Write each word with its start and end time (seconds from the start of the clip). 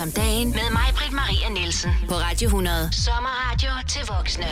Om 0.00 0.10
dagen 0.10 0.50
med 0.50 0.70
mig, 0.72 0.88
Britt 0.96 1.12
Maria 1.12 1.48
Nielsen. 1.48 1.90
På 2.08 2.14
Radio 2.14 2.48
100. 2.48 2.92
Sommerradio 2.92 3.70
til 3.88 4.06
voksne. 4.06 4.46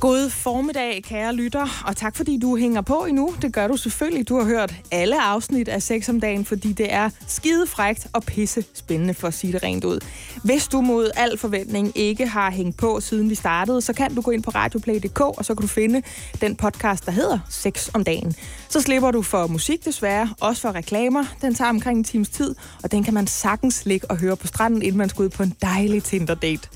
God 0.00 0.30
formiddag, 0.30 1.02
kære 1.02 1.34
lytter, 1.34 1.82
og 1.86 1.96
tak 1.96 2.16
fordi 2.16 2.38
du 2.42 2.56
hænger 2.56 2.80
på 2.80 3.04
endnu. 3.04 3.34
Det 3.42 3.52
gør 3.52 3.68
du 3.68 3.76
selvfølgelig. 3.76 4.28
Du 4.28 4.38
har 4.38 4.44
hørt 4.44 4.74
alle 4.90 5.22
afsnit 5.22 5.68
af 5.68 5.82
Sex 5.82 6.08
om 6.08 6.20
dagen, 6.20 6.44
fordi 6.44 6.72
det 6.72 6.92
er 6.92 7.10
skide 7.26 7.66
frægt 7.66 8.06
og 8.12 8.22
pisse 8.22 8.64
spændende 8.74 9.14
for 9.14 9.28
at 9.28 9.34
sige 9.34 9.52
det 9.52 9.62
rent 9.62 9.84
ud. 9.84 10.00
Hvis 10.44 10.68
du 10.68 10.80
mod 10.80 11.10
al 11.16 11.38
forventning 11.38 11.92
ikke 11.94 12.26
har 12.26 12.50
hængt 12.50 12.76
på, 12.76 13.00
siden 13.00 13.30
vi 13.30 13.34
startede, 13.34 13.80
så 13.80 13.92
kan 13.92 14.14
du 14.14 14.20
gå 14.20 14.30
ind 14.30 14.42
på 14.42 14.50
radioplay.dk, 14.50 15.20
og 15.20 15.44
så 15.44 15.54
kan 15.54 15.62
du 15.62 15.68
finde 15.68 16.02
den 16.40 16.56
podcast, 16.56 17.06
der 17.06 17.12
hedder 17.12 17.38
Sex 17.50 17.88
om 17.94 18.04
dagen. 18.04 18.34
Så 18.68 18.80
slipper 18.80 19.10
du 19.10 19.22
for 19.22 19.46
musik 19.46 19.84
desværre, 19.84 20.34
også 20.40 20.62
for 20.62 20.72
reklamer. 20.74 21.24
Den 21.40 21.54
tager 21.54 21.68
omkring 21.68 21.98
en 21.98 22.04
times 22.04 22.28
tid, 22.28 22.54
og 22.82 22.92
den 22.92 23.04
kan 23.04 23.14
man 23.14 23.26
sagtens 23.26 23.86
ligge 23.86 24.10
og 24.10 24.16
høre 24.16 24.36
på 24.36 24.46
stranden, 24.46 24.82
inden 24.82 24.98
man 24.98 25.08
skal 25.08 25.22
ud 25.22 25.28
på 25.28 25.42
en 25.42 25.54
dejlig 25.62 26.04
Tinder-date. 26.04 26.68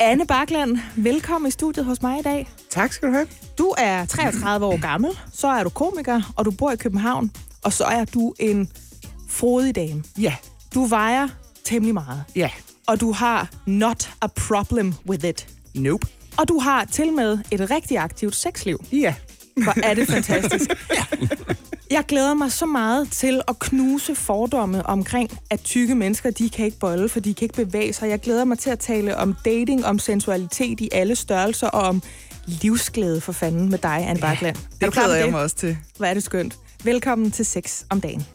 Anne 0.00 0.26
Bakland, 0.26 0.78
velkommen 0.96 1.48
i 1.48 1.50
studiet 1.50 1.84
hos 1.84 2.02
mig 2.02 2.18
i 2.18 2.22
dag. 2.22 2.48
Tak 2.70 2.92
skal 2.92 3.08
du 3.08 3.12
have. 3.14 3.26
Du 3.58 3.74
er 3.78 4.04
33 4.04 4.66
år 4.66 4.80
gammel, 4.80 5.10
så 5.32 5.48
er 5.48 5.64
du 5.64 5.68
komiker, 5.70 6.32
og 6.36 6.44
du 6.44 6.50
bor 6.50 6.70
i 6.72 6.76
København, 6.76 7.30
og 7.64 7.72
så 7.72 7.84
er 7.84 8.04
du 8.04 8.34
en 8.38 8.70
frodig 9.28 9.74
dame. 9.74 10.04
Ja. 10.18 10.34
Du 10.74 10.84
vejer 10.84 11.28
temmelig 11.64 11.94
meget, 11.94 12.24
Ja. 12.36 12.50
og 12.86 13.00
du 13.00 13.12
har 13.12 13.48
not 13.66 14.10
a 14.22 14.26
problem 14.26 14.94
with 15.08 15.24
it. 15.24 15.46
Nope. 15.74 16.06
Og 16.36 16.48
du 16.48 16.58
har 16.58 16.84
til 16.84 17.12
med 17.12 17.38
et 17.50 17.70
rigtig 17.70 17.98
aktivt 17.98 18.36
sexliv. 18.36 18.84
Ja. 18.92 19.14
Hvor 19.62 19.74
er 19.82 19.94
det 19.94 20.08
fantastisk. 20.08 20.70
Jeg 21.90 22.04
glæder 22.08 22.34
mig 22.34 22.52
så 22.52 22.66
meget 22.66 23.08
til 23.12 23.40
at 23.48 23.58
knuse 23.58 24.14
fordomme 24.14 24.86
omkring, 24.86 25.30
at 25.50 25.60
tykke 25.60 25.94
mennesker, 25.94 26.30
de 26.30 26.50
kan 26.50 26.64
ikke 26.64 26.78
bolle, 26.78 27.08
for 27.08 27.20
de 27.20 27.34
kan 27.34 27.44
ikke 27.44 27.64
bevæge 27.64 27.92
sig. 27.92 28.08
Jeg 28.08 28.20
glæder 28.20 28.44
mig 28.44 28.58
til 28.58 28.70
at 28.70 28.78
tale 28.78 29.16
om 29.16 29.36
dating, 29.44 29.86
om 29.86 29.98
sensualitet 29.98 30.80
i 30.80 30.88
alle 30.92 31.16
størrelser, 31.16 31.68
og 31.68 31.82
om 31.82 32.02
livsglæde 32.46 33.20
for 33.20 33.32
fanden 33.32 33.70
med 33.70 33.78
dig, 33.78 34.04
Anne 34.08 34.20
Bakland. 34.20 34.56
Det 34.80 34.92
glæder 34.92 35.16
jeg 35.16 35.30
mig 35.30 35.40
også 35.40 35.56
til. 35.56 35.76
Hvor 35.96 36.06
er 36.06 36.14
det 36.14 36.22
skønt. 36.22 36.56
Velkommen 36.84 37.30
til 37.30 37.46
Sex 37.46 37.82
om 37.90 38.00
dagen. 38.00 38.26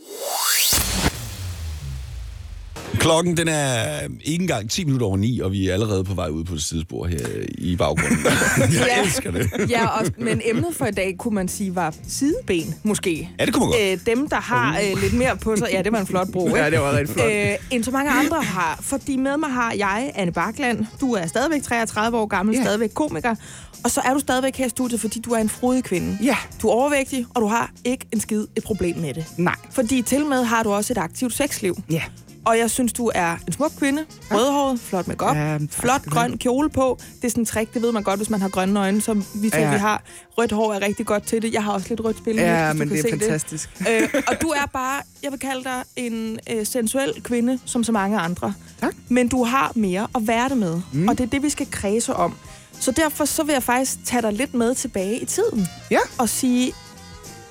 Klokken 2.99 3.37
den 3.37 3.47
er 3.47 3.99
ikke 4.23 4.41
engang 4.41 4.69
10 4.69 4.83
minutter 4.85 5.07
over 5.07 5.17
9, 5.17 5.39
og 5.39 5.51
vi 5.51 5.69
er 5.69 5.73
allerede 5.73 6.03
på 6.03 6.13
vej 6.13 6.27
ud 6.29 6.43
på 6.43 6.55
det 6.55 6.63
sidespor 6.63 7.05
her 7.07 7.27
i 7.57 7.75
baggrunden. 7.75 8.17
Jeg 8.57 8.69
Ja. 8.87 9.01
elsker 9.03 9.31
det. 9.31 9.49
Ja, 9.69 9.87
og, 9.87 10.05
men 10.17 10.41
emnet 10.45 10.75
for 10.75 10.85
i 10.85 10.91
dag, 10.91 11.15
kunne 11.19 11.35
man 11.35 11.47
sige, 11.47 11.75
var 11.75 11.93
sideben, 12.07 12.75
måske. 12.83 13.29
Ja, 13.39 13.45
det 13.45 13.53
kunne 13.53 13.65
man 13.69 13.71
godt. 13.79 14.07
Øh, 14.09 14.15
dem, 14.15 14.29
der 14.29 14.35
har 14.41 14.79
øh, 14.79 15.01
lidt 15.01 15.13
mere 15.13 15.37
på 15.37 15.55
sig. 15.55 15.67
Ja, 15.71 15.81
det 15.81 15.91
var 15.91 15.99
en 15.99 16.07
flot 16.07 16.31
bro, 16.31 16.47
ikke? 16.47 16.59
Ja, 16.59 16.69
det 16.69 16.79
var 16.79 16.97
rigtig 16.97 17.15
flot. 17.15 17.31
Øh, 17.31 17.47
end 17.71 17.83
så 17.83 17.91
mange 17.91 18.11
andre 18.11 18.41
har. 18.43 18.79
Fordi 18.81 19.17
med 19.17 19.37
mig 19.37 19.49
har 19.49 19.73
jeg, 19.77 20.11
Anne 20.15 20.31
Bakland. 20.31 20.85
Du 21.01 21.13
er 21.13 21.27
stadigvæk 21.27 21.63
33 21.63 22.17
år 22.17 22.25
gammel, 22.25 22.55
Ja. 22.55 22.61
stadigvæk 22.63 22.89
komiker. 22.93 23.35
Og 23.83 23.91
så 23.91 24.01
er 24.05 24.13
du 24.13 24.19
stadigvæk 24.19 24.55
her 24.57 24.65
i 24.65 24.69
studiet, 24.69 25.01
fordi 25.01 25.19
du 25.19 25.31
er 25.31 25.37
en 25.39 25.49
frodig 25.49 25.83
kvinde. 25.83 26.17
Ja. 26.23 26.37
Du 26.61 26.67
er 26.67 26.71
overvægtig, 26.71 27.25
og 27.35 27.41
du 27.41 27.47
har 27.47 27.71
ikke 27.85 28.05
en 28.11 28.19
skid 28.19 28.45
et 28.55 28.63
problem 28.63 28.97
med 28.97 29.13
det. 29.13 29.25
Nej. 29.37 29.55
Fordi 29.71 30.01
til 30.01 30.25
med 30.25 30.43
har 30.43 30.63
du 30.63 30.71
også 30.71 30.93
et 30.93 30.97
aktivt 30.97 31.33
sexliv. 31.33 31.81
Ja. 31.91 32.01
Og 32.45 32.57
jeg 32.57 32.69
synes, 32.71 32.93
du 32.93 33.11
er 33.15 33.35
en 33.47 33.53
smuk 33.53 33.71
kvinde. 33.79 34.05
Rødhåret, 34.31 34.79
flot 34.79 35.07
make 35.07 35.25
op, 35.25 35.35
Ja, 35.35 35.57
flot 35.71 36.05
grøn 36.05 36.37
kjole 36.37 36.69
på. 36.69 36.99
Det 37.21 37.25
er 37.25 37.29
sådan 37.29 37.41
en 37.41 37.45
trick, 37.45 37.73
det 37.73 37.81
ved 37.81 37.91
man 37.91 38.03
godt, 38.03 38.19
hvis 38.19 38.29
man 38.29 38.41
har 38.41 38.49
grønne 38.49 38.79
øjne, 38.79 39.01
som 39.01 39.25
vi 39.35 39.49
to 39.49 39.57
Ja. 39.57 39.71
vi 39.71 39.77
har. 39.77 40.03
Rødt 40.37 40.51
hår 40.51 40.73
er 40.73 40.81
rigtig 40.81 41.05
godt 41.05 41.23
til 41.23 41.41
det. 41.41 41.53
Jeg 41.53 41.63
har 41.63 41.71
også 41.71 41.89
lidt 41.89 42.01
rødt 42.03 42.17
spil. 42.17 42.35
Ja, 42.35 42.73
men 42.73 42.89
det 42.89 42.99
er 43.05 43.09
fantastisk. 43.19 43.69
øh, 43.89 44.09
og 44.27 44.41
du 44.41 44.47
er 44.47 44.65
bare, 44.73 45.01
jeg 45.23 45.31
vil 45.31 45.39
kalde 45.39 45.63
dig 45.63 45.83
en 45.95 46.39
øh, 46.51 46.65
sensuel 46.65 47.21
kvinde, 47.23 47.59
som 47.65 47.83
så 47.83 47.91
mange 47.91 48.19
andre. 48.19 48.53
Tak. 48.81 48.93
Men 49.09 49.27
du 49.27 49.43
har 49.43 49.71
mere 49.75 50.07
at 50.15 50.27
være 50.27 50.49
det 50.49 50.57
med. 50.57 50.81
Mm. 50.93 51.07
Og 51.07 51.17
det 51.17 51.23
er 51.23 51.27
det, 51.29 51.43
vi 51.43 51.49
skal 51.49 51.67
kredse 51.71 52.13
om. 52.15 52.33
Så 52.79 52.91
derfor 52.91 53.25
så 53.25 53.43
vil 53.43 53.53
jeg 53.53 53.63
faktisk 53.63 53.97
tage 54.05 54.21
dig 54.21 54.33
lidt 54.33 54.53
med 54.53 54.75
tilbage 54.75 55.19
i 55.19 55.25
tiden. 55.25 55.67
Ja. 55.91 55.99
Og 56.17 56.29
sige, 56.29 56.73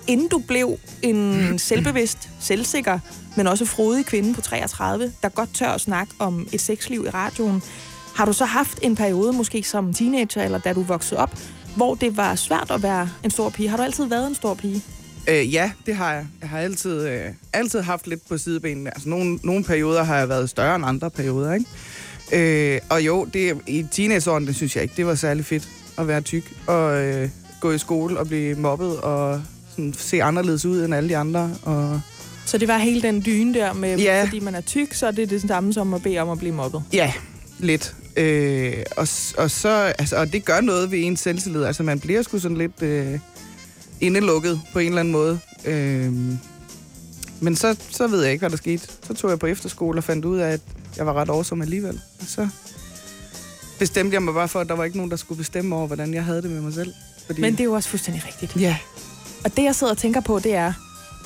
inden 0.07 0.29
du 0.29 0.39
blev 0.39 0.79
en 1.03 1.59
selvbevidst, 1.59 2.29
selvsikker, 2.41 2.99
men 3.37 3.47
også 3.47 3.65
frodig 3.65 4.07
kvinde 4.07 4.35
på 4.35 4.41
33, 4.41 5.13
der 5.23 5.29
godt 5.29 5.55
tør 5.55 5.69
at 5.69 5.81
snakke 5.81 6.13
om 6.19 6.49
et 6.53 6.61
sexliv 6.61 7.05
i 7.07 7.11
radioen, 7.11 7.63
har 8.15 8.25
du 8.25 8.33
så 8.33 8.45
haft 8.45 8.79
en 8.83 8.97
periode, 8.97 9.33
måske 9.33 9.63
som 9.63 9.95
teenager, 9.95 10.43
eller 10.43 10.59
da 10.59 10.73
du 10.73 10.83
voksede 10.83 11.21
op, 11.21 11.39
hvor 11.77 11.95
det 11.95 12.17
var 12.17 12.35
svært 12.35 12.71
at 12.71 12.83
være 12.83 13.11
en 13.25 13.31
stor 13.31 13.49
pige? 13.51 13.69
Har 13.69 13.77
du 13.77 13.83
altid 13.83 14.05
været 14.05 14.27
en 14.27 14.35
stor 14.35 14.55
pige? 14.55 14.83
Øh, 15.29 15.55
ja, 15.55 15.73
det 15.87 15.97
har 15.97 16.15
jeg. 16.15 16.27
Jeg 16.41 16.49
har 16.49 16.59
altid, 16.59 17.09
øh, 17.09 17.25
altid 17.53 17.81
haft 17.81 18.07
lidt 18.07 18.29
på 18.29 18.39
sidebenene. 18.39 18.91
Altså, 18.91 19.09
nogle, 19.09 19.39
nogle 19.43 19.65
perioder 19.65 20.03
har 20.03 20.19
jeg 20.19 20.29
været 20.29 20.51
større 20.51 20.77
end 20.77 20.85
andre 20.87 21.11
perioder, 21.11 21.55
ikke? 21.55 22.75
Øh, 22.75 22.81
og 22.91 23.07
jo, 23.07 23.25
det, 23.25 23.61
i 23.67 23.87
teenageårene, 23.93 24.47
det 24.47 24.57
synes 24.57 24.77
jeg 24.77 24.83
ikke, 24.83 24.95
det 24.97 25.07
var 25.07 25.15
særlig 25.15 25.45
fedt 25.45 25.69
at 25.99 26.09
være 26.09 26.21
tyk. 26.21 26.53
Og 26.67 27.03
øh, 27.03 27.29
gå 27.61 27.73
i 27.73 27.79
skole 27.79 28.19
og 28.19 28.27
blive 28.27 28.55
mobbet 28.55 29.01
og 29.01 29.43
sådan, 29.81 29.95
se 29.99 30.23
anderledes 30.23 30.65
ud 30.65 30.85
end 30.85 30.95
alle 30.95 31.09
de 31.09 31.17
andre. 31.17 31.51
Og 31.63 32.01
Så 32.47 32.59
det 32.59 32.69
var 32.69 32.79
hele 32.79 33.03
den 33.03 33.23
dyne 33.27 33.55
der 33.55 33.73
med, 33.73 33.99
Ja. 33.99 34.25
fordi 34.25 34.41
man 34.41 34.55
er 34.55 34.61
tyk, 34.61 34.95
så 34.95 35.07
er 35.07 35.11
det 35.11 35.31
det 35.31 35.43
samme 35.49 35.73
som 35.73 35.95
at 35.95 36.03
bede 36.03 36.19
om 36.19 36.31
at 36.31 36.39
blive 36.39 36.55
mobbet. 36.55 36.83
Ja, 36.93 37.13
lidt. 37.59 37.95
Øh, 38.17 38.75
og, 38.97 39.09
og, 39.39 39.51
så, 39.51 39.69
altså, 39.99 40.17
og 40.17 40.33
det 40.33 40.45
gør 40.45 40.61
noget 40.61 40.91
ved 40.91 40.99
ens 41.05 41.21
selvtillid. 41.21 41.65
Altså, 41.65 41.83
man 41.83 42.01
bliver 42.01 42.23
sgu 42.23 42.39
sådan 42.39 42.57
lidt 42.57 42.83
øh, 42.83 43.19
indelukket 44.01 44.61
på 44.73 44.79
en 44.79 44.87
eller 44.89 45.01
anden 45.01 45.13
måde. 45.13 45.39
Øh, 45.65 46.13
men 47.41 47.57
så, 47.57 47.77
så 47.91 48.07
ved 48.07 48.23
jeg 48.23 48.33
ikke, 48.33 48.43
hvad 48.43 48.51
der 48.51 48.57
skete. 48.57 48.89
Så 49.07 49.15
tog 49.15 49.31
jeg 49.31 49.39
på 49.39 49.47
efterskole 49.47 49.99
og 49.99 50.05
fandt 50.05 50.25
ud 50.25 50.39
af, 50.39 50.51
at 50.53 50.61
jeg 50.97 51.07
var 51.07 51.13
ret 51.15 51.29
awesome 51.29 51.65
alligevel. 51.65 52.01
Og 52.21 52.27
så 52.27 52.49
bestemte 53.79 54.15
jeg 54.15 54.23
mig 54.23 54.35
bare 54.35 54.49
for, 54.49 54.61
at 54.61 54.69
der 54.69 54.75
var 54.75 54.85
ikke 54.85 54.97
nogen, 54.97 55.11
der 55.11 55.17
skulle 55.17 55.39
bestemme 55.39 55.77
over, 55.77 55.87
hvordan 55.87 56.15
jeg 56.15 56.25
havde 56.25 56.43
det 56.43 56.51
med 56.51 56.61
mig 56.61 56.75
selv. 56.75 56.93
Fordi, 57.27 57.41
Men 57.41 57.53
det 57.53 57.61
er 57.61 57.65
jo 57.65 57.73
også 57.73 57.89
fuldstændig 57.89 58.23
rigtigt. 58.27 58.57
Ja. 58.63 58.77
Og 59.45 59.57
det, 59.57 59.65
jeg 59.65 59.75
sidder 59.75 59.93
og 59.93 59.99
tænker 59.99 60.21
på, 60.21 60.39
det 60.39 60.55
er... 60.55 60.73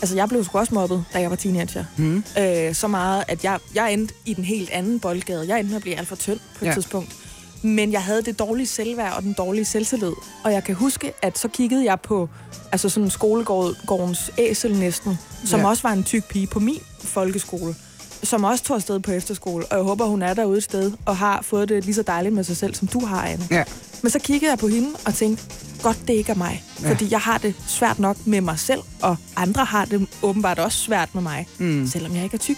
Altså, 0.02 0.16
jeg 0.16 0.28
blev 0.28 0.44
sgu 0.44 0.58
også 0.58 0.74
mobbet, 0.74 1.04
da 1.12 1.20
jeg 1.20 1.30
var 1.30 1.36
teenager. 1.36 1.84
Hmm. 1.96 2.24
Øh, 2.38 2.74
så 2.74 2.88
meget, 2.88 3.24
at 3.28 3.44
jeg, 3.44 3.58
jeg 3.74 3.92
endte 3.92 4.14
i 4.26 4.34
den 4.34 4.44
helt 4.44 4.70
anden 4.70 5.00
boldgade. 5.00 5.44
Jeg 5.48 5.58
endte 5.58 5.68
med 5.70 5.76
at 5.76 5.82
blive 5.82 5.96
alt 5.96 6.08
for 6.08 6.16
tynd 6.16 6.38
på 6.58 6.64
et 6.64 6.68
Ja. 6.68 6.74
tidspunkt. 6.74 7.16
Men 7.62 7.92
jeg 7.92 8.02
havde 8.02 8.22
det 8.22 8.38
dårlige 8.38 8.66
selvværd 8.66 9.16
og 9.16 9.22
den 9.22 9.32
dårlige 9.32 9.64
selvtillid. 9.64 10.12
Og 10.44 10.52
jeg 10.52 10.64
kan 10.64 10.74
huske, 10.74 11.12
at 11.22 11.38
så 11.38 11.48
kiggede 11.48 11.84
jeg 11.84 12.00
på 12.00 12.28
altså 12.72 12.88
sådan 12.88 13.10
skolegårdens 13.10 14.30
æsel 14.38 14.78
næsten, 14.78 15.18
som 15.44 15.60
Ja. 15.60 15.66
også 15.68 15.82
var 15.82 15.92
en 15.92 16.04
tyk 16.04 16.24
pige 16.28 16.46
på 16.46 16.60
min 16.60 16.80
folkeskole, 17.00 17.74
som 18.22 18.44
også 18.44 18.64
tog 18.64 18.76
afsted 18.76 19.00
på 19.00 19.10
efterskole. 19.10 19.66
Og 19.66 19.76
jeg 19.76 19.84
håber, 19.84 20.04
hun 20.06 20.22
er 20.22 20.34
derude 20.34 20.58
et 20.58 20.64
sted 20.64 20.92
og 21.06 21.16
har 21.16 21.42
fået 21.42 21.68
det 21.68 21.84
lige 21.84 21.94
så 21.94 22.02
dejligt 22.02 22.34
med 22.34 22.44
sig 22.44 22.56
selv, 22.56 22.74
som 22.74 22.88
du 22.88 23.04
har, 23.06 23.22
Anne. 23.26 23.46
Ja. 23.50 23.64
Men 24.02 24.10
så 24.10 24.18
kiggede 24.18 24.50
jeg 24.50 24.58
på 24.58 24.68
hende 24.68 24.88
og 25.06 25.14
tænkte, 25.14 25.44
godt 25.84 26.08
det 26.08 26.14
ikke 26.14 26.32
er 26.32 26.36
mig. 26.36 26.64
Ja. 26.82 26.90
Fordi 26.90 27.08
jeg 27.10 27.20
har 27.20 27.38
det 27.38 27.54
svært 27.66 27.98
nok 27.98 28.16
med 28.26 28.40
mig 28.40 28.58
selv, 28.58 28.80
og 29.02 29.16
andre 29.36 29.64
har 29.64 29.84
det 29.84 30.06
åbenbart 30.22 30.58
også 30.58 30.78
svært 30.78 31.14
med 31.14 31.22
mig, 31.22 31.46
mm. 31.58 31.86
selvom 31.86 32.14
jeg 32.14 32.24
ikke 32.24 32.34
er 32.34 32.38
tyk. 32.38 32.56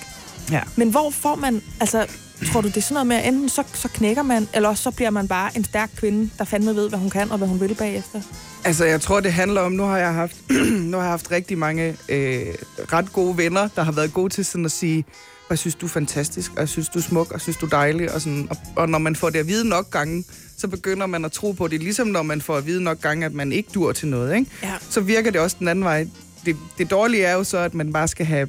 Ja. 0.50 0.60
Men 0.76 0.90
hvor 0.90 1.10
får 1.10 1.34
man, 1.34 1.62
altså, 1.80 2.06
tror 2.52 2.60
du 2.60 2.68
det 2.68 2.76
er 2.76 2.80
sådan 2.80 2.94
noget 2.94 3.06
med, 3.06 3.16
at 3.16 3.28
enten 3.28 3.48
så, 3.48 3.62
så 3.74 3.88
knækker 3.88 4.22
man, 4.22 4.48
eller 4.54 4.68
også 4.68 4.82
så 4.82 4.90
bliver 4.90 5.10
man 5.10 5.28
bare 5.28 5.56
en 5.56 5.64
stærk 5.64 5.90
kvinde, 5.96 6.30
der 6.38 6.44
fandme 6.44 6.76
ved, 6.76 6.88
hvad 6.88 6.98
hun 6.98 7.10
kan 7.10 7.30
og 7.30 7.38
hvad 7.38 7.48
hun 7.48 7.60
vil 7.60 7.74
bagefter? 7.74 8.20
Altså, 8.64 8.84
jeg 8.84 9.00
tror, 9.00 9.20
det 9.20 9.32
handler 9.32 9.60
om, 9.60 9.72
nu 9.72 9.82
har 9.82 9.98
jeg 9.98 10.14
haft, 10.14 10.36
nu 10.90 10.96
har 10.96 11.04
jeg 11.04 11.10
haft 11.10 11.30
rigtig 11.30 11.58
mange 11.58 11.96
øh, 12.08 12.46
ret 12.92 13.12
gode 13.12 13.38
venner, 13.38 13.68
der 13.76 13.82
har 13.82 13.92
været 13.92 14.12
gode 14.12 14.32
til 14.32 14.44
sådan 14.44 14.64
at 14.64 14.72
sige, 14.72 15.04
jeg 15.50 15.58
synes, 15.58 15.74
du 15.74 15.86
er 15.86 15.90
fantastisk, 15.90 16.52
og 16.54 16.60
jeg 16.60 16.68
synes, 16.68 16.88
du 16.88 16.98
er 16.98 17.02
smuk, 17.02 17.26
og 17.26 17.32
jeg 17.32 17.40
synes, 17.40 17.56
du 17.56 17.66
er 17.66 17.70
dejlig. 17.70 18.12
Og, 18.12 18.20
sådan, 18.20 18.46
og, 18.50 18.56
og 18.76 18.88
når 18.88 18.98
man 18.98 19.16
får 19.16 19.30
det 19.30 19.38
at 19.38 19.48
vide 19.48 19.68
nok 19.68 19.90
gange, 19.90 20.24
så 20.56 20.68
begynder 20.68 21.06
man 21.06 21.24
at 21.24 21.32
tro 21.32 21.52
på 21.52 21.68
det. 21.68 21.80
Ligesom 21.82 22.06
når 22.08 22.22
man 22.22 22.40
får 22.40 22.56
at 22.56 22.66
vide 22.66 22.82
nok 22.82 23.00
gange, 23.00 23.26
at 23.26 23.32
man 23.34 23.52
ikke 23.52 23.68
dur 23.74 23.92
til 23.92 24.08
noget. 24.08 24.34
Ikke? 24.36 24.50
Ja. 24.62 24.74
Så 24.90 25.00
virker 25.00 25.30
det 25.30 25.40
også 25.40 25.56
den 25.58 25.68
anden 25.68 25.84
vej. 25.84 26.06
Det, 26.46 26.56
det 26.78 26.90
dårlige 26.90 27.24
er 27.24 27.32
jo 27.32 27.44
så, 27.44 27.58
at 27.58 27.74
man 27.74 27.92
bare 27.92 28.08
skal 28.08 28.26
have 28.26 28.48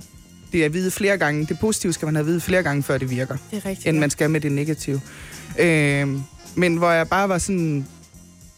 det 0.52 0.64
at 0.64 0.74
vide 0.74 0.92
flere 0.92 1.18
gange. 1.18 1.46
Det 1.46 1.60
positive 1.60 1.94
skal 1.94 2.06
man 2.06 2.16
have 2.16 2.22
at 2.22 2.28
vide 2.28 2.42
flere 2.42 2.64
gange, 2.64 2.84
før 2.84 2.98
det 2.98 3.10
virker 3.10 3.38
Det 3.52 3.58
er 3.58 3.66
rigtigt. 3.70 3.88
end 3.88 3.96
ja. 3.98 4.00
man 4.00 4.10
skal 4.10 4.30
med 4.30 4.42
det 4.42 4.52
negative. 4.52 5.02
Øh, 5.60 6.08
men 6.56 6.78
hvor 6.78 6.92
jeg 6.92 7.08
bare 7.10 7.30
var 7.30 7.38
sådan, 7.38 7.88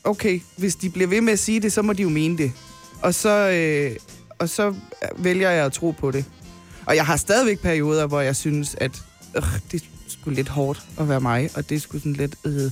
okay, 0.04 0.40
hvis 0.58 0.75
de 0.75 0.90
bliver 0.90 1.08
ved 1.08 1.22
med 1.22 1.34
at 1.34 1.40
sige 1.40 1.60
det, 1.60 1.74
så 1.74 1.81
må 1.81 1.94
de 1.94 2.02
jo 2.02 2.10
mene 2.10 2.38
det. 2.38 2.52
Og 3.02 3.13
så, 3.13 3.50
øh, 3.50 3.96
og 4.40 4.50
så 4.50 4.75
vælger 5.18 5.50
jeg 5.50 5.66
at 5.66 5.74
tro 5.74 5.92
på 5.92 6.12
det. 6.12 6.25
Og 6.89 6.95
jeg 6.95 7.06
har 7.06 7.18
stadigvæk 7.18 7.59
perioder, 7.59 8.06
hvor 8.06 8.21
jeg 8.21 8.36
synes, 8.36 8.75
at 8.77 9.01
øh, 9.36 9.44
det 9.71 9.83
sgu 10.07 10.30
lidt 10.30 10.50
hårdt 10.50 10.83
at 11.00 11.09
være 11.09 11.21
mig, 11.21 11.50
og 11.56 11.69
det 11.69 11.81
sgu 11.81 11.97
sådan 11.97 12.13
lidt... 12.13 12.36
Øh, 12.45 12.71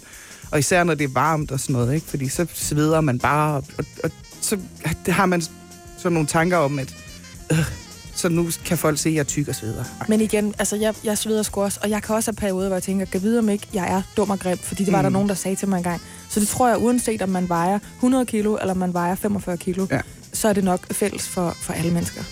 og 0.51 0.59
især 0.59 0.83
når 0.83 0.93
det 0.93 1.03
er 1.03 1.13
varmt 1.13 1.51
og 1.51 1.59
sådan 1.59 1.73
noget, 1.73 1.93
ikke? 1.95 2.07
Fordi 2.07 2.29
så 2.29 2.45
sveder 2.53 3.01
man 3.01 3.19
bare, 3.19 3.55
og, 3.55 3.63
og, 3.77 3.85
og 4.03 4.11
så 4.41 4.57
det 5.05 5.13
har 5.13 5.25
man 5.25 5.41
sådan 5.97 6.11
nogle 6.11 6.27
tanker 6.27 6.57
om, 6.57 6.79
at 6.79 6.95
øh, 7.51 7.57
så 8.15 8.29
nu 8.29 8.49
kan 8.65 8.77
folk 8.77 8.99
se, 8.99 9.09
at 9.09 9.15
jeg 9.15 9.19
er 9.19 9.23
tyk 9.23 9.47
og 9.47 9.55
sveder. 9.55 9.83
Men 10.07 10.21
igen, 10.21 10.55
altså 10.59 10.75
jeg, 10.75 10.93
jeg 11.03 11.17
sveder 11.17 11.43
sgu 11.43 11.61
også, 11.61 11.79
og 11.83 11.89
jeg 11.89 12.03
kan 12.03 12.15
også 12.15 12.31
have 12.31 12.35
perioder, 12.35 12.67
hvor 12.67 12.75
jeg 12.75 12.83
tænker, 12.83 13.05
kan 13.05 13.21
vide 13.21 13.39
om 13.39 13.49
ikke, 13.49 13.67
jeg 13.73 13.91
er 13.91 14.01
dum 14.17 14.29
og 14.29 14.39
grim, 14.39 14.57
fordi 14.57 14.83
det 14.83 14.93
var 14.93 14.99
mm. 14.99 15.03
der 15.03 15.09
nogen, 15.09 15.29
der 15.29 15.35
sagde 15.35 15.55
til 15.55 15.67
mig 15.67 15.77
engang. 15.77 16.01
Så 16.29 16.39
det 16.39 16.47
tror 16.47 16.67
jeg, 16.67 16.77
uanset 16.77 17.21
om 17.21 17.29
man 17.29 17.49
vejer 17.49 17.79
100 17.95 18.25
kilo, 18.25 18.57
eller 18.61 18.73
man 18.73 18.93
vejer 18.93 19.15
45 19.15 19.57
kilo, 19.57 19.87
Ja. 19.91 19.99
så 20.33 20.47
er 20.47 20.53
det 20.53 20.63
nok 20.63 20.93
fælles 20.93 21.27
for, 21.27 21.55
for 21.61 21.73
alle 21.73 21.91
mennesker. 21.91 22.23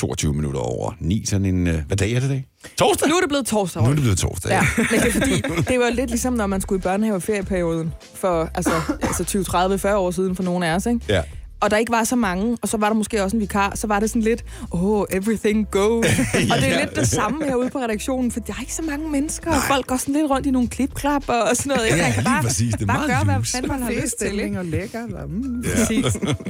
22 0.00 0.34
minutter 0.34 0.60
over 0.60 0.92
9. 1.00 1.24
Sådan 1.26 1.46
en, 1.46 1.66
øh, 1.66 1.86
hvad 1.86 1.96
dag 1.96 2.12
er 2.12 2.20
det 2.20 2.26
i 2.26 2.30
dag? 2.30 2.44
Torsdag? 2.78 3.08
Nu 3.08 3.14
er 3.16 3.20
det 3.20 3.28
blevet 3.28 3.46
torsdag. 3.46 3.82
Nu 3.82 3.88
er 3.88 3.94
det 3.94 4.02
blevet 4.02 4.18
torsdag. 4.18 4.50
Ja, 4.50 4.60
men 4.76 4.86
det 5.00 5.08
er 5.08 5.12
fordi, 5.12 5.42
det 5.68 5.80
var 5.80 5.90
lidt 5.90 6.10
ligesom, 6.10 6.32
når 6.32 6.46
man 6.46 6.60
skulle 6.60 6.78
i 6.78 6.82
børnehave 6.82 7.16
i 7.16 7.20
ferieperioden 7.20 7.94
for 8.14 8.50
altså, 8.54 8.70
altså 9.02 9.24
20, 9.24 9.44
30, 9.44 9.78
40 9.78 9.98
år 9.98 10.10
siden 10.10 10.36
for 10.36 10.42
nogle 10.42 10.66
af 10.66 10.74
os, 10.74 10.86
ikke? 10.86 11.00
ja. 11.08 11.22
Og 11.60 11.70
der 11.70 11.76
ikke 11.76 11.92
var 11.92 12.04
så 12.04 12.16
mange, 12.16 12.56
og 12.62 12.68
så 12.68 12.76
var 12.76 12.88
der 12.88 12.94
måske 12.94 13.22
også 13.24 13.36
en 13.36 13.40
vikar, 13.40 13.72
så 13.74 13.86
var 13.86 14.00
det 14.00 14.10
sådan 14.10 14.22
lidt, 14.22 14.44
oh, 14.70 15.04
everything 15.10 15.70
goes. 15.70 16.06
og 16.52 16.56
det 16.60 16.68
er 16.74 16.80
lidt 16.80 16.96
det 16.96 17.08
samme 17.08 17.44
herude 17.44 17.70
på 17.70 17.78
redaktionen, 17.78 18.30
for 18.30 18.40
der 18.40 18.52
er 18.52 18.60
ikke 18.60 18.74
så 18.74 18.82
mange 18.82 19.08
mennesker, 19.10 19.50
og 19.50 19.62
folk 19.68 19.86
går 19.86 19.96
sådan 19.96 20.14
lidt 20.14 20.30
rundt 20.30 20.46
i 20.46 20.50
nogle 20.50 20.68
klipklapper 20.68 21.32
og 21.32 21.56
sådan 21.56 21.72
noget. 21.76 21.86
ikke? 21.86 21.98
Ja, 21.98 22.04
Man 22.04 22.12
kan 22.12 22.24
bare, 22.24 22.42
præcis. 22.42 22.72
Det 22.74 22.82
er 22.82 22.86
bare 22.86 22.96
meget 23.06 23.10
gøre, 23.10 23.24
hvad 23.36 23.44
fanden 23.52 23.68
man 23.70 23.82
har 23.82 23.90
lyst 23.90 24.14
til. 24.20 24.40
Ikke? 24.40 24.58
og 24.58 24.64
lækker. 24.64 25.04
Eller, 25.04 25.26
mm. 25.26 25.64
Præcis. 25.74 26.04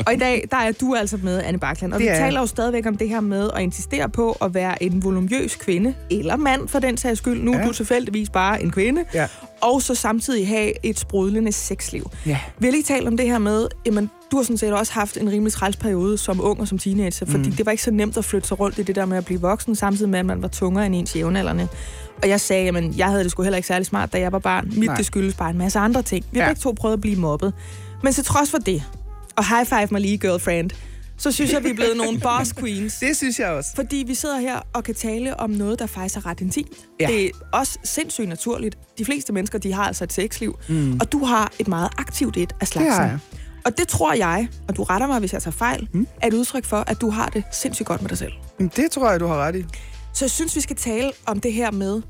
Og 0.06 0.14
i 0.14 0.16
dag, 0.16 0.48
der 0.50 0.56
er 0.56 0.72
du 0.72 0.94
altså 0.94 1.18
med, 1.22 1.42
Anne 1.42 1.58
Bakland. 1.58 1.92
Og 1.92 1.98
Det 1.98 2.04
vi 2.04 2.08
er 2.10 2.16
taler 2.18 2.40
jo 2.40 2.46
stadigvæk 2.46 2.86
om 2.86 2.96
det 2.96 3.08
her 3.08 3.20
med 3.20 3.50
at 3.56 3.62
insistere 3.62 4.08
på 4.08 4.32
at 4.42 4.54
være 4.54 4.82
en 4.82 5.02
volumøs 5.04 5.56
kvinde, 5.56 5.94
eller 6.10 6.36
mand 6.36 6.68
for 6.68 6.78
den 6.78 6.96
sags 6.96 7.18
skyld. 7.18 7.42
Nu 7.42 7.52
er 7.52 7.58
Ja. 7.58 7.66
du 7.66 7.72
tilfældigvis 7.72 8.30
bare 8.30 8.62
en 8.62 8.70
kvinde. 8.70 9.04
Ja. 9.14 9.26
Og 9.62 9.82
så 9.82 9.94
samtidig 9.94 10.48
have 10.48 10.72
et 10.86 10.98
sprudlende 10.98 11.52
sexliv. 11.52 12.10
Ja. 12.26 12.38
Vi 12.58 12.66
har 12.66 12.72
lige 12.72 12.82
talt 12.82 13.08
om 13.08 13.16
det 13.16 13.26
her 13.26 13.38
med, 13.38 13.66
jamen, 13.86 14.10
du 14.32 14.36
har 14.36 14.42
sådan 14.42 14.58
set 14.58 14.72
også 14.72 14.92
haft 14.92 15.16
en 15.16 15.30
rimelig 15.32 15.52
træls 15.52 15.76
periode 15.76 16.18
som 16.18 16.40
ung 16.40 16.60
og 16.60 16.68
som 16.68 16.78
teenager, 16.78 17.26
fordi 17.26 17.48
Mm. 17.48 17.52
det 17.56 17.66
var 17.66 17.72
ikke 17.72 17.82
så 17.84 17.90
nemt 17.90 18.16
at 18.16 18.24
flytte 18.24 18.48
sig 18.48 18.60
rundt 18.60 18.78
i 18.78 18.82
det 18.82 18.96
der 18.96 19.04
med 19.04 19.16
at 19.18 19.24
blive 19.24 19.40
voksen, 19.40 19.76
samtidig 19.76 20.08
med, 20.10 20.18
at 20.18 20.26
man 20.26 20.42
var 20.42 20.48
tungere 20.48 20.86
end 20.86 20.94
ens 20.94 21.16
jævnaldrende. 21.16 21.68
Og 22.22 22.28
jeg 22.28 22.40
sagde, 22.40 22.64
jamen, 22.64 22.94
jeg 22.96 23.06
havde 23.06 23.22
det 23.24 23.30
sgu 23.30 23.42
heller 23.42 23.56
ikke 23.56 23.68
særlig 23.68 23.86
smart, 23.86 24.12
da 24.12 24.18
jeg 24.20 24.32
var 24.32 24.38
barn. 24.38 24.64
Mit, 24.76 24.78
Nej. 24.86 24.96
det 24.96 25.06
skyldes 25.06 25.34
bare 25.34 25.50
en 25.50 25.58
masse 25.58 25.78
andre 25.78 26.02
ting. 26.02 26.24
Vi 26.32 26.38
har 26.38 26.44
Ja. 26.46 26.50
begge 26.50 26.60
to 26.60 26.72
prøvet 26.72 26.92
at 26.92 27.00
blive 27.00 27.16
mobbet. 27.16 27.52
Men 28.02 28.12
til 28.12 28.24
trods 28.24 28.50
for 28.50 28.58
det, 28.58 28.82
og 29.36 29.48
high 29.56 29.66
five 29.66 29.88
mig 29.90 30.00
lige, 30.00 30.18
girlfriend, 30.18 30.70
så 31.20 31.32
synes 31.32 31.52
jeg, 31.52 31.64
vi 31.64 31.68
er 31.68 31.74
blevet 31.74 31.96
nogle 31.96 32.20
boss 32.38 32.54
queens. 32.54 32.94
Det 32.98 33.16
synes 33.16 33.38
jeg 33.38 33.48
også. 33.48 33.70
Fordi 33.74 34.04
vi 34.06 34.14
sidder 34.14 34.38
her 34.38 34.60
og 34.72 34.84
kan 34.84 34.94
tale 34.94 35.40
om 35.40 35.50
noget, 35.50 35.78
der 35.78 35.86
faktisk 35.86 36.16
er 36.16 36.26
ret 36.26 36.40
intimt. 36.40 36.76
Ja. 37.00 37.06
Det 37.06 37.26
er 37.26 37.30
også 37.52 37.78
sindssygt 37.84 38.28
naturligt. 38.28 38.78
De 38.98 39.04
fleste 39.04 39.32
mennesker, 39.32 39.58
de 39.58 39.72
har 39.72 39.84
altså 39.84 40.04
et 40.04 40.12
sexliv. 40.12 40.58
Mm. 40.68 40.92
Og 41.00 41.12
du 41.12 41.24
har 41.24 41.52
et 41.58 41.68
meget 41.68 41.90
aktivt 41.98 42.36
et 42.36 42.52
af 42.60 42.68
slagsen. 42.68 42.92
har 42.92 43.02
jeg. 43.02 43.18
Og 43.64 43.78
det 43.78 43.88
tror 43.88 44.12
jeg, 44.12 44.48
og 44.68 44.76
du 44.76 44.82
retter 44.82 45.06
mig, 45.06 45.18
hvis 45.18 45.32
jeg 45.32 45.42
tager 45.42 45.52
fejl, 45.52 45.88
mm. 45.92 46.06
er 46.22 46.26
et 46.26 46.34
udtryk 46.34 46.64
for, 46.64 46.84
at 46.86 47.00
du 47.00 47.10
har 47.10 47.28
det 47.28 47.44
sindssygt 47.52 47.86
godt 47.86 48.02
med 48.02 48.08
dig 48.08 48.18
selv. 48.18 48.32
Det 48.76 48.90
tror 48.90 49.10
jeg, 49.10 49.20
du 49.20 49.26
har 49.26 49.36
ret 49.36 49.56
i. 49.56 49.64
Så 50.14 50.24
jeg 50.24 50.30
synes, 50.30 50.56
vi 50.56 50.60
skal 50.60 50.76
tale 50.76 51.12
om 51.26 51.40
det 51.40 51.52
her 51.52 51.70
med, 51.70 52.02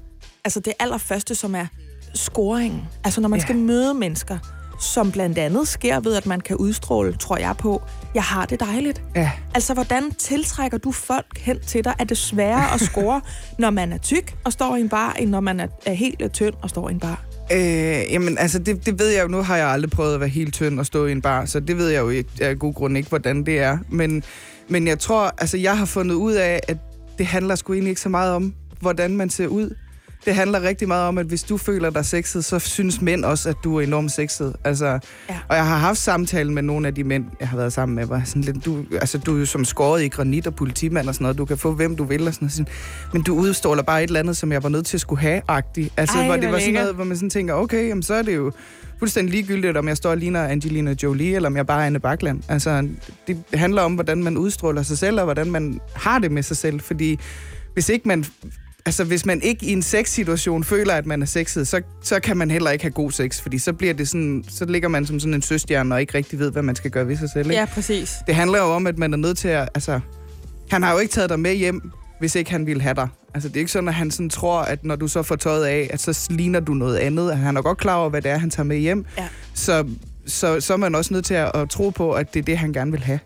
altså 0.44 0.60
det 0.60 0.72
allerførste, 0.78 1.34
som 1.34 1.54
er 1.54 1.66
scoringen. 2.14 2.82
Altså 3.04 3.20
når 3.20 3.28
man 3.28 3.38
ja. 3.38 3.44
skal 3.44 3.56
møde 3.56 3.94
mennesker, 3.94 4.38
som 4.80 5.12
blandt 5.12 5.38
andet 5.38 5.68
sker 5.68 6.00
ved, 6.00 6.14
at 6.14 6.26
man 6.26 6.40
kan 6.40 6.56
udstråle, 6.56 7.12
tror 7.12 7.36
jeg 7.36 7.54
på, 7.58 7.82
jeg 8.14 8.22
har 8.22 8.46
det 8.46 8.60
dejligt. 8.60 9.02
Ja. 9.16 9.30
Altså, 9.54 9.74
hvordan 9.74 10.14
tiltrækker 10.14 10.78
du 10.78 10.92
folk 10.92 11.38
hen 11.38 11.60
til 11.66 11.84
dig? 11.84 11.94
Er 11.98 12.04
det 12.04 12.16
sværere 12.16 12.74
at 12.74 12.80
score, 12.80 13.20
når 13.58 13.70
man 13.70 13.92
er 13.92 13.98
tyk 13.98 14.34
og 14.44 14.52
står 14.52 14.76
i 14.76 14.80
en 14.80 14.88
bar, 14.88 15.12
end 15.12 15.30
når 15.30 15.40
man 15.40 15.60
er, 15.60 15.66
er 15.86 15.92
helt 15.92 16.32
tynd 16.32 16.54
og 16.62 16.70
står 16.70 16.88
i 16.88 16.92
en 16.92 17.00
bar? 17.00 17.24
Øh, 17.52 18.12
jamen, 18.12 18.38
altså, 18.38 18.58
det, 18.58 18.86
det 18.86 18.98
ved 18.98 19.08
jeg 19.08 19.22
jo. 19.22 19.28
Nu 19.28 19.42
har 19.42 19.56
jeg 19.56 19.66
aldrig 19.66 19.90
prøvet 19.90 20.14
at 20.14 20.20
være 20.20 20.28
helt 20.28 20.54
tynd 20.54 20.80
og 20.80 20.86
stå 20.86 21.06
i 21.06 21.12
en 21.12 21.22
bar, 21.22 21.44
så 21.44 21.60
det 21.60 21.76
ved 21.76 21.88
jeg 21.88 22.00
jo 22.00 22.08
ikke, 22.08 22.30
af 22.40 22.58
god 22.58 22.74
grund 22.74 22.96
ikke, 22.96 23.08
hvordan 23.08 23.46
det 23.46 23.58
er. 23.58 23.78
Men, 23.88 24.22
men 24.68 24.86
jeg 24.86 24.98
tror, 24.98 25.34
altså, 25.38 25.56
jeg 25.56 25.78
har 25.78 25.84
fundet 25.84 26.14
ud 26.14 26.32
af, 26.32 26.60
at 26.68 26.76
det 27.18 27.26
handler 27.26 27.54
sgu 27.54 27.72
egentlig 27.72 27.90
ikke 27.90 28.00
så 28.00 28.08
meget 28.08 28.34
om, 28.34 28.54
hvordan 28.80 29.16
man 29.16 29.30
ser 29.30 29.46
ud. 29.46 29.74
Det 30.24 30.34
handler 30.34 30.62
rigtig 30.62 30.88
meget 30.88 31.08
om, 31.08 31.18
at 31.18 31.26
hvis 31.26 31.42
du 31.42 31.56
føler 31.56 31.90
dig 31.90 32.04
sexet, 32.04 32.44
så 32.44 32.58
synes 32.58 33.00
mænd 33.00 33.24
også, 33.24 33.48
at 33.48 33.56
du 33.64 33.76
er 33.76 33.80
enormt 33.80 34.12
sexet. 34.12 34.56
Altså, 34.64 34.86
Ja. 35.28 35.38
Og 35.48 35.56
jeg 35.56 35.66
har 35.66 35.76
haft 35.76 35.98
samtale 35.98 36.52
med 36.52 36.62
nogle 36.62 36.86
af 36.86 36.94
de 36.94 37.04
mænd, 37.04 37.24
jeg 37.40 37.48
har 37.48 37.56
været 37.56 37.72
sammen 37.72 37.96
med, 37.96 38.04
hvor 38.04 38.22
sådan 38.24 38.42
lidt, 38.42 38.64
du, 38.64 38.84
altså, 38.92 39.18
du 39.18 39.34
er 39.34 39.38
jo 39.38 39.46
som 39.46 39.64
skåret 39.64 40.02
i 40.02 40.08
granit 40.08 40.46
og 40.46 40.54
politimand 40.54 41.08
og 41.08 41.14
sådan 41.14 41.24
noget. 41.24 41.38
Du 41.38 41.44
kan 41.44 41.58
få 41.58 41.72
hvem 41.72 41.96
du 41.96 42.04
vil 42.04 42.26
og 42.26 42.34
sådan 42.34 42.44
noget. 42.44 42.52
Sådan, 42.52 42.72
Men 43.12 43.22
du 43.22 43.34
udstråler 43.34 43.82
bare 43.82 44.02
et 44.02 44.06
eller 44.08 44.20
andet, 44.20 44.36
som 44.36 44.52
jeg 44.52 44.62
var 44.62 44.68
nødt 44.68 44.86
til 44.86 44.96
at 44.96 45.00
skulle 45.00 45.20
have-agtigt. 45.20 45.92
Altså, 45.96 46.18
Ej, 46.18 46.26
hvor 46.26 46.36
det 46.36 46.52
var 46.52 46.58
sådan 46.58 46.74
noget, 46.74 46.94
hvor 46.94 47.04
man 47.04 47.16
sådan 47.16 47.30
tænker, 47.30 47.54
okay, 47.54 47.88
jamen, 47.88 48.02
så 48.02 48.14
er 48.14 48.22
det 48.22 48.36
jo 48.36 48.52
fuldstændig 48.98 49.34
ligegyldigt, 49.34 49.76
om 49.76 49.88
jeg 49.88 49.96
står 49.96 50.10
og 50.10 50.16
ligner 50.16 50.44
Angelina 50.44 50.94
Jolie, 51.02 51.36
eller 51.36 51.48
om 51.48 51.56
jeg 51.56 51.66
bare 51.66 51.82
er 51.82 51.86
Anne 51.86 52.00
Bakland. 52.00 52.42
Altså, 52.48 52.88
det 53.26 53.44
handler 53.54 53.82
om, 53.82 53.94
hvordan 53.94 54.22
man 54.24 54.36
udstråler 54.36 54.82
sig 54.82 54.98
selv, 54.98 55.18
og 55.18 55.24
hvordan 55.24 55.50
man 55.50 55.80
har 55.94 56.18
det 56.18 56.32
med 56.32 56.42
sig 56.42 56.56
selv. 56.56 56.80
Fordi 56.80 57.18
hvis 57.74 57.88
ikke 57.88 58.08
man... 58.08 58.24
Altså, 58.86 59.04
hvis 59.04 59.26
man 59.26 59.42
ikke 59.42 59.66
i 59.66 59.72
en 59.72 59.82
sexsituation 59.82 60.64
føler, 60.64 60.94
at 60.94 61.06
man 61.06 61.22
er 61.22 61.26
sexet, 61.26 61.68
så, 61.68 61.82
så 62.02 62.20
kan 62.20 62.36
man 62.36 62.50
heller 62.50 62.70
ikke 62.70 62.84
have 62.84 62.92
god 62.92 63.10
sex, 63.10 63.40
fordi 63.40 63.58
så 63.58 63.72
bliver 63.72 63.94
det 63.94 64.08
sådan, 64.08 64.44
så 64.48 64.64
ligger 64.64 64.88
man 64.88 65.06
som 65.06 65.20
sådan 65.20 65.34
en 65.34 65.42
søstjerne 65.42 65.94
og 65.94 66.00
ikke 66.00 66.14
rigtig 66.14 66.38
ved, 66.38 66.50
hvad 66.50 66.62
man 66.62 66.76
skal 66.76 66.90
gøre 66.90 67.08
ved 67.08 67.16
sig 67.16 67.30
selv. 67.30 67.46
Ikke? 67.46 67.60
Ja, 67.60 67.66
præcis. 67.66 68.14
Det 68.26 68.34
handler 68.34 68.58
jo 68.58 68.64
om, 68.64 68.86
at 68.86 68.98
man 68.98 69.12
er 69.12 69.16
nødt 69.16 69.38
til 69.38 69.48
at... 69.48 69.68
Altså, 69.74 70.00
han 70.70 70.82
har 70.82 70.92
jo 70.92 70.98
ikke 70.98 71.12
taget 71.12 71.30
dig 71.30 71.40
med 71.40 71.54
hjem, 71.54 71.90
hvis 72.20 72.34
ikke 72.34 72.50
han 72.50 72.66
ville 72.66 72.82
have 72.82 72.94
dig. 72.94 73.08
Altså, 73.34 73.48
det 73.48 73.56
er 73.56 73.60
ikke 73.60 73.72
sådan, 73.72 73.88
at 73.88 73.94
han 73.94 74.10
sådan 74.10 74.30
tror, 74.30 74.60
at 74.60 74.84
når 74.84 74.96
du 74.96 75.08
så 75.08 75.22
får 75.22 75.36
tøjet 75.36 75.64
af, 75.64 75.90
at 75.92 76.00
så 76.00 76.26
ligner 76.30 76.60
du 76.60 76.74
noget 76.74 76.96
andet. 76.96 77.36
Han 77.36 77.56
er 77.56 77.62
godt 77.62 77.78
klar 77.78 77.96
over, 77.96 78.10
hvad 78.10 78.22
det 78.22 78.30
er, 78.30 78.38
han 78.38 78.50
tager 78.50 78.64
med 78.64 78.76
hjem. 78.76 79.06
Ja. 79.18 79.28
Så, 79.54 79.86
så, 80.26 80.60
så 80.60 80.72
er 80.72 80.76
man 80.76 80.94
også 80.94 81.14
nødt 81.14 81.24
til 81.24 81.34
at, 81.34 81.50
at 81.54 81.70
tro 81.70 81.90
på, 81.90 82.12
at 82.12 82.34
det 82.34 82.40
er 82.40 82.44
det, 82.44 82.58
han 82.58 82.72
gerne 82.72 82.90
vil 82.90 83.00
have. 83.00 83.18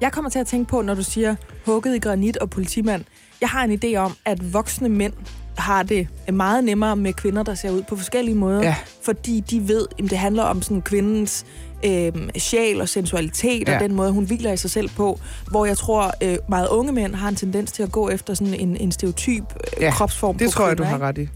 Jeg 0.00 0.12
kommer 0.12 0.30
til 0.30 0.38
at 0.38 0.46
tænke 0.46 0.70
på, 0.70 0.82
når 0.82 0.94
du 0.94 1.02
siger 1.02 1.34
hugget 1.66 1.96
i 1.96 1.98
granit 1.98 2.36
og 2.36 2.50
politimand. 2.50 3.04
Jeg 3.44 3.50
har 3.50 3.64
en 3.64 3.78
idé 3.84 3.96
om, 3.96 4.16
at 4.24 4.52
voksne 4.52 4.88
mænd 4.88 5.12
har 5.58 5.82
det 5.82 6.08
meget 6.32 6.64
nemmere 6.64 6.96
med 6.96 7.12
kvinder, 7.12 7.42
der 7.42 7.54
ser 7.54 7.70
ud 7.70 7.82
på 7.82 7.96
forskellige 7.96 8.34
måder. 8.34 8.62
Ja. 8.62 8.74
Fordi 9.02 9.40
de 9.50 9.68
ved, 9.68 9.86
at 9.98 10.10
det 10.10 10.18
handler 10.18 10.42
om 10.42 10.62
sådan 10.62 10.82
kvindens 10.82 11.44
øh, 11.84 12.12
sjæl 12.38 12.80
og 12.80 12.88
sensualitet 12.88 13.68
Ja. 13.68 13.74
og 13.74 13.80
den 13.80 13.94
måde, 13.94 14.12
hun 14.12 14.24
hviler 14.24 14.52
i 14.52 14.56
sig 14.56 14.70
selv 14.70 14.88
på. 14.96 15.20
Hvor 15.50 15.66
jeg 15.66 15.76
tror, 15.76 16.12
øh, 16.22 16.36
meget 16.48 16.68
unge 16.68 16.92
mænd 16.92 17.14
har 17.14 17.28
en 17.28 17.36
tendens 17.36 17.72
til 17.72 17.82
at 17.82 17.92
gå 17.92 18.08
efter 18.08 18.34
sådan 18.34 18.54
en, 18.54 18.76
en 18.76 18.92
stereotyp 18.92 19.44
øh, 19.76 19.82
Ja, 19.82 19.90
kropsform 19.90 20.38
Det 20.38 20.50
tror 20.50 20.68
jeg, 20.68 20.78
du 20.78 20.82
kvinder, 20.82 20.98
har 20.98 21.06
ret 21.06 21.18
i. 21.18 21.28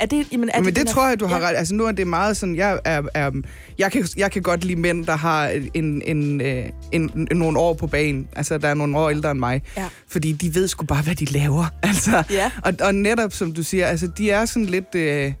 Er 0.00 0.06
det, 0.06 0.26
jamen, 0.32 0.50
er 0.54 0.60
Men 0.60 0.66
det, 0.66 0.76
det 0.76 0.86
tror 0.86 1.08
jeg, 1.08 1.20
du 1.20 1.26
har 1.26 1.38
ja. 1.40 1.48
ret. 1.48 1.56
Altså 1.56 1.74
nu 1.74 1.84
er 1.84 1.92
det 1.92 2.06
meget 2.06 2.36
sådan, 2.36 2.56
jeg 2.56 2.80
er, 2.84 3.02
er 3.14 3.30
jeg, 3.78 3.92
kan, 3.92 4.06
jeg 4.16 4.30
kan 4.30 4.42
godt 4.42 4.64
lide 4.64 4.80
mænd, 4.80 5.06
der 5.06 5.16
har 5.16 5.48
en, 5.74 6.02
en, 6.04 6.40
øh, 6.40 6.64
en, 6.92 7.28
en, 7.30 7.36
nogle 7.36 7.58
år 7.58 7.74
på 7.74 7.86
banen. 7.86 8.28
Altså, 8.36 8.58
der 8.58 8.68
er 8.68 8.74
nogle 8.74 8.98
år 8.98 9.10
ældre 9.10 9.30
end 9.30 9.38
mig. 9.38 9.62
Ja. 9.76 9.88
Fordi 10.08 10.32
de 10.32 10.54
ved 10.54 10.68
sgu 10.68 10.84
bare, 10.84 11.02
hvad 11.02 11.14
de 11.14 11.24
laver. 11.24 11.66
Altså, 11.82 12.22
Ja. 12.30 12.50
og, 12.64 12.72
og 12.80 12.94
netop, 12.94 13.32
som 13.32 13.52
du 13.52 13.62
siger, 13.62 13.86
altså, 13.86 14.06
de 14.06 14.30
er 14.30 14.44
sådan 14.44 14.66
lidt... 14.66 14.94
Øh, 14.94 15.02
det 15.02 15.34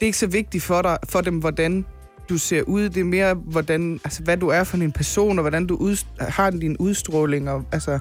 er 0.00 0.06
ikke 0.06 0.18
så 0.18 0.26
vigtigt 0.26 0.64
for, 0.64 0.82
dig, 0.82 0.98
for 1.08 1.20
dem, 1.20 1.38
hvordan 1.38 1.84
du 2.28 2.38
ser 2.38 2.62
ud. 2.62 2.88
Det 2.88 3.00
er 3.00 3.04
mere, 3.04 3.34
hvordan, 3.34 4.00
altså, 4.04 4.22
hvad 4.22 4.36
du 4.36 4.48
er 4.48 4.64
for 4.64 4.76
en 4.76 4.92
person, 4.92 5.38
og 5.38 5.42
hvordan 5.42 5.66
du 5.66 5.74
ud, 5.76 6.04
har 6.20 6.50
din 6.50 6.76
udstråling. 6.76 7.50
Og, 7.50 7.64
altså, 7.72 7.98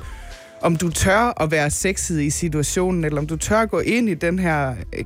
om 0.62 0.76
du 0.76 0.90
tør 0.90 1.42
at 1.42 1.52
være 1.52 1.70
sexet 1.70 2.22
i 2.22 2.30
situationen, 2.30 3.04
eller 3.04 3.22
om 3.22 3.28
du 3.28 3.36
tør 3.36 3.58
at 3.58 3.70
gå 3.70 3.80
ind 3.80 4.10
i 4.10 4.14
den 4.14 4.40
her... 4.40 4.76
Øh, 4.94 5.06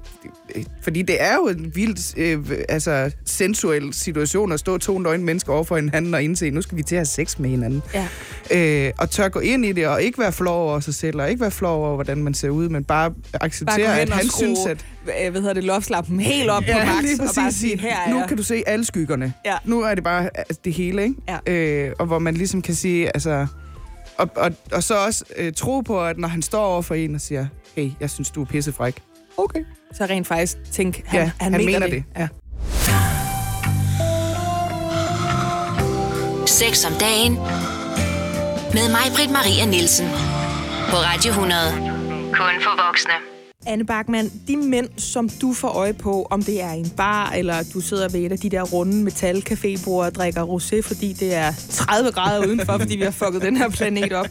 øh, 0.55 0.63
fordi 0.81 1.01
det 1.01 1.21
er 1.21 1.35
jo 1.35 1.47
en 1.47 1.71
vildt 1.75 2.17
øh, 2.17 2.63
altså, 2.69 3.11
sensuel 3.25 3.93
situation 3.93 4.51
at 4.51 4.59
stå 4.59 4.77
to 4.77 4.99
nøgne 4.99 5.23
mennesker 5.23 5.53
over 5.53 5.63
for 5.63 5.75
hinanden 5.75 6.13
og 6.13 6.23
indse, 6.23 6.49
nu 6.49 6.61
skal 6.61 6.77
vi 6.77 6.83
til 6.83 6.95
at 6.95 6.99
have 6.99 7.05
sex 7.05 7.39
med 7.39 7.49
hinanden. 7.49 7.83
Ja. 7.93 8.87
Øh, 8.87 8.91
og 8.97 9.09
tør 9.09 9.29
gå 9.29 9.39
ind 9.39 9.65
i 9.65 9.71
det, 9.71 9.87
og 9.87 10.03
ikke 10.03 10.19
være 10.19 10.31
flov 10.31 10.69
over 10.69 10.79
sig 10.79 10.93
selv, 10.93 11.21
og 11.21 11.29
ikke 11.29 11.41
være 11.41 11.51
flov 11.51 11.85
over, 11.85 11.95
hvordan 11.95 12.23
man 12.23 12.33
ser 12.33 12.49
ud, 12.49 12.69
men 12.69 12.83
bare 12.83 13.03
Bare 13.03 13.43
acceptere, 13.43 13.77
hen 13.77 13.87
at 13.87 14.09
han 14.09 14.27
skrue, 14.27 14.37
synes, 14.37 14.59
at 14.65 14.85
øh, 15.25 15.31
hvad 15.31 15.41
hedder 15.41 15.53
det, 15.53 15.63
lofslappen 15.63 16.19
helt 16.19 16.49
op 16.49 16.63
på 16.63 16.77
max, 16.85 17.03
lige 17.03 17.13
og 17.13 17.29
bare 17.35 17.45
præcis. 17.45 17.59
sige, 17.59 17.79
her 17.79 17.97
er 18.05 18.09
nu 18.09 18.19
jeg. 18.19 18.27
kan 18.27 18.37
du 18.37 18.43
se 18.43 18.63
alle 18.67 18.85
skyggerne. 18.85 19.33
Ja. 19.45 19.55
Nu 19.65 19.81
er 19.81 19.95
det 19.95 20.03
bare 20.03 20.29
altså, 20.35 20.61
det 20.65 20.73
hele, 20.73 21.03
ikke? 21.03 21.15
Ja. 21.47 21.53
Øh, 21.53 21.93
og 21.99 22.05
hvor 22.05 22.19
man 22.19 22.33
ligesom 22.33 22.61
kan 22.61 22.75
sige, 22.75 23.07
altså... 23.07 23.47
Og, 24.17 24.29
og, 24.35 24.51
og 24.71 24.83
så 24.83 25.05
også 25.05 25.23
øh, 25.37 25.53
tro 25.53 25.81
på, 25.81 26.05
at 26.05 26.17
når 26.17 26.27
han 26.27 26.41
står 26.41 26.65
over 26.65 26.81
for 26.81 26.95
en 26.95 27.15
og 27.15 27.21
siger, 27.21 27.47
hey, 27.75 27.89
jeg 27.99 28.09
synes, 28.09 28.31
du 28.31 28.41
er 28.41 28.45
pissefræk. 28.45 29.01
Okay. 29.37 29.65
Så 29.93 30.05
rent 30.05 30.27
faktisk 30.27 30.57
tænk, 30.71 31.01
han, 31.05 31.19
ja, 31.19 31.31
han, 31.39 31.51
mener, 31.51 31.65
mener 31.65 31.87
det. 31.87 32.03
det. 32.15 32.19
Ja. 32.19 32.27
Sex 36.45 36.85
om 36.85 36.93
dagen. 36.99 37.33
Med 38.73 38.89
mig, 38.91 39.05
Britt 39.15 39.31
Maria 39.31 39.65
Nielsen. 39.65 40.07
På 40.89 40.95
Radio 40.95 41.29
100. 41.29 41.71
Kun 42.33 42.55
for 42.63 42.85
voksne. 42.87 43.32
Anne 43.65 43.85
Bachmann, 43.85 44.31
de 44.47 44.57
mænd, 44.57 44.89
som 44.97 45.29
du 45.29 45.53
får 45.53 45.67
øje 45.67 45.93
på, 45.93 46.27
om 46.29 46.43
det 46.43 46.61
er 46.61 46.71
en 46.71 46.89
bar, 46.89 47.31
eller 47.31 47.63
du 47.73 47.81
sidder 47.81 48.09
ved 48.09 48.19
et 48.19 48.31
af 48.31 48.39
de 48.39 48.49
der 48.49 48.61
runde 48.61 49.09
metalcafébord 49.11 49.87
og 49.89 50.15
drikker 50.15 50.43
rosé, 50.45 50.81
fordi 50.81 51.13
det 51.13 51.33
er 51.33 51.53
30 51.69 52.11
grader 52.11 52.47
udenfor, 52.47 52.77
fordi 52.77 52.95
vi 52.95 53.03
har 53.03 53.11
fucket 53.11 53.41
den 53.41 53.57
her 53.57 53.69
planet 53.69 54.11
op. 54.13 54.27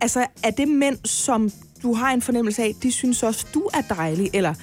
Altså, 0.00 0.26
er 0.42 0.50
det 0.50 0.68
mænd, 0.68 0.98
som 1.04 1.50
du 1.82 1.94
har 1.94 2.12
en 2.12 2.22
fornemmelse 2.22 2.62
af, 2.62 2.72
de 2.82 2.92
synes 2.92 3.22
også, 3.22 3.46
du 3.54 3.68
er 3.74 3.80
dejlig, 3.94 4.30
eller... 4.32 4.54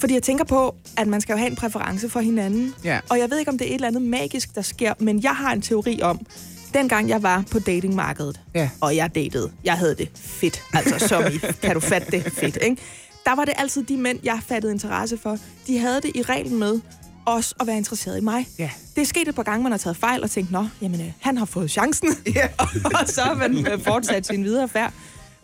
Fordi 0.00 0.14
jeg 0.14 0.22
tænker 0.22 0.44
på, 0.44 0.74
at 0.96 1.06
man 1.06 1.20
skal 1.20 1.32
jo 1.32 1.36
have 1.38 1.50
en 1.50 1.56
præference 1.56 2.08
for 2.08 2.20
hinanden. 2.20 2.74
Ja. 2.84 2.98
Og 3.10 3.18
jeg 3.18 3.30
ved 3.30 3.38
ikke, 3.38 3.50
om 3.50 3.58
det 3.58 3.64
er 3.64 3.68
et 3.70 3.74
eller 3.74 3.88
andet 3.88 4.02
magisk, 4.02 4.54
der 4.54 4.62
sker, 4.62 4.94
men 4.98 5.22
jeg 5.22 5.30
har 5.36 5.52
en 5.52 5.62
teori 5.62 6.00
om, 6.02 6.26
dengang 6.74 7.08
jeg 7.08 7.22
var 7.22 7.44
på 7.50 7.58
datingmarkedet, 7.58 8.40
Ja. 8.54 8.70
og 8.80 8.96
jeg 8.96 9.14
datede, 9.14 9.50
jeg 9.64 9.74
havde 9.74 9.94
det 9.94 10.08
fedt, 10.14 10.62
altså 10.72 11.08
som 11.08 11.22
i, 11.32 11.38
kan 11.62 11.74
du 11.74 11.80
fatte 11.80 12.10
det 12.10 12.32
fedt, 12.32 12.58
ikke? 12.62 12.76
Der 13.24 13.34
var 13.34 13.44
det 13.44 13.54
altid 13.56 13.82
de 13.82 13.96
mænd, 13.96 14.18
jeg 14.24 14.38
fattede 14.46 14.72
interesse 14.72 15.18
for, 15.18 15.38
de 15.66 15.78
havde 15.78 16.00
det 16.00 16.12
i 16.14 16.22
reglen 16.22 16.58
med 16.58 16.80
også 17.26 17.54
at 17.60 17.66
være 17.66 17.76
interesseret 17.76 18.18
i 18.18 18.20
mig. 18.20 18.48
Ja. 18.58 18.70
Det 18.94 19.02
er 19.02 19.06
sket 19.06 19.28
et 19.28 19.34
par 19.34 19.42
gange, 19.42 19.62
man 19.62 19.72
har 19.72 19.78
taget 19.78 19.96
fejl 19.96 20.22
og 20.22 20.30
tænkt, 20.30 20.50
nå, 20.50 20.66
jamen, 20.82 21.00
øh, 21.00 21.06
han 21.20 21.36
har 21.38 21.44
fået 21.44 21.70
chancen, 21.70 22.08
Ja. 22.34 22.48
og 23.00 23.08
så 23.08 23.20
har 23.20 23.34
man 23.34 23.66
øh, 23.72 23.80
fortsat 23.80 24.26
sin 24.26 24.44
videre 24.44 24.68
færd. 24.68 24.92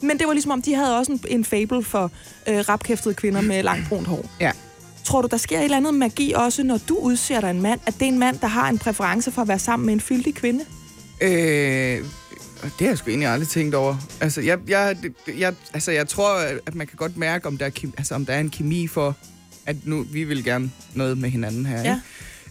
Men 0.00 0.18
det 0.18 0.26
var 0.26 0.32
ligesom 0.32 0.52
om, 0.52 0.62
de 0.62 0.74
havde 0.74 0.98
også 0.98 1.12
en, 1.12 1.20
en 1.28 1.44
fable 1.44 1.84
for 1.84 2.10
øh, 2.48 2.58
rapkæftede 2.68 3.14
kvinder 3.14 3.40
med 3.40 3.62
langt 3.62 3.88
brunt 3.88 4.06
hår. 4.06 4.26
Ja. 4.40 4.52
Tror 5.04 5.22
du, 5.22 5.28
der 5.30 5.36
sker 5.36 5.58
et 5.58 5.64
eller 5.64 5.76
andet 5.76 5.94
magi 5.94 6.32
også, 6.32 6.62
når 6.62 6.78
du 6.88 6.96
udser 6.96 7.40
dig 7.40 7.50
en 7.50 7.62
mand, 7.62 7.80
at 7.86 7.94
det 7.94 8.02
er 8.02 8.06
en 8.08 8.18
mand, 8.18 8.38
der 8.38 8.46
har 8.46 8.68
en 8.68 8.78
præference 8.78 9.30
for 9.30 9.42
at 9.42 9.48
være 9.48 9.58
sammen 9.58 9.86
med 9.86 9.94
en 9.94 10.00
fyldig 10.00 10.34
kvinde? 10.34 10.64
Øh, 11.20 12.04
det 12.62 12.72
har 12.80 12.86
jeg 12.86 12.98
sgu 12.98 13.10
egentlig 13.10 13.28
aldrig 13.28 13.48
tænkt 13.48 13.74
over. 13.74 13.96
Altså, 14.20 14.40
jeg, 14.40 14.58
jeg, 14.68 14.96
jeg, 15.38 15.54
altså, 15.74 15.90
jeg 15.90 16.08
tror, 16.08 16.34
at 16.66 16.74
man 16.74 16.86
kan 16.86 16.96
godt 16.96 17.16
mærke, 17.16 17.46
om 17.46 17.58
der, 17.58 17.66
er, 17.66 17.70
altså, 17.98 18.14
om 18.14 18.26
der 18.26 18.32
er 18.32 18.40
en 18.40 18.50
kemi 18.50 18.86
for, 18.86 19.16
at 19.66 19.76
nu, 19.84 20.06
vi 20.12 20.24
vil 20.24 20.44
gerne 20.44 20.70
noget 20.94 21.18
med 21.18 21.30
hinanden 21.30 21.66
her. 21.66 21.82
Ja. 21.82 22.00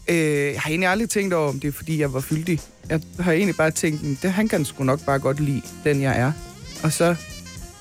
Ikke? 0.08 0.48
Øh, 0.48 0.54
jeg 0.54 0.62
har 0.62 0.70
egentlig 0.70 0.90
aldrig 0.90 1.10
tænkt 1.10 1.34
over, 1.34 1.50
om 1.50 1.60
det 1.60 1.68
er, 1.68 1.72
fordi 1.72 2.00
jeg 2.02 2.14
var 2.14 2.20
fyldig. 2.20 2.60
Jeg 2.90 3.02
har 3.20 3.32
egentlig 3.32 3.56
bare 3.56 3.72
tænkt, 3.72 4.26
at 4.26 4.32
han 4.32 4.48
kan 4.48 4.66
sgu 4.66 4.84
nok 4.84 5.06
bare 5.06 5.20
godt 5.20 5.40
lide 5.40 5.62
den, 5.84 6.02
jeg 6.02 6.20
er. 6.20 6.32
Og 6.84 6.94
så, 6.94 7.16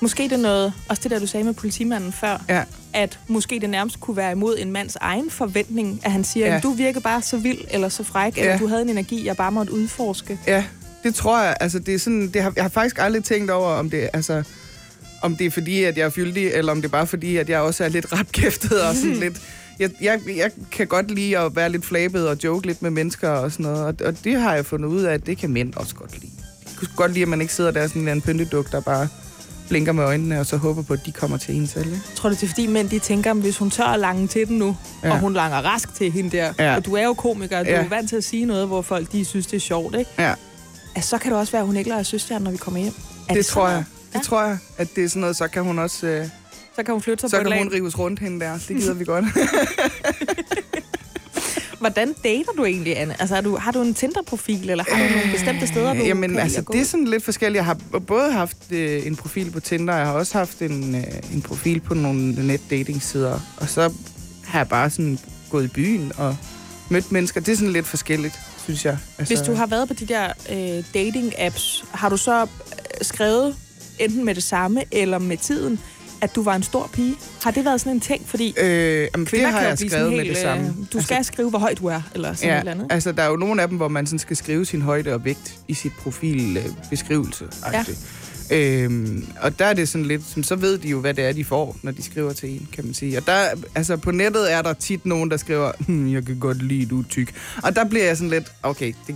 Måske 0.01 0.23
det 0.23 0.31
er 0.31 0.37
noget, 0.37 0.73
også 0.89 1.03
det 1.03 1.11
der, 1.11 1.19
du 1.19 1.27
sagde 1.27 1.43
med 1.43 1.53
politimanden 1.53 2.11
før, 2.13 2.43
ja, 2.49 2.63
at 2.93 3.19
måske 3.27 3.59
det 3.59 3.69
nærmest 3.69 3.99
kunne 3.99 4.17
være 4.17 4.31
imod 4.31 4.55
en 4.59 4.71
mands 4.71 4.95
egen 4.95 5.29
forventning, 5.29 6.01
at 6.03 6.11
han 6.11 6.23
siger, 6.23 6.53
Ja. 6.53 6.59
du 6.63 6.71
virker 6.71 6.99
bare 6.99 7.21
så 7.21 7.37
vild 7.37 7.57
eller 7.71 7.89
så 7.89 8.03
fræk, 8.03 8.37
ja. 8.37 8.41
eller 8.41 8.57
du 8.57 8.67
havde 8.67 8.81
en 8.81 8.89
energi, 8.89 9.25
jeg 9.25 9.37
bare 9.37 9.51
måtte 9.51 9.73
udforske. 9.73 10.39
Ja, 10.47 10.63
det 11.03 11.15
tror 11.15 11.41
jeg. 11.43 11.57
Altså, 11.59 11.79
det 11.79 11.93
er 11.93 11.99
sådan, 11.99 12.27
det 12.33 12.41
har, 12.43 12.53
jeg 12.55 12.63
har 12.63 12.69
faktisk 12.69 12.99
aldrig 12.99 13.23
tænkt 13.23 13.51
over, 13.51 13.69
om 13.71 13.89
det, 13.89 14.09
altså, 14.13 14.43
om 15.21 15.35
det 15.35 15.45
er 15.47 15.51
fordi, 15.51 15.83
at 15.83 15.97
jeg 15.97 16.05
er 16.05 16.09
fyldig, 16.09 16.47
eller 16.47 16.71
om 16.71 16.77
det 16.81 16.85
er 16.87 16.91
bare 16.91 17.07
fordi, 17.07 17.37
at 17.37 17.49
jeg 17.49 17.59
også 17.59 17.83
er 17.83 17.89
lidt 17.89 18.11
rapkæftet 18.19 18.81
og 18.81 18.95
sådan 18.95 19.15
lidt... 19.15 19.41
Jeg, 19.79 19.89
jeg, 20.01 20.19
jeg 20.35 20.51
kan 20.71 20.87
godt 20.87 21.11
lide 21.11 21.37
at 21.37 21.55
være 21.55 21.69
lidt 21.71 21.85
flabet 21.85 22.27
og 22.27 22.37
joke 22.43 22.67
lidt 22.67 22.81
med 22.81 22.89
mennesker 22.91 23.29
og 23.29 23.51
sådan 23.51 23.63
noget, 23.65 23.85
og, 23.85 23.95
og 24.07 24.23
det 24.23 24.39
har 24.41 24.55
jeg 24.55 24.65
fundet 24.65 24.89
ud 24.89 25.01
af, 25.03 25.13
at 25.13 25.25
det 25.25 25.37
kan 25.37 25.49
mænd 25.49 25.73
også 25.75 25.95
godt 25.95 26.19
lide. 26.21 26.31
Jeg 26.65 26.71
kunne 26.77 26.87
godt 26.95 27.11
lide, 27.13 27.21
at 27.21 27.27
man 27.27 27.41
ikke 27.41 27.53
sidder 27.53 27.71
der 27.71 27.87
sådan 27.87 28.01
en 28.01 28.07
eller 28.07 28.21
pynteduk, 28.21 28.71
der 28.71 28.81
bare 28.81 29.07
blinker 29.69 29.91
med 29.91 30.03
øjnene, 30.03 30.39
og 30.39 30.45
så 30.45 30.57
håber 30.57 30.81
på, 30.81 30.93
at 30.93 30.99
de 31.05 31.11
kommer 31.11 31.37
til 31.37 31.55
en 31.55 31.67
selv. 31.67 31.85
Ikke? 31.85 31.97
Jeg 32.09 32.15
tror, 32.15 32.29
det 32.29 32.43
er 32.43 32.47
fordi 32.47 32.67
mænd, 32.67 32.89
de 32.89 32.99
tænker, 32.99 33.33
hvis 33.33 33.57
hun 33.57 33.69
tør 33.69 33.83
at 33.83 33.99
lange 33.99 34.27
til 34.27 34.47
den 34.47 34.57
nu, 34.57 34.77
Ja. 35.03 35.11
og 35.11 35.19
hun 35.19 35.33
langer 35.33 35.57
rask 35.57 35.95
til 35.95 36.11
hende 36.11 36.37
der, 36.37 36.53
Ja. 36.59 36.75
og 36.75 36.85
du 36.85 36.95
er 36.95 37.03
jo 37.03 37.13
komiker, 37.13 37.59
og 37.59 37.65
du 37.65 37.69
Ja. 37.71 37.83
er 37.83 37.87
vant 37.89 38.09
til 38.09 38.15
at 38.15 38.23
sige 38.23 38.45
noget, 38.45 38.67
hvor 38.67 38.81
folk 38.81 39.11
de 39.11 39.25
synes, 39.25 39.47
det 39.47 39.55
er 39.57 39.61
sjovt, 39.61 39.95
ikke? 39.99 40.11
Ja, 40.19 40.33
Altså, 40.99 41.09
så 41.09 41.17
kan 41.17 41.31
det 41.31 41.39
også 41.39 41.51
være, 41.51 41.59
at 41.61 41.65
hun 41.67 41.75
ikke 41.77 41.89
lader 41.89 42.03
søsteren, 42.03 42.43
når 42.43 42.51
vi 42.51 42.57
kommer 42.57 42.79
hjem. 42.79 42.93
Er 43.29 43.33
det, 43.33 43.45
sådan 43.45 43.53
tror 43.53 43.61
noget? 43.63 43.75
jeg. 43.75 43.83
Det 44.13 44.15
Ja. 44.15 44.23
tror 44.23 44.43
jeg, 44.43 44.57
at 44.77 44.95
det 44.95 45.03
er 45.03 45.07
sådan 45.09 45.19
noget, 45.21 45.35
så 45.35 45.47
kan 45.47 45.63
hun 45.63 45.79
også... 45.79 46.07
Øh, 46.07 46.25
Så 46.75 46.83
kan 46.83 46.93
hun 46.93 47.01
flytte 47.01 47.21
sig 47.21 47.29
så 47.29 47.35
på 47.35 47.39
et 47.41 47.43
kan 47.45 47.49
lag. 47.49 47.63
hun 47.63 47.73
rives 47.73 47.99
rundt 47.99 48.19
hende 48.19 48.39
der. 48.45 48.53
Det 48.67 48.67
gider 48.77 48.93
vi 48.93 49.05
godt. 49.05 49.25
Hvordan 51.79 52.13
dater 52.23 52.51
du 52.57 52.65
egentlig, 52.65 52.97
Anne? 52.99 53.15
Altså, 53.21 53.35
har 53.35 53.41
du, 53.41 53.57
har 53.57 53.71
du 53.71 53.81
en 53.81 53.93
Tinder-profil, 53.93 54.69
eller 54.69 54.83
har 54.91 55.03
du 55.07 55.13
nogle 55.15 55.31
bestemte 55.31 55.67
steder, 55.67 55.93
du 55.93 55.99
Jamen, 55.99 56.29
kan 56.29 56.39
altså, 56.39 56.63
det 56.71 56.81
er 56.81 56.85
sådan 56.85 57.05
lidt 57.07 57.23
forskelligt. 57.23 57.55
Jeg 57.57 57.65
har 57.65 57.77
både 58.07 58.31
haft 58.31 58.57
øh, 58.71 59.07
en 59.07 59.15
profil 59.15 59.51
på 59.51 59.59
Tinder, 59.59 59.93
og 59.93 59.99
jeg 59.99 60.07
har 60.07 60.13
også 60.13 60.37
haft 60.37 60.61
en, 60.61 60.95
øh, 60.95 61.03
en 61.33 61.41
profil 61.41 61.79
på 61.79 61.93
nogle 61.93 62.47
netdatingsider. 62.47 63.39
Og 63.57 63.69
så 63.69 63.93
har 64.45 64.59
jeg 64.59 64.67
bare 64.69 64.89
sådan 64.89 65.19
gået 65.49 65.63
i 65.63 65.67
byen 65.67 66.11
og 66.17 66.37
mødt 66.89 67.11
mennesker. 67.11 67.41
Det 67.41 67.51
er 67.51 67.55
sådan 67.55 67.73
lidt 67.73 67.87
forskelligt, 67.87 68.39
synes 68.69 68.85
jeg. 68.85 68.97
Altså, 69.17 69.35
Hvis 69.35 69.45
du 69.47 69.53
har 69.53 69.65
været 69.65 69.87
på 69.87 69.93
de 69.93 70.05
der 70.05 70.27
øh, 70.49 70.83
dating-apps, 70.95 71.85
har 71.91 72.09
du 72.09 72.17
så 72.17 72.41
øh, 72.41 72.47
skrevet 73.01 73.55
enten 73.99 74.25
med 74.25 74.35
det 74.35 74.43
samme 74.43 74.83
eller 74.91 75.17
med 75.17 75.37
tiden, 75.37 75.79
at 76.21 76.35
du 76.35 76.43
var 76.43 76.55
en 76.55 76.63
stor 76.63 76.89
pige? 76.93 77.15
Har 77.43 77.51
det 77.51 77.65
været 77.65 77.79
sådan 77.81 77.93
en 77.93 77.99
ting? 77.99 78.27
Fordi 78.27 78.53
Øh, 78.57 79.07
jamen, 79.13 79.27
det 79.31 79.41
har 79.41 79.61
jeg 79.61 79.77
skrevet 79.77 79.91
sådan 79.91 80.09
med 80.09 80.17
helt, 80.17 80.29
det 80.29 80.37
samme. 80.37 80.67
Øh, 80.67 80.73
du 80.93 81.01
skal 81.01 81.15
altså, 81.15 81.31
skrive, 81.33 81.49
hvor 81.49 81.59
høj 81.59 81.73
du 81.73 81.87
er, 81.87 82.01
eller 82.13 82.33
sådan 82.33 82.49
ja, 82.49 82.55
et 82.55 82.59
eller 82.59 82.71
andet. 82.71 82.87
altså 82.89 83.11
der 83.11 83.23
er 83.23 83.27
jo 83.27 83.35
nogle 83.35 83.61
af 83.61 83.67
dem, 83.67 83.77
hvor 83.77 83.87
man 83.87 84.05
sådan 84.05 84.19
skal 84.19 84.35
skrive 84.37 84.65
sin 84.65 84.81
højde 84.81 85.13
og 85.13 85.25
vægt 85.25 85.55
i 85.67 85.73
sit 85.73 85.91
profilbeskrivelse. 86.01 87.45
Ja. 87.73 87.85
Øhm, 88.51 89.25
og 89.41 89.59
der 89.59 89.65
er 89.65 89.73
det 89.73 89.89
sådan 89.89 90.05
lidt, 90.05 90.21
som, 90.27 90.43
så 90.43 90.55
ved 90.55 90.77
de 90.77 90.87
jo, 90.89 90.99
hvad 90.99 91.13
det 91.13 91.25
er, 91.25 91.31
de 91.33 91.45
får, 91.45 91.77
når 91.83 91.91
de 91.91 92.03
skriver 92.03 92.33
til 92.33 92.49
en, 92.49 92.67
kan 92.73 92.85
man 92.85 92.93
sige. 92.93 93.17
Og 93.17 93.27
der, 93.27 93.45
altså 93.75 93.97
på 93.97 94.11
nettet 94.11 94.53
er 94.53 94.61
der 94.61 94.73
tit 94.73 95.05
nogen, 95.05 95.31
der 95.31 95.37
skriver, 95.37 95.71
hm, 95.87 96.13
jeg 96.13 96.25
kan 96.25 96.39
godt 96.39 96.61
lide, 96.63 96.85
du 96.85 96.99
er 96.99 97.03
tyk. 97.09 97.33
Og 97.63 97.75
der 97.75 97.85
bliver 97.89 98.05
jeg 98.05 98.17
sådan 98.17 98.29
lidt, 98.29 98.51
okay, 98.63 98.93
det, 99.07 99.15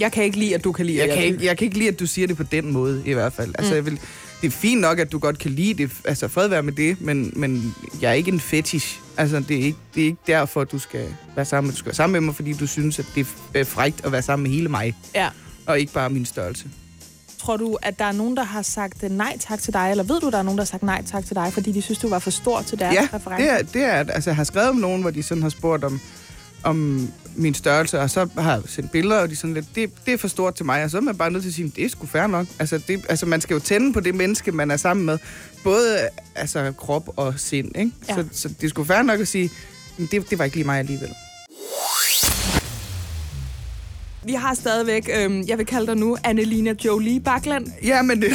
Jeg 0.00 0.12
kan 0.12 0.24
ikke 0.24 0.38
lide, 0.38 0.54
at 0.54 0.64
du 0.64 0.72
kan 0.72 0.86
lide, 0.86 0.98
jeg, 0.98 1.08
at 1.08 1.14
kan 1.14 1.24
ikke, 1.24 1.44
jeg 1.46 1.58
kan 1.58 1.64
ikke 1.64 1.78
lide, 1.78 1.88
at 1.88 2.00
du 2.00 2.06
siger 2.06 2.26
det 2.26 2.36
på 2.36 2.42
den 2.42 2.72
måde, 2.72 3.02
i 3.06 3.12
hvert 3.12 3.32
fald. 3.32 3.54
Altså, 3.58 3.70
Mm. 3.72 3.76
jeg 3.76 3.84
vil, 3.86 3.98
det 4.40 4.46
er 4.46 4.50
fint 4.50 4.80
nok, 4.80 4.98
at 4.98 5.12
du 5.12 5.18
godt 5.18 5.38
kan 5.38 5.50
lide 5.50 5.74
det, 5.82 5.90
altså 6.04 6.28
fred 6.28 6.48
være 6.48 6.62
med 6.62 6.72
det, 6.72 7.00
men, 7.00 7.32
men 7.36 7.74
jeg 8.00 8.10
er 8.10 8.14
ikke 8.14 8.30
en 8.30 8.40
fetish. 8.40 9.00
Altså, 9.16 9.40
det 9.48 9.56
er 9.60 9.64
ikke, 9.64 9.78
det 9.94 10.00
er 10.02 10.06
ikke 10.06 10.18
derfor, 10.26 10.64
du 10.64 10.78
skal 10.78 11.04
være 11.36 11.44
sammen 11.44 11.66
med, 11.68 11.72
du 11.72 11.78
skal 11.78 11.86
være 11.86 11.94
sammen 11.94 12.12
med 12.12 12.20
mig, 12.20 12.34
fordi 12.34 12.52
du 12.52 12.66
synes, 12.66 12.98
at 12.98 13.06
det 13.14 13.26
er 13.54 13.64
frægt 13.64 14.04
at 14.04 14.12
være 14.12 14.22
sammen 14.22 14.42
med 14.42 14.50
hele 14.50 14.68
mig, 14.68 14.94
Ja. 15.14 15.28
og 15.66 15.80
ikke 15.80 15.92
bare 15.92 16.10
min 16.10 16.26
størrelse. 16.26 16.64
Tror 17.44 17.56
du, 17.56 17.78
at 17.82 17.98
der 17.98 18.04
er 18.04 18.12
nogen, 18.12 18.36
der 18.36 18.44
har 18.44 18.62
sagt 18.62 19.02
øh, 19.02 19.10
nej 19.10 19.36
tak 19.40 19.60
til 19.62 19.72
dig, 19.72 19.90
eller 19.90 20.04
ved 20.04 20.20
du, 20.20 20.30
der 20.30 20.38
er 20.38 20.42
nogen, 20.42 20.58
der 20.58 20.64
har 20.64 20.66
sagt 20.66 20.82
nej 20.82 21.02
tak 21.06 21.26
til 21.26 21.36
dig, 21.36 21.52
fordi 21.52 21.72
de 21.72 21.82
synes, 21.82 21.98
du 21.98 22.08
var 22.08 22.18
for 22.18 22.30
stor 22.30 22.62
til 22.62 22.78
deres 22.78 22.94
Ja, 22.94 23.08
reference? 23.14 23.44
det 23.46 23.52
er, 23.52 23.62
det 23.62 23.84
er, 23.84 24.12
altså 24.14 24.30
jeg 24.30 24.36
har 24.36 24.44
skrevet 24.44 24.68
om 24.68 24.76
nogen, 24.76 25.00
hvor 25.02 25.10
de 25.10 25.22
sådan 25.22 25.42
har 25.42 25.50
spurgt 25.50 25.84
om, 25.84 26.00
om 26.62 27.08
min 27.36 27.54
størrelse, 27.54 28.00
og 28.00 28.10
så 28.10 28.28
har 28.38 28.52
jeg 28.52 28.62
sendt 28.66 28.90
billeder, 28.90 29.20
og 29.20 29.30
de 29.30 29.36
sådan 29.36 29.54
lidt, 29.54 29.66
det, 29.74 29.90
det 30.06 30.14
er 30.14 30.18
for 30.18 30.28
stort 30.28 30.54
til 30.54 30.66
mig, 30.66 30.84
og 30.84 30.90
så 30.90 30.96
er 30.96 31.00
man 31.00 31.16
bare 31.16 31.30
nødt 31.30 31.42
til 31.42 31.50
at 31.50 31.54
sige, 31.54 31.72
det 31.76 31.84
er 31.84 31.88
sgu 31.88 32.06
fair 32.06 32.26
nok. 32.26 32.46
Altså, 32.58 32.78
det, 32.88 33.04
altså 33.08 33.26
man 33.26 33.40
skal 33.40 33.54
jo 33.54 33.60
tænde 33.60 33.92
på 33.92 34.00
det 34.00 34.14
menneske, 34.14 34.52
man 34.52 34.70
er 34.70 34.76
sammen 34.76 35.06
med, 35.06 35.18
både 35.64 35.98
altså, 36.34 36.72
krop 36.78 37.08
og 37.16 37.34
sind, 37.36 37.76
ikke? 37.78 37.90
Ja. 38.08 38.14
Så, 38.14 38.24
så 38.32 38.48
det 38.48 38.64
er 38.64 38.68
sgu 38.68 38.84
fair 38.84 39.02
nok 39.02 39.20
at 39.20 39.28
sige, 39.28 39.50
"Men 39.98 40.08
det, 40.10 40.30
det 40.30 40.38
var 40.38 40.44
ikke 40.44 40.56
lige 40.56 40.66
mig 40.66 40.78
alligevel. 40.78 41.10
Vi 44.26 44.32
har 44.32 44.54
stadigvæk, 44.54 45.10
øhm, 45.20 45.44
jeg 45.48 45.58
vil 45.58 45.66
kalde 45.66 45.86
dig 45.86 45.96
nu, 45.96 46.16
Annelina 46.24 46.74
Jolie 46.84 47.20
Bakland 47.20 47.66
Ja, 47.84 48.02
men 48.02 48.22
det, 48.22 48.32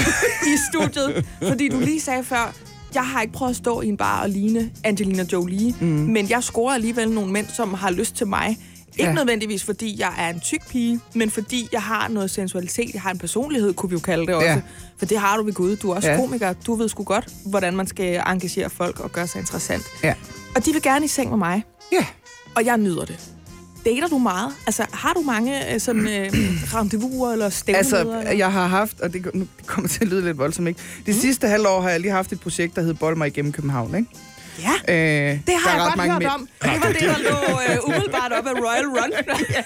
i 0.47 0.55
studiet, 0.73 1.25
fordi 1.47 1.69
du 1.69 1.79
lige 1.79 2.01
sagde 2.01 2.23
før, 2.23 2.53
jeg 2.93 3.03
har 3.07 3.21
ikke 3.21 3.33
prøvet 3.33 3.49
at 3.49 3.55
stå 3.55 3.81
i 3.81 3.87
en 3.87 3.97
bar 3.97 4.21
og 4.21 4.29
ligne 4.29 4.71
Angelina 4.83 5.25
Jolie, 5.33 5.73
mm. 5.79 5.87
men 5.87 6.29
jeg 6.29 6.43
scorer 6.43 6.73
alligevel 6.73 7.09
nogle 7.11 7.31
mænd, 7.31 7.47
som 7.55 7.73
har 7.73 7.91
lyst 7.91 8.15
til 8.15 8.27
mig. 8.27 8.57
Ikke 8.97 9.09
Ja. 9.09 9.13
nødvendigvis, 9.15 9.63
fordi 9.63 9.95
jeg 9.99 10.13
er 10.17 10.29
en 10.29 10.39
tyk 10.39 10.67
pige, 10.69 10.99
men 11.13 11.29
fordi 11.29 11.67
jeg 11.71 11.81
har 11.81 12.07
noget 12.07 12.31
sensualitet, 12.31 12.93
jeg 12.93 13.01
har 13.01 13.11
en 13.11 13.17
personlighed, 13.17 13.73
kunne 13.73 13.89
vi 13.89 13.93
jo 13.93 13.99
kalde 13.99 14.25
det 14.27 14.35
også. 14.35 14.47
Ja. 14.47 14.61
For 14.97 15.05
det 15.05 15.17
har 15.17 15.37
du 15.37 15.43
ved 15.43 15.53
Gud. 15.53 15.75
Du 15.75 15.91
er 15.91 15.95
også 15.95 16.09
ja. 16.09 16.15
komiker. 16.17 16.53
Du 16.53 16.75
ved 16.75 16.89
sgu 16.89 17.03
godt, 17.03 17.27
hvordan 17.45 17.75
man 17.75 17.87
skal 17.87 18.21
engagere 18.27 18.69
folk 18.69 18.99
og 18.99 19.11
gøre 19.11 19.27
sig 19.27 19.39
interessant. 19.39 19.83
ja. 20.03 20.13
Og 20.55 20.65
de 20.65 20.73
vil 20.73 20.81
gerne 20.81 21.05
i 21.05 21.07
seng 21.07 21.29
med 21.29 21.37
mig, 21.37 21.63
Ja. 21.91 22.05
og 22.55 22.65
jeg 22.65 22.77
nyder 22.77 23.05
det. 23.05 23.19
Dater 23.85 24.07
du 24.07 24.17
meget? 24.17 24.51
Altså, 24.65 24.85
har 24.93 25.13
du 25.13 25.21
mange 25.21 25.73
øh, 25.73 25.79
sådan, 25.79 26.07
øh, 26.07 26.33
rendezvouser 26.75 27.31
eller 27.33 27.49
stævnemøder? 27.49 27.77
Altså, 27.97 28.17
eller? 28.19 28.31
jeg 28.31 28.51
har 28.51 28.67
haft, 28.67 29.01
og 29.01 29.13
det, 29.13 29.25
nu 29.35 29.47
det 29.57 29.67
kommer 29.67 29.87
til 29.89 30.01
at 30.01 30.07
lyde 30.07 30.25
lidt 30.25 30.37
voldsomt, 30.37 30.67
ikke? 30.67 30.79
Det 31.05 31.15
mm. 31.15 31.21
sidste 31.21 31.47
halvår 31.47 31.81
har 31.81 31.89
jeg 31.89 31.99
lige 31.99 32.11
haft 32.11 32.31
et 32.31 32.39
projekt, 32.39 32.75
der 32.75 32.81
hed 32.81 32.93
Bold 32.93 33.15
mig 33.17 33.27
igennem 33.27 33.51
København, 33.51 33.95
ikke? 33.95 34.09
Ja. 34.87 34.93
Øh, 34.93 35.39
Det 35.47 35.53
har 35.57 35.75
jeg 35.75 35.91
godt 35.95 36.09
hørt 36.11 36.19
mænd. 36.19 36.29
om. 36.31 36.47
Det 36.63 36.71
var 36.83 36.87
det, 36.91 37.01
der 37.01 37.17
lå 37.29 37.59
øh, 37.73 37.87
umiddelbart 37.87 38.31
op 38.31 38.47
af 38.47 38.51
Royal 38.51 38.85
Run. 38.87 39.11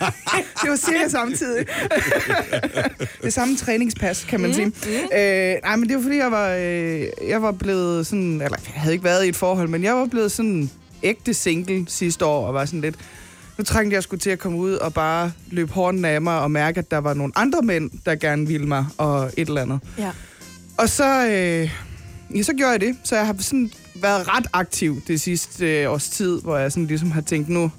Det 0.61 0.69
var 0.69 0.75
cirka 0.75 1.07
samtidig. 1.09 1.65
det 3.23 3.33
samme 3.33 3.55
træningspas, 3.55 4.23
kan 4.29 4.39
man 4.39 4.49
Mm, 4.49 4.73
sige. 4.83 5.01
Øh, 5.53 5.57
nej, 5.63 5.75
men 5.75 5.89
det 5.89 5.95
var 5.97 6.01
fordi, 6.03 6.17
jeg 6.17 6.31
var, 6.31 6.49
øh, 6.49 7.01
jeg 7.29 7.41
var 7.41 7.51
blevet 7.51 8.07
sådan... 8.07 8.33
Eller, 8.33 8.57
jeg 8.73 8.81
havde 8.81 8.93
ikke 8.93 9.03
været 9.05 9.25
i 9.25 9.29
et 9.29 9.35
forhold, 9.35 9.67
men 9.69 9.83
jeg 9.83 9.95
var 9.95 10.05
blevet 10.05 10.31
sådan 10.31 10.69
ægte 11.03 11.33
single 11.33 11.85
sidste 11.87 12.25
år, 12.25 12.47
og 12.47 12.53
var 12.53 12.65
sådan 12.65 12.81
lidt... 12.81 12.95
Nu 13.57 13.63
trængte 13.63 13.93
jeg 13.95 14.03
skulle 14.03 14.19
til 14.19 14.29
at 14.29 14.39
komme 14.39 14.57
ud 14.57 14.73
og 14.73 14.93
bare 14.93 15.31
løbe 15.51 15.73
hånden 15.73 16.05
af 16.05 16.21
mig 16.21 16.39
og 16.39 16.51
mærke, 16.51 16.79
at 16.79 16.91
der 16.91 16.97
var 16.97 17.13
nogle 17.13 17.33
andre 17.35 17.61
mænd, 17.61 17.91
der 18.05 18.15
gerne 18.15 18.47
ville 18.47 18.67
mig, 18.67 18.85
og 18.97 19.31
et 19.37 19.47
eller 19.47 19.61
andet. 19.61 19.79
ja. 19.97 20.11
Og 20.77 20.89
så, 20.89 21.27
øh, 21.27 21.71
ja, 22.35 22.43
så 22.43 22.53
gjorde 22.53 22.71
jeg 22.71 22.81
det. 22.81 22.95
Så 23.03 23.15
jeg 23.15 23.25
har 23.25 23.35
sådan 23.39 23.71
været 23.95 24.27
ret 24.27 24.47
aktiv 24.53 25.01
det 25.07 25.21
sidste 25.21 25.81
øh, 25.81 25.91
års 25.91 26.09
tid, 26.09 26.41
hvor 26.41 26.57
jeg 26.57 26.71
sådan 26.71 26.87
ligesom 26.87 27.11
har 27.11 27.21
tænkt, 27.21 27.49
nu, 27.49 27.71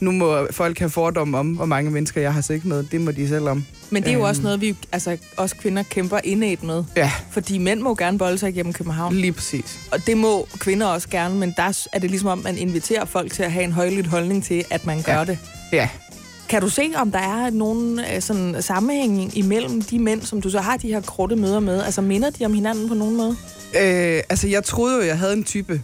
nu 0.00 0.10
må 0.10 0.46
folk 0.50 0.78
have 0.78 0.90
fordomme 0.90 1.38
om, 1.38 1.48
hvor 1.52 1.64
mange 1.64 1.90
mennesker 1.90 2.20
jeg 2.20 2.34
har 2.34 2.40
sex 2.40 2.64
med. 2.64 2.82
Det 2.82 3.00
må 3.00 3.10
de 3.10 3.28
selv 3.28 3.48
om. 3.48 3.64
Men 3.90 4.02
det 4.02 4.08
er 4.08 4.12
jo 4.12 4.18
Øhm. 4.18 4.28
også 4.28 4.42
noget, 4.42 4.60
vi 4.60 4.76
altså, 4.92 5.16
os 5.36 5.52
kvinder 5.52 5.82
kæmper 5.82 6.18
indad 6.24 6.56
med. 6.62 6.84
Ja, 6.96 7.12
Fordi 7.30 7.58
mænd 7.58 7.80
må 7.80 7.94
gerne 7.94 8.18
bolde 8.18 8.38
sig 8.38 8.48
igennem 8.48 8.72
København. 8.72 9.14
lige 9.14 9.32
præcis. 9.32 9.78
Og 9.92 10.06
det 10.06 10.16
må 10.16 10.48
kvinder 10.58 10.86
også 10.86 11.08
gerne, 11.08 11.34
men 11.34 11.54
der 11.56 11.86
er 11.92 11.98
det 11.98 12.10
ligesom 12.10 12.28
om, 12.28 12.38
man 12.38 12.58
inviterer 12.58 13.04
folk 13.04 13.32
til 13.32 13.42
at 13.42 13.52
have 13.52 13.64
en 13.64 13.72
højlydt 13.72 14.06
holdning 14.06 14.44
til, 14.44 14.64
at 14.70 14.86
man 14.86 15.02
gør 15.02 15.12
Ja. 15.12 15.18
ja. 15.18 15.24
det. 15.24 15.38
Ja. 15.72 15.88
Kan 16.48 16.60
du 16.62 16.68
se, 16.68 16.82
om 16.96 17.12
der 17.12 17.18
er 17.18 17.50
nogen 17.50 17.98
øh, 17.98 18.20
sådan, 18.22 18.56
sammenhæng 18.60 19.36
imellem 19.38 19.82
de 19.82 19.98
mænd, 19.98 20.22
som 20.22 20.40
du 20.42 20.50
så 20.50 20.60
har 20.60 20.76
de 20.76 20.88
her 20.88 21.00
korte 21.00 21.36
møder 21.36 21.60
med? 21.60 21.82
Altså 21.82 22.00
minder 22.00 22.30
de 22.30 22.44
om 22.44 22.52
hinanden 22.54 22.88
på 22.88 22.94
nogen 22.94 23.16
måde? 23.16 23.36
Øh, 23.82 24.22
altså, 24.28 24.48
jeg 24.48 24.64
troede 24.64 24.96
jo, 24.96 25.02
jeg 25.02 25.18
havde 25.18 25.32
en 25.32 25.44
type. 25.44 25.80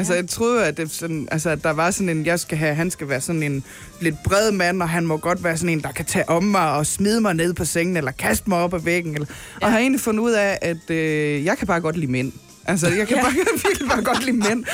Altså, 0.00 0.12
Ja. 0.14 0.20
jeg 0.20 0.28
troede, 0.28 0.66
at, 0.66 0.76
det 0.76 0.90
sådan, 0.90 1.28
altså, 1.30 1.50
at 1.50 1.62
der 1.64 1.70
var 1.70 1.90
sådan 1.90 2.08
en, 2.08 2.26
jeg 2.26 2.40
skal 2.40 2.58
have, 2.58 2.74
han 2.74 2.90
skal 2.90 3.08
være 3.08 3.20
sådan 3.20 3.42
en 3.42 3.64
lidt 4.00 4.14
bred 4.24 4.52
mand, 4.52 4.82
og 4.82 4.88
han 4.88 5.06
må 5.06 5.16
godt 5.16 5.44
være 5.44 5.56
sådan 5.56 5.68
en, 5.68 5.82
der 5.82 5.92
kan 5.92 6.04
tage 6.04 6.28
om 6.28 6.44
mig 6.44 6.72
og 6.72 6.86
smide 6.86 7.20
mig 7.20 7.34
ned 7.34 7.54
på 7.54 7.64
sengen, 7.64 7.96
eller 7.96 8.10
kaste 8.10 8.50
mig 8.50 8.58
op 8.58 8.74
ad 8.74 8.80
væggen. 8.80 9.14
Eller, 9.14 9.26
ja. 9.60 9.66
Og 9.66 9.72
har 9.72 9.78
egentlig 9.78 10.00
fundet 10.00 10.22
ud 10.22 10.32
af, 10.32 10.58
at 10.62 10.90
øh, 10.90 11.44
jeg 11.44 11.58
kan 11.58 11.66
bare 11.66 11.80
godt 11.80 11.96
lide 11.96 12.12
mænd. 12.12 12.32
Altså, 12.66 12.88
jeg 12.88 13.08
kan 13.08 13.16
bare, 13.22 13.32
virkelig 13.68 13.88
bare 13.88 14.02
godt 14.02 14.24
lide 14.24 14.36
mænd. 14.36 14.64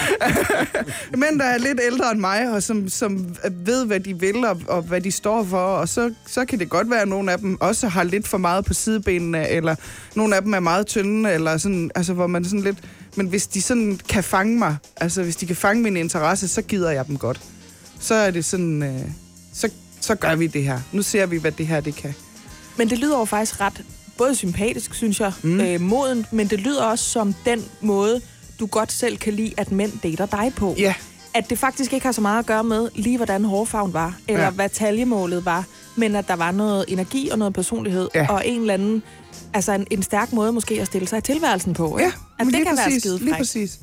mænd, 1.23 1.38
der 1.38 1.45
er 1.45 1.59
lidt 1.59 1.80
ældre 1.92 2.11
end 2.12 2.21
mig, 2.21 2.52
og 2.52 2.62
som, 2.62 2.88
som 2.88 3.37
ved, 3.50 3.87
hvad 3.87 4.00
de 4.00 4.21
vil, 4.21 4.45
og, 4.45 4.61
og 4.68 4.83
hvad 4.83 5.00
de 5.00 5.11
står 5.11 5.45
for. 5.45 5.56
Og 5.59 5.88
så, 5.88 6.12
så 6.26 6.45
kan 6.45 6.59
det 6.59 6.68
godt 6.71 6.90
være, 6.90 7.02
at 7.02 7.09
nogle 7.09 7.33
af 7.33 7.38
dem 7.38 7.61
også 7.61 7.88
har 7.88 8.02
lidt 8.02 8.28
for 8.28 8.38
meget 8.38 8.64
på 8.64 8.75
sidebenene, 8.75 9.49
eller 9.49 9.75
nogle 10.14 10.37
af 10.37 10.42
dem 10.42 10.54
er 10.54 10.61
meget 10.61 10.87
tynde, 10.87 11.33
eller 11.33 11.56
sådan, 11.56 11.90
altså, 11.95 12.12
hvor 12.12 12.26
man 12.26 12.45
sådan 12.45 12.61
lidt... 12.61 12.78
Men 13.16 13.26
hvis 13.26 13.46
de 13.46 13.62
sådan 13.62 14.00
kan 14.08 14.25
fange 14.25 14.58
mig, 14.58 14.76
altså 14.96 15.23
hvis 15.23 15.37
de 15.37 15.46
kan 15.46 15.56
fange 15.56 15.82
min 15.82 15.96
interesse, 15.96 16.49
så 16.49 16.62
gider 16.62 16.90
jeg 16.90 17.06
dem 17.06 17.18
godt. 17.18 17.40
Så 18.00 18.14
er 18.14 18.30
det 18.30 18.44
sådan, 18.44 18.82
øh, 18.82 19.00
så, 19.52 19.70
så 20.00 20.14
gør 20.14 20.35
vi 20.35 20.46
det 20.46 20.62
her. 20.64 20.80
Nu 20.92 21.02
ser 21.02 21.26
vi, 21.26 21.38
hvad 21.38 21.52
det 21.52 21.66
her 21.66 21.80
det 21.80 21.94
kan. 21.94 22.14
Men 22.76 22.90
det 22.90 22.99
lyder 22.99 23.18
jo 23.18 23.25
faktisk 23.25 23.61
ret 23.61 23.85
både 24.16 24.35
sympatisk, 24.35 24.94
synes 24.94 25.20
jeg, 25.20 25.32
mm. 25.42 25.61
øh, 25.61 25.80
moden, 25.80 26.26
men 26.30 26.49
det 26.49 26.61
lyder 26.61 26.82
også 26.82 27.04
som 27.04 27.35
den 27.44 27.64
måde, 27.80 28.20
du 28.61 28.66
godt 28.66 28.92
selv 28.92 29.16
kan 29.16 29.32
lide, 29.32 29.54
at 29.56 29.73
mænd 29.73 29.92
dater 30.02 30.26
dig 30.26 30.52
på. 30.56 30.75
Ja. 30.78 30.94
At 31.35 31.50
det 31.50 31.58
faktisk 31.58 31.92
ikke 31.92 32.06
har 32.06 32.12
så 32.12 32.20
meget 32.20 32.38
at 32.38 32.46
gøre 32.46 32.64
med 32.64 32.88
lige, 32.94 33.16
hvordan 33.16 33.44
hårfarven 33.44 33.92
var, 33.92 34.16
eller 34.28 34.44
ja. 34.44 34.50
hvad 34.50 34.68
taljemålet 34.68 35.44
var, 35.44 35.64
men 35.97 36.17
at 36.17 36.29
der 36.29 36.37
var 36.37 36.50
noget 36.50 36.85
energi 36.88 37.29
og 37.29 37.38
noget 37.38 37.55
personlighed, 37.55 38.09
ja. 38.15 38.26
og 38.31 38.43
en 38.47 38.61
eller 38.61 38.75
anden, 38.75 39.03
altså 39.55 39.73
en, 39.73 39.87
en 39.91 40.03
stærk 40.03 40.33
måde 40.33 40.53
måske 40.53 40.81
at 40.81 40.87
stille 40.87 41.09
sig 41.09 41.19
i 41.19 41.23
tilværelsen 41.23 41.75
på. 41.75 41.99
Ja, 41.99 42.07
at 42.07 42.12
det 42.38 42.47
lige 42.47 42.65
kan 42.65 42.76
præcis, 42.76 42.93
være 42.93 43.00
skide 43.00 43.19
lige 43.19 43.35
præcis. 43.35 43.79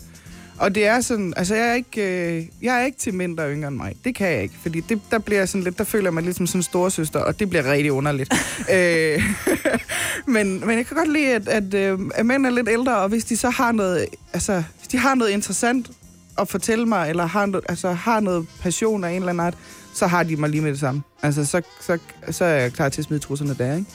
Og 0.57 0.75
det 0.75 0.85
er 0.85 1.01
sådan, 1.01 1.33
altså 1.37 1.55
jeg 1.55 1.69
er 1.69 1.73
ikke, 1.73 2.35
øh, 2.35 2.45
jeg 2.61 2.81
er 2.81 2.85
ikke 2.85 2.97
til 2.97 3.21
er 3.21 3.49
yngre 3.49 3.67
end 3.67 3.75
mig. 3.75 3.95
Det 4.03 4.15
kan 4.15 4.27
jeg 4.27 4.43
ikke, 4.43 4.55
fordi 4.61 4.79
det, 4.79 5.01
der 5.11 5.19
bliver 5.19 5.39
jeg 5.39 5.49
sådan 5.49 5.63
lidt, 5.63 5.77
der 5.77 5.83
føler 5.83 6.05
jeg 6.05 6.13
mig 6.13 6.23
lidt 6.23 6.37
som 6.37 6.47
sådan 6.47 6.59
en 6.59 6.63
storesøster, 6.63 7.19
og 7.19 7.39
det 7.39 7.49
bliver 7.49 7.71
rigtig 7.71 7.91
underligt. 7.91 8.33
øh, 8.75 9.23
men, 10.35 10.59
men 10.59 10.77
jeg 10.77 10.85
kan 10.85 10.97
godt 10.97 11.13
lide, 11.13 11.33
at, 11.33 11.47
at, 11.47 11.73
øh, 11.73 11.99
at 12.15 12.25
mænd 12.25 12.45
er 12.45 12.49
lidt 12.49 12.69
ældre, 12.69 12.97
og 12.97 13.09
hvis 13.09 13.25
de 13.25 13.37
så 13.37 13.49
har 13.49 13.71
noget, 13.71 14.05
altså 14.33 14.63
hvis 14.77 14.87
de 14.87 14.97
har 14.97 15.15
noget 15.15 15.31
interessant 15.31 15.91
at 16.37 16.47
fortælle 16.47 16.85
mig, 16.85 17.09
eller 17.09 17.25
har, 17.25 17.45
noget, 17.45 17.65
altså, 17.69 17.91
har 17.91 18.19
noget 18.19 18.47
passion 18.61 19.03
af 19.03 19.09
en 19.09 19.15
eller 19.15 19.29
anden 19.29 19.45
art, 19.45 19.57
så 19.93 20.07
har 20.07 20.23
de 20.23 20.35
mig 20.35 20.49
lige 20.49 20.61
med 20.61 20.71
det 20.71 20.79
samme. 20.79 21.01
Altså, 21.23 21.45
så, 21.45 21.61
så, 21.81 21.97
så 22.31 22.45
er 22.45 22.53
jeg 22.53 22.73
klar 22.73 22.89
til 22.89 23.01
at 23.01 23.05
smide 23.05 23.19
trusserne 23.19 23.55
der, 23.57 23.75
ikke? 23.75 23.89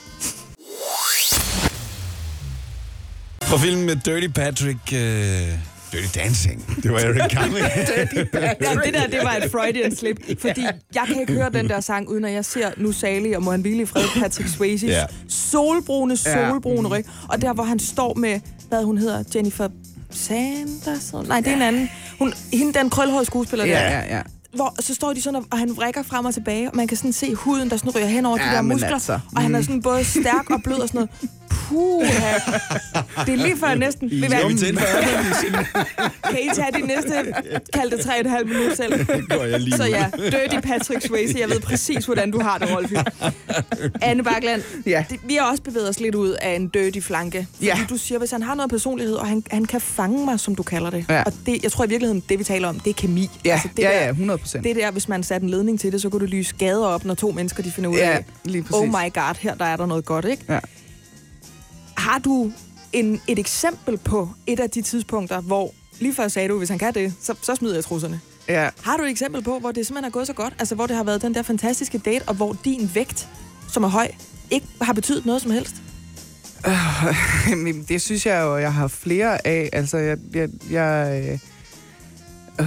Fra 3.43 3.57
filmen 3.57 3.87
med 3.87 3.97
Dirty 3.97 4.29
Patrick... 4.29 4.93
Øh 4.93 5.79
Dirty 5.93 6.19
Dancing. 6.19 6.67
Det 6.83 6.93
var 6.93 6.99
Eric 6.99 7.31
Carmen. 7.35 7.57
ja, 8.61 8.75
det 8.85 8.95
der, 8.95 9.07
det 9.07 9.21
var 9.23 9.35
et 9.43 9.51
Freudian 9.51 9.97
slip. 9.97 10.41
Fordi 10.41 10.63
jeg 10.95 11.05
kan 11.07 11.21
ikke 11.21 11.33
høre 11.33 11.51
den 11.51 11.69
der 11.69 11.81
sang, 11.81 12.09
uden 12.09 12.25
at 12.25 12.33
jeg 12.33 12.45
ser 12.45 12.71
nu 12.77 12.93
Sally 12.93 13.35
og 13.35 13.43
må 13.43 13.51
han 13.51 13.61
hvile 13.61 13.83
i 13.83 13.87
fred 13.87 14.05
Patrick 14.21 14.49
Swayze. 14.49 14.87
Ja. 14.87 15.05
Solbrune, 15.29 16.17
solbrune 16.17 16.89
ryg. 16.89 17.05
Og 17.29 17.43
der, 17.43 17.53
hvor 17.53 17.65
han 17.65 17.79
står 17.79 18.15
med, 18.15 18.41
hvad 18.69 18.85
hun 18.85 18.99
hedder, 18.99 19.25
Jennifer 19.35 19.69
Sanders? 20.11 21.13
Nej, 21.13 21.41
det 21.41 21.49
er 21.49 21.57
en 21.57 21.63
anden. 21.63 21.91
Hun, 22.19 22.35
hende, 22.53 22.79
den 22.79 22.91
krølhårede 22.91 23.25
skuespiller 23.25 23.65
ja, 23.65 23.73
der. 23.73 23.81
Ja, 23.81 24.17
ja 24.17 24.23
hvor 24.55 24.75
så 24.81 24.95
står 24.95 25.13
de 25.13 25.23
sådan, 25.23 25.45
og 25.51 25.59
han 25.59 25.77
vrikker 25.77 26.03
frem 26.03 26.25
og 26.25 26.35
tilbage, 26.35 26.71
og 26.71 26.77
man 26.77 26.87
kan 26.87 26.97
sådan 26.97 27.13
se 27.13 27.35
huden, 27.35 27.71
der 27.71 27.77
sådan 27.77 27.95
ryger 27.97 28.07
hen 28.07 28.27
over 28.27 28.39
ja, 28.41 28.51
de 28.51 28.55
der 28.55 28.63
muskler. 28.63 28.93
Altså. 28.93 29.21
Og 29.37 29.43
han 29.43 29.55
er 29.55 29.59
mm. 29.59 29.65
sådan 29.65 29.83
både 29.83 30.05
stærk 30.05 30.51
og 30.51 30.63
blød 30.63 30.81
og 30.81 30.89
sådan 30.89 30.99
noget. 30.99 31.31
Puh, 31.51 32.03
det 33.27 33.33
er 33.33 33.37
lige 33.37 33.57
før 33.57 33.67
jeg 33.67 33.79
næsten 33.79 34.11
vil 34.11 34.31
være... 34.31 34.41
kan 36.31 36.41
I 36.41 36.49
tage 36.55 36.83
de 36.83 36.87
næste 36.87 37.35
kaldte 37.75 38.03
tre 38.03 38.15
og 38.15 38.21
et 38.21 38.31
halvt 38.31 38.49
minut 38.49 38.77
selv? 38.77 39.07
Så 39.77 39.85
ja, 39.85 40.11
Dirty 40.17 40.61
Patrick 40.69 41.07
Swayze, 41.07 41.39
jeg 41.39 41.51
ved 41.51 41.61
præcis, 41.61 42.05
hvordan 42.05 42.31
du 42.31 42.41
har 42.41 42.59
det, 42.59 42.77
Rolf. 42.77 42.93
Anne 44.03 44.25
Bakland, 44.25 44.63
ja. 44.87 45.05
det, 45.11 45.21
vi 45.25 45.35
har 45.35 45.51
også 45.51 45.63
bevæget 45.63 45.89
os 45.89 46.01
lidt 46.01 46.15
ud 46.15 46.31
af 46.31 46.57
en 46.57 46.69
dirty 46.69 47.01
flanke. 47.01 47.47
Fordi 47.55 47.67
ja. 47.67 47.79
du 47.89 47.97
siger, 47.97 48.19
hvis 48.19 48.31
han 48.31 48.43
har 48.43 48.55
noget 48.55 48.71
personlighed, 48.71 49.15
og 49.15 49.27
han, 49.27 49.43
han 49.51 49.65
kan 49.65 49.81
fange 49.81 50.25
mig, 50.25 50.41
som 50.41 50.55
du 50.55 50.63
kalder 50.63 50.91
det. 50.91 51.05
Ja. 51.09 51.23
Og 51.23 51.33
det, 51.47 51.63
jeg 51.63 51.73
tror 51.73 51.85
i 51.85 51.89
virkeligheden, 51.89 52.23
det 52.29 52.39
vi 52.39 52.45
taler 52.45 52.69
om, 52.69 52.81
det 52.81 52.91
er 52.91 52.95
kemi. 52.95 53.31
Ja, 53.45 53.53
altså, 53.53 53.69
det 53.77 53.83
ja, 53.83 54.05
ja, 54.05 54.11
100 54.11 54.39
procent. 54.39 54.65
Det 54.65 54.77
der, 54.77 54.91
hvis 54.91 55.09
man 55.09 55.23
satte 55.23 55.45
en 55.45 55.51
ledning 55.51 55.81
til 55.81 55.93
det, 55.93 56.03
så 56.03 56.09
kunne 56.09 56.21
du 56.21 56.31
lyse 56.31 56.55
gader 56.59 56.87
op, 56.87 57.05
når 57.05 57.15
to 57.15 57.31
mennesker 57.31 57.63
de 57.63 57.71
finder 57.71 57.91
ud 57.91 57.99
af, 57.99 58.25
lige 58.45 58.65
oh 58.73 58.89
my 58.89 59.13
god, 59.15 59.41
her 59.41 59.55
der 59.55 59.65
er 59.65 59.77
der 59.77 59.87
noget 59.87 60.05
godt, 60.05 60.25
ikke? 60.25 60.43
Ja. 60.49 60.59
Har 61.99 62.19
du 62.19 62.53
en, 62.93 63.21
et 63.27 63.39
eksempel 63.39 63.99
på 63.99 64.31
et 64.47 64.61
af 64.61 64.71
de 64.71 64.83
tidspunkter, 64.83 65.41
hvor, 65.41 65.75
lige 66.01 66.15
før 66.15 66.29
sagde 66.29 66.49
du, 66.49 66.59
hvis 66.59 66.69
han 66.69 66.79
kan 66.79 66.95
det, 66.95 67.15
så, 67.21 67.35
så 67.43 67.55
smider 67.55 67.75
jeg 67.75 67.85
trusserne. 67.85 68.21
Ja. 68.49 68.71
Har 68.83 68.97
du 68.97 69.03
et 69.03 69.11
eksempel 69.11 69.43
på, 69.43 69.59
hvor 69.59 69.73
det 69.73 69.87
simpelthen 69.87 70.09
er 70.09 70.13
gået 70.13 70.27
så 70.27 70.33
godt? 70.33 70.55
Altså, 70.59 70.75
hvor 70.75 70.87
det 70.87 70.97
har 70.97 71.05
været 71.05 71.23
den 71.23 71.35
der 71.35 71.43
fantastiske 71.43 71.99
date, 71.99 72.23
og 72.27 72.35
hvor 72.35 72.57
din 72.65 72.91
vægt, 72.95 73.29
som 73.73 73.85
er 73.85 73.89
høj, 73.89 74.09
ikke 74.51 74.67
har 74.81 74.93
betydet 74.93 75.27
noget 75.27 75.43
som 75.43 75.51
helst? 75.51 75.75
Uh, 76.67 77.67
det 77.89 78.03
synes 78.03 78.27
jeg 78.27 78.43
jo, 78.43 78.57
jeg 78.57 78.75
har 78.75 78.89
flere 78.89 79.47
af. 79.47 79.71
Altså, 79.73 79.97
jeg... 79.97 80.19
jeg, 80.35 80.49
jeg 80.71 81.41
uh, 82.61 82.67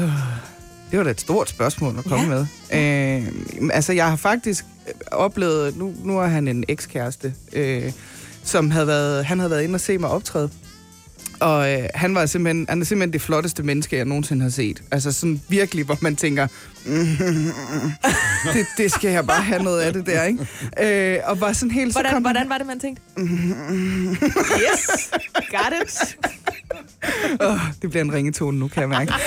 det 0.91 0.97
var 0.97 1.03
da 1.03 1.09
et 1.09 1.21
stort 1.21 1.49
spørgsmål 1.49 1.97
at 1.97 2.05
komme 2.05 2.35
ja. 2.35 2.45
med. 2.71 3.25
Uh, 3.61 3.69
altså, 3.73 3.93
jeg 3.93 4.09
har 4.09 4.15
faktisk 4.15 4.65
oplevet... 5.11 5.77
Nu, 5.77 5.93
nu 6.03 6.19
er 6.19 6.27
han 6.27 6.47
en 6.47 6.63
ekskæreste. 6.67 7.33
Uh, 7.55 7.91
som 8.43 8.71
havde 8.71 8.87
været, 8.87 9.25
han 9.25 9.39
havde 9.39 9.51
været 9.51 9.63
inde 9.63 9.75
og 9.75 9.81
se 9.81 9.97
mig 9.97 10.09
optræde. 10.09 10.49
Og 11.39 11.73
øh, 11.73 11.83
han 11.95 12.15
var 12.15 12.25
simpelthen, 12.25 12.65
han 12.69 12.81
er 12.81 12.85
simpelthen 12.85 13.13
det 13.13 13.21
flotteste 13.21 13.63
menneske, 13.63 13.97
jeg 13.97 14.05
nogensinde 14.05 14.43
har 14.43 14.49
set. 14.49 14.83
Altså 14.91 15.11
sådan 15.11 15.41
virkelig, 15.49 15.85
hvor 15.85 15.97
man 16.01 16.15
tænker, 16.15 16.47
mm, 16.85 17.05
det, 18.53 18.65
det 18.77 18.91
skal 18.91 19.11
jeg 19.11 19.27
bare 19.27 19.41
have 19.41 19.63
noget 19.63 19.81
af 19.81 19.93
det 19.93 20.05
der, 20.05 20.23
ikke? 20.23 20.47
Øh, 20.79 21.19
og 21.23 21.41
var 21.41 21.53
sådan 21.53 21.71
helt... 21.71 21.93
Hvordan, 21.93 22.11
så 22.11 22.19
hvordan 22.19 22.49
var 22.49 22.57
det, 22.57 22.67
man 22.67 22.79
tænkte? 22.79 23.01
yes, 24.65 25.11
got 25.51 25.73
it. 25.83 26.17
oh, 27.49 27.59
det 27.81 27.89
bliver 27.89 28.03
en 28.03 28.13
ringetone 28.13 28.59
nu, 28.59 28.67
kan 28.67 28.81
jeg 28.81 28.89
mærke. 28.89 29.13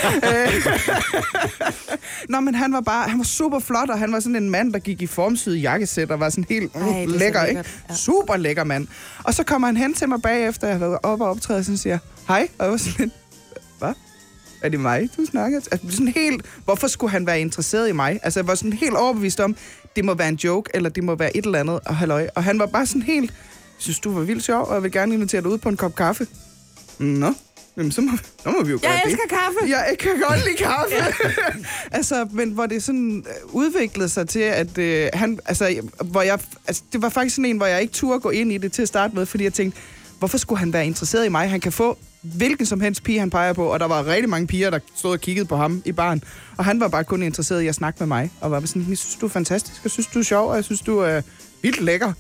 Nå, 2.29 2.41
men 2.41 2.55
han 2.55 2.73
var 2.73 2.81
bare, 2.81 3.09
han 3.09 3.19
var 3.19 3.25
super 3.25 3.59
flot, 3.59 3.91
og 3.91 3.99
han 3.99 4.13
var 4.13 4.21
sådan 4.21 4.37
en 4.37 4.51
mand, 4.51 4.73
der 4.73 4.79
gik 4.79 5.03
i 5.03 5.07
formsyde 5.07 5.57
jakkesæt, 5.57 6.11
og 6.11 6.21
var 6.21 6.31
sådan 6.31 6.45
helt 6.49 6.73
Ej, 6.75 7.05
lækker, 7.05 7.45
ikke? 7.45 7.65
Ja. 7.89 7.95
Super 7.95 8.37
lækker 8.37 8.65
mand. 8.65 8.87
Og 9.25 9.35
så 9.35 9.45
kommer 9.45 9.69
han 9.69 9.77
hen 9.77 9.95
til 9.95 10.09
mig 10.09 10.23
bagefter, 10.23 10.67
jeg 10.67 10.77
havde 10.77 10.91
været 10.91 11.01
op 11.03 11.21
og 11.21 11.31
optræde, 11.31 11.59
og 11.59 11.65
siger, 11.65 11.99
hej, 12.29 12.49
og 12.59 12.65
jeg 12.65 12.73
var 12.73 12.79
sådan 12.79 13.13
hvad? 13.79 13.93
Er 14.63 14.69
det 14.69 14.81
mig, 14.81 15.09
du 15.17 15.27
snakker? 15.27 15.61
Altså, 15.73 15.87
sådan 15.91 16.09
helt, 16.09 16.45
hvorfor 16.65 16.87
skulle 16.87 17.11
han 17.11 17.27
være 17.27 17.41
interesseret 17.41 17.89
i 17.89 17.93
mig? 17.93 18.21
Altså, 18.23 18.41
jeg 18.41 18.47
var 18.47 18.55
sådan 18.55 18.73
helt 18.73 18.95
overbevist 18.97 19.41
om, 19.41 19.57
det 19.97 20.05
må 20.05 20.15
være 20.15 20.29
en 20.29 20.35
joke, 20.35 20.71
eller 20.75 20.91
det 20.91 21.05
må 21.05 21.15
være 21.15 21.37
et 21.37 21.45
eller 21.45 21.59
andet, 21.59 21.81
og 21.87 21.97
halløj. 21.97 22.29
Og 22.35 22.45
han 22.45 22.59
var 22.59 22.67
bare 22.67 22.87
sådan 22.87 23.03
helt, 23.03 23.35
synes 23.79 24.01
du 24.01 24.13
var 24.13 24.21
vildt 24.21 24.45
sjov, 24.45 24.67
og 24.67 24.75
jeg 24.75 24.83
vil 24.83 24.93
gerne 24.93 25.15
invitere 25.15 25.43
dig 25.43 25.51
ud 25.51 25.59
på 25.59 25.69
en 25.69 25.77
kop 25.77 25.95
kaffe. 25.95 26.27
Nå, 26.99 27.35
Jamen, 27.77 27.93
så 27.93 28.01
må, 28.01 28.13
så 28.43 28.51
må 28.51 28.63
vi 28.65 28.71
jo 28.71 28.79
jeg 28.83 28.91
gøre 28.91 28.93
det. 28.93 29.03
Jeg 29.05 29.11
elsker 29.11 29.29
kaffe. 29.29 29.59
Jeg 29.69 29.97
kan 29.99 30.11
godt 30.29 30.45
lide 30.45 30.57
kaffe. 30.57 30.95
altså, 31.99 32.27
men 32.33 32.51
hvor 32.51 32.67
det 32.67 32.83
sådan 32.83 33.25
øh, 33.29 33.55
udviklede 33.55 34.09
sig 34.09 34.29
til, 34.29 34.41
at 34.41 34.79
øh, 34.79 35.09
han... 35.15 35.39
Altså, 35.47 35.81
hvor 36.05 36.23
jeg, 36.23 36.39
altså, 36.67 36.83
det 36.93 37.03
var 37.03 37.09
faktisk 37.09 37.37
sådan 37.37 37.51
en, 37.51 37.57
hvor 37.57 37.67
jeg 37.67 37.83
ikke 37.83 37.93
turde 37.93 38.21
gå 38.21 38.31
ind 38.31 38.53
i 38.53 38.59
det 38.59 38.73
til 38.73 38.83
at 38.83 38.89
starte 38.89 39.15
med, 39.15 39.27
fordi 39.27 39.45
jeg 39.45 39.53
tænkte, 39.53 39.81
hvorfor 40.19 40.39
skulle 40.39 40.59
han 40.59 40.73
være 40.73 40.87
interesseret 40.87 41.27
i 41.27 41.29
mig? 41.29 41.51
Han 41.51 41.61
kan 41.61 41.73
få 41.73 41.99
hvilken 42.23 42.67
som 42.67 42.81
helst 42.81 43.03
pige, 43.03 43.19
han 43.19 43.31
peger 43.31 43.53
på, 43.53 43.67
og 43.67 43.81
der 43.81 43.87
var 43.87 44.07
rigtig 44.07 44.29
mange 44.29 44.47
piger, 44.47 44.71
der 44.71 44.79
stod 44.97 45.13
og 45.13 45.21
kiggede 45.21 45.47
på 45.47 45.57
ham 45.57 45.83
i 45.85 45.93
barn. 45.93 46.23
Og 46.57 46.65
han 46.65 46.81
var 46.81 46.89
bare 46.89 47.05
kun 47.05 47.23
interesseret 47.23 47.63
i 47.63 47.67
at 47.67 47.75
snakke 47.75 47.97
med 48.01 48.07
mig, 48.07 48.31
og 48.41 48.51
var 48.51 48.61
sådan, 48.61 48.87
jeg 48.89 48.99
synes, 48.99 49.17
du 49.17 49.27
er 49.27 49.31
fantastisk, 49.31 49.85
jeg 49.85 49.91
synes, 49.91 50.07
du 50.07 50.19
er 50.19 50.23
sjov, 50.23 50.51
og 50.51 50.57
jeg 50.57 50.65
synes, 50.65 50.81
du 50.81 50.99
er 50.99 51.23
vildt 51.63 51.81
lækker. 51.81 52.13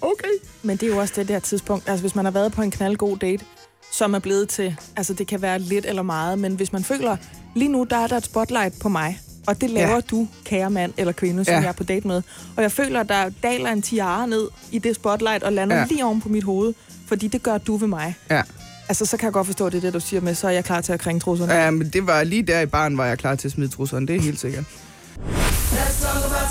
Okay. 0.00 0.28
Men 0.62 0.76
det 0.76 0.88
er 0.88 0.92
jo 0.92 0.98
også 0.98 1.14
det 1.16 1.28
der 1.28 1.38
tidspunkt, 1.38 1.88
altså 1.88 2.02
hvis 2.02 2.14
man 2.14 2.24
har 2.24 2.32
været 2.32 2.52
på 2.52 2.62
en 2.62 2.70
knaldgod 2.70 3.16
date, 3.16 3.44
som 3.92 4.14
er 4.14 4.18
blevet 4.18 4.48
til, 4.48 4.76
altså 4.96 5.14
det 5.14 5.26
kan 5.26 5.42
være 5.42 5.58
lidt 5.58 5.86
eller 5.86 6.02
meget, 6.02 6.38
men 6.38 6.54
hvis 6.54 6.72
man 6.72 6.84
føler, 6.84 7.16
lige 7.54 7.68
nu 7.68 7.86
der 7.90 7.96
er 7.96 8.06
der 8.06 8.16
et 8.16 8.24
spotlight 8.24 8.80
på 8.80 8.88
mig, 8.88 9.20
og 9.46 9.60
det 9.60 9.70
laver 9.70 9.94
ja. 9.94 10.00
du, 10.00 10.28
kære 10.44 10.70
mand 10.70 10.92
eller 10.96 11.12
kvinde, 11.12 11.44
som 11.44 11.54
ja. 11.54 11.60
jeg 11.60 11.68
er 11.68 11.72
på 11.72 11.84
date 11.84 12.06
med. 12.08 12.22
Og 12.56 12.62
jeg 12.62 12.72
føler, 12.72 13.02
der 13.02 13.30
daler 13.42 13.70
en 13.70 13.82
tiara 13.82 14.26
ned 14.26 14.48
i 14.70 14.78
det 14.78 14.96
spotlight 14.96 15.42
og 15.42 15.52
lander 15.52 15.76
ja. 15.76 15.84
lige 15.88 16.04
oven 16.04 16.20
på 16.20 16.28
mit 16.28 16.44
hoved, 16.44 16.74
fordi 17.06 17.28
det 17.28 17.42
gør 17.42 17.58
du 17.58 17.76
ved 17.76 17.88
mig. 17.88 18.14
Ja. 18.30 18.42
Altså, 18.88 19.06
så 19.06 19.16
kan 19.16 19.24
jeg 19.24 19.32
godt 19.32 19.46
forstå, 19.46 19.66
at 19.66 19.72
det 19.72 19.78
er 19.78 19.82
det, 19.82 19.94
du 19.94 20.00
siger 20.00 20.20
med, 20.20 20.34
så 20.34 20.46
er 20.46 20.50
jeg 20.50 20.64
klar 20.64 20.80
til 20.80 20.92
at 20.92 21.00
kringe 21.00 21.20
trusserne. 21.20 21.54
Ja, 21.54 21.70
men 21.70 21.88
det 21.88 22.06
var 22.06 22.24
lige 22.24 22.42
der 22.42 22.60
i 22.60 22.66
barn, 22.66 22.98
var 22.98 23.06
jeg 23.06 23.18
klar 23.18 23.34
til 23.34 23.48
at 23.48 23.52
smide 23.52 23.68
trusserne, 23.68 24.06
det 24.06 24.16
er 24.16 24.20
helt 24.20 24.40
sikkert. 24.40 24.64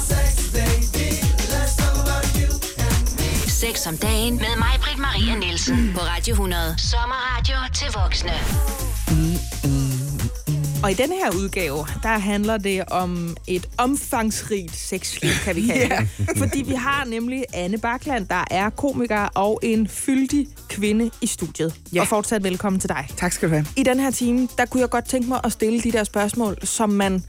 Sex 0.08 0.47
om 3.66 3.98
dagen 3.98 4.36
med 4.36 4.58
mig, 4.58 4.80
Britt 4.82 5.00
Maria 5.00 5.40
Nielsen 5.40 5.92
på 5.94 6.00
Radio 6.00 6.34
100. 6.34 6.76
Sommerradio 6.78 7.56
til 7.74 7.88
voksne. 8.02 8.32
Og 10.84 10.92
i 10.92 10.94
denne 10.94 11.16
her 11.16 11.32
udgave, 11.36 11.78
der 12.04 12.18
handler 12.18 12.58
det 12.58 12.84
om 12.92 13.38
et 13.48 13.70
omfangsrigt 13.78 14.76
sexliv, 14.76 15.32
kan 15.44 15.56
vi 15.56 15.62
kalde 15.68 15.90
yeah. 15.92 16.02
det. 16.18 16.38
Fordi 16.38 16.62
vi 16.62 16.74
har 16.74 17.06
nemlig 17.06 17.46
Anne 17.54 17.78
Bakland, 17.78 18.28
der 18.28 18.44
er 18.52 18.70
komiker 18.70 19.30
og 19.36 19.60
en 19.64 19.88
fyldig 19.88 20.48
kvinde 20.70 21.12
i 21.22 21.28
studiet. 21.28 21.76
Yeah. 21.96 22.02
Og 22.02 22.08
fortsat 22.08 22.44
velkommen 22.44 22.80
til 22.80 22.90
dig. 22.90 23.08
Tak 23.18 23.32
skal 23.32 23.50
du 23.50 23.54
have. 23.54 23.66
I 23.76 23.84
den 23.84 24.00
her 24.00 24.12
time, 24.12 24.48
der 24.58 24.66
kunne 24.66 24.82
jeg 24.82 24.90
godt 24.90 25.06
tænke 25.06 25.30
mig 25.30 25.40
at 25.44 25.52
stille 25.52 25.82
de 25.82 25.92
der 25.92 26.04
spørgsmål, 26.04 26.58
som 26.64 26.90
man 26.90 27.24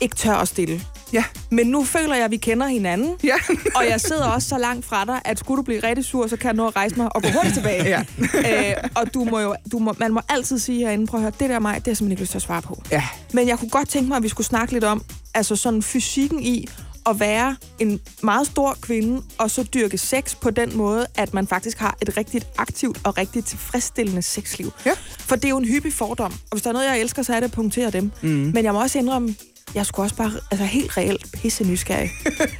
ikke 0.00 0.16
tør 0.16 0.34
at 0.34 0.48
stille 0.48 0.80
Ja. 1.12 1.24
Men 1.50 1.66
nu 1.66 1.84
føler 1.84 2.14
jeg, 2.14 2.24
at 2.24 2.30
vi 2.30 2.36
kender 2.36 2.66
hinanden. 2.66 3.10
Ja. 3.24 3.36
og 3.76 3.86
jeg 3.88 4.00
sidder 4.00 4.24
også 4.24 4.48
så 4.48 4.58
langt 4.58 4.86
fra 4.86 5.04
dig, 5.04 5.20
at 5.24 5.38
skulle 5.38 5.58
du 5.58 5.62
blive 5.62 5.82
rigtig 5.82 6.04
sur, 6.04 6.26
så 6.26 6.36
kan 6.36 6.46
jeg 6.46 6.54
nå 6.54 6.66
at 6.66 6.76
rejse 6.76 6.96
mig 6.96 7.16
og 7.16 7.22
gå 7.22 7.28
hurtigt 7.28 7.54
tilbage. 7.54 7.84
Ja. 7.84 8.00
øh, 8.80 8.88
og 8.94 9.14
du 9.14 9.24
må 9.24 9.40
jo, 9.40 9.54
du 9.72 9.78
må, 9.78 9.94
man 9.98 10.12
må 10.12 10.20
altid 10.28 10.58
sige 10.58 10.78
herinde, 10.86 11.06
prøv 11.06 11.18
at 11.20 11.22
høre, 11.22 11.32
det 11.40 11.50
der 11.50 11.58
mig, 11.58 11.74
det 11.74 11.84
har 11.84 11.90
jeg 11.90 11.96
simpelthen 11.96 12.10
ikke 12.10 12.22
lyst 12.22 12.30
til 12.30 12.38
at 12.38 12.42
svare 12.42 12.62
på. 12.62 12.82
Ja. 12.90 13.02
Men 13.32 13.48
jeg 13.48 13.58
kunne 13.58 13.70
godt 13.70 13.88
tænke 13.88 14.08
mig, 14.08 14.16
at 14.16 14.22
vi 14.22 14.28
skulle 14.28 14.46
snakke 14.46 14.72
lidt 14.72 14.84
om, 14.84 15.02
altså 15.34 15.56
sådan 15.56 15.82
fysikken 15.82 16.42
i 16.42 16.68
at 17.08 17.20
være 17.20 17.56
en 17.78 18.00
meget 18.22 18.46
stor 18.46 18.76
kvinde, 18.80 19.22
og 19.38 19.50
så 19.50 19.62
dyrke 19.62 19.98
sex 19.98 20.36
på 20.36 20.50
den 20.50 20.76
måde, 20.76 21.06
at 21.14 21.34
man 21.34 21.46
faktisk 21.46 21.78
har 21.78 21.96
et 22.02 22.16
rigtigt 22.16 22.46
aktivt 22.58 23.00
og 23.04 23.18
rigtigt 23.18 23.46
tilfredsstillende 23.46 24.22
sexliv. 24.22 24.72
Ja. 24.86 24.92
For 25.18 25.36
det 25.36 25.44
er 25.44 25.48
jo 25.48 25.58
en 25.58 25.64
hyppig 25.64 25.92
fordom, 25.92 26.32
og 26.32 26.38
hvis 26.52 26.62
der 26.62 26.68
er 26.68 26.72
noget, 26.72 26.86
jeg 26.86 27.00
elsker, 27.00 27.22
så 27.22 27.34
er 27.34 27.40
det 27.40 27.44
at 27.44 27.52
punktere 27.52 27.90
dem. 27.90 28.12
Mm. 28.22 28.28
Men 28.28 28.64
jeg 28.64 28.72
må 28.72 28.82
også 28.82 28.98
indrømme, 28.98 29.34
jeg 29.74 29.86
skulle 29.86 30.04
også 30.04 30.16
bare 30.16 30.32
altså 30.50 30.64
helt 30.64 30.96
reelt 30.96 31.32
pisse 31.32 31.64
nysgerrig. 31.64 32.10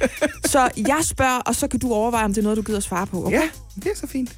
så 0.45 0.69
jeg 0.77 0.99
spørger, 1.01 1.39
og 1.39 1.55
så 1.55 1.67
kan 1.67 1.79
du 1.79 1.93
overveje, 1.93 2.25
om 2.25 2.33
det 2.33 2.37
er 2.37 2.43
noget, 2.43 2.57
du 2.57 2.61
gider 2.61 2.79
svare 2.79 3.07
på. 3.07 3.25
Okay? 3.25 3.37
Ja, 3.37 3.49
det 3.75 3.85
er 3.85 3.95
så 3.95 4.07
fint. 4.07 4.35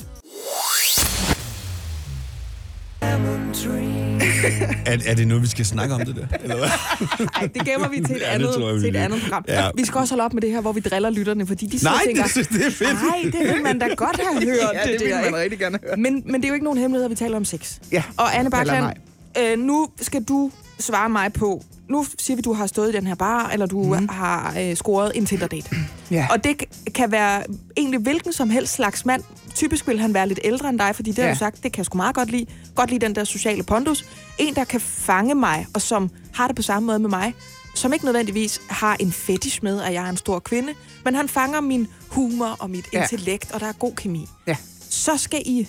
Er, 4.85 4.97
er 5.05 5.13
det 5.15 5.27
noget, 5.27 5.43
vi 5.43 5.47
skal 5.47 5.65
snakke 5.65 5.95
om 5.95 6.05
det 6.05 6.15
der? 6.15 6.37
Eller 6.43 6.57
hvad? 6.57 6.67
Ej, 7.35 7.47
det 7.47 7.65
gemmer 7.65 7.87
vi 7.87 7.95
til 7.95 8.15
et, 8.15 8.21
Ja, 8.21 8.37
det 8.37 8.45
andet, 8.45 8.55
jeg, 8.59 8.75
vi 8.75 8.79
til 8.79 8.89
et 8.89 8.95
andet 8.95 9.21
program. 9.21 9.45
Ja. 9.47 9.69
Vi 9.75 9.85
skal 9.85 9.99
også 9.99 10.13
holde 10.13 10.23
op 10.23 10.33
med 10.33 10.41
det 10.41 10.51
her, 10.51 10.61
hvor 10.61 10.71
vi 10.71 10.79
driller 10.79 11.09
lytterne, 11.09 11.47
fordi 11.47 11.65
de 11.65 11.83
Nej, 11.83 11.93
tænker, 12.05 12.23
det, 12.23 12.49
det 12.49 12.65
er 12.65 12.71
fedt. 12.71 12.93
nej, 12.93 13.21
det 13.23 13.53
vil 13.53 13.63
man 13.63 13.79
da 13.79 13.87
godt 13.87 14.19
have 14.21 14.43
hørt. 14.45 14.57
Ja, 14.73 14.91
det, 14.91 14.99
det 14.99 15.07
vil 15.07 15.09
der, 15.09 15.17
man 15.17 15.25
ikke? 15.25 15.37
rigtig 15.37 15.59
gerne 15.59 15.79
høre. 15.83 15.97
Men, 15.97 16.23
men 16.25 16.35
det 16.35 16.43
er 16.43 16.47
jo 16.47 16.53
ikke 16.53 16.63
nogen 16.63 16.79
hemmelighed, 16.79 17.05
at 17.05 17.11
vi 17.11 17.15
taler 17.15 17.37
om 17.37 17.45
sex. 17.45 17.77
Ja. 17.91 18.03
Og 18.17 18.37
Anne 18.37 18.49
nej. 18.49 18.93
øh, 19.39 19.59
nu 19.59 19.87
skal 20.01 20.23
du 20.23 20.51
svare 20.79 21.09
mig 21.09 21.33
på, 21.33 21.63
nu 21.89 22.05
siger 22.19 22.35
vi, 22.35 22.41
du 22.41 22.53
har 22.53 22.67
stået 22.67 22.89
i 22.89 22.91
den 22.97 23.07
her 23.07 23.15
bar, 23.15 23.49
eller 23.49 23.65
du 23.65 23.83
mm. 23.99 24.07
har 24.09 24.55
øh, 24.59 24.75
scoret 24.75 25.11
en 25.15 25.25
Tinder-date. 25.25 25.69
Ja. 26.11 26.27
Og 26.31 26.43
det 26.43 26.63
kan 26.95 27.11
være 27.11 27.43
egentlig 27.77 27.99
hvilken 27.99 28.33
som 28.33 28.49
helst 28.49 28.73
slags 28.73 29.05
mand. 29.05 29.23
Typisk 29.55 29.87
vil 29.87 29.99
han 29.99 30.13
være 30.13 30.27
lidt 30.27 30.39
ældre 30.43 30.69
end 30.69 30.79
dig, 30.79 30.95
fordi 30.95 31.09
det 31.11 31.17
har 31.19 31.27
Ja. 31.27 31.33
du 31.33 31.39
sagt, 31.39 31.63
det 31.63 31.71
kan 31.71 31.77
jeg 31.77 31.85
sgu 31.85 31.97
meget 31.97 32.15
godt 32.15 32.31
lide. 32.31 32.45
Godt 32.75 32.89
lide 32.89 33.05
den 33.05 33.15
der 33.15 33.23
sociale 33.23 33.63
pondus. 33.63 34.05
En, 34.37 34.55
der 34.55 34.63
kan 34.63 34.81
fange 34.81 35.35
mig, 35.35 35.67
og 35.73 35.81
som 35.81 36.09
har 36.33 36.47
det 36.47 36.55
på 36.55 36.61
samme 36.61 36.85
måde 36.85 36.99
med 36.99 37.09
mig. 37.09 37.33
Som 37.75 37.93
ikke 37.93 38.05
nødvendigvis 38.05 38.61
har 38.69 38.97
en 38.99 39.11
fetish 39.11 39.59
med, 39.63 39.81
at 39.81 39.93
jeg 39.93 40.05
er 40.05 40.09
en 40.09 40.17
stor 40.17 40.39
kvinde. 40.39 40.73
Men 41.05 41.15
han 41.15 41.29
fanger 41.29 41.61
min 41.61 41.87
humor 42.07 42.55
og 42.59 42.69
mit 42.69 42.85
Ja. 42.93 43.01
intellekt, 43.01 43.51
og 43.51 43.59
der 43.59 43.65
er 43.67 43.71
god 43.73 43.93
kemi. 43.95 44.27
Ja. 44.47 44.55
Så 44.89 45.17
skal 45.17 45.41
I 45.45 45.67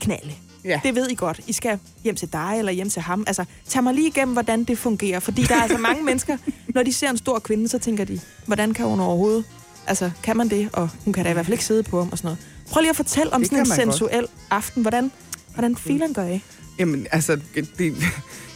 knalde. 0.00 0.32
Ja. 0.64 0.80
Det 0.84 0.94
ved 0.94 1.08
I 1.10 1.14
godt. 1.14 1.40
I 1.46 1.52
skal 1.52 1.78
hjem 2.04 2.14
til 2.16 2.32
dig 2.32 2.54
eller 2.58 2.72
hjem 2.72 2.90
til 2.90 3.02
ham. 3.02 3.24
Altså, 3.26 3.44
tag 3.68 3.82
mig 3.82 3.94
lige 3.94 4.08
igennem, 4.08 4.32
hvordan 4.32 4.64
det 4.64 4.78
fungerer. 4.78 5.20
Fordi 5.20 5.42
der 5.42 5.54
er 5.56 5.62
altså 5.62 5.78
mange 5.78 6.02
mennesker, 6.08 6.36
når 6.68 6.82
de 6.82 6.92
ser 6.92 7.10
en 7.10 7.16
stor 7.18 7.38
kvinde, 7.38 7.68
så 7.68 7.78
tænker 7.78 8.04
de, 8.04 8.20
hvordan 8.46 8.74
kan 8.74 8.86
hun 8.86 9.00
overhovedet? 9.00 9.44
Altså, 9.86 10.10
kan 10.22 10.36
man 10.36 10.48
det? 10.48 10.68
Og 10.72 10.88
hun 11.04 11.12
kan 11.12 11.24
da 11.24 11.30
i 11.30 11.32
hvert 11.32 11.46
fald 11.46 11.54
ikke 11.54 11.64
sidde 11.64 11.82
på 11.82 11.98
ham 11.98 12.08
og 12.12 12.18
sådan 12.18 12.26
noget. 12.26 12.38
Prøv 12.70 12.80
lige 12.80 12.90
at 12.90 12.96
fortælle 12.96 13.32
om 13.32 13.40
Det 13.40 13.48
sådan 13.50 13.64
en 13.64 13.68
man 13.68 13.78
godt. 13.78 13.94
sensuel 13.96 14.26
aften. 14.50 14.82
Hvordan, 14.82 15.10
hvordan 15.54 15.76
filen 15.76 16.14
gør 16.14 16.26
I? 16.26 16.42
Jamen, 16.78 17.06
altså, 17.12 17.40
det, 17.78 17.94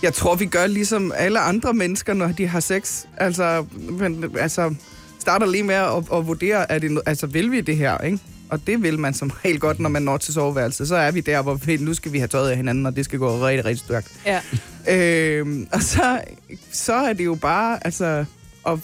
jeg 0.02 0.14
tror, 0.14 0.34
vi 0.34 0.46
gør 0.46 0.66
ligesom 0.66 1.12
alle 1.16 1.38
andre 1.40 1.74
mennesker, 1.74 2.14
når 2.14 2.26
de 2.28 2.46
har 2.46 2.60
sex. 2.60 3.04
Altså, 3.16 3.66
men, 3.90 4.24
altså 4.38 4.74
starter 5.18 5.46
lige 5.46 5.62
med 5.62 5.74
at, 5.74 5.96
at 6.12 6.26
vurdere, 6.26 6.72
er 6.72 6.78
det, 6.78 7.00
altså, 7.06 7.26
vil 7.26 7.52
vi 7.52 7.60
det 7.60 7.76
her, 7.76 7.98
ikke? 7.98 8.18
Og 8.50 8.66
det 8.66 8.82
vil 8.82 8.98
man 8.98 9.14
som 9.14 9.30
helt 9.44 9.60
godt, 9.60 9.80
når 9.80 9.88
man 9.88 10.02
når 10.02 10.16
til 10.16 10.34
soveværelset. 10.34 10.88
Så 10.88 10.96
er 10.96 11.10
vi 11.10 11.20
der, 11.20 11.42
hvor 11.42 11.54
vi, 11.54 11.76
nu 11.76 11.94
skal 11.94 12.12
vi 12.12 12.18
have 12.18 12.28
tøjet 12.28 12.50
af 12.50 12.56
hinanden, 12.56 12.86
og 12.86 12.96
det 12.96 13.04
skal 13.04 13.18
gå 13.18 13.46
rigtig, 13.46 13.64
rigtig 13.64 13.84
stærkt. 13.84 14.12
Ja. 14.26 14.40
Øhm, 14.88 15.68
og 15.72 15.82
så, 15.82 16.20
så 16.72 16.94
er 16.94 17.12
det 17.12 17.24
jo 17.24 17.34
bare, 17.34 17.86
altså, 17.86 18.24
at 18.66 18.78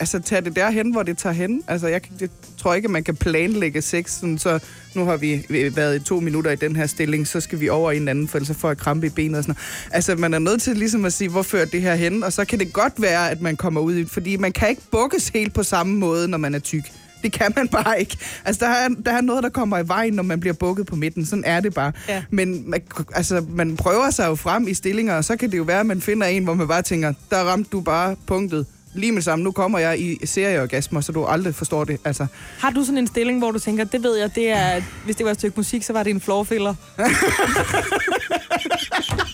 altså, 0.00 0.18
tage 0.18 0.40
det 0.40 0.56
derhen, 0.56 0.92
hvor 0.92 1.02
det 1.02 1.18
tager 1.18 1.32
hen. 1.32 1.62
Altså, 1.68 1.88
jeg, 1.88 2.00
jeg 2.20 2.28
tror 2.58 2.74
ikke, 2.74 2.86
at 2.86 2.90
man 2.90 3.04
kan 3.04 3.16
planlægge 3.16 3.82
sex, 3.82 4.10
sådan, 4.10 4.38
så 4.38 4.58
nu 4.94 5.04
har 5.04 5.16
vi 5.16 5.46
været 5.74 5.96
i 5.96 6.04
to 6.04 6.20
minutter 6.20 6.50
i 6.50 6.56
den 6.56 6.76
her 6.76 6.86
stilling, 6.86 7.26
så 7.26 7.40
skal 7.40 7.60
vi 7.60 7.68
over 7.68 7.90
i 7.90 7.96
en 7.96 8.08
anden, 8.08 8.28
for 8.28 8.38
ellers 8.38 8.48
så 8.48 8.54
får 8.54 8.68
jeg 8.68 8.78
krampe 8.78 9.06
i 9.06 9.10
benet 9.10 9.38
og 9.38 9.44
sådan 9.44 9.50
noget. 9.50 9.94
Altså, 9.94 10.16
man 10.16 10.34
er 10.34 10.38
nødt 10.38 10.62
til 10.62 10.76
ligesom 10.76 11.04
at 11.04 11.12
sige, 11.12 11.30
hvor 11.30 11.42
fører 11.42 11.64
det 11.64 11.82
her 11.82 11.94
hen? 11.94 12.24
Og 12.24 12.32
så 12.32 12.44
kan 12.44 12.58
det 12.58 12.72
godt 12.72 13.02
være, 13.02 13.30
at 13.30 13.40
man 13.40 13.56
kommer 13.56 13.80
ud 13.80 13.96
i, 13.96 14.04
fordi 14.04 14.36
man 14.36 14.52
kan 14.52 14.68
ikke 14.68 14.82
bukkes 14.90 15.28
helt 15.28 15.54
på 15.54 15.62
samme 15.62 15.98
måde, 15.98 16.28
når 16.28 16.38
man 16.38 16.54
er 16.54 16.58
tyk. 16.58 16.84
Det 17.26 17.34
kan 17.34 17.52
man 17.56 17.68
bare 17.68 18.00
ikke. 18.00 18.16
Altså, 18.44 18.64
der 18.64 18.70
er, 18.70 18.88
der 18.88 19.12
er 19.12 19.20
noget, 19.20 19.42
der 19.42 19.48
kommer 19.48 19.78
i 19.78 19.88
vejen, 19.88 20.14
når 20.14 20.22
man 20.22 20.40
bliver 20.40 20.52
bukket 20.54 20.86
på 20.86 20.96
midten. 20.96 21.26
Sådan 21.26 21.44
er 21.46 21.60
det 21.60 21.74
bare. 21.74 21.92
Ja. 22.08 22.22
Men 22.30 22.70
man, 22.70 22.80
altså, 23.14 23.44
man 23.48 23.76
prøver 23.76 24.10
sig 24.10 24.26
jo 24.26 24.34
frem 24.34 24.68
i 24.68 24.74
stillinger, 24.74 25.14
og 25.14 25.24
så 25.24 25.36
kan 25.36 25.50
det 25.50 25.58
jo 25.58 25.62
være, 25.62 25.80
at 25.80 25.86
man 25.86 26.00
finder 26.00 26.26
en, 26.26 26.44
hvor 26.44 26.54
man 26.54 26.68
bare 26.68 26.82
tænker, 26.82 27.12
der 27.30 27.36
ramte 27.36 27.70
du 27.72 27.80
bare 27.80 28.16
punktet. 28.26 28.66
Lige 28.94 29.12
med 29.12 29.16
det 29.16 29.24
samme, 29.24 29.44
nu 29.44 29.52
kommer 29.52 29.78
jeg 29.78 30.00
i 30.00 30.26
serieorgasmer, 30.26 31.00
så 31.00 31.12
du 31.12 31.24
aldrig 31.24 31.54
forstår 31.54 31.84
det. 31.84 31.98
Altså, 32.04 32.26
Har 32.58 32.70
du 32.70 32.84
sådan 32.84 32.98
en 32.98 33.06
stilling, 33.06 33.38
hvor 33.38 33.50
du 33.50 33.58
tænker, 33.58 33.84
det 33.84 34.02
ved 34.02 34.16
jeg, 34.16 34.34
det 34.34 34.50
er, 34.50 34.82
hvis 35.04 35.16
det 35.16 35.26
var 35.26 35.32
et 35.32 35.38
stykke 35.38 35.56
musik, 35.56 35.82
så 35.82 35.92
var 35.92 36.02
det 36.02 36.10
en 36.10 36.20
floorfiller? 36.20 36.74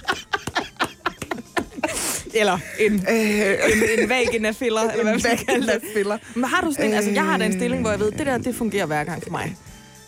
eller 2.35 2.59
en, 2.81 2.92
øh, 2.92 3.51
en, 3.51 4.03
en 4.03 4.09
vagina-filler, 4.09 4.81
eller 4.81 4.95
hvad 4.95 5.05
man 5.05 5.21
skal 5.21 5.38
kalde 5.38 5.66
det. 5.66 5.81
filler. 5.97 6.18
Men 6.35 6.45
har 6.45 6.61
du 6.61 6.73
sådan 6.73 6.87
en, 6.87 6.95
altså 6.95 7.11
jeg 7.11 7.25
har 7.25 7.37
da 7.37 7.45
en 7.45 7.53
stilling, 7.53 7.81
hvor 7.83 7.90
jeg 7.90 8.01
ved, 8.01 8.11
det 8.11 8.27
der, 8.27 8.38
det 8.38 8.55
fungerer 8.55 8.87
hver 8.87 9.05
gang 9.05 9.23
for 9.23 9.31
mig. 9.31 9.57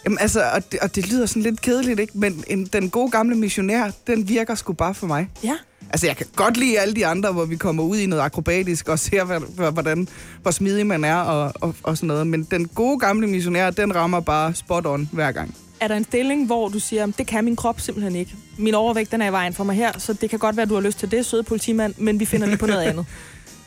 Jamen 0.04 0.18
altså, 0.18 0.40
og 0.54 0.72
det, 0.72 0.80
og 0.80 0.94
det 0.94 1.10
lyder 1.10 1.26
sådan 1.26 1.42
lidt 1.42 1.60
kedeligt, 1.60 2.00
ikke? 2.00 2.18
Men 2.18 2.44
en, 2.46 2.66
den 2.66 2.90
gode 2.90 3.10
gamle 3.10 3.34
missionær, 3.34 3.90
den 4.06 4.28
virker 4.28 4.54
sgu 4.54 4.72
bare 4.72 4.94
for 4.94 5.06
mig. 5.06 5.28
Ja. 5.44 5.54
Altså, 5.90 6.06
jeg 6.06 6.16
kan 6.16 6.26
godt 6.36 6.56
lide 6.56 6.78
alle 6.78 6.94
de 6.94 7.06
andre, 7.06 7.32
hvor 7.32 7.44
vi 7.44 7.56
kommer 7.56 7.82
ud 7.82 7.98
i 7.98 8.06
noget 8.06 8.22
akrobatisk 8.22 8.88
og 8.88 8.98
ser, 8.98 9.24
hvordan, 9.70 10.08
hvor 10.42 10.50
smidig 10.50 10.86
man 10.86 11.04
er 11.04 11.16
og, 11.16 11.52
og, 11.60 11.74
og 11.82 11.96
sådan 11.96 12.06
noget. 12.06 12.26
Men 12.26 12.44
den 12.50 12.68
gode 12.68 12.98
gamle 12.98 13.26
missionær, 13.26 13.70
den 13.70 13.94
rammer 13.96 14.20
bare 14.20 14.54
spot 14.54 14.86
on 14.86 15.08
hver 15.12 15.32
gang. 15.32 15.54
Er 15.84 15.88
der 15.88 15.96
en 15.96 16.04
stilling, 16.04 16.46
hvor 16.46 16.68
du 16.68 16.78
siger, 16.78 17.06
det 17.06 17.26
kan 17.26 17.44
min 17.44 17.56
krop 17.56 17.80
simpelthen 17.80 18.16
ikke. 18.16 18.34
Min 18.58 18.74
overvægt, 18.74 19.12
den 19.12 19.22
er 19.22 19.28
i 19.28 19.32
vejen 19.32 19.52
for 19.52 19.64
mig 19.64 19.76
her, 19.76 19.98
så 19.98 20.12
det 20.12 20.30
kan 20.30 20.38
godt 20.38 20.56
være, 20.56 20.66
du 20.66 20.74
har 20.74 20.80
lyst 20.80 20.98
til 20.98 21.10
det, 21.10 21.26
søde 21.26 21.42
politimand, 21.42 21.94
men 21.98 22.20
vi 22.20 22.24
finder 22.24 22.46
lige 22.46 22.56
på 22.56 22.66
noget 22.66 22.82
andet. 22.82 23.06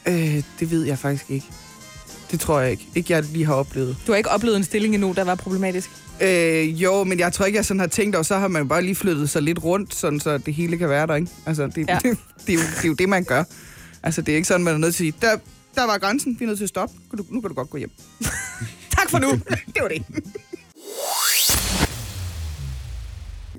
Øh, 0.07 0.43
det 0.59 0.71
ved 0.71 0.83
jeg 0.83 0.99
faktisk 0.99 1.25
ikke. 1.29 1.45
Det 2.31 2.39
tror 2.39 2.59
jeg 2.59 2.71
ikke. 2.71 2.87
Ikke 2.95 3.13
jeg 3.13 3.23
lige 3.23 3.45
har 3.45 3.53
oplevet. 3.53 3.97
Du 4.07 4.11
har 4.11 4.17
ikke 4.17 4.29
oplevet 4.29 4.57
en 4.57 4.63
stilling 4.63 4.93
endnu, 4.93 5.13
der 5.15 5.23
var 5.23 5.35
problematisk. 5.35 5.89
Øh, 6.21 6.83
jo, 6.83 7.03
men 7.03 7.19
jeg 7.19 7.33
tror 7.33 7.45
ikke, 7.45 7.57
jeg 7.57 7.65
sådan 7.65 7.79
har 7.79 7.87
tænkt, 7.87 8.15
og 8.15 8.25
så 8.25 8.37
har 8.37 8.47
man 8.47 8.67
bare 8.67 8.81
lige 8.81 8.95
flyttet 8.95 9.29
sig 9.29 9.41
lidt 9.41 9.63
rundt, 9.63 9.95
sådan 9.95 10.19
så 10.19 10.37
det 10.37 10.53
hele 10.53 10.77
kan 10.77 10.89
være 10.89 11.07
der, 11.07 11.15
ikke? 11.15 11.31
Altså, 11.45 11.67
det, 11.67 11.87
Ja. 11.89 11.99
det, 12.03 12.17
det, 12.47 12.53
er, 12.53 12.53
jo, 12.53 12.59
det 12.59 12.83
er 12.83 12.87
jo 12.87 12.93
det, 12.93 13.09
man 13.09 13.23
gør. 13.23 13.43
Altså, 14.03 14.21
det 14.21 14.31
er 14.31 14.35
ikke 14.35 14.47
sådan, 14.47 14.63
man 14.63 14.73
er 14.73 14.77
nødt 14.77 14.95
til 14.95 15.03
at 15.03 15.13
sige, 15.13 15.27
der, 15.27 15.37
der 15.75 15.85
var 15.85 15.97
grænsen, 15.97 16.35
vi 16.39 16.45
er 16.45 16.47
nødt 16.47 16.57
til 16.57 16.65
at 16.65 16.69
stoppe. 16.69 16.95
Nu 17.29 17.41
kan 17.41 17.49
du 17.49 17.55
godt 17.55 17.69
gå 17.69 17.77
hjem. 17.77 17.91
Tak 18.97 19.09
for 19.09 19.19
nu. 19.19 19.31
Det 19.73 19.81
var 19.81 19.87
det. 19.87 20.03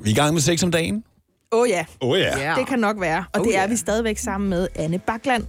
Vi 0.02 0.10
er 0.10 0.14
i 0.14 0.16
gang 0.16 0.32
med 0.34 0.40
sex 0.42 0.62
om 0.62 0.70
dagen. 0.70 1.04
Åh 1.52 1.60
oh, 1.60 1.68
ja, 1.68 1.84
Åh 2.00 2.10
oh, 2.10 2.18
ja. 2.18 2.54
Det 2.58 2.66
kan 2.66 2.78
nok 2.78 3.00
være. 3.00 3.24
Og 3.34 3.40
Oh, 3.40 3.46
det 3.46 3.56
er 3.56 3.60
ja. 3.60 3.66
vi 3.66 3.76
stadigvæk 3.76 4.18
sammen 4.18 4.50
med 4.50 4.68
Anne 4.74 4.98
Bakland. 4.98 5.44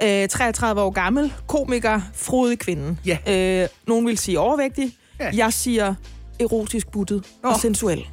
Ja. 0.00 0.22
Øh, 0.22 0.28
33 0.28 0.80
år 0.82 0.90
gammel, 0.90 1.32
komiker, 1.46 2.00
frodig 2.14 2.58
kvinde. 2.58 2.96
Ja. 3.06 3.18
Øh, 3.62 3.68
nogen 3.86 4.06
vil 4.06 4.18
sige 4.18 4.38
overvægtig. 4.40 4.92
Ja. 5.20 5.30
Jeg 5.34 5.52
siger 5.52 5.94
erotisk 6.40 6.90
buttet 6.92 7.24
og 7.42 7.50
Åh. 7.50 7.60
sensuel. 7.60 8.06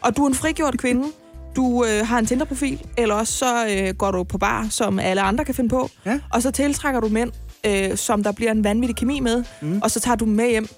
Og 0.00 0.16
du 0.16 0.24
er 0.24 0.28
en 0.28 0.34
frigjort 0.34 0.78
kvinde. 0.78 1.08
Du 1.56 1.84
øh, 1.84 2.06
har 2.06 2.18
en 2.18 2.26
Tinder-profil, 2.26 2.80
eller 2.98 3.14
også 3.14 3.32
så 3.32 3.66
øh, 3.66 3.94
går 3.94 4.10
du 4.10 4.24
på 4.24 4.38
bar, 4.38 4.66
som 4.70 4.98
alle 4.98 5.22
andre 5.22 5.44
kan 5.44 5.54
finde 5.54 5.70
på. 5.70 5.90
Ja. 6.06 6.20
Og 6.32 6.42
så 6.42 6.50
tiltrækker 6.50 7.00
du 7.00 7.08
mænd, 7.08 7.32
øh, 7.66 7.96
som 7.96 8.22
der 8.22 8.32
bliver 8.32 8.50
en 8.52 8.64
vanvittig 8.64 8.96
kemi 8.96 9.20
med. 9.20 9.44
Mm. 9.62 9.80
Og 9.82 9.90
så 9.90 10.00
tager 10.00 10.16
du 10.16 10.24
med 10.26 10.50
hjem 10.50 10.68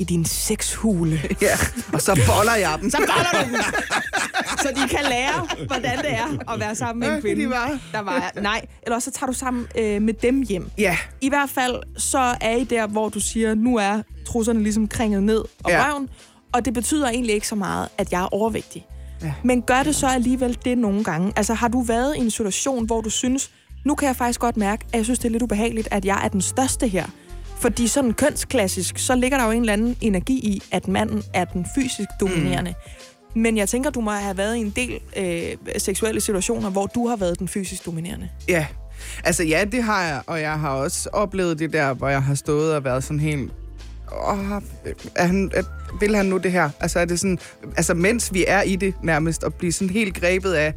i 0.00 0.04
din 0.04 0.24
sexhule. 0.24 1.20
Ja, 1.42 1.56
og 1.92 2.00
så 2.02 2.20
boller 2.26 2.54
jeg 2.54 2.78
dem. 2.80 2.90
Så 2.90 2.96
boller 2.98 3.44
du 3.44 3.50
dem, 3.52 3.62
så 4.58 4.68
de 4.76 4.88
kan 4.88 5.04
lære, 5.10 5.48
hvordan 5.66 5.98
det 5.98 6.12
er 6.12 6.52
at 6.52 6.60
være 6.60 6.74
sammen 6.74 7.00
med 7.08 7.16
en 7.16 7.22
kvinde. 7.22 7.42
de 7.42 7.50
var- 7.50 7.78
Der 7.92 8.00
var, 8.00 8.32
nej, 8.40 8.64
eller 8.82 8.96
også 8.96 9.10
så 9.10 9.18
tager 9.18 9.26
du 9.32 9.38
sammen 9.38 9.66
øh, 9.78 10.02
med 10.02 10.14
dem 10.14 10.42
hjem. 10.42 10.70
Ja, 10.78 10.96
I 11.20 11.28
hvert 11.28 11.50
fald 11.50 11.74
så 11.98 12.34
er 12.40 12.56
I 12.56 12.64
der, 12.64 12.86
hvor 12.86 13.08
du 13.08 13.20
siger, 13.20 13.54
nu 13.54 13.76
er 13.76 14.02
trusserne 14.26 14.62
ligesom 14.62 14.88
kringet 14.88 15.22
ned 15.22 15.38
og 15.64 15.70
Ja. 15.70 15.84
røven, 15.90 16.08
og 16.52 16.64
det 16.64 16.74
betyder 16.74 17.08
egentlig 17.08 17.34
ikke 17.34 17.48
så 17.48 17.54
meget, 17.54 17.88
at 17.98 18.12
jeg 18.12 18.20
er 18.22 18.34
overvægtig. 18.34 18.86
Ja. 19.22 19.32
Men 19.44 19.62
gør 19.62 19.82
det 19.82 19.94
så 19.96 20.06
alligevel 20.06 20.58
det 20.64 20.78
nogle 20.78 21.04
gange? 21.04 21.32
Altså 21.36 21.54
har 21.54 21.68
du 21.68 21.80
været 21.80 22.16
i 22.16 22.18
en 22.20 22.30
situation, 22.30 22.86
hvor 22.86 23.00
du 23.00 23.10
synes, 23.10 23.50
nu 23.84 23.94
kan 23.94 24.06
jeg 24.08 24.16
faktisk 24.16 24.40
godt 24.40 24.56
mærke, 24.56 24.84
at 24.92 24.96
jeg 24.96 25.04
synes, 25.04 25.18
det 25.18 25.26
er 25.28 25.30
lidt 25.32 25.42
ubehageligt, 25.42 25.88
at 25.90 26.04
jeg 26.04 26.20
er 26.24 26.28
den 26.28 26.40
største 26.42 26.88
her. 26.88 27.06
Fordi 27.60 27.86
sådan 27.86 28.12
kønsklassisk, 28.12 28.98
så 28.98 29.14
ligger 29.14 29.38
der 29.38 29.44
jo 29.44 29.50
en 29.50 29.60
eller 29.60 29.72
anden 29.72 29.96
energi 30.00 30.34
i, 30.34 30.62
at 30.72 30.88
manden 30.88 31.22
er 31.34 31.44
den 31.44 31.66
fysisk 31.74 32.08
dominerende. 32.20 32.74
Mm. 33.34 33.40
Men 33.40 33.56
jeg 33.56 33.68
tænker, 33.68 33.90
du 33.90 34.00
må 34.00 34.10
have 34.10 34.38
været 34.38 34.56
i 34.56 34.60
en 34.60 34.70
del 34.70 35.00
øh, 35.16 35.72
seksuelle 35.78 36.20
situationer, 36.20 36.70
hvor 36.70 36.86
du 36.86 37.08
har 37.08 37.16
været 37.16 37.38
den 37.38 37.48
fysisk 37.48 37.86
dominerende. 37.86 38.28
ja. 38.48 38.66
Altså 39.24 39.44
ja, 39.44 39.64
det 39.72 39.82
har 39.82 40.02
jeg, 40.02 40.22
og 40.26 40.40
jeg 40.40 40.60
har 40.60 40.70
også 40.70 41.08
oplevet 41.12 41.58
det 41.58 41.72
der, 41.72 41.94
hvor 41.94 42.08
jeg 42.08 42.22
har 42.22 42.34
stået 42.34 42.74
og 42.74 42.84
været 42.84 43.04
sådan 43.04 43.20
helt... 43.20 43.52
Åh, 44.28 44.38
er 45.16 45.26
han, 45.26 45.50
er, 45.54 45.62
vil 46.00 46.16
han 46.16 46.26
nu 46.26 46.36
det 46.36 46.52
her? 46.52 46.70
Altså 46.80 46.98
er 46.98 47.04
det 47.04 47.20
sådan, 47.20 47.38
altså 47.76 47.94
mens 47.94 48.34
vi 48.34 48.44
er 48.48 48.62
i 48.62 48.76
det 48.76 48.94
nærmest, 49.02 49.44
og 49.44 49.54
blive 49.54 49.72
sådan 49.72 49.90
helt 49.90 50.14
grebet 50.20 50.52
af, 50.52 50.74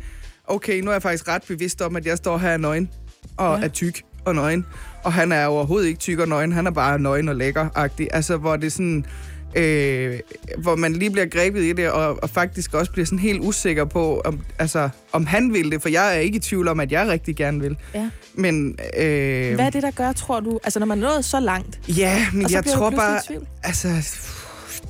okay, 0.48 0.80
nu 0.82 0.90
er 0.90 0.94
jeg 0.94 1.02
faktisk 1.02 1.28
ret 1.28 1.44
bevidst 1.48 1.82
om, 1.82 1.96
at 1.96 2.06
jeg 2.06 2.18
står 2.18 2.38
her 2.38 2.58
nøgen 2.58 2.90
og 3.38 3.60
ja. 3.60 3.66
er 3.66 3.70
tyk, 3.70 4.02
og 4.26 4.36
nøgen. 4.36 4.66
Og 5.04 5.14
han 5.14 5.32
er 5.32 5.46
overhovedet 5.46 5.88
ikke 5.88 6.00
tyk 6.00 6.20
og 6.20 6.28
nøgen, 6.28 6.52
han 6.52 6.68
er 6.68 6.72
bare 6.72 7.00
nøgen 7.00 7.30
og 7.30 7.36
lækker-agtig. 7.36 8.08
Altså, 8.12 8.38
hvor 8.38 8.56
det 8.56 8.66
er 8.68 8.72
sådan... 8.72 9.06
Øh, 9.56 10.20
hvor 10.58 10.76
man 10.76 10.94
lige 10.94 11.12
bliver 11.12 11.26
grebet 11.26 11.64
i 11.64 11.74
det, 11.74 11.90
og, 11.92 12.24
og 12.24 12.30
faktisk 12.30 12.74
også 12.74 12.92
bliver 12.92 13.06
sådan 13.06 13.20
helt 13.20 13.40
usikker 13.42 13.86
på, 13.86 14.22
om, 14.26 14.40
altså, 14.60 14.90
om 15.12 15.26
han 15.26 15.54
vil 15.54 15.72
det, 15.72 15.82
for 15.82 15.90
jeg 15.90 16.16
er 16.16 16.20
ikke 16.20 16.36
i 16.36 16.40
tvivl 16.40 16.68
om, 16.68 16.80
at 16.80 16.92
jeg 16.92 17.08
rigtig 17.08 17.36
gerne 17.36 17.60
vil. 17.62 17.78
Ja. 17.96 18.10
Men, 18.34 18.78
øh, 18.98 19.56
Hvad 19.56 19.66
er 19.66 19.70
det, 19.70 19.84
der 19.84 19.92
gør, 19.92 20.12
tror 20.12 20.40
du? 20.40 20.60
Altså, 20.64 20.80
når 20.80 20.86
man 20.86 21.04
er 21.04 21.10
nået 21.10 21.26
så 21.26 21.40
langt, 21.40 21.80
Ja, 21.88 22.26
men 22.34 22.44
Og 22.46 22.50
så 22.50 22.58
jeg 22.58 22.64
bliver 22.64 22.76
tror 22.76 22.90
bare... 22.90 23.20
tvivl. 23.28 23.48
Altså, 23.64 23.88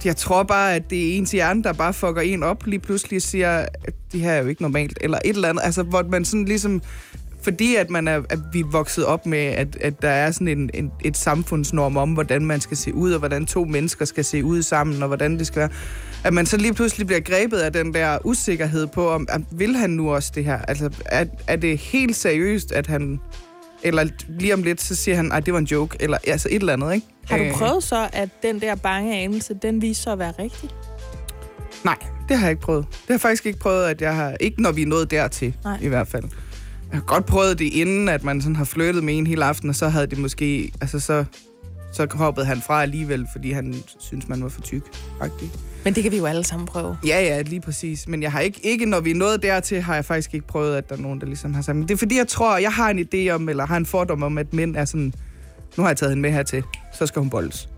jeg 0.05 0.15
tror 0.15 0.43
bare, 0.43 0.75
at 0.75 0.89
det 0.89 1.09
er 1.13 1.17
ens 1.17 1.31
hjerne, 1.31 1.63
der 1.63 1.73
bare 1.73 1.93
fucker 1.93 2.21
en 2.21 2.43
op 2.43 2.65
lige 2.65 2.79
pludselig 2.79 3.21
siger, 3.21 3.57
at 3.59 3.93
det 4.11 4.19
her 4.21 4.31
er 4.31 4.41
jo 4.41 4.47
ikke 4.47 4.61
normalt, 4.61 4.97
eller 5.01 5.19
et 5.25 5.35
eller 5.35 5.49
andet. 5.49 5.61
Altså, 5.65 5.83
hvor 5.83 6.03
man 6.09 6.25
sådan 6.25 6.45
ligesom... 6.45 6.81
Fordi 7.43 7.75
at, 7.75 7.89
man 7.89 8.07
er, 8.07 8.21
at 8.29 8.39
vi 8.53 8.59
er 8.59 8.71
vokset 8.71 9.05
op 9.05 9.25
med, 9.25 9.39
at, 9.39 9.77
at 9.81 10.01
der 10.01 10.09
er 10.09 10.31
sådan 10.31 10.47
en, 10.47 10.69
en, 10.73 10.91
et 11.05 11.17
samfundsnorm 11.17 11.97
om, 11.97 12.13
hvordan 12.13 12.45
man 12.45 12.61
skal 12.61 12.77
se 12.77 12.93
ud, 12.93 13.11
og 13.13 13.19
hvordan 13.19 13.45
to 13.45 13.65
mennesker 13.65 14.05
skal 14.05 14.25
se 14.25 14.43
ud 14.43 14.61
sammen, 14.61 15.01
og 15.01 15.07
hvordan 15.07 15.37
det 15.37 15.47
skal 15.47 15.59
være. 15.59 15.69
At 16.23 16.33
man 16.33 16.45
så 16.45 16.57
lige 16.57 16.73
pludselig 16.73 17.07
bliver 17.07 17.19
grebet 17.19 17.57
af 17.57 17.73
den 17.73 17.93
der 17.93 18.17
usikkerhed 18.23 18.87
på, 18.87 19.09
om 19.09 19.27
at, 19.29 19.41
vil 19.51 19.75
han 19.75 19.89
nu 19.89 20.13
også 20.13 20.31
det 20.35 20.45
her? 20.45 20.57
Altså, 20.57 20.89
er, 21.05 21.25
er 21.47 21.55
det 21.55 21.77
helt 21.77 22.15
seriøst, 22.15 22.71
at 22.71 22.87
han... 22.87 23.19
Eller 23.85 24.07
lige 24.27 24.53
om 24.53 24.63
lidt, 24.63 24.81
så 24.81 24.95
siger 24.95 25.15
han, 25.15 25.31
at 25.31 25.45
det 25.45 25.53
var 25.53 25.59
en 25.59 25.65
joke, 25.65 25.97
eller 25.99 26.17
altså 26.27 26.47
et 26.51 26.55
eller 26.55 26.73
andet, 26.73 26.93
ikke? 26.93 27.07
har 27.29 27.37
du 27.37 27.43
Øh, 27.43 27.51
prøvet 27.53 27.83
så, 27.83 28.09
at 28.13 28.29
den 28.43 28.61
der 28.61 28.75
bange 28.75 29.17
anelse, 29.17 29.53
den 29.61 29.81
viser 29.81 30.01
sig 30.03 30.13
at 30.13 30.19
være 30.19 30.33
rigtig? 30.39 30.69
Nej, 31.83 31.97
det 32.29 32.37
har 32.37 32.45
jeg 32.45 32.51
ikke 32.51 32.61
prøvet. 32.61 32.85
Det 32.89 32.97
har 33.07 33.13
jeg 33.13 33.21
faktisk 33.21 33.45
ikke 33.45 33.59
prøvet, 33.59 33.85
at 33.85 34.01
jeg 34.01 34.15
har... 34.15 34.35
Ikke 34.39 34.61
når 34.61 34.71
vi 34.71 34.81
er 34.81 34.85
nået 34.85 35.11
dertil, 35.11 35.55
Nej. 35.63 35.73
Nej. 35.73 35.85
i 35.85 35.87
hvert 35.87 36.07
fald. 36.07 36.23
Jeg 36.93 36.99
har 36.99 37.05
godt 37.05 37.25
prøvet 37.25 37.59
det 37.59 37.65
inden, 37.65 38.09
at 38.09 38.23
man 38.23 38.41
sådan 38.41 38.55
har 38.55 38.65
flyttet 38.65 39.03
med 39.03 39.17
en 39.17 39.27
hele 39.27 39.45
aften, 39.45 39.69
og 39.69 39.75
så 39.75 39.89
havde 39.89 40.07
det 40.07 40.17
måske... 40.17 40.71
Altså, 40.81 40.99
så, 40.99 41.25
så 41.93 42.07
hoppede 42.11 42.45
han 42.45 42.61
fra 42.61 42.81
alligevel, 42.81 43.27
fordi 43.31 43.51
han 43.51 43.75
synes 43.99 44.27
man 44.27 44.43
var 44.43 44.49
for 44.49 44.61
tyk. 44.61 44.83
Faktisk. 45.19 45.51
Men 45.83 45.95
det 45.95 46.03
kan 46.03 46.11
vi 46.11 46.17
jo 46.17 46.25
alle 46.25 46.43
sammen 46.43 46.65
prøve. 46.67 46.97
Ja, 47.07 47.21
ja, 47.21 47.41
lige 47.41 47.61
præcis. 47.61 48.07
Men 48.07 48.23
jeg 48.23 48.31
har 48.31 48.39
ikke, 48.39 48.59
ikke, 48.65 48.85
når 48.85 48.99
vi 48.99 49.11
er 49.11 49.15
nået 49.15 49.43
dertil, 49.43 49.81
har 49.81 49.95
jeg 49.95 50.05
faktisk 50.05 50.33
ikke 50.33 50.47
prøvet, 50.47 50.75
at 50.75 50.89
der 50.89 50.95
er 50.95 50.99
nogen, 50.99 51.19
der 51.21 51.25
ligesom 51.25 51.53
har 51.53 51.61
sagt... 51.61 51.75
Men 51.75 51.87
det 51.87 51.93
er 51.93 51.97
fordi, 51.97 52.17
jeg 52.17 52.27
tror, 52.27 52.57
jeg 52.57 52.71
har 52.73 52.89
en 52.89 53.07
idé 53.13 53.29
om, 53.29 53.49
eller 53.49 53.65
har 53.65 53.77
en 53.77 53.85
fordom 53.85 54.23
om, 54.23 54.37
at 54.37 54.53
mænd 54.53 54.75
er 54.75 54.85
sådan... 54.85 55.13
Nu 55.77 55.83
har 55.83 55.89
jeg 55.89 55.97
taget 55.97 56.11
hende 56.11 56.21
med 56.21 56.31
hertil, 56.31 56.63
så 56.93 57.05
skal 57.05 57.19
hun 57.19 57.29
boldes. 57.29 57.69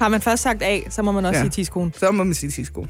Har 0.00 0.08
man 0.08 0.20
først 0.20 0.42
sagt 0.42 0.62
A, 0.62 0.80
så 0.90 1.02
må 1.02 1.12
man 1.12 1.24
også 1.26 1.38
Ja. 1.38 1.42
sige 1.44 1.50
tidskoen. 1.50 1.92
Så 1.98 2.10
må 2.10 2.24
man 2.24 2.34
sige 2.34 2.64
sko. 2.64 2.86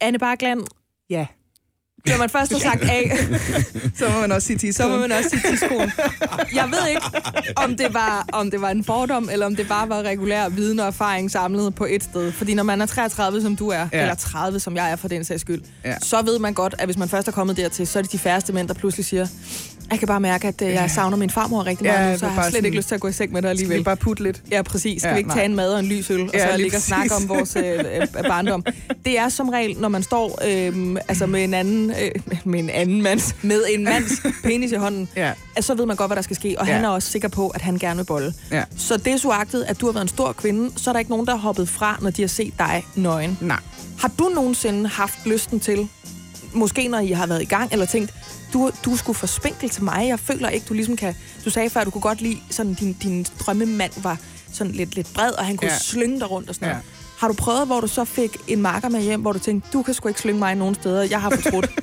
Anne 0.00 0.18
Barkland, 0.18 0.60
Ja. 1.10 1.26
Når 2.06 2.18
man 2.18 2.30
først 2.30 2.52
har 2.52 2.58
sagt 2.58 2.84
A, 2.90 3.02
Så 3.98 4.08
må 4.14 4.20
man 4.20 4.32
også 4.32 4.46
sige 4.46 4.58
tidskoen. 4.58 4.90
så 4.90 4.94
må 4.96 5.00
man 5.00 5.12
også 5.12 5.30
sige 5.30 5.42
tidskoen. 5.50 5.92
Jeg 6.54 6.64
ved 6.70 6.88
ikke, 6.88 7.02
om 7.56 7.76
det, 7.76 7.94
var, 7.94 8.26
om 8.32 8.50
det 8.50 8.60
var 8.60 8.70
en 8.70 8.84
fordom, 8.84 9.28
eller 9.32 9.46
om 9.46 9.56
det 9.56 9.68
bare 9.68 9.88
var 9.88 10.02
regulær 10.02 10.48
viden 10.48 10.80
og 10.80 10.86
erfaring 10.86 11.30
samlet 11.30 11.74
på 11.74 11.86
et 11.90 12.02
sted. 12.04 12.32
Fordi 12.32 12.54
når 12.54 12.62
man 12.62 12.80
er 12.80 12.86
33, 12.86 13.42
som 13.42 13.56
du 13.56 13.68
er. 13.68 13.88
Ja. 13.92 14.00
eller 14.00 14.14
30, 14.14 14.60
som 14.60 14.76
jeg 14.76 14.92
er 14.92 14.96
for 14.96 15.08
den 15.08 15.24
sags 15.24 15.40
skyld, 15.40 15.62
Ja. 15.84 15.94
så 16.02 16.22
ved 16.22 16.38
man 16.38 16.54
godt, 16.54 16.74
at 16.78 16.84
hvis 16.84 16.98
man 16.98 17.08
først 17.08 17.28
er 17.28 17.32
kommet 17.32 17.56
dertil, 17.56 17.86
så 17.86 17.98
er 17.98 18.02
det 18.02 18.12
de 18.12 18.18
færreste 18.18 18.52
mænd, 18.52 18.68
der 18.68 18.74
pludselig 18.74 19.06
siger, 19.06 19.26
jeg 19.92 19.98
kan 19.98 20.08
bare 20.08 20.20
mærke, 20.20 20.48
at 20.48 20.62
øh, 20.62 20.68
jeg 20.68 20.90
savner 20.90 21.16
min 21.16 21.30
farmor 21.30 21.66
rigtig 21.66 21.86
meget, 21.86 22.10
Ja, 22.10 22.16
så 22.18 22.26
jeg 22.26 22.34
har 22.34 22.42
slet 22.42 22.54
ikke 22.54 22.66
sådan- 22.66 22.76
lyst 22.76 22.88
til 22.88 22.94
at 22.94 23.00
gå 23.00 23.08
i 23.08 23.12
seng 23.12 23.32
med 23.32 23.42
dig 23.42 23.48
Skal 23.48 23.58
vi 23.58 23.62
alligevel. 23.62 23.84
bare 23.84 23.96
putte 23.96 24.22
lidt? 24.22 24.42
Ja, 24.50 24.62
præcis. 24.62 25.02
Skal 25.02 25.08
Ja, 25.08 25.14
vi 25.14 25.18
ikke 25.18 25.28
nej. 25.28 25.36
tage 25.36 25.44
en 25.44 25.54
mad 25.56 25.72
og 25.72 25.80
en 25.80 25.86
lys 25.86 26.10
øl, 26.10 26.20
og 26.22 26.30
Ja, 26.34 26.50
så 26.50 26.56
ligge 26.56 26.76
og 26.76 26.82
snakke 26.82 27.14
om 27.14 27.28
vores 27.28 27.56
øh, 27.56 27.64
øh, 27.64 28.06
barndom? 28.28 28.64
Det 29.04 29.18
er 29.18 29.28
som 29.28 29.48
regel, 29.48 29.76
når 29.78 29.88
man 29.88 30.02
står 30.02 30.38
øh, 30.48 30.96
altså 31.08 31.26
med 31.26 31.44
en 31.44 31.54
anden, 31.54 31.90
øh, 31.90 32.10
med 32.44 32.58
en 32.60 32.70
anden 32.70 33.02
mands, 33.02 33.34
med 33.42 33.62
en 33.74 33.84
mands 33.84 34.12
penis 34.44 34.72
i 34.72 34.74
hånden, 34.74 35.08
Ja. 35.16 35.32
at 35.56 35.64
så 35.64 35.74
ved 35.74 35.86
man 35.86 35.96
godt, 35.96 36.08
hvad 36.08 36.16
der 36.16 36.22
skal 36.22 36.36
ske, 36.36 36.56
og 36.58 36.66
Ja. 36.66 36.72
han 36.72 36.84
er 36.84 36.88
også 36.88 37.10
sikker 37.10 37.28
på, 37.28 37.48
at 37.48 37.62
han 37.62 37.78
gerne 37.78 37.96
vil 37.96 38.04
bolle. 38.04 38.34
Ja. 38.50 38.62
Så 38.76 38.96
det 38.96 39.12
er 39.12 39.16
så 39.16 39.28
agtet, 39.30 39.62
at 39.68 39.80
du 39.80 39.86
har 39.86 39.92
været 39.92 40.04
en 40.04 40.08
stor 40.08 40.32
kvinde, 40.32 40.70
så 40.76 40.90
er 40.90 40.92
der 40.92 40.98
ikke 40.98 41.10
nogen, 41.10 41.26
der 41.26 41.32
har 41.32 41.40
hoppet 41.40 41.68
fra, 41.68 41.98
når 42.02 42.10
de 42.10 42.22
har 42.22 42.28
set 42.28 42.52
dig 42.58 42.84
nøgen. 42.94 43.38
Nej. 43.40 43.58
Har 43.98 44.10
du 44.18 44.24
nogensinde 44.34 44.88
haft 44.88 45.14
lysten 45.26 45.60
til, 45.60 45.88
måske 46.54 46.88
når 46.88 46.98
I 46.98 47.10
har 47.10 47.26
været 47.26 47.42
i 47.42 47.44
gang, 47.44 47.72
eller 47.72 47.86
tænkt, 47.86 48.14
du, 48.52 48.70
du 48.84 48.96
skulle 48.96 49.18
for 49.18 49.26
spinkel 49.26 49.70
til 49.70 49.84
mig, 49.84 50.08
jeg 50.08 50.20
føler 50.20 50.48
ikke, 50.48 50.66
du 50.68 50.74
ligesom 50.74 50.96
kan... 50.96 51.14
Du 51.44 51.50
sagde 51.50 51.70
før, 51.70 51.80
at 51.80 51.86
du 51.86 51.90
kunne 51.90 52.02
godt 52.02 52.20
lide, 52.20 52.38
sådan 52.50 52.74
din, 52.74 52.92
din 52.92 53.26
drømmemand 53.40 53.92
var 53.96 54.16
sådan 54.52 54.72
lidt, 54.72 54.94
lidt 54.94 55.14
bred, 55.14 55.30
og 55.32 55.46
han 55.46 55.56
kunne 55.56 55.70
ja. 55.70 55.78
Slynge 55.78 56.20
dig 56.20 56.30
rundt 56.30 56.48
og 56.48 56.54
sådan 56.54 56.68
Ja. 56.68 56.72
noget. 56.72 56.84
Har 57.18 57.28
du 57.28 57.34
prøvet, 57.34 57.66
hvor 57.66 57.80
du 57.80 57.86
så 57.86 58.04
fik 58.04 58.36
en 58.48 58.62
marker 58.62 58.88
med 58.88 59.02
hjem, 59.02 59.20
hvor 59.20 59.32
du 59.32 59.38
tænkte, 59.38 59.68
du 59.72 59.82
kan 59.82 59.94
sgu 59.94 60.08
ikke 60.08 60.20
slynge 60.20 60.38
mig 60.38 60.54
nogen 60.54 60.74
steder, 60.74 61.02
jeg 61.02 61.20
har 61.20 61.30
fortrudt. 61.30 61.70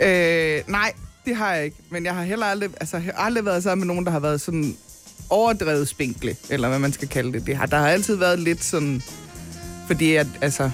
Øh, 0.00 0.60
nej, 0.68 0.92
det 1.24 1.36
har 1.36 1.54
jeg 1.54 1.64
ikke. 1.64 1.76
Men 1.90 2.04
jeg 2.04 2.14
har 2.14 2.22
heller 2.22 2.46
aldrig, 2.46 2.70
altså, 2.80 2.96
jeg 2.96 3.12
har 3.16 3.24
aldrig 3.24 3.44
været 3.44 3.62
sammen 3.62 3.86
med 3.86 3.94
nogen, 3.94 4.04
der 4.06 4.10
har 4.12 4.18
været 4.20 4.40
sådan 4.40 4.76
overdrevet 5.30 5.88
spinkle, 5.88 6.36
eller 6.50 6.68
hvad 6.68 6.78
man 6.78 6.92
skal 6.92 7.08
kalde 7.08 7.32
det. 7.32 7.46
det 7.46 7.56
har, 7.56 7.66
der 7.66 7.76
har 7.78 7.88
altid 7.88 8.16
været 8.16 8.38
lidt 8.40 8.64
sådan... 8.64 9.02
Fordi 9.86 10.14
at, 10.14 10.26
altså, 10.40 10.70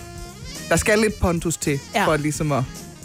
der 0.68 0.76
skal 0.76 0.98
lidt 0.98 1.20
pontus 1.20 1.57
til, 1.57 1.81
ja. 1.94 2.07
for 2.07 2.16
ligesom 2.16 2.53
at, 2.53 2.62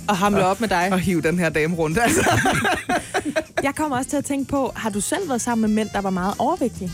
og 0.08 0.18
hamle 0.18 0.46
op 0.46 0.62
med 0.62 0.70
dig. 0.70 0.89
at 0.91 1.00
hive 1.02 1.22
den 1.22 1.39
her 1.39 1.50
dame 1.50 1.76
rundt. 1.76 1.98
Altså. 2.02 2.39
Jeg 3.63 3.76
kommer 3.76 3.98
også 3.98 4.10
til 4.10 4.18
at 4.18 4.26
tænke 4.26 4.50
på, 4.50 4.72
har 4.76 4.89
du 4.89 5.02
selv 5.02 5.30
været 5.30 5.41
sammen 5.41 5.62
med 5.70 5.76
mænd, 5.76 5.89
der 5.94 6.02
var 6.02 6.10
meget 6.10 6.34
overvægtige? 6.38 6.91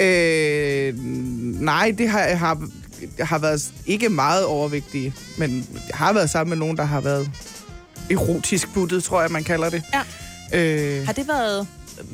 Øh, 0.00 0.94
nej, 1.60 1.94
det 1.98 2.08
har 2.08 2.20
jeg 2.20 2.38
har, 2.38 2.68
jeg 3.18 3.26
har 3.26 3.38
været 3.38 3.72
ikke 3.86 4.08
meget 4.08 4.44
overvægtige, 4.44 5.14
men 5.38 5.66
jeg 5.88 5.96
har 5.96 6.12
været 6.12 6.30
sammen 6.30 6.48
med 6.50 6.56
nogen, 6.58 6.76
der 6.76 6.84
har 6.84 7.00
været 7.00 7.30
erotisk 8.10 8.74
buttet, 8.74 9.04
tror 9.04 9.20
jeg, 9.20 9.30
man 9.30 9.44
kalder 9.44 9.70
det. 9.70 9.82
Ja. 9.94 10.00
Øh, 11.00 11.06
Har 11.06 11.12
det 11.12 11.28
været, 11.28 11.66
øh, 12.00 12.06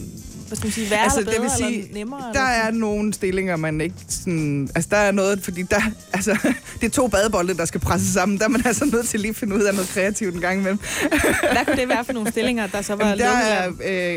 hvad 0.48 0.56
skal 0.56 0.66
man 0.66 0.72
sige, 0.72 0.90
værre 0.90 1.02
Altså, 1.02 1.18
eller 1.18 1.32
det 1.32 1.40
bedre, 1.40 1.58
vil 1.58 1.66
sige, 1.66 1.82
eller 1.82 1.94
nemmere? 1.94 2.20
der 2.20 2.28
eller 2.28 2.42
er 2.42 2.70
nogle 2.70 3.14
stillinger, 3.14 3.56
man 3.56 3.80
ikke 3.80 3.94
sådan... 4.08 4.68
Altså, 4.74 4.88
der 4.90 4.96
er 4.96 5.12
noget, 5.12 5.44
fordi 5.44 5.62
der... 5.62 5.80
Altså, 6.12 6.38
det 6.80 6.86
er 6.86 6.90
to 6.90 7.08
badebolde, 7.08 7.56
der 7.56 7.64
skal 7.64 7.80
presses 7.80 8.12
sammen. 8.12 8.38
Der 8.38 8.44
er 8.44 8.48
man 8.48 8.62
altså 8.66 8.84
nødt 8.84 9.08
til 9.08 9.20
lige 9.20 9.30
at 9.30 9.36
finde 9.36 9.56
ud 9.56 9.62
af 9.62 9.74
noget 9.74 9.88
kreativt 9.88 10.34
en 10.34 10.40
gang 10.40 10.60
imellem. 10.60 10.78
Hvad 11.52 11.64
kunne 11.66 11.76
det 11.76 11.88
være 11.88 12.04
for 12.04 12.12
nogle 12.12 12.30
stillinger, 12.30 12.66
der 12.66 12.82
så 12.82 12.94
var 12.94 13.06
Jamen, 13.06 13.18
der, 13.18 13.28
er, 13.28 13.68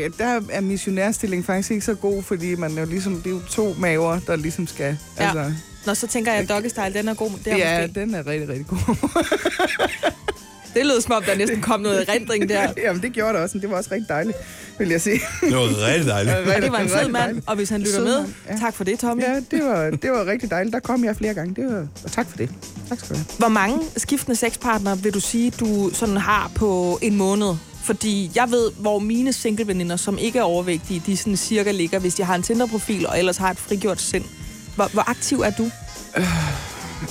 øh, 0.04 0.10
der 0.18 0.40
er 0.50 0.60
missionærstillingen 0.60 1.44
faktisk 1.44 1.70
ikke 1.70 1.84
så 1.84 1.94
god, 1.94 2.22
fordi 2.22 2.54
man 2.54 2.76
er 2.78 2.80
jo 2.80 2.86
ligesom, 2.88 3.16
det 3.16 3.26
er 3.26 3.30
jo 3.30 3.40
to 3.50 3.74
maver, 3.78 4.18
der 4.26 4.36
ligesom 4.36 4.66
skal... 4.66 4.98
Ja. 5.18 5.24
Altså, 5.24 5.52
Nå, 5.86 5.94
så 5.94 6.06
tænker 6.06 6.32
jeg, 6.32 6.42
at 6.42 6.48
Doggy 6.48 6.68
Style, 6.68 6.94
den 6.94 7.08
er 7.08 7.14
god. 7.14 7.30
Det 7.44 7.52
er 7.52 7.56
ja, 7.56 7.86
måske. 7.86 8.00
den 8.00 8.14
er 8.14 8.26
rigtig, 8.26 8.48
rigtig 8.48 8.66
god. 8.66 8.96
Det 10.74 10.86
lød 10.86 11.00
som 11.00 11.12
om, 11.12 11.22
der 11.22 11.34
næsten 11.34 11.60
kom 11.60 11.80
noget 11.80 12.08
erindring 12.08 12.48
der. 12.48 12.68
Jamen, 12.84 13.02
det 13.02 13.12
gjorde 13.12 13.32
det 13.32 13.40
også, 13.40 13.56
men 13.56 13.62
det 13.62 13.70
var 13.70 13.76
også 13.76 13.90
rigtig 13.92 14.08
dejligt, 14.08 14.36
vil 14.78 14.88
jeg 14.88 15.00
sige. 15.00 15.20
Det 15.40 15.54
var 15.54 15.86
rigtig 15.86 16.06
dejligt. 16.06 16.36
Og 16.36 16.62
det 16.62 16.72
var 16.72 16.78
en 16.78 16.88
sød 16.88 16.96
Rigtig 16.96 17.12
mand, 17.12 17.42
og 17.46 17.56
hvis 17.56 17.68
han 17.70 17.80
lytter 17.80 17.94
Sød 17.94 18.04
med, 18.04 18.24
ja. 18.48 18.56
tak 18.56 18.74
for 18.74 18.84
det, 18.84 18.98
Tommy. 18.98 19.22
Ja, 19.22 19.40
det 19.50 19.64
var, 19.64 19.90
det 19.90 20.10
var 20.10 20.26
rigtig 20.26 20.50
dejligt. 20.50 20.72
Der 20.72 20.80
kom 20.80 21.04
jeg 21.04 21.16
flere 21.16 21.34
gange. 21.34 21.62
Det 21.62 21.74
var, 21.74 21.86
og 22.04 22.12
tak 22.12 22.30
for 22.30 22.36
det. 22.36 22.50
Tak 22.88 22.98
skal 22.98 23.08
du 23.08 23.14
have. 23.14 23.26
Hvor 23.38 23.48
mange 23.48 23.78
skiftende 23.96 24.36
sexpartnere 24.36 24.98
vil 24.98 25.14
du 25.14 25.20
sige, 25.20 25.50
du 25.50 25.90
sådan 25.92 26.16
har 26.16 26.50
på 26.54 26.98
en 27.02 27.16
måned? 27.16 27.54
Fordi 27.84 28.30
jeg 28.34 28.50
ved, 28.50 28.70
hvor 28.78 28.98
mine 28.98 29.32
singleveninder, 29.32 29.96
som 29.96 30.18
ikke 30.18 30.38
er 30.38 30.42
overvægtige, 30.42 31.02
de 31.06 31.16
sådan 31.16 31.36
cirka 31.36 31.70
ligger, 31.70 31.98
hvis 31.98 32.14
de 32.14 32.24
har 32.24 32.34
en 32.34 32.42
Tinder-profil 32.42 33.06
og 33.06 33.18
ellers 33.18 33.36
har 33.36 33.50
et 33.50 33.58
frigjort 33.58 34.00
sind. 34.00 34.24
Hvor, 34.74 34.88
hvor 34.92 35.10
aktiv 35.10 35.40
er 35.40 35.50
du? 35.50 35.70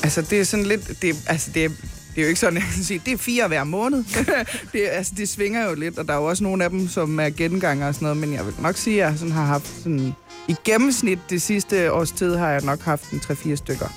Altså, 0.04 0.22
det 0.22 0.40
er 0.40 0.44
sådan 0.44 0.66
lidt... 0.66 1.02
Det, 1.02 1.16
altså, 1.28 1.52
det 1.54 1.66
er, 1.66 1.70
det 2.16 2.18
er 2.18 2.22
jo 2.22 2.28
ikke 2.28 2.40
sådan, 2.40 2.54
jeg 2.56 2.64
kan 2.76 2.84
sige, 2.84 3.02
det 3.06 3.14
er 3.14 3.18
fire 3.18 3.48
hver 3.48 3.64
måned. 3.64 4.04
det, 4.74 4.88
altså, 4.92 5.14
det 5.18 5.30
svinger 5.30 5.70
jo 5.70 5.76
lidt, 5.76 6.00
og 6.00 6.08
der 6.08 6.14
er 6.14 6.18
jo 6.18 6.26
også 6.26 6.44
nogle 6.44 6.64
af 6.64 6.70
dem, 6.70 6.90
som 6.90 7.20
er 7.20 7.30
genganger 7.30 7.88
og 7.88 7.94
sådan 7.96 8.06
noget, 8.06 8.18
men 8.18 8.34
jeg 8.34 8.46
vil 8.46 8.54
nok 8.60 8.78
sige, 8.78 9.04
at 9.04 9.10
jeg 9.12 9.20
sådan 9.20 9.34
har 9.34 9.46
haft 9.46 9.68
sådan... 9.84 10.16
I 10.48 10.56
gennemsnit 10.66 11.20
det 11.30 11.42
sidste 11.42 11.92
års 11.94 12.12
tid 12.12 12.36
har 12.36 12.50
jeg 12.50 12.62
nok 12.62 12.82
haft 12.82 13.12
en 13.12 13.22
3-4 13.32 13.56
stykker. 13.56 13.88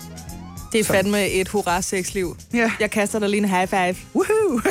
Det 0.73 0.81
er 0.81 0.85
Så. 0.85 0.93
fandme 0.93 1.29
et 1.29 1.49
hurra-sexliv. 1.49 2.37
Ja. 2.55 2.71
Jeg 2.81 2.91
kaster 2.91 3.19
dig 3.19 3.29
lige 3.29 3.43
en 3.43 3.49
high 3.49 3.69
five. 3.69 3.97
Woohoo! 4.15 4.61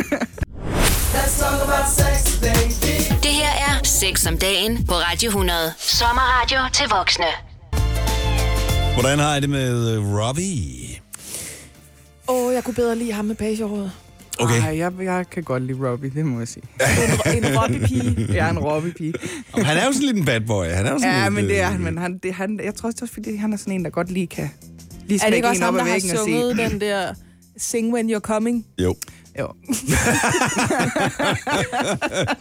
Det 3.23 3.32
her 3.32 3.49
er 3.49 3.84
Sex 3.84 4.25
om 4.27 4.38
dagen 4.38 4.86
på 4.86 4.93
Radio 4.93 5.27
100. 5.29 5.73
Sommerradio 5.77 6.60
til 6.73 6.86
voksne. 6.89 7.25
Hvordan 8.93 9.19
har 9.19 9.36
I 9.36 9.39
det 9.39 9.49
med 9.49 9.89
øh, 9.95 10.15
Robbie? 10.15 10.92
Åh, 12.27 12.45
oh, 12.47 12.53
jeg 12.53 12.63
kunne 12.63 12.73
bedre 12.73 12.95
lide 12.95 13.12
ham 13.12 13.25
med 13.25 13.36
pagehåret. 13.36 13.91
Okay. 14.39 14.62
Ej, 14.62 14.77
jeg, 14.77 14.91
jeg 15.01 15.29
kan 15.29 15.43
godt 15.43 15.63
lide 15.63 15.89
Robbie, 15.89 16.12
det 16.15 16.25
må 16.25 16.39
jeg 16.39 16.47
sige. 16.47 16.63
En, 17.38 17.45
en 17.45 17.59
Robbie-pige. 17.59 18.27
Jeg 18.36 18.47
er 18.47 18.51
en 18.51 18.59
Robbie-pige. 18.59 19.13
Han 19.55 19.77
er 19.77 19.86
jo 19.86 19.91
sådan 19.91 20.05
lidt 20.05 20.17
en 20.17 20.25
bad 20.25 20.41
boy. 20.41 20.65
Han 20.65 20.86
er 20.86 20.91
jo 20.91 20.99
sådan 20.99 21.13
Ja, 21.15 21.23
lidt, 21.23 21.33
men 21.33 21.45
det 21.45 21.59
er 21.59 21.65
øh, 21.67 21.71
han. 21.71 21.81
Men 21.83 21.97
han, 21.97 22.17
det, 22.17 22.33
han, 22.33 22.59
jeg 22.63 22.75
tror 22.75 22.88
også, 22.89 23.07
fordi 23.13 23.36
han 23.36 23.53
er 23.53 23.57
sådan 23.57 23.73
en, 23.73 23.86
der 23.86 23.89
godt 23.91 24.12
lige 24.12 24.27
kan 24.27 24.49
lige 25.05 25.19
Er 25.23 25.27
det 25.29 25.36
ikke 25.36 25.47
også 25.47 25.63
ham, 25.63 25.73
der 25.75 25.83
har 25.83 25.99
sunget 26.17 26.57
den 26.57 26.81
der 26.81 27.13
Sing 27.57 27.93
When 27.93 28.15
You're 28.15 28.19
Coming? 28.19 28.65
Jo. 28.79 28.95
Jo. 29.39 29.47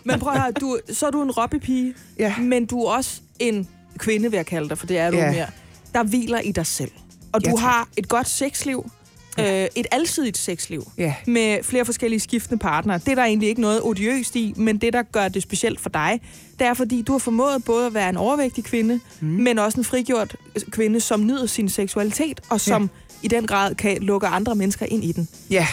Men 0.05 0.21
prøv 0.21 0.33
at 0.33 0.41
høre, 0.43 0.53
du, 0.53 0.79
så 0.93 1.07
er 1.07 1.11
du 1.11 1.23
en 1.23 1.31
Robbie-pige, 1.31 1.95
Ja. 2.19 2.35
men 2.39 2.67
du 2.67 2.81
er 2.83 2.91
også 2.97 3.21
en 3.39 3.69
kvinde, 3.99 4.31
vil 4.31 4.37
jeg 4.37 4.47
kalde 4.47 4.69
dig, 4.69 4.79
for 4.79 4.87
det 4.87 4.99
er 4.99 5.11
du 5.11 5.17
Ja. 5.17 5.33
mere, 5.33 5.47
der 5.95 6.03
hviler 6.03 6.41
i 6.41 6.53
dig 6.53 6.67
selv. 6.67 6.91
Og 7.33 7.45
du 7.45 7.51
Ja, 7.51 7.57
tak. 7.57 7.65
har 7.65 7.89
et 7.97 8.09
godt 8.09 8.29
sexliv, 8.29 8.91
Øh, 9.39 9.67
et 9.75 9.87
alsidigt 9.91 10.39
sexliv. 10.39 10.91
Ja. 10.99 11.15
Med 11.27 11.63
flere 11.63 11.85
forskellige 11.85 12.21
skiftende 12.21 12.59
partnere. 12.59 12.99
Det 12.99 13.09
er 13.09 13.15
der 13.15 13.25
egentlig 13.25 13.49
ikke 13.49 13.61
noget 13.61 13.81
odiøst 13.83 14.37
i, 14.37 14.55
men 14.57 14.79
det, 14.79 14.93
der 14.93 15.03
gør 15.03 15.29
det 15.29 15.43
specielt 15.43 15.81
for 15.81 15.89
dig, 15.89 16.21
det 16.59 16.67
er, 16.67 16.75
fordi 16.75 17.03
du 17.03 17.13
har 17.13 17.19
formået 17.19 17.65
både 17.65 17.87
at 17.87 17.95
være 17.95 18.09
en 18.09 18.17
overvægtig 18.17 18.65
kvinde, 18.65 19.01
mm. 19.21 19.29
men 19.29 19.59
også 19.59 19.81
en 19.81 19.85
frigjort 19.85 20.37
kvinde, 20.71 21.01
som 21.01 21.27
nyder 21.27 21.47
sin 21.47 21.69
seksualitet, 21.69 22.41
og 22.49 22.61
som 22.61 22.91
i 23.23 23.29
den 23.29 23.47
grad 23.47 23.75
kan 23.75 24.03
lukke 24.03 24.27
andre 24.27 24.55
mennesker 24.55 24.87
ind 24.87 25.05
i 25.05 25.13
den. 25.13 25.29
Ja. 25.51 25.67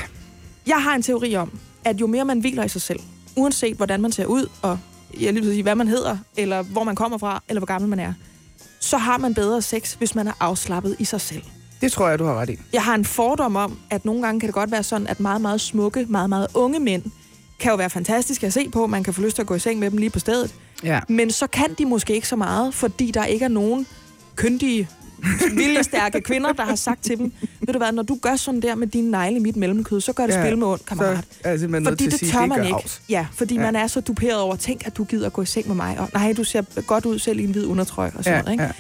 Jeg 0.68 0.84
har 0.84 0.96
en 0.96 1.02
teori 1.02 1.36
om, 1.36 1.60
at 1.86 2.02
jo 2.02 2.08
mere 2.08 2.26
man 2.26 2.40
hviler 2.40 2.64
i 2.64 2.70
sig 2.70 2.82
selv, 2.82 3.00
uanset 3.36 3.78
hvordan 3.78 4.02
man 4.02 4.12
ser 4.12 4.26
ud, 4.26 4.50
og 4.62 4.80
jeg 5.20 5.34
lige 5.34 5.44
vil 5.44 5.54
sige, 5.54 5.64
hvad 5.64 5.76
man 5.76 5.88
hedder, 5.88 6.18
eller 6.38 6.62
hvor 6.62 6.84
man 6.84 6.96
kommer 6.96 7.18
fra, 7.18 7.44
eller 7.50 7.60
hvor 7.60 7.68
gammel 7.68 7.90
man 7.90 8.00
er, 8.00 8.14
så 8.80 8.98
har 8.98 9.18
man 9.18 9.34
bedre 9.34 9.62
sex, 9.62 9.94
hvis 9.94 10.16
man 10.16 10.28
er 10.28 10.34
afslappet 10.40 10.96
i 11.00 11.06
sig 11.06 11.22
selv. 11.22 11.44
Det 11.82 11.92
tror 11.92 12.10
jeg, 12.10 12.20
du 12.20 12.26
har 12.26 12.34
ret 12.34 12.50
i. 12.50 12.60
Jeg 12.74 12.84
har 12.84 12.96
en 12.96 13.06
fordom 13.06 13.56
om, 13.56 13.78
at 13.90 14.06
nogle 14.06 14.22
gange 14.22 14.40
kan 14.40 14.48
det 14.48 14.54
godt 14.54 14.72
være 14.72 14.84
sådan, 14.84 15.08
at 15.08 15.20
meget, 15.20 15.42
meget 15.42 15.62
smukke, 15.62 16.06
meget, 16.10 16.30
meget 16.30 16.48
unge 16.54 16.80
mænd 16.80 17.04
kan 17.60 17.70
jo 17.72 17.76
være 17.76 17.90
fantastiske 17.90 18.48
at 18.48 18.54
se 18.54 18.70
på. 18.70 18.88
Man 18.88 19.04
kan 19.04 19.14
få 19.14 19.22
lyst 19.22 19.36
til 19.36 19.42
at 19.42 19.48
gå 19.48 19.56
i 19.56 19.60
seng 19.60 19.80
med 19.80 19.92
dem 19.92 19.98
lige 19.98 20.10
på 20.10 20.20
stedet. 20.20 20.56
Ja. 20.84 21.00
Men 21.10 21.32
så 21.32 21.48
kan 21.48 21.74
de 21.78 21.86
måske 21.86 22.14
ikke 22.16 22.28
så 22.28 22.36
meget, 22.36 22.74
fordi 22.74 23.12
der 23.12 23.26
ikke 23.26 23.46
er 23.46 23.50
nogen 23.50 23.88
kyndige, 24.36 24.90
viljestærke 25.56 26.22
kvinder, 26.22 26.54
der 26.54 26.64
har 26.64 26.76
sagt 26.76 27.04
til 27.04 27.18
dem, 27.18 27.32
ved 27.60 27.74
du 27.74 27.78
hvad, 27.80 27.92
når 27.92 28.04
du 28.04 28.18
gør 28.22 28.36
sådan 28.36 28.62
der 28.62 28.76
med 28.76 28.88
dine 28.88 29.12
negle 29.12 29.36
i 29.38 29.40
mit 29.40 29.56
mellemkød, 29.56 30.02
så 30.02 30.14
gør 30.14 30.26
det 30.28 30.34
Ja, 30.34 30.46
spil 30.46 30.58
med 30.58 30.68
ondt, 30.68 30.86
kammerat. 30.86 31.26
Så 31.44 31.50
er 31.50 31.68
nødt 31.68 31.88
Fordi 31.88 32.06
det 32.06 32.20
sige, 32.20 32.32
tør 32.32 32.40
det 32.40 32.50
man 32.50 32.64
ikke. 32.64 32.76
Avs. 32.76 33.02
Ja, 33.10 33.26
fordi 33.34 33.56
ja. 33.56 33.62
man 33.62 33.76
er 33.76 33.88
så 33.88 34.02
duperet 34.02 34.38
over, 34.40 34.56
tænk, 34.56 34.88
at 34.88 34.98
du 34.98 35.04
gider 35.04 35.30
gå 35.30 35.42
i 35.42 35.46
seng 35.46 35.68
med 35.68 35.76
mig. 35.76 36.00
Og 36.00 36.10
nej, 36.14 36.34
du 36.38 36.44
ser 36.44 36.82
godt 36.82 37.06
ud 37.06 37.20
selv 37.20 37.40
i 37.40 37.44
en 37.44 37.52
hvid 37.52 37.66
undertrøje 37.66 38.12
og 38.16 38.24
sådan 38.24 38.38
Ja, 38.38 38.42
noget. 38.42 38.52
Ikke? 38.54 38.64
ja. 38.64 38.72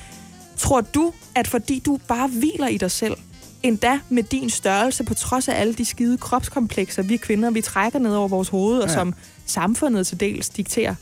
Tror 0.59 0.81
du, 0.81 1.13
at 1.35 1.47
fordi 1.47 1.79
du 1.85 1.99
bare 2.07 2.27
hviler 2.27 2.67
i 2.67 2.77
dig 2.77 2.91
selv, 2.91 3.17
endda 3.63 3.99
med 4.09 4.23
din 4.23 4.49
størrelse, 4.49 5.03
på 5.03 5.13
trods 5.13 5.47
af 5.47 5.59
alle 5.61 5.73
de 5.73 5.85
skide 5.85 6.17
kropskomplekser, 6.17 7.01
vi 7.01 7.17
kvinder, 7.17 7.49
vi 7.51 7.61
trækker 7.61 7.99
ned 7.99 8.13
over 8.15 8.27
vores 8.27 8.49
hoved, 8.49 8.79
og 8.79 8.87
Ja. 8.89 8.93
som 8.93 9.13
samfundet 9.45 10.07
til 10.07 10.19
dels 10.19 10.49
dikterer, 10.49 10.95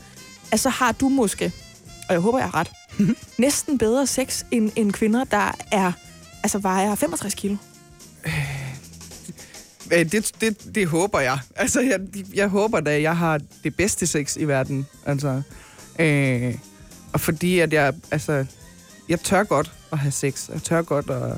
at 0.52 0.60
så 0.60 0.68
har 0.68 0.92
du 0.92 1.08
måske, 1.08 1.52
og 2.08 2.12
jeg 2.12 2.20
håber, 2.20 2.38
jeg 2.38 2.48
har 2.48 2.54
ret, 2.60 2.70
næsten 3.38 3.78
bedre 3.78 4.06
sex 4.06 4.42
end, 4.50 4.70
end 4.76 4.92
kvinder, 4.92 5.24
der 5.24 5.54
er, 5.72 5.92
altså 6.42 6.58
vejer 6.58 6.94
65 6.94 7.34
kilo. 7.34 7.56
Øh, 8.26 8.32
Det, 10.12 10.32
det, 10.40 10.74
det 10.74 10.86
håber 10.86 11.20
jeg. 11.20 11.38
Altså, 11.56 11.80
jeg, 11.80 12.00
jeg 12.34 12.48
håber 12.48 12.80
da, 12.80 13.02
jeg 13.02 13.16
har 13.16 13.40
det 13.64 13.76
bedste 13.76 14.06
sex 14.06 14.36
i 14.36 14.44
verden. 14.44 14.86
Altså, 15.06 15.42
øh, 15.98 16.54
og 17.12 17.20
fordi 17.20 17.58
at 17.58 17.72
jeg, 17.72 17.94
altså, 18.10 18.46
jeg 19.08 19.20
tør 19.20 19.44
godt 19.44 19.72
at 19.92 19.98
have 19.98 20.12
sex. 20.12 20.48
Jeg 20.48 20.62
tør 20.62 20.82
godt 20.82 21.10
at 21.10 21.32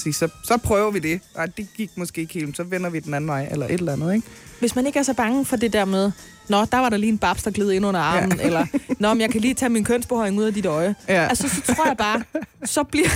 sige, 0.00 0.12
så, 0.12 0.28
så 0.44 0.56
prøver 0.56 0.90
vi 0.90 0.98
det. 0.98 1.20
Ej, 1.36 1.46
det 1.46 1.68
gik 1.76 1.90
måske 1.96 2.20
ikke 2.20 2.34
helt, 2.34 2.56
så 2.56 2.62
vender 2.62 2.90
vi 2.90 3.00
den 3.00 3.14
anden 3.14 3.28
vej, 3.28 3.48
eller 3.50 3.66
et 3.66 3.72
eller 3.72 3.92
andet, 3.92 4.14
ikke? 4.14 4.26
Hvis 4.60 4.76
man 4.76 4.86
ikke 4.86 4.98
er 4.98 5.02
så 5.02 5.14
bange 5.14 5.44
for 5.44 5.56
det 5.56 5.72
der 5.72 5.84
med, 5.84 6.12
nå, 6.48 6.64
der 6.64 6.78
var 6.78 6.88
der 6.88 6.96
lige 6.96 7.10
en 7.10 7.18
babs, 7.18 7.42
der 7.42 7.50
gled 7.50 7.70
ind 7.70 7.86
under 7.86 8.00
armen, 8.00 8.38
ja. 8.38 8.46
eller 8.46 8.66
nå, 8.98 9.14
men 9.14 9.20
jeg 9.20 9.30
kan 9.30 9.40
lige 9.40 9.54
tage 9.54 9.68
min 9.70 9.84
kønsbehøring 9.84 10.38
ud 10.38 10.44
af 10.44 10.54
dit 10.54 10.66
øje. 10.66 10.94
Ja. 11.08 11.26
Altså, 11.26 11.48
så 11.48 11.74
tror 11.74 11.86
jeg 11.86 11.96
bare, 11.96 12.22
så 12.64 12.82
bliver... 12.82 13.08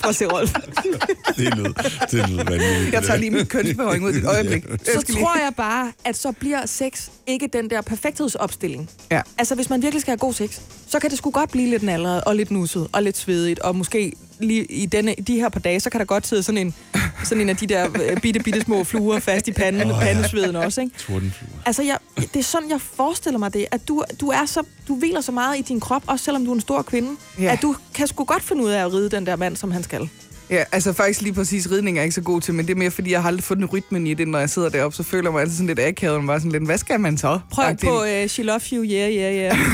Prøv 0.00 0.08
at 0.08 0.16
se, 0.16 0.26
Rolf. 0.26 0.52
Det 1.36 1.54
lyder, 1.56 1.72
det 2.10 2.28
lyder 2.28 2.44
vanvittigt. 2.44 2.92
Jeg 2.92 3.02
tager 3.02 3.18
lige 3.18 3.30
min 3.30 3.46
kønsbehøring 3.46 4.04
ud 4.04 4.12
i 4.12 4.18
et 4.18 4.24
øjeblik. 4.24 4.64
Jeg 4.68 4.78
Så 4.84 5.12
tror 5.12 5.38
jeg 5.44 5.52
bare, 5.56 5.92
at 6.04 6.16
så 6.16 6.32
bliver 6.32 6.66
sex 6.66 7.08
ikke 7.26 7.48
den 7.52 7.70
der 7.70 7.80
perfekthedsopstilling. 7.80 8.90
Ja. 9.10 9.22
Altså, 9.38 9.54
hvis 9.54 9.70
man 9.70 9.82
virkelig 9.82 10.00
skal 10.00 10.10
have 10.10 10.18
god 10.18 10.32
sex, 10.32 10.60
så 10.88 10.98
kan 10.98 11.10
det 11.10 11.18
sgu 11.18 11.30
godt 11.30 11.50
blive 11.50 11.70
lidt 11.70 11.82
nalret, 11.82 12.24
og 12.24 12.36
lidt 12.36 12.50
nusset, 12.50 12.88
og 12.92 13.02
lidt 13.02 13.16
svedigt, 13.16 13.58
og 13.58 13.76
måske 13.76 14.12
lige 14.40 14.64
i 14.64 14.86
denne, 14.86 15.14
de 15.26 15.34
her 15.34 15.48
par 15.48 15.60
dage, 15.60 15.80
så 15.80 15.90
kan 15.90 16.00
der 16.00 16.06
godt 16.06 16.26
sidde 16.26 16.42
sådan 16.42 16.58
en, 16.58 16.74
sådan 17.24 17.42
en 17.42 17.48
af 17.48 17.56
de 17.56 17.66
der 17.66 17.88
øh, 18.10 18.16
bitte, 18.20 18.40
bitte 18.40 18.60
små 18.60 18.84
fluer 18.84 19.18
fast 19.18 19.48
i 19.48 19.52
panden, 19.52 19.82
oh, 19.82 19.88
ja. 19.88 19.98
pandesveden 19.98 20.56
også, 20.56 20.80
ikke? 20.80 20.98
Tordenfluer. 20.98 21.50
Altså, 21.66 21.82
jeg, 21.82 21.98
det 22.16 22.36
er 22.36 22.42
sådan, 22.42 22.70
jeg 22.70 22.80
forestiller 22.80 23.38
mig 23.38 23.54
det, 23.54 23.66
at 23.70 23.88
du, 23.88 24.04
du, 24.20 24.28
er 24.28 24.46
så, 24.46 24.62
du 24.88 24.96
hviler 24.98 25.20
så 25.20 25.32
meget 25.32 25.58
i 25.58 25.62
din 25.62 25.80
krop, 25.80 26.02
også 26.06 26.24
selvom 26.24 26.44
du 26.44 26.50
er 26.50 26.54
en 26.54 26.60
stor 26.60 26.82
kvinde, 26.82 27.10
Ja. 27.38 27.52
at 27.52 27.62
du 27.62 27.76
kan 27.94 28.06
sgu 28.06 28.24
godt 28.24 28.42
finde 28.42 28.62
ud 28.64 28.70
af 28.70 28.84
at 28.84 28.92
ride 28.92 29.10
den 29.10 29.26
der 29.26 29.36
mand, 29.36 29.56
som 29.56 29.70
han 29.70 29.82
skal. 29.82 30.08
Ja, 30.50 30.64
altså 30.72 30.92
faktisk 30.92 31.20
lige 31.20 31.32
præcis 31.32 31.70
ridning 31.70 31.96
er 31.96 32.00
jeg 32.00 32.04
ikke 32.04 32.14
så 32.14 32.20
god 32.20 32.40
til, 32.40 32.54
men 32.54 32.66
det 32.66 32.72
er 32.72 32.76
mere 32.78 32.90
fordi, 32.90 33.12
jeg 33.12 33.20
har 33.22 33.28
aldrig 33.28 33.44
fundet 33.44 33.72
rytmen 33.72 34.06
i 34.06 34.14
det, 34.14 34.28
når 34.28 34.38
jeg 34.38 34.50
sidder 34.50 34.68
deroppe, 34.68 34.96
så 34.96 35.02
føler 35.02 35.24
jeg 35.28 35.32
mig 35.32 35.40
altid 35.40 35.54
sådan 35.56 35.66
lidt 35.66 35.80
akavet, 35.80 36.16
og 36.16 36.22
bare 36.26 36.40
sådan 36.40 36.52
lidt, 36.52 36.64
hvad 36.64 36.78
skal 36.78 37.00
man 37.00 37.18
så? 37.18 37.38
Prøv 37.50 37.76
på 37.84 38.00
uh, 38.02 38.26
She 38.28 38.42
Love 38.42 38.60
You, 38.72 38.84
yeah, 38.84 39.12
yeah, 39.12 39.36
yeah. 39.36 39.58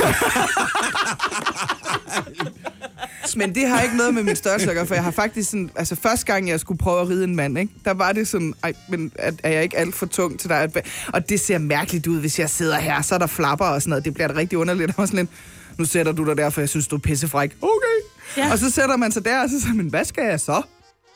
Men 3.37 3.55
det 3.55 3.69
har 3.69 3.83
ikke 3.83 3.97
noget 3.97 4.15
med 4.15 4.23
min 4.23 4.37
størrelse 4.37 4.71
at 4.71 4.75
gøre, 4.77 4.87
for 4.87 4.95
jeg 4.95 5.05
har 5.05 5.11
faktisk 5.11 5.51
sådan, 5.51 5.71
altså 5.77 5.97
første 5.97 6.27
gang, 6.27 6.49
jeg 6.49 6.61
skulle 6.61 6.79
prøve 6.79 7.01
at 7.01 7.09
ride 7.09 7.25
en 7.25 7.37
mand, 7.37 7.59
ikke, 7.59 7.73
der 7.85 7.95
var 7.95 8.13
det 8.13 8.29
sådan, 8.29 8.55
ej, 8.63 8.73
men 8.89 9.13
er, 9.15 9.33
er 9.43 9.51
jeg 9.51 9.63
ikke 9.63 9.77
alt 9.79 9.95
for 9.95 10.07
tung 10.07 10.41
til 10.41 10.49
dig? 10.51 10.71
Og 11.13 11.29
det 11.29 11.41
ser 11.41 11.59
mærkeligt 11.59 12.07
ud, 12.07 12.21
hvis 12.21 12.39
jeg 12.39 12.51
sidder 12.51 12.77
her, 12.79 13.03
så 13.03 13.15
er 13.15 13.19
der 13.19 13.27
flapper 13.27 13.65
og 13.65 13.83
sådan 13.83 13.91
noget, 13.91 14.05
det 14.05 14.15
bliver 14.15 14.29
da 14.29 14.35
rigtig 14.35 14.59
underligt. 14.59 14.93
Og 14.99 15.09
sådan 15.09 15.19
lidt, 15.19 15.31
nu 15.79 15.85
sætter 15.85 16.13
du 16.13 16.25
dig 16.27 16.37
der, 16.37 16.51
for 16.51 16.61
jeg 16.61 16.69
synes, 16.69 16.89
du 16.89 16.97
er 16.97 17.01
pissefræk. 17.01 17.57
Okay. 17.63 18.01
Ja. 18.37 18.53
Og 18.53 18.59
så 18.59 18.71
sætter 18.71 18.97
man 18.97 19.13
sig 19.13 19.25
der, 19.25 19.43
og 19.43 19.49
så 19.51 19.61
siger 19.61 19.75
man, 19.75 19.87
hvad 19.87 20.05
skal 20.05 20.25
jeg 20.25 20.41
så? 20.41 20.63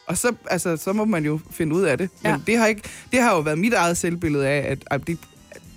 Og 0.06 0.18
så, 0.18 0.32
altså, 0.50 0.76
så 0.76 0.92
må 0.92 1.04
man 1.04 1.24
jo 1.24 1.40
finde 1.50 1.74
ud 1.74 1.82
af 1.82 1.98
det. 1.98 2.08
Men 2.22 2.32
Ja. 2.32 2.38
det, 2.46 2.58
har 2.58 2.66
ikke, 2.66 2.82
det 3.12 3.20
har 3.22 3.34
jo 3.34 3.40
været 3.40 3.58
mit 3.58 3.74
eget 3.74 3.96
selvbillede 3.96 4.48
af, 4.48 4.70
at 4.72 4.78
ej, 4.90 4.96
det, 4.96 5.18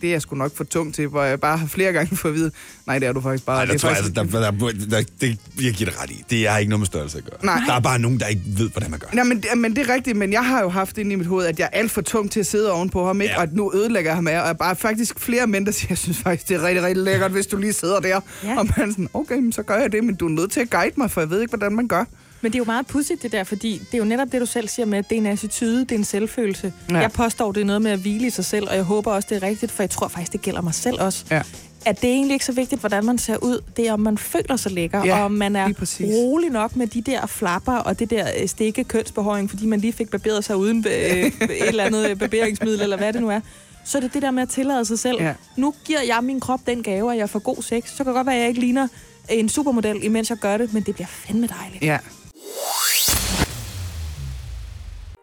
det 0.03 0.09
er 0.09 0.13
jeg 0.13 0.21
sgu 0.21 0.35
nok 0.35 0.55
for 0.55 0.63
tung 0.63 0.93
til, 0.93 1.07
hvor 1.07 1.23
jeg 1.23 1.39
bare 1.39 1.57
har 1.57 1.67
flere 1.67 1.91
gange 1.93 2.15
fået 2.21 2.31
at 2.31 2.35
vide, 2.37 2.51
nej, 2.87 2.99
det 2.99 3.07
er 3.07 3.13
du 3.13 3.21
faktisk 3.21 3.45
bare. 3.45 3.57
Ej, 3.57 3.65
det 3.65 3.69
der 3.69 3.75
er 3.75 3.79
tror 3.79 3.89
jeg, 3.89 3.97
faktisk, 3.97 4.17
altså, 4.17 4.37
der, 4.39 4.71
der, 4.89 5.01
der, 5.01 5.03
det, 5.21 5.37
jeg 5.65 5.73
giver 5.73 5.89
det 5.89 6.01
ret 6.03 6.09
i. 6.11 6.23
Det 6.29 6.47
har 6.47 6.57
ikke 6.57 6.69
noget 6.69 6.79
med 6.79 6.85
størrelse 6.87 7.17
at 7.17 7.23
gøre. 7.23 7.45
Nej. 7.45 7.61
Der 7.67 7.73
er 7.73 7.79
bare 7.79 7.99
nogen, 7.99 8.19
der 8.19 8.27
ikke 8.27 8.41
ved, 8.47 8.69
hvordan 8.69 8.91
man 8.91 8.99
gør. 8.99 9.07
Nej, 9.13 9.23
men, 9.23 9.37
det- 9.41 9.57
men 9.57 9.75
det 9.75 9.89
er 9.89 9.93
rigtigt, 9.93 10.17
men 10.17 10.33
jeg 10.33 10.45
har 10.45 10.61
jo 10.61 10.69
haft 10.69 10.97
ind 10.97 11.11
i 11.11 11.15
mit 11.15 11.27
hoved, 11.27 11.45
at 11.45 11.59
jeg 11.59 11.69
er 11.73 11.79
alt 11.79 11.91
for 11.91 12.01
tung 12.01 12.31
til 12.31 12.39
at 12.39 12.45
sidde 12.45 12.71
ovenpå 12.71 13.05
ham, 13.05 13.21
ikke? 13.21 13.31
Ja. 13.31 13.37
Og 13.37 13.43
at 13.43 13.53
nu 13.53 13.71
ødelægger 13.75 14.09
jeg 14.11 14.15
ham 14.15 14.27
af, 14.27 14.31
og 14.31 14.43
jeg 14.45 14.49
er 14.49 14.53
bare 14.53 14.75
faktisk 14.75 15.19
flere 15.19 15.47
mænd, 15.47 15.65
der 15.65 15.71
siger, 15.71 15.87
jeg 15.89 15.97
synes 15.97 16.17
faktisk, 16.17 16.49
det 16.49 16.55
er 16.55 16.63
rigtig, 16.63 16.83
rigtig 16.83 17.03
lækkert, 17.03 17.31
hvis 17.31 17.47
du 17.47 17.57
lige 17.57 17.73
sidder 17.73 17.99
der. 17.99 18.07
Ja. 18.43 18.59
Og 18.59 18.65
man 18.77 18.87
er 18.89 18.91
sådan, 18.91 19.09
okay, 19.13 19.35
men 19.35 19.51
så 19.51 19.63
gør 19.63 19.75
jeg 19.77 19.91
det, 19.91 20.03
men 20.03 20.15
du 20.15 20.25
er 20.25 20.29
nødt 20.29 20.51
til 20.51 20.59
at 20.59 20.69
guide 20.69 20.93
mig, 20.97 21.11
for 21.11 21.21
jeg 21.21 21.29
ved 21.29 21.41
ikke, 21.41 21.51
hvordan 21.51 21.75
man 21.75 21.87
gør. 21.87 22.05
Men 22.43 22.51
det 22.51 22.56
er 22.56 22.60
jo 22.60 22.65
meget 22.65 22.88
pudsigt 22.88 23.23
det 23.23 23.32
der, 23.32 23.43
fordi 23.43 23.77
det 23.77 23.93
er 23.93 23.97
jo 23.97 24.03
netop 24.03 24.27
det, 24.32 24.41
du 24.41 24.45
selv 24.45 24.67
siger 24.67 24.86
med, 24.86 24.97
at 24.97 25.10
det 25.10 25.15
er 25.15 25.19
en 25.19 25.25
attitude, 25.25 25.79
det 25.79 25.91
er 25.91 25.95
en 25.95 26.03
selvfølelse. 26.03 26.73
Ja. 26.89 26.97
Jeg 26.97 27.12
påstår, 27.12 27.51
det 27.51 27.62
er 27.62 27.65
noget 27.65 27.82
med 27.82 27.91
at 27.91 27.99
hvile 27.99 28.27
i 28.27 28.29
sig 28.29 28.45
selv, 28.45 28.67
og 28.69 28.75
jeg 28.75 28.84
håber 28.84 29.12
også, 29.12 29.27
det 29.32 29.43
er 29.43 29.47
rigtigt, 29.47 29.71
for 29.71 29.84
jeg 29.84 29.89
tror 29.89 30.08
faktisk, 30.08 30.32
det 30.32 30.41
gælder 30.41 30.62
mig 30.62 30.73
selv 30.73 31.01
også. 31.01 31.25
Ja. 31.32 31.41
At 31.86 32.01
det 32.01 32.10
er 32.10 32.13
egentlig 32.13 32.34
ikke 32.34 32.45
så 32.45 32.51
vigtigt, 32.51 32.82
hvordan 32.82 33.06
man 33.06 33.17
ser 33.17 33.38
ud. 33.38 33.60
Det 33.77 33.88
er, 33.88 33.93
om 33.93 33.99
man 33.99 34.17
føler 34.17 34.56
sig 34.56 34.71
lækker, 34.71 35.06
Ja, 35.06 35.17
og 35.17 35.25
om 35.25 35.32
man 35.32 35.56
er 35.56 35.69
rolig 36.01 36.49
nok 36.49 36.75
med 36.75 36.88
de 36.88 37.01
der 37.01 37.25
flapper 37.25 37.73
og 37.73 37.99
det 37.99 38.10
der 38.10 38.27
øh, 38.41 38.47
stikke 38.47 38.84
kønsbehøring, 38.84 39.49
fordi 39.49 39.65
man 39.65 39.79
lige 39.79 39.93
fik 39.93 40.10
barberet 40.10 40.43
sig 40.43 40.56
uden 40.56 40.86
øh, 40.88 40.93
et 40.93 41.32
eller 41.67 41.84
andet 41.84 42.19
barberingsmiddel, 42.19 42.82
eller 42.82 42.97
hvad 42.97 43.13
det 43.13 43.21
nu 43.21 43.29
er. 43.29 43.39
Så 43.86 43.97
er 43.97 44.01
det 44.01 44.13
det 44.13 44.21
der 44.21 44.32
med 44.32 44.43
at 44.43 44.49
tillade 44.49 44.86
sig 44.86 44.99
selv. 44.99 45.21
Ja. 45.21 45.34
Nu 45.58 45.73
giver 45.86 46.01
jeg 46.08 46.19
min 46.23 46.39
krop 46.39 46.60
den 46.67 46.84
gave, 46.84 47.12
at 47.12 47.17
jeg 47.17 47.29
får 47.29 47.39
god 47.39 47.62
sex. 47.62 47.89
Så 47.89 47.97
kan 47.97 48.06
det 48.06 48.15
godt 48.15 48.27
være, 48.27 48.36
at 48.36 48.41
jeg 48.41 48.49
ikke 48.49 48.60
ligner 48.60 48.88
en 49.29 49.49
supermodel, 49.49 50.03
imens 50.03 50.29
jeg 50.29 50.38
gør 50.38 50.58
det, 50.58 50.73
men 50.73 50.84
det 50.84 50.95
bliver 50.95 51.08
fandme 51.08 51.47
dejligt. 51.47 51.84
Ja. 51.84 51.97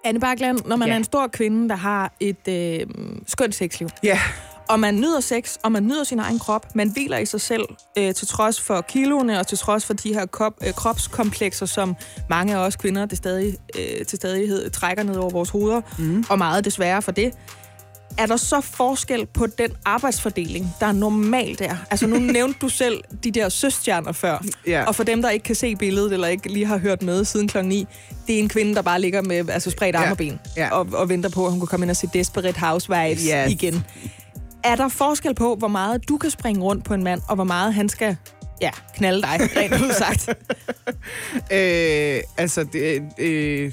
Anne 0.05 0.21
Bakland, 0.21 0.59
når 0.67 0.77
man 0.77 0.89
Ja. 0.89 0.93
er 0.95 0.97
en 0.97 1.05
stor 1.05 1.27
kvinde, 1.27 1.69
der 1.69 1.77
har 1.77 2.13
et 2.21 2.49
øh, 2.49 2.87
skønt 3.27 3.55
sexliv, 3.55 3.89
Ja. 4.03 4.19
og 4.69 4.81
man 4.81 4.95
nyder 4.95 5.21
sex, 5.21 5.57
og 5.63 5.73
man 5.73 5.83
nyder 5.87 6.05
sin 6.05 6.19
egen 6.19 6.39
krop, 6.39 6.75
man 6.75 6.89
hviler 6.89 7.19
i 7.19 7.27
sig 7.27 7.41
selv, 7.41 7.63
øh, 7.99 8.15
til 8.15 8.29
trods 8.29 8.61
for 8.61 8.81
kiloene, 8.81 9.41
og 9.41 9.47
til 9.47 9.59
trods 9.59 9.85
for 9.87 9.95
de 9.95 10.15
her 10.15 10.27
kop, 10.27 10.53
øh, 10.67 10.73
kropskomplekser, 10.73 11.67
som 11.67 11.97
mange 12.31 12.55
af 12.57 12.59
os 12.59 12.77
kvinder 12.77 13.07
det 13.07 13.19
stadig, 13.19 13.57
øh, 13.79 14.07
til 14.07 14.17
stadighed 14.17 14.71
trækker 14.71 15.03
ned 15.03 15.17
over 15.17 15.31
vores 15.31 15.51
hoveder, 15.51 15.81
mm. 15.99 16.25
og 16.29 16.39
meget 16.39 16.65
desværre 16.65 17.03
for 17.03 17.13
det. 17.13 17.33
Er 18.21 18.27
der 18.27 18.37
så 18.37 18.61
forskel 18.61 19.27
på 19.27 19.47
den 19.47 19.71
arbejdsfordeling, 19.85 20.75
der 20.81 20.93
normalt 20.93 21.61
er? 21.61 21.77
Altså 21.91 22.07
nu 22.07 22.19
nævnte 22.33 22.59
du 22.61 22.69
selv 22.69 23.01
de 23.25 23.31
der 23.31 23.49
søstjerner 23.49 24.13
før. 24.13 24.45
Ja. 24.67 24.85
Og 24.85 24.95
for 24.95 25.05
dem, 25.05 25.23
der 25.23 25.31
ikke 25.31 25.43
kan 25.45 25.55
se 25.55 25.77
billedet, 25.77 26.13
eller 26.13 26.29
ikke 26.29 26.53
lige 26.53 26.67
har 26.67 26.79
hørt 26.79 27.03
med 27.03 27.25
siden 27.25 27.49
klokken 27.49 27.69
9, 27.69 27.87
det 28.27 28.35
er 28.35 28.39
en 28.39 28.49
kvinde, 28.49 28.75
der 28.75 28.83
bare 28.83 29.01
ligger 29.01 29.23
med 29.23 29.49
altså 29.51 29.71
spredt 29.71 29.97
arme 29.97 30.05
Ja. 30.07 30.11
og 30.11 30.17
ben. 30.17 30.41
Ja. 30.57 30.69
Og, 30.71 30.87
og 30.93 31.09
venter 31.09 31.31
på, 31.31 31.45
at 31.47 31.51
hun 31.53 31.61
kan 31.61 31.67
komme 31.67 31.85
ind 31.85 31.91
og 31.91 31.97
se 31.97 32.09
Desperate 32.15 32.61
Housewives 32.61 33.23
Yes. 33.23 33.53
igen. 33.53 33.85
Er 34.65 34.77
der 34.77 34.89
forskel 34.89 35.35
på, 35.35 35.55
hvor 35.55 35.69
meget 35.69 36.09
du 36.09 36.17
kan 36.19 36.31
springe 36.31 36.63
rundt 36.63 36.85
på 36.85 36.95
en 36.95 37.05
mand, 37.05 37.21
og 37.29 37.35
hvor 37.35 37.45
meget 37.45 37.75
han 37.75 37.89
skal 37.89 38.17
ja, 38.61 38.71
knalde 38.97 39.23
dig, 39.23 39.41
rent 39.57 39.75
ud 39.75 39.93
sagt? 39.99 40.29
Øh, 41.53 42.21
altså, 42.37 42.65
det, 42.73 43.03
øh, 43.19 43.73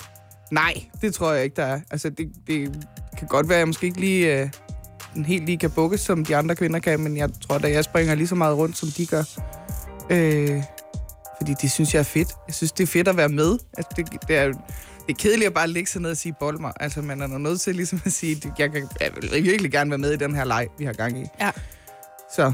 nej, 0.52 0.74
det 1.02 1.14
tror 1.14 1.34
jeg 1.34 1.44
ikke, 1.44 1.56
der 1.56 1.66
er. 1.66 1.80
Altså, 1.92 2.10
det, 2.10 2.28
det 2.48 2.86
kan 3.18 3.28
godt 3.28 3.50
være, 3.50 3.56
at 3.56 3.60
jeg 3.60 3.68
måske 3.68 3.86
ikke 3.86 4.00
lige 4.00 4.42
øh, 4.42 4.50
helt 5.26 5.46
lige 5.46 5.58
kan 5.58 5.72
bukke, 5.72 5.98
som 5.98 6.26
de 6.26 6.36
andre 6.36 6.56
kvinder 6.56 6.80
kan, 6.80 7.00
men 7.00 7.18
jeg 7.18 7.30
tror 7.48 7.58
da, 7.58 7.70
jeg 7.72 7.84
springer 7.84 8.16
lige 8.16 8.28
så 8.28 8.36
meget 8.36 8.58
rundt, 8.58 8.78
som 8.78 8.90
de 8.90 9.06
gør. 9.06 9.24
Øh, 10.10 10.64
fordi 11.42 11.54
det 11.62 11.72
synes 11.72 11.94
jeg 11.94 12.00
er 12.00 12.04
fedt. 12.04 12.30
Jeg 12.48 12.56
synes, 12.56 12.72
det 12.72 12.84
er 12.84 12.88
fedt 12.88 13.08
at 13.08 13.18
være 13.18 13.30
med. 13.30 13.58
Altså, 13.78 13.92
det, 13.96 14.12
det, 14.28 14.36
er, 14.38 14.46
det 14.48 14.56
er 15.10 15.14
kedeligt 15.20 15.48
at 15.48 15.54
bare 15.54 15.68
ligge 15.68 15.90
sig 15.90 16.02
ned 16.02 16.12
og 16.12 16.18
sige 16.18 16.36
bold 16.40 16.60
mig. 16.60 16.74
Altså, 16.80 17.02
man 17.02 17.22
er 17.22 17.28
nødt 17.28 17.62
til 17.62 17.76
ligesom 17.76 18.02
at 18.06 18.14
sige, 18.14 18.36
at 18.46 18.60
jeg, 18.60 18.72
kan, 18.72 18.88
jeg 19.02 19.12
vil 19.32 19.44
virkelig 19.44 19.72
gerne 19.72 19.90
være 19.90 19.98
med 19.98 20.12
i 20.14 20.18
den 20.18 20.36
her 20.36 20.46
leg, 20.46 20.68
vi 20.78 20.86
har 20.86 20.94
gang 20.94 21.20
i. 21.22 21.26
Ja. 21.42 21.52
Så, 22.36 22.46
Men 22.46 22.54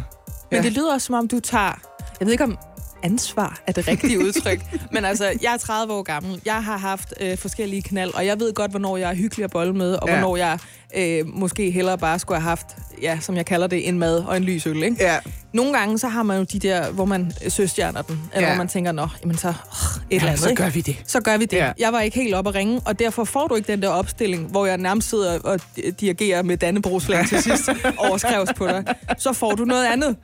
Ja. 0.52 0.62
det 0.62 0.72
lyder 0.72 0.94
også, 0.94 1.06
som 1.06 1.16
om 1.16 1.28
du 1.28 1.40
tager... 1.40 1.80
Jeg 2.20 2.26
ved 2.26 2.32
ikke, 2.32 2.44
om 2.44 2.58
ansvar 3.04 3.62
er 3.68 3.72
det 3.72 3.88
rigtige 3.88 4.20
udtryk. 4.26 4.60
Men 4.92 5.06
altså, 5.06 5.26
jeg 5.42 5.54
er 5.54 5.58
30 5.58 5.94
år 5.94 6.04
gammel. 6.04 6.42
Jeg 6.46 6.64
har 6.64 6.78
haft 6.78 7.14
øh, 7.22 7.38
forskellige 7.38 7.82
knald, 7.82 8.14
og 8.14 8.26
jeg 8.26 8.40
ved 8.40 8.54
godt, 8.54 8.72
hvornår 8.72 8.98
jeg 8.98 9.10
er 9.12 9.16
hyggelig 9.16 9.44
at 9.44 9.52
bolle 9.52 9.74
med, 9.74 9.94
og 9.96 10.08
Ja. 10.08 10.14
hvornår 10.14 10.38
jeg 10.38 10.60
øh, 10.96 11.28
måske 11.28 11.72
hellere 11.72 11.98
bare 11.98 12.20
skulle 12.20 12.40
have 12.42 12.50
haft, 12.50 12.66
ja, 13.02 13.18
som 13.22 13.36
jeg 13.36 13.46
kalder 13.46 13.68
det, 13.68 13.88
en 13.88 14.00
mad 14.00 14.18
og 14.20 14.38
en 14.38 14.44
lys 14.44 14.68
øl, 14.68 14.84
ikke? 14.84 14.96
Ja. 15.00 15.20
Nogle 15.54 15.74
gange, 15.78 16.00
så 16.00 16.08
har 16.08 16.24
man 16.24 16.38
jo 16.38 16.44
de 16.44 16.60
der, 16.60 16.92
hvor 16.92 17.06
man 17.06 17.32
søstjerner 17.50 18.02
den, 18.02 18.22
eller 18.34 18.48
Ja. 18.48 18.54
hvor 18.54 18.58
man 18.64 18.68
tænker, 18.68 18.92
nå, 18.92 19.08
jamen 19.22 19.38
så 19.38 19.48
øh, 19.48 19.54
et 19.54 20.16
eller 20.16 20.28
andet, 20.28 20.40
så 20.44 20.50
ikke? 20.50 20.64
gør 20.64 20.70
vi 20.70 20.82
det. 20.82 20.96
Så 21.08 21.22
gør 21.22 21.38
vi 21.38 21.46
det. 21.46 21.58
Ja. 21.58 21.66
Ja. 21.66 21.72
Jeg 21.80 21.94
var 21.94 22.02
ikke 22.02 22.20
helt 22.20 22.34
op 22.36 22.48
at 22.48 22.56
ringe, 22.56 22.82
og 22.86 23.00
derfor 23.00 23.24
får 23.24 23.48
du 23.48 23.56
ikke 23.56 23.72
den 23.72 23.82
der 23.82 23.90
opstilling, 23.90 24.48
hvor 24.52 24.66
jeg 24.66 24.78
nærmest 24.78 25.10
sidder 25.10 25.40
og 25.40 25.60
di- 25.80 25.92
dirigerer 25.92 26.42
med 26.44 26.58
Dannebrogsflag 26.58 27.28
til 27.28 27.44
sidst 27.44 27.70
overskrevs 28.10 28.50
på 28.58 28.68
dig. 28.68 28.84
Så 29.18 29.34
får 29.34 29.52
du 29.52 29.66
noget 29.66 29.86
andet. 29.86 30.16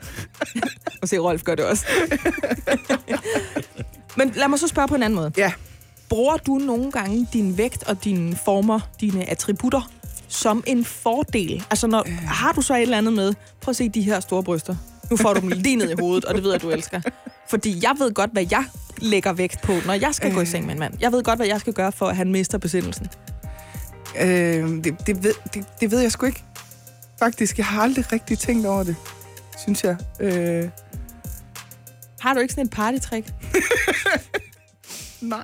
og 1.02 1.08
se, 1.10 1.18
Rolf 1.18 1.44
gør 1.44 1.56
det 1.56 1.66
også. 1.66 1.86
Men 4.18 4.32
lad 4.36 4.48
mig 4.48 4.60
så 4.60 4.68
spørge 4.68 4.88
på 4.88 4.96
en 4.96 5.04
anden 5.04 5.16
måde. 5.16 5.32
Ja. 5.38 5.52
Bruger 6.10 6.38
du 6.38 6.56
nogle 6.56 6.92
gange 6.92 7.28
din 7.34 7.58
vægt 7.58 7.84
og 7.84 8.04
dine 8.04 8.36
former, 8.46 8.80
dine 9.02 9.30
attributter, 9.30 9.90
som 10.30 10.64
en 10.68 10.86
fordel? 10.86 11.64
Altså, 11.70 11.88
når, 11.88 12.08
har 12.26 12.52
du 12.52 12.62
så 12.62 12.76
et 12.76 12.82
eller 12.82 12.98
andet 12.98 13.14
med? 13.14 13.34
Prøv 13.62 13.70
at 13.72 13.76
se 13.76 13.90
de 13.90 14.02
her 14.02 14.20
store 14.20 14.44
bryster. 14.44 14.76
Nu 15.12 15.18
får 15.18 15.34
du 15.34 15.40
dem 15.40 15.50
lige 15.50 15.76
ned 15.76 15.90
i 15.90 15.96
hovedet, 16.00 16.26
og 16.26 16.36
det 16.36 16.44
ved 16.44 16.52
jeg, 16.52 16.62
du 16.62 16.70
elsker. 16.70 17.02
Fordi 17.50 17.80
jeg 17.84 17.96
ved 18.00 18.14
godt, 18.14 18.32
hvad 18.32 18.46
jeg 18.52 18.66
lægger 18.98 19.34
vægt 19.34 19.62
på, 19.62 19.74
når 19.86 19.94
jeg 19.94 20.16
skal 20.16 20.34
gå 20.34 20.42
i 20.42 20.46
seng 20.46 20.66
med 20.66 20.74
en 20.74 20.80
mand. 20.80 20.94
Jeg 21.00 21.12
ved 21.12 21.24
godt, 21.24 21.40
hvad 21.40 21.48
jeg 21.48 21.60
skal 21.60 21.74
gøre, 21.74 21.92
for 21.92 22.08
at 22.08 22.16
han 22.16 22.32
mister 22.32 22.58
besindelsen. 22.58 23.08
Øh, 24.20 24.84
det, 24.84 25.08
det, 25.08 25.24
ved, 25.24 25.34
det, 25.54 25.66
det 25.82 25.92
ved 25.92 26.00
jeg 26.00 26.12
sgu 26.12 26.26
ikke. 26.26 26.44
Faktisk, 27.20 27.58
jeg 27.58 27.66
har 27.66 27.82
aldrig 27.82 28.12
rigtig 28.12 28.40
tænkt 28.40 28.66
over 28.66 28.84
det, 28.84 28.96
synes 29.58 29.84
jeg. 29.84 29.98
Øh, 30.20 30.70
Har 32.20 32.34
du 32.34 32.40
ikke 32.40 32.54
sådan 32.54 32.66
et 32.66 32.72
partytrick? 32.72 33.34
nej. 35.22 35.44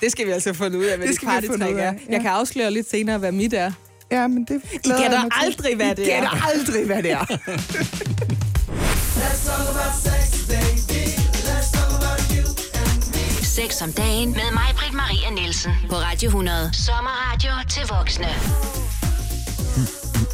Det 0.00 0.12
skal 0.12 0.26
vi 0.26 0.30
altså 0.30 0.52
finde 0.52 0.78
ud 0.78 0.84
af, 0.84 0.98
hvad 0.98 1.08
Det 1.08 1.20
det, 1.20 1.48
ud 1.50 1.60
er. 1.60 1.66
ja. 1.84 1.92
Jeg 2.08 2.20
kan 2.20 2.30
afsløre 2.30 2.70
lidt 2.70 2.90
senere, 2.90 3.18
hvad 3.18 3.32
mit 3.32 3.54
er. 3.54 3.72
Ja, 4.10 4.26
men 4.26 4.44
det 4.44 4.62
I 4.84 4.88
gætter 4.88 5.22
aldrig, 5.44 5.76
hvad 5.76 5.94
det 5.94 6.06
I 6.06 6.10
er. 6.10 6.14
gætter 6.14 6.46
aldrig, 6.48 6.86
hvad 6.86 7.02
det 7.02 7.10
er. 7.10 7.24
Sex 13.42 13.82
om 13.82 13.92
dagen 13.92 14.30
med 14.30 14.52
mig, 14.52 14.74
Britt 14.76 14.94
Maria 14.94 15.30
Nielsen. 15.30 15.72
På 15.88 15.94
Radio 15.96 16.26
100. 16.28 16.70
Sommerradio 16.72 17.50
til 17.70 17.82
voksne. 17.96 18.26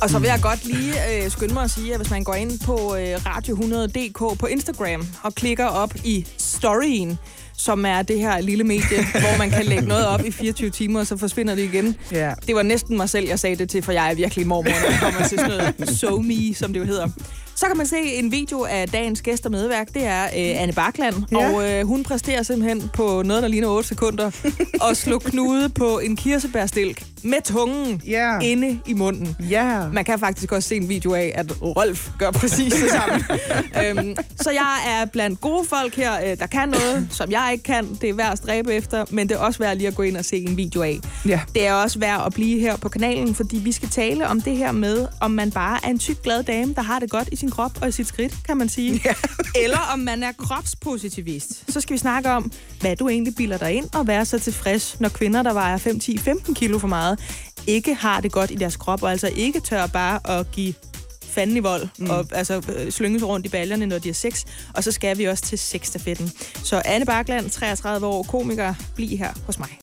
Og 0.03 0.11
så 0.11 0.19
vil 0.19 0.29
jeg 0.29 0.39
godt 0.43 0.65
lige 0.65 0.93
øh, 1.25 1.31
skynde 1.31 1.55
mig 1.55 1.63
at 1.65 1.71
sige, 1.71 1.93
at 1.95 1.99
hvis 2.01 2.11
man 2.11 2.25
går 2.25 2.35
ind 2.35 2.61
på 2.65 2.97
øh, 2.97 3.15
radio100.dk 3.17 4.39
på 4.39 4.47
Instagram 4.47 5.07
og 5.23 5.35
klikker 5.35 5.67
op 5.67 5.95
i 6.05 6.27
storyen, 6.39 7.19
som 7.59 7.85
er 7.87 8.03
det 8.03 8.19
her 8.19 8.41
lille 8.41 8.65
medie, 8.65 9.05
hvor 9.23 9.39
man 9.39 9.51
kan 9.51 9.65
lægge 9.65 9.87
noget 9.87 10.07
op 10.07 10.25
i 10.25 10.31
24 10.31 10.71
timer, 10.71 11.01
og 11.01 11.07
så 11.07 11.17
forsvinder 11.17 11.55
det 11.55 11.63
igen. 11.63 11.97
Ja. 12.13 12.33
Det 12.47 12.55
var 12.55 12.63
næsten 12.63 12.97
mig 12.97 13.09
selv, 13.11 13.27
jeg 13.29 13.39
sagde 13.39 13.57
det 13.57 13.71
til, 13.71 13.83
for 13.83 13.93
jeg 13.93 14.11
er 14.11 14.15
virkelig 14.15 14.47
mormor, 14.47 14.71
når 14.83 14.91
det 14.91 15.01
kommer 15.01 15.29
til 15.29 15.39
sådan 15.39 15.75
noget 15.79 15.89
so 16.01 16.17
me, 16.19 16.55
som 16.55 16.73
det 16.73 16.81
jo 16.81 16.85
hedder. 16.85 17.09
Så 17.57 17.67
kan 17.67 17.77
man 17.77 17.87
se 17.87 17.97
en 17.97 18.33
video 18.33 18.65
af 18.65 18.89
dagens 18.89 19.23
gæst 19.23 19.47
og 19.47 19.51
medværk. 19.53 19.95
Det 19.95 20.05
er 20.07 20.25
øh, 20.25 20.63
Anne 20.63 20.73
Bakland, 20.73 21.15
Ja. 21.33 21.53
og 21.55 21.71
øh, 21.73 21.87
hun 21.87 22.03
præsterer 22.03 22.43
simpelthen 22.43 22.91
på 22.95 23.23
noget, 23.25 23.43
der 23.43 23.49
ligner 23.49 23.69
8 23.69 23.89
sekunder, 23.89 24.31
at 24.91 24.97
slå 24.97 25.19
knude 25.19 25.69
på 25.69 25.99
en 25.99 26.17
kirsebærstilk 26.17 27.03
med 27.23 27.43
tungen 27.45 28.03
Ja. 28.07 28.39
inde 28.39 28.81
i 28.87 28.93
munden. 28.95 29.37
Ja. 29.51 29.89
Man 29.93 30.05
kan 30.05 30.19
faktisk 30.19 30.53
også 30.53 30.69
se 30.69 30.77
en 30.77 30.89
video 30.89 31.15
af, 31.15 31.33
at 31.35 31.63
Rolf 31.63 32.09
gør 32.19 32.31
præcis 32.31 32.73
det 32.75 32.91
samme. 32.91 33.25
øhm, 34.01 34.17
så 34.41 34.51
jeg 34.51 34.77
er 34.89 35.05
blandt 35.07 35.41
gode 35.41 35.65
folk 35.69 35.95
her, 35.97 36.13
øh, 36.31 36.39
der 36.39 36.47
kan 36.47 36.69
noget, 36.69 37.07
som 37.11 37.31
jeg 37.31 37.49
ikke 37.53 37.65
kan. 37.65 37.99
Det 38.01 38.09
er 38.09 38.15
værd 38.15 38.33
at 38.33 38.39
stræbe 38.39 38.75
efter, 38.75 39.05
men 39.11 39.29
det 39.29 39.35
er 39.35 39.39
også 39.39 39.59
værd 39.59 39.77
lige 39.77 39.89
at 39.89 39.95
gå 39.95 40.03
ind 40.03 40.17
og 40.17 40.25
se 40.25 40.37
en 40.37 40.57
video 40.57 40.83
af. 40.83 40.99
Ja. 41.29 41.41
Det 41.55 41.67
er 41.67 41.73
også 41.73 41.99
værd 41.99 42.23
at 42.27 42.35
blive 42.35 42.61
her 42.61 42.77
på 42.77 42.89
kanalen, 42.89 43.35
fordi 43.35 43.57
vi 43.57 43.73
skal 43.73 43.89
tale 43.89 44.29
om 44.29 44.41
det 44.41 44.57
her 44.57 44.73
med, 44.73 45.07
om 45.21 45.31
man 45.31 45.51
bare 45.51 45.79
er 45.85 45.89
en 45.89 45.99
tyk, 45.99 46.23
glad 46.23 46.43
dame, 46.43 46.75
der 46.75 46.83
har 46.83 46.99
det 46.99 47.11
godt 47.11 47.29
i 47.33 47.37
sin 47.45 47.51
krop 47.51 47.83
og 47.83 47.89
i 47.89 47.93
sit 47.93 48.07
skridt, 48.07 48.35
kan 48.47 48.57
man 48.57 48.69
sige. 48.69 49.01
Ja. 49.05 49.15
Eller 49.57 49.79
om 49.93 49.99
man 49.99 50.23
er 50.23 50.33
kropspositivist. 50.33 51.73
Så 51.73 51.81
skal 51.81 51.95
vi 51.95 51.99
snakke 51.99 52.31
om, 52.31 52.53
hvad 52.81 52.97
du 52.97 53.09
egentlig 53.09 53.35
bilder 53.35 53.59
dig 53.59 53.73
ind, 53.73 53.95
og 53.95 54.07
være 54.07 54.25
så 54.25 54.39
tilfreds, 54.39 55.01
når 55.01 55.09
kvinder, 55.09 55.43
der 55.43 55.53
vejer 55.53 55.77
5, 55.77 56.01
10, 56.01 56.19
15 56.19 56.55
kilo 56.55 56.79
for 56.79 56.89
meget, 56.89 57.21
ikke 57.67 57.95
har 57.95 58.21
det 58.21 58.33
godt 58.33 58.51
i 58.51 58.55
deres 58.55 58.77
krop, 58.77 59.03
og 59.03 59.11
altså 59.11 59.31
ikke 59.37 59.61
tør 59.61 59.87
bare 59.87 60.39
at 60.39 60.51
give 60.51 60.75
fanden 61.23 61.57
i 61.57 61.61
vold, 61.61 61.89
mm. 61.99 62.11
og 62.11 62.27
altså 62.33 62.63
øh, 62.77 62.93
slynge 62.93 63.19
sig 63.19 63.29
rundt 63.29 63.47
i 63.47 63.49
baljerne, 63.49 63.87
når 63.87 63.99
de 63.99 64.09
er 64.09 64.15
sex. 64.15 64.45
Og 64.75 64.85
så 64.85 64.93
skal 64.93 65.19
vi 65.19 65.25
også 65.25 65.45
til 65.45 65.59
sexstafetten. 65.59 66.33
Så 66.65 66.83
Anne 66.85 67.07
Bakland, 67.07 67.51
33 67.51 68.07
år, 68.07 68.23
komiker, 68.23 68.75
bliv 68.95 69.19
her 69.19 69.33
hos 69.47 69.59
mig. 69.59 69.79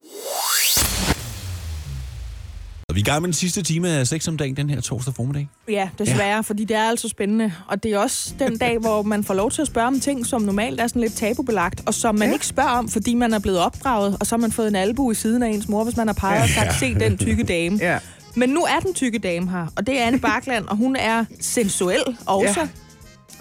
Og 2.91 2.95
vi 2.95 2.99
er 2.99 3.03
i 3.03 3.09
gang 3.09 3.21
med 3.21 3.27
den 3.27 3.33
sidste 3.33 3.61
time 3.61 3.89
af 3.89 4.07
sex 4.07 4.27
om 4.27 4.37
dagen, 4.37 4.57
den 4.57 4.69
her 4.69 4.81
torsdag 4.81 5.13
formiddag. 5.13 5.49
Ja, 5.69 5.89
desværre, 5.99 6.35
ja. 6.35 6.41
fordi 6.41 6.65
det 6.65 6.77
er 6.77 6.83
altså 6.83 7.09
spændende. 7.09 7.53
Og 7.67 7.83
det 7.83 7.93
er 7.93 7.99
også 7.99 8.33
den 8.39 8.57
dag, 8.57 8.77
hvor 8.77 9.01
man 9.01 9.23
får 9.23 9.33
lov 9.33 9.51
til 9.51 9.61
at 9.61 9.67
spørge 9.67 9.87
om 9.87 9.99
ting, 9.99 10.25
som 10.25 10.41
normalt 10.41 10.81
er 10.81 10.87
sådan 10.87 11.01
lidt 11.01 11.13
tabubelagt, 11.13 11.81
og 11.85 11.93
som 11.93 12.15
man 12.15 12.27
ja. 12.27 12.33
ikke 12.33 12.47
spørger 12.47 12.69
om, 12.69 12.89
fordi 12.89 13.15
man 13.15 13.33
er 13.33 13.39
blevet 13.39 13.59
opdraget, 13.59 14.17
og 14.19 14.27
så 14.27 14.35
har 14.35 14.41
man 14.41 14.51
fået 14.51 14.67
en 14.67 14.75
albu 14.75 15.11
i 15.11 15.15
siden 15.15 15.43
af 15.43 15.49
ens 15.49 15.69
mor, 15.69 15.83
hvis 15.83 15.97
man 15.97 16.07
har 16.07 16.13
peget 16.13 16.43
og 16.43 16.49
sagt, 16.49 16.79
se 16.79 16.95
den 16.95 17.17
tykke 17.17 17.43
dame. 17.43 17.77
Ja. 17.81 17.99
Men 18.35 18.49
nu 18.49 18.61
er 18.61 18.79
den 18.79 18.93
tykke 18.93 19.19
dame 19.19 19.49
her, 19.49 19.67
og 19.75 19.87
det 19.87 19.99
er 19.99 20.05
Anne 20.05 20.19
Bakland, 20.19 20.65
og 20.65 20.77
hun 20.77 20.95
er 20.95 21.25
sensuel 21.39 22.17
også. 22.25 22.67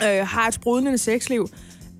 Ja. 0.02 0.20
Øh, 0.20 0.26
har 0.26 0.48
et 0.48 0.54
sprudlende 0.54 0.98
sexliv. 0.98 1.48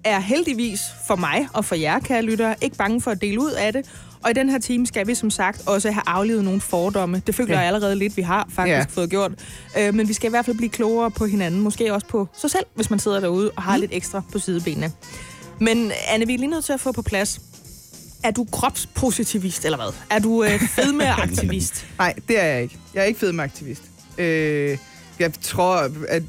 Er 0.04 0.20
heldigvis 0.20 0.80
for 1.06 1.16
mig 1.16 1.48
og 1.52 1.64
for 1.64 1.74
jer, 1.74 2.00
kære 2.00 2.22
lyttere, 2.22 2.54
ikke 2.60 2.76
bange 2.76 3.00
for 3.00 3.10
at 3.10 3.20
dele 3.20 3.40
ud 3.40 3.50
af 3.50 3.72
det. 3.72 3.86
Og 4.24 4.30
i 4.30 4.34
den 4.34 4.50
her 4.50 4.58
time 4.58 4.86
skal 4.86 5.06
vi 5.06 5.14
som 5.14 5.30
sagt 5.30 5.62
også 5.68 5.90
have 5.90 6.02
aflevet 6.06 6.44
nogle 6.44 6.60
fordomme. 6.60 7.22
Det 7.26 7.34
føler 7.34 7.54
Ja. 7.54 7.58
jeg 7.58 7.66
allerede 7.66 7.96
lidt, 7.96 8.16
vi 8.16 8.22
har 8.22 8.46
faktisk 8.52 8.74
Ja. 8.74 8.84
fået 8.88 9.10
gjort. 9.10 9.32
Øh, 9.78 9.94
men 9.94 10.08
vi 10.08 10.12
skal 10.12 10.28
i 10.28 10.30
hvert 10.30 10.44
fald 10.44 10.56
blive 10.56 10.70
klogere 10.70 11.10
på 11.10 11.26
hinanden. 11.26 11.60
Måske 11.60 11.94
også 11.94 12.06
på 12.06 12.28
sig 12.40 12.50
selv, 12.50 12.64
hvis 12.74 12.90
man 12.90 12.98
sidder 12.98 13.20
derude 13.20 13.50
og 13.56 13.62
har 13.62 13.76
lidt 13.76 13.90
ekstra 13.94 14.22
på 14.32 14.38
sidebenene. 14.38 14.92
Men 15.60 15.92
Anne, 16.08 16.26
vi 16.26 16.34
er 16.34 16.38
lige 16.38 16.50
nødt 16.50 16.64
til 16.64 16.72
at 16.72 16.80
få 16.80 16.92
på 16.92 17.02
plads. 17.02 17.40
Er 18.22 18.30
du 18.30 18.46
kropspositivist, 18.52 19.64
eller 19.64 19.76
hvad? 19.78 19.92
Er 20.10 20.18
du 20.18 20.44
øh, 20.44 20.60
fedmeaktivist? 20.76 21.86
Nej, 21.98 22.14
det 22.28 22.40
er 22.40 22.44
jeg 22.44 22.62
ikke. 22.62 22.78
Jeg 22.94 23.00
er 23.00 23.04
ikke 23.04 23.20
fedmeaktivist. 23.20 23.82
Øh, 24.18 24.78
jeg 25.18 25.32
tror, 25.42 25.88
at 26.08 26.22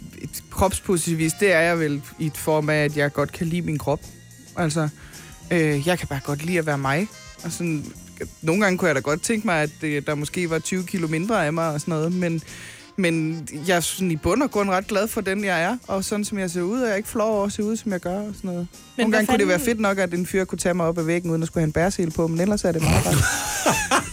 kropspositivist, 0.49 1.35
det 1.39 1.53
er 1.53 1.59
jeg 1.59 1.79
vel 1.79 2.01
i 2.19 2.25
et 2.25 2.37
form 2.37 2.69
af, 2.69 2.75
at 2.83 2.97
jeg 2.97 3.13
godt 3.13 3.31
kan 3.31 3.47
lide 3.47 3.61
min 3.61 3.77
krop. 3.77 3.99
Altså, 4.57 4.89
øh, 5.51 5.87
jeg 5.87 5.99
kan 5.99 6.07
bare 6.07 6.19
godt 6.23 6.45
lide 6.45 6.59
at 6.59 6.65
være 6.65 6.77
mig. 6.77 7.07
Og 7.43 7.51
sådan, 7.51 7.85
nogle 8.41 8.61
gange 8.63 8.77
kunne 8.77 8.87
jeg 8.87 8.95
da 8.95 9.01
godt 9.01 9.21
tænke 9.21 9.47
mig, 9.47 9.61
at 9.61 9.69
det, 9.81 10.07
der 10.07 10.15
måske 10.15 10.49
var 10.49 10.59
20 10.59 10.83
kilo 10.83 11.07
mindre 11.07 11.45
af 11.45 11.53
mig 11.53 11.73
og 11.73 11.81
sådan 11.81 11.91
noget, 11.91 12.13
men, 12.13 12.41
men 12.95 13.47
jeg 13.67 13.75
er 13.75 13.79
sådan 13.79 14.11
i 14.11 14.15
bund 14.15 14.43
og 14.43 14.51
grund 14.51 14.69
ret 14.69 14.87
glad 14.87 15.07
for 15.07 15.21
den, 15.21 15.43
jeg 15.43 15.63
er, 15.63 15.77
og 15.87 16.03
sådan 16.03 16.25
som 16.25 16.39
jeg 16.39 16.51
ser 16.51 16.61
ud, 16.61 16.79
og 16.79 16.85
jeg 16.85 16.91
er 16.91 16.97
ikke 16.97 17.09
flov 17.09 17.35
over 17.35 17.45
at 17.45 17.51
se 17.51 17.63
ud, 17.63 17.75
som 17.75 17.91
jeg 17.91 17.99
gør 17.99 18.19
og 18.19 18.33
sådan 18.35 18.49
noget. 18.49 18.67
Men 18.97 19.03
nogle 19.03 19.11
gange 19.11 19.27
kunne 19.27 19.37
det 19.37 19.47
være 19.47 19.59
fedt 19.59 19.79
nok, 19.79 19.97
at 19.97 20.13
en 20.13 20.25
fyr 20.25 20.45
kunne 20.45 20.57
tage 20.57 20.73
mig 20.73 20.85
op 20.85 20.97
ad 20.97 21.03
væggen, 21.03 21.31
uden 21.31 21.41
at 21.41 21.47
skulle 21.47 21.61
have 21.61 21.67
en 21.67 21.73
bærsel 21.73 22.11
på, 22.11 22.27
men 22.27 22.39
ellers 22.39 22.63
er 22.63 22.71
det 22.71 22.81
meget 22.81 23.05
rart. 23.05 23.15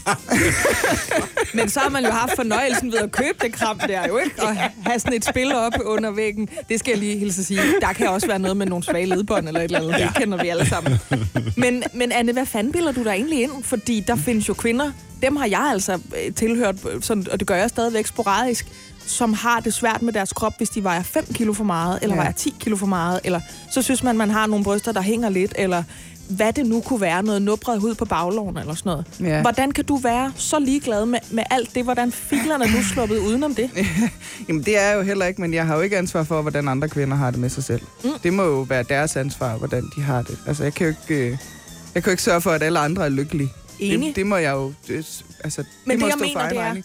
Men 1.55 1.69
så 1.69 1.81
har 1.81 1.89
man 1.89 2.05
jo 2.05 2.11
haft 2.11 2.33
fornøjelsen 2.37 2.93
ved 2.93 2.99
at 2.99 3.13
købe 3.13 3.39
det 3.41 3.53
kram 3.53 3.79
der 3.79 4.07
jo, 4.09 4.19
ikke? 4.19 4.43
Og 4.43 4.57
have 4.57 4.99
sådan 4.99 5.13
et 5.13 5.25
spil 5.25 5.55
op 5.55 5.73
under 5.85 6.11
væggen. 6.11 6.49
Det 6.69 6.79
skal 6.79 6.91
jeg 6.91 6.99
lige 6.99 7.19
hilse 7.19 7.41
at 7.41 7.47
sige. 7.47 7.61
Der 7.81 7.93
kan 7.93 8.09
også 8.09 8.27
være 8.27 8.39
noget 8.39 8.57
med 8.57 8.67
nogle 8.67 8.85
svage 8.85 9.07
ledbånd 9.07 9.49
eller 9.49 9.61
et 9.61 9.65
eller 9.65 9.81
andet. 9.81 9.95
Det 10.01 10.15
kender 10.15 10.43
vi 10.43 10.49
alle 10.49 10.67
sammen. 10.67 10.99
Men, 11.57 11.83
men 11.95 12.13
Anne, 12.13 12.33
hvad 12.33 12.47
fanden 12.47 12.73
bilder 12.73 12.93
du 12.93 13.05
dig 13.05 13.11
egentlig 13.11 13.43
ind? 13.43 13.63
Fordi 13.63 14.05
der 14.07 14.17
findes 14.17 14.49
jo 14.49 14.55
kvinder, 14.55 14.93
dem 15.23 15.37
har 15.37 15.47
jeg 15.47 15.69
altså 15.73 15.93
øh, 15.93 16.35
tilhørt, 16.35 16.75
øh, 16.93 17.03
sådan, 17.03 17.27
og 17.33 17.39
det 17.41 17.49
gør 17.49 17.57
jeg 17.57 17.69
stadigvæk 17.69 18.07
sporadisk, 18.07 18.67
som 19.07 19.33
har 19.35 19.61
det 19.61 19.75
svært 19.75 20.03
med 20.03 20.13
deres 20.13 20.33
krop, 20.33 20.53
hvis 20.59 20.69
de 20.71 20.85
vejer 20.85 21.03
5 21.03 21.25
kilo 21.35 21.53
for 21.53 21.65
meget, 21.65 21.99
eller 22.03 22.17
Ja. 22.17 22.21
vejer 22.21 22.33
10 22.33 22.55
kilo 22.61 22.77
for 22.77 22.87
meget, 22.87 23.21
eller 23.25 23.41
så 23.73 23.83
synes 23.83 24.03
man, 24.03 24.17
man 24.17 24.31
har 24.31 24.47
nogle 24.47 24.65
bryster, 24.65 24.93
der 24.93 25.01
hænger 25.01 25.29
lidt, 25.29 25.53
eller 25.59 25.83
hvad 26.29 26.53
det 26.53 26.67
nu 26.67 26.81
kunne 26.81 27.01
være, 27.01 27.23
noget 27.23 27.43
nubret 27.43 27.81
hud 27.81 27.95
på 27.95 28.05
bagloven 28.05 28.57
eller 28.59 28.75
sådan 28.75 28.91
noget. 28.91 29.05
Ja. 29.21 29.41
Hvordan 29.41 29.71
kan 29.73 29.85
du 29.85 29.97
være 29.97 30.33
så 30.37 30.59
ligeglad 30.59 31.07
med, 31.07 31.19
med 31.31 31.43
alt 31.51 31.75
det? 31.75 31.85
Hvordan 31.85 32.13
filerne 32.13 32.65
er 32.65 32.69
du 32.69 32.83
sluppet 32.83 33.19
udenom 33.19 33.55
det? 33.55 33.71
Jamen, 34.49 34.63
det 34.63 34.79
er 34.79 34.93
jo 34.93 35.03
heller 35.03 35.27
ikke, 35.27 35.41
men 35.41 35.55
jeg 35.55 35.67
har 35.67 35.75
jo 35.77 35.81
ikke 35.81 35.99
ansvar 35.99 36.23
for, 36.23 36.43
hvordan 36.43 36.69
andre 36.69 36.89
kvinder 36.89 37.17
har 37.17 37.31
det 37.31 37.41
med 37.41 37.49
sig 37.51 37.65
selv. 37.65 37.81
Mm. 38.05 38.11
Mm. 38.11 38.19
Det 38.23 38.33
må 38.33 38.43
jo 38.45 38.61
være 38.61 38.83
deres 38.83 39.17
ansvar, 39.17 39.57
hvordan 39.57 39.85
de 39.97 40.03
har 40.03 40.23
det. 40.23 40.39
Altså, 40.47 40.63
jeg 40.63 40.75
kan 40.75 40.87
jo 40.87 40.95
ikke, 41.09 41.25
øh, 41.25 41.31
jeg 41.95 42.03
kan 42.03 42.05
jo 42.05 42.11
ikke 42.11 42.23
sørge 42.23 42.41
for, 42.41 42.51
at 42.51 42.63
alle 42.63 42.79
andre 42.79 43.05
er 43.05 43.09
lykkelige. 43.09 43.53
Enig. 43.81 44.07
Det, 44.09 44.17
det 44.17 44.27
må 44.27 44.37
jeg 44.37 44.53
jo... 44.53 44.73
Det, 44.89 45.25
altså, 45.45 45.65
Men 45.85 45.91
det 45.91 46.01
må 46.01 46.07
det, 46.07 46.11
jeg 46.13 46.19
stå 46.19 46.25
mener, 46.25 46.49
det 46.49 46.59
er, 46.59 46.63
regning. 46.63 46.85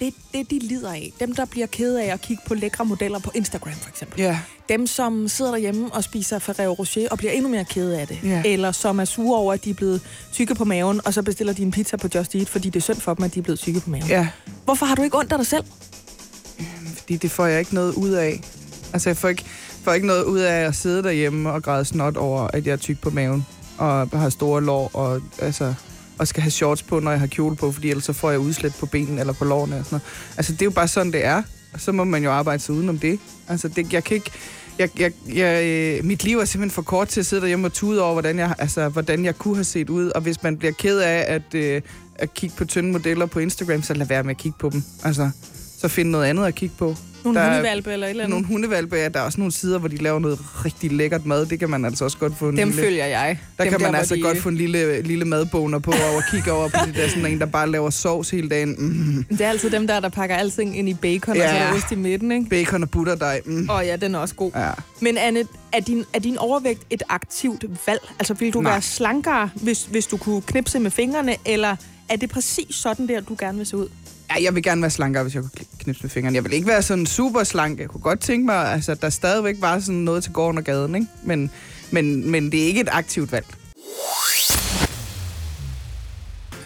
det, 0.00 0.14
det 0.34 0.50
de 0.50 0.58
lider 0.58 0.92
af. 0.92 1.12
Dem, 1.20 1.34
der 1.34 1.44
bliver 1.44 1.66
kede 1.66 2.02
af 2.02 2.12
at 2.12 2.20
kigge 2.20 2.42
på 2.46 2.54
lækre 2.54 2.84
modeller 2.84 3.18
på 3.18 3.30
Instagram, 3.34 3.72
for 3.74 3.88
eksempel. 3.88 4.20
Ja, 4.20 4.38
Dem, 4.68 4.86
som 4.86 5.28
sidder 5.28 5.50
derhjemme 5.50 5.92
og 5.94 6.04
spiser 6.04 6.38
Ferrero 6.38 6.72
Rocher 6.72 7.08
og 7.10 7.18
bliver 7.18 7.32
endnu 7.32 7.48
mere 7.48 7.64
kede 7.64 8.00
af 8.00 8.06
det. 8.08 8.18
Ja. 8.24 8.42
Eller 8.44 8.72
som 8.72 9.00
er 9.00 9.04
sure 9.04 9.38
over, 9.38 9.52
at 9.52 9.64
de 9.64 9.70
er 9.70 9.74
blevet 9.74 10.00
tykke 10.32 10.54
på 10.54 10.64
maven, 10.64 11.00
og 11.04 11.14
så 11.14 11.22
bestiller 11.22 11.52
de 11.52 11.62
en 11.62 11.70
pizza 11.70 11.96
på 11.96 12.08
Just 12.14 12.34
Eat, 12.34 12.48
fordi 12.48 12.68
det 12.70 12.76
er 12.76 12.82
synd 12.82 13.00
for 13.00 13.14
dem, 13.14 13.24
at 13.24 13.34
de 13.34 13.38
er 13.38 13.42
blevet 13.42 13.58
tykke 13.60 13.80
på 13.80 13.90
maven. 13.90 14.06
ja, 14.08 14.28
Hvorfor 14.64 14.86
har 14.86 14.94
du 14.94 15.02
ikke 15.02 15.18
ondt 15.18 15.32
af 15.32 15.38
dig 15.38 15.46
selv? 15.46 15.64
fordi 16.98 17.16
det 17.16 17.30
får 17.30 17.46
jeg 17.46 17.58
ikke 17.58 17.74
noget 17.74 17.94
ud 17.94 18.10
af. 18.10 18.40
Altså, 18.92 19.08
jeg 19.08 19.16
får 19.16 19.28
ikke... 19.28 19.44
får 19.82 19.92
ikke 19.92 20.06
noget 20.06 20.24
ud 20.24 20.38
af 20.40 20.54
at 20.60 20.74
sidde 20.74 21.02
derhjemme 21.02 21.50
og 21.52 21.62
græde 21.62 21.84
snot 21.84 22.16
over, 22.16 22.40
at 22.42 22.66
jeg 22.66 22.72
er 22.72 22.76
tyk 22.76 23.00
på 23.00 23.10
maven, 23.10 23.46
og 23.78 24.08
har 24.12 24.28
store 24.30 24.62
lår, 24.62 24.90
og, 24.94 25.20
altså, 25.38 25.74
og 26.22 26.28
skal 26.28 26.42
have 26.42 26.50
shorts 26.50 26.82
på, 26.82 27.00
når 27.00 27.10
jeg 27.10 27.20
har 27.20 27.26
kjole 27.26 27.56
på, 27.56 27.72
fordi 27.72 27.90
ellers 27.90 28.04
så 28.04 28.12
får 28.12 28.30
jeg 28.30 28.40
udslæt 28.40 28.74
på 28.80 28.86
benene 28.86 29.20
eller 29.20 29.32
på 29.32 29.44
lårene. 29.44 29.78
Og 29.78 29.84
sådan 29.84 29.96
noget. 29.96 30.02
Altså, 30.36 30.52
det 30.52 30.62
er 30.62 30.66
jo 30.66 30.70
bare 30.70 30.88
sådan, 30.88 31.12
det 31.12 31.24
er. 31.24 31.42
Og 31.72 31.80
så 31.80 31.92
må 31.92 32.04
man 32.04 32.24
jo 32.24 32.30
arbejde 32.30 32.62
sig 32.62 32.74
udenom 32.74 32.98
det. 32.98 33.20
Altså, 33.48 33.68
det, 33.68 33.92
jeg 33.92 34.04
kan 34.04 34.14
ikke... 34.14 34.30
Jeg, 34.78 35.00
jeg, 35.00 35.12
jeg, 35.34 35.64
øh, 35.64 36.04
mit 36.04 36.24
liv 36.24 36.38
er 36.38 36.44
simpelthen 36.44 36.74
for 36.74 36.82
kort 36.82 37.08
til 37.08 37.20
at 37.20 37.26
sidde 37.26 37.42
derhjemme 37.42 37.66
og 37.66 37.72
tude 37.72 38.02
over, 38.02 38.12
hvordan 38.12 38.38
jeg, 38.38 38.54
altså, 38.58 38.88
hvordan 38.88 39.24
jeg 39.24 39.38
kunne 39.38 39.54
have 39.54 39.64
set 39.64 39.90
ud. 39.90 40.10
Og 40.10 40.20
hvis 40.20 40.42
man 40.42 40.56
bliver 40.56 40.72
ked 40.72 40.98
af 40.98 41.24
at, 41.28 41.54
øh, 41.54 41.82
at 42.14 42.34
kigge 42.34 42.56
på 42.56 42.64
tynde 42.64 42.92
modeller 42.92 43.26
på 43.26 43.38
Instagram, 43.38 43.82
så 43.82 43.94
lad 43.94 44.06
være 44.06 44.22
med 44.22 44.30
at 44.30 44.36
kigge 44.36 44.58
på 44.58 44.70
dem. 44.70 44.82
Altså, 45.04 45.30
så 45.78 45.88
find 45.88 46.08
noget 46.08 46.26
andet 46.26 46.44
at 46.46 46.54
kigge 46.54 46.74
på. 46.78 46.96
Nogle 47.24 47.38
Der 47.38 47.44
er 47.44 47.48
hundevalpe 47.54 47.92
eller 47.92 48.06
et 48.06 48.10
eller 48.10 48.24
andet. 48.24 48.30
Nogle 48.34 48.46
hundevalpe, 48.46 48.96
ja. 48.96 49.08
Der 49.08 49.20
er 49.20 49.24
også 49.24 49.40
nogle 49.40 49.52
sider, 49.52 49.78
hvor 49.78 49.88
de 49.88 49.96
laver 49.96 50.18
noget 50.18 50.38
rigtig 50.64 50.92
lækkert 50.92 51.26
mad. 51.26 51.46
Det 51.46 51.58
kan 51.58 51.70
man 51.70 51.84
altså 51.84 52.04
også 52.04 52.18
godt 52.18 52.38
få 52.38 52.48
en 52.48 52.56
Dem 52.56 52.68
lille... 52.68 52.82
følger 52.82 53.06
jeg. 53.06 53.38
Der 53.58 53.64
Dem 53.64 53.70
kan 53.72 53.80
man 53.80 53.90
hvor 53.90 53.98
altså 53.98 54.14
de- 54.14 54.20
godt 54.22 54.38
få 54.38 54.48
en 54.48 54.56
lille, 54.56 55.02
lille 55.02 55.24
madboner 55.24 55.78
på 55.78 55.90
og 55.90 56.16
at 56.16 56.24
kigge 56.30 56.52
over 56.52 56.68
på 56.68 56.76
det 56.86 56.94
der 56.94 57.08
sådan 57.08 57.26
en, 57.26 57.38
der 57.38 57.46
bare 57.46 57.70
laver 57.70 57.90
sovs 57.90 58.30
hele 58.30 58.48
dagen. 58.48 58.74
Mm. 58.78 59.24
Det 59.36 59.40
er 59.40 59.48
altid 59.48 59.70
dem 59.70 59.86
der, 59.86 60.00
der 60.00 60.08
pakker 60.08 60.36
alting 60.36 60.78
ind 60.78 60.88
i 60.88 60.94
bacon, 60.94 61.36
Ja. 61.36 61.42
og 61.44 61.48
så 61.50 61.56
der 61.56 61.72
ost 61.84 61.92
i 61.92 61.94
midten, 61.94 62.32
ikke? 62.32 62.44
Bacon 62.50 62.82
og 62.82 62.90
butterdej. 62.90 63.40
Mm. 63.46 63.70
Åh 63.70 63.76
oh, 63.76 63.86
ja, 63.86 63.96
den 63.96 64.14
er 64.14 64.18
også 64.18 64.34
god. 64.34 64.50
Ja. 64.56 64.70
Men 65.00 65.18
Anne, 65.18 65.44
er 65.72 65.80
din, 65.80 66.04
er 66.12 66.18
din 66.18 66.38
overvægt 66.38 66.80
et 66.90 67.02
aktivt 67.08 67.64
valg? 67.86 68.00
Altså, 68.18 68.34
vil 68.34 68.52
du 68.52 68.60
Nej. 68.60 68.72
være 68.72 68.82
slankere, 68.82 69.50
hvis, 69.54 69.84
hvis 69.90 70.06
du 70.06 70.16
kunne 70.16 70.42
knipse 70.42 70.78
med 70.78 70.90
fingrene, 70.90 71.36
eller 71.46 71.76
er 72.08 72.16
det 72.16 72.30
præcis 72.30 72.74
sådan 72.76 73.08
der, 73.08 73.20
du 73.20 73.36
gerne 73.38 73.58
vil 73.58 73.66
se 73.66 73.76
ud? 73.76 73.88
Ja, 74.30 74.42
jeg 74.42 74.54
vil 74.54 74.62
gerne 74.62 74.82
være 74.82 74.90
slankere, 74.90 75.22
hvis 75.22 75.34
jeg 75.34 75.42
kunne 75.42 75.66
knipse 75.78 76.02
med 76.02 76.10
fingrene. 76.10 76.34
Jeg 76.34 76.44
vil 76.44 76.52
ikke 76.52 76.66
være 76.66 76.82
sådan 76.82 77.06
super 77.06 77.44
slank. 77.44 77.80
Jeg 77.80 77.88
kunne 77.88 78.00
godt 78.00 78.20
tænke 78.20 78.46
mig, 78.46 78.72
altså, 78.72 78.94
der 78.94 79.10
stadigvæk 79.10 79.56
var 79.60 79.78
sådan 79.78 79.94
noget 79.94 80.22
til 80.22 80.32
gården 80.32 80.58
og 80.58 80.64
gaden, 80.64 80.94
ikke? 80.94 81.06
Men, 81.24 81.50
men, 81.90 82.30
men 82.30 82.52
det 82.52 82.62
er 82.62 82.66
ikke 82.66 82.80
et 82.80 82.88
aktivt 82.92 83.32
valg. 83.32 83.46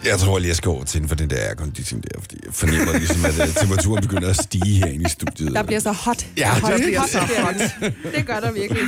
Jeg 0.07 0.19
tror 0.19 0.39
lige, 0.39 0.49
jeg 0.49 0.57
skal 0.57 0.69
over 0.69 0.85
til 0.85 1.01
den 1.01 1.09
for 1.09 1.17
den 1.17 1.31
der 1.31 1.37
aircondition 1.37 2.01
der, 2.01 2.21
fordi 2.21 2.37
jeg 2.47 2.55
fornemmer 2.55 2.93
ligesom, 2.99 3.25
at 3.25 3.49
uh, 3.49 3.55
temperaturen 3.55 4.03
begynder 4.03 4.31
at 4.31 4.37
stige 4.37 4.75
herinde 4.79 5.05
i 5.05 5.09
studiet. 5.09 5.53
Der 5.55 5.63
bliver 5.63 5.81
så 5.81 5.93
hot. 5.93 6.27
Ja, 6.37 6.49
hot, 6.61 6.73
der 6.73 6.79
bliver 6.79 7.03
så 7.07 7.19
derinde. 7.37 7.95
Det 8.17 8.27
gør 8.27 8.41
der 8.41 8.53
virkelig. 8.53 8.83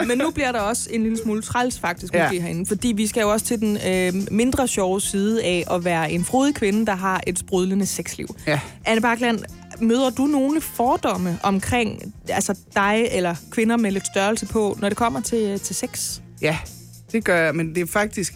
øh, 0.00 0.06
men 0.06 0.18
nu 0.18 0.30
bliver 0.30 0.52
der 0.52 0.60
også 0.60 0.88
en 0.90 1.02
lille 1.02 1.18
smule 1.22 1.42
træls 1.42 1.78
faktisk 1.80 2.14
Ja. 2.14 2.24
måske 2.24 2.40
herinde, 2.42 2.66
fordi 2.66 2.92
vi 2.96 3.06
skal 3.06 3.20
jo 3.20 3.32
også 3.32 3.46
til 3.46 3.60
den 3.60 3.78
øh, 3.86 4.12
mindre 4.30 4.68
sjove 4.68 5.00
side 5.00 5.42
af 5.44 5.64
at 5.70 5.84
være 5.84 6.12
en 6.12 6.24
frodig 6.24 6.54
kvinde, 6.54 6.86
der 6.86 6.94
har 6.96 7.20
et 7.26 7.38
sprudlende 7.38 7.86
sexliv. 7.86 8.36
Ja. 8.46 8.60
Anne 8.84 9.00
Bakland, 9.00 9.38
møder 9.80 10.10
du 10.10 10.26
nogle 10.26 10.60
fordomme 10.60 11.38
omkring 11.42 12.14
altså 12.28 12.54
dig 12.74 13.08
eller 13.10 13.34
kvinder 13.50 13.76
med 13.76 13.92
lidt 13.92 14.06
størrelse 14.06 14.46
på, 14.46 14.78
når 14.80 14.88
det 14.88 14.98
kommer 14.98 15.20
til, 15.20 15.60
til 15.60 15.76
sex? 15.76 16.18
Ja, 16.42 16.58
det 17.12 17.24
gør 17.24 17.36
jeg, 17.44 17.54
men 17.54 17.74
det 17.74 17.80
er 17.80 17.86
faktisk... 17.86 18.34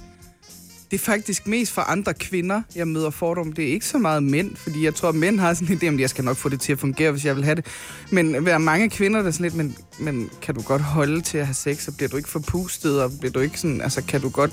Det 0.91 1.01
er 1.01 1.05
faktisk 1.05 1.47
mest 1.47 1.73
for 1.73 1.83
andre 1.83 2.15
kvinder, 2.15 2.63
jeg 2.77 2.89
møder 2.89 3.11
fordomme. 3.11 3.53
Det 3.57 3.65
er 3.69 3.73
ikke 3.73 3.87
så 3.87 3.99
meget 3.99 4.23
mænd, 4.23 4.57
fordi 4.57 4.85
jeg 4.85 4.95
tror, 4.95 5.09
at 5.09 5.15
mænd 5.15 5.41
har 5.41 5.55
sådan 5.55 5.69
en 5.73 5.79
idé 5.83 5.89
om, 5.89 5.95
at 5.95 6.01
jeg 6.01 6.11
skal 6.11 6.25
nok 6.25 6.37
få 6.37 6.49
det 6.49 6.61
til 6.61 6.73
at 6.73 6.79
fungere, 6.79 7.11
hvis 7.11 7.25
jeg 7.25 7.37
vil 7.37 7.45
have 7.45 7.55
det. 7.55 7.67
Men 8.11 8.35
der 8.35 8.55
er 8.55 8.59
mange 8.59 8.91
kvinder, 8.91 9.21
der 9.21 9.27
er 9.29 9.31
sådan 9.33 9.45
lidt, 9.45 9.55
men, 9.55 9.77
men 9.99 10.31
kan 10.43 10.55
du 10.55 10.63
godt 10.63 10.83
holde 10.83 11.21
til 11.21 11.39
at 11.39 11.47
have 11.47 11.55
sex, 11.55 11.89
og 11.89 11.97
bliver 11.97 12.09
du 12.09 12.17
ikke 12.17 12.29
forpustet, 12.29 13.03
og 13.03 13.13
bliver 13.21 13.33
du 13.33 13.41
ikke 13.41 13.61
sådan, 13.61 13.81
altså 13.81 14.03
kan 14.03 14.21
du 14.21 14.29
godt, 14.29 14.53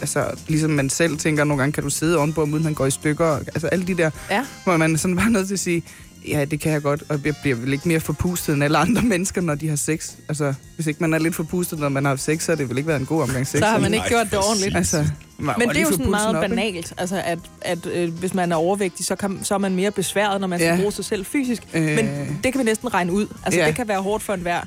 altså 0.00 0.30
ligesom 0.48 0.70
man 0.70 0.90
selv 0.90 1.18
tænker 1.18 1.44
nogle 1.44 1.62
gange, 1.62 1.72
kan 1.72 1.82
du 1.82 1.90
sidde 1.90 2.18
ovenpå, 2.18 2.42
uden 2.44 2.62
han 2.64 2.74
går 2.74 2.86
i 2.86 2.90
stykker, 2.90 3.26
altså 3.36 3.66
alle 3.66 3.86
de 3.86 3.96
der, 3.96 4.10
Ja. 4.30 4.46
hvor 4.64 4.76
man 4.76 4.92
er 4.94 4.98
sådan 4.98 5.16
bare 5.16 5.30
nødt 5.30 5.46
til 5.46 5.54
at 5.54 5.60
sige, 5.60 5.82
ja, 6.28 6.44
det 6.44 6.60
kan 6.60 6.72
jeg 6.72 6.82
godt, 6.82 7.02
og 7.08 7.20
jeg 7.24 7.34
bliver 7.42 7.56
vel 7.56 7.72
ikke 7.72 7.88
mere 7.88 8.00
forpustet 8.00 8.54
end 8.54 8.64
alle 8.64 8.78
andre 8.78 9.02
mennesker, 9.12 9.40
når 9.40 9.54
de 9.54 9.68
har 9.68 9.76
sex. 9.76 10.10
Altså, 10.28 10.54
hvis 10.74 10.86
ikke 10.86 11.00
man 11.00 11.14
er 11.14 11.18
lidt 11.18 11.34
forpustet, 11.34 11.78
når 11.78 11.88
man 11.88 12.04
har 12.04 12.16
sex, 12.16 12.42
så 12.42 12.52
har 12.52 12.56
det 12.56 12.68
vel 12.68 12.76
ikke 12.78 12.88
været 12.88 13.00
en 13.00 13.06
god 13.06 13.22
omgang 13.22 13.46
sex. 13.46 13.58
Så 13.60 13.66
har 13.66 13.78
man 13.78 13.94
ikke 13.94 14.08
gjort 14.08 14.26
det 14.30 14.38
ordentligt. 14.38 14.76
Altså, 14.76 15.04
man 15.38 15.54
Men 15.58 15.68
det 15.68 15.76
er 15.76 15.80
jo 15.80 15.90
sådan 15.90 16.10
meget 16.10 16.36
op, 16.36 16.42
ikke? 16.44 16.54
banalt, 16.56 16.94
altså 16.98 17.22
at, 17.24 17.38
at 17.62 17.86
øh, 17.86 18.12
hvis 18.14 18.34
man 18.34 18.52
er 18.52 18.56
overvægtig, 18.56 19.06
så, 19.06 19.14
kan, 19.16 19.38
så 19.42 19.54
er 19.54 19.58
man 19.58 19.74
mere 19.74 19.90
besværet, 19.90 20.40
når 20.40 20.48
man 20.48 20.58
skal 20.58 20.68
Ja. 20.68 20.76
bruge 20.76 20.92
sig 20.92 21.04
selv 21.04 21.24
fysisk. 21.24 21.62
Øh. 21.74 21.82
Men 21.82 22.06
det 22.44 22.52
kan 22.52 22.58
vi 22.58 22.64
næsten 22.64 22.94
regne 22.94 23.12
ud. 23.12 23.26
Altså 23.44 23.60
Ja. 23.60 23.66
det 23.66 23.74
kan 23.74 23.88
være 23.88 24.00
hårdt 24.02 24.22
for 24.22 24.34
enhver. 24.34 24.60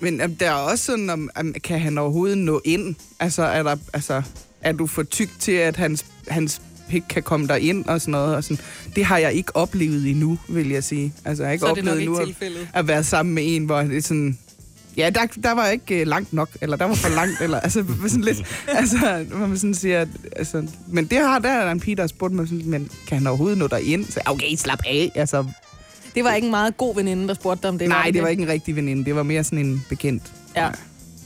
Men 0.00 0.22
um, 0.22 0.34
der 0.36 0.46
er 0.50 0.54
også 0.54 0.84
sådan, 0.84 1.10
om, 1.10 1.30
um, 1.40 1.54
kan 1.64 1.80
han 1.80 1.98
overhovedet 1.98 2.38
nå 2.38 2.60
ind? 2.64 2.94
Altså, 3.20 3.42
er, 3.42 3.62
der, 3.62 3.76
altså, 3.92 4.22
er 4.60 4.72
du 4.72 4.86
for 4.86 5.02
tyk 5.02 5.30
til, 5.38 5.52
at 5.52 5.76
hans, 5.76 6.04
hans 6.28 6.60
pik 6.88 7.02
kan 7.08 7.22
komme 7.22 7.46
der 7.46 7.56
ind 7.56 7.84
og 7.84 8.00
sådan 8.00 8.12
noget? 8.12 8.36
Og 8.36 8.44
sådan. 8.44 8.58
Det 8.96 9.04
har 9.04 9.18
jeg 9.18 9.32
ikke 9.32 9.56
oplevet 9.56 10.10
endnu, 10.10 10.38
vil 10.48 10.68
jeg 10.68 10.84
sige. 10.84 11.12
Altså, 11.24 11.42
jeg 11.42 11.48
har 11.48 11.52
ikke 11.52 11.60
Så 11.60 11.66
er 11.66 11.74
det 11.74 11.78
oplevet 11.80 12.02
endnu 12.02 12.16
at, 12.16 12.26
tilfældet. 12.26 12.68
at 12.74 12.88
være 12.88 13.04
sammen 13.04 13.34
med 13.34 13.42
en, 13.56 13.64
hvor 13.64 13.82
det 13.82 13.96
er 13.96 14.02
sådan... 14.02 14.38
Ja, 14.96 15.10
der, 15.10 15.26
der 15.42 15.52
var 15.52 15.68
ikke 15.68 16.00
uh, 16.02 16.06
langt 16.08 16.32
nok, 16.32 16.48
eller 16.60 16.76
der 16.76 16.84
var 16.84 16.94
for 16.94 17.08
langt, 17.08 17.40
eller 17.40 17.60
altså 17.60 17.84
sådan 18.08 18.24
lidt, 18.24 18.42
altså, 18.68 19.24
hvor 19.36 19.46
man 19.46 19.58
sådan 19.58 19.74
siger, 19.74 20.00
at, 20.00 20.08
altså, 20.36 20.66
men 20.88 21.06
det 21.06 21.18
har, 21.18 21.38
der 21.38 21.48
er 21.48 21.70
en 21.72 21.80
pige, 21.80 21.96
der 21.96 22.02
har 22.02 22.08
spurgt 22.08 22.34
mig 22.34 22.48
sådan, 22.48 22.62
men 22.66 22.90
kan 23.08 23.18
han 23.18 23.26
overhovedet 23.26 23.58
nå 23.58 23.68
ind? 23.76 24.04
Så 24.04 24.20
okay, 24.26 24.54
slap 24.56 24.78
af, 24.86 25.12
altså, 25.14 25.44
Det 26.14 26.24
var 26.24 26.34
ikke 26.34 26.44
en 26.44 26.50
meget 26.50 26.76
god 26.76 26.94
veninde, 26.94 27.28
der 27.28 27.34
spurgte 27.34 27.62
dig 27.62 27.70
om 27.70 27.78
det. 27.78 27.88
nej, 27.88 28.10
det 28.14 28.22
var 28.22 28.28
ikke 28.28 28.42
en 28.42 28.48
rigtig 28.48 28.76
veninde, 28.76 29.04
det 29.04 29.16
var 29.16 29.22
mere 29.22 29.44
sådan 29.44 29.58
en 29.58 29.84
bekendt. 29.88 30.22
Ja. 30.56 30.70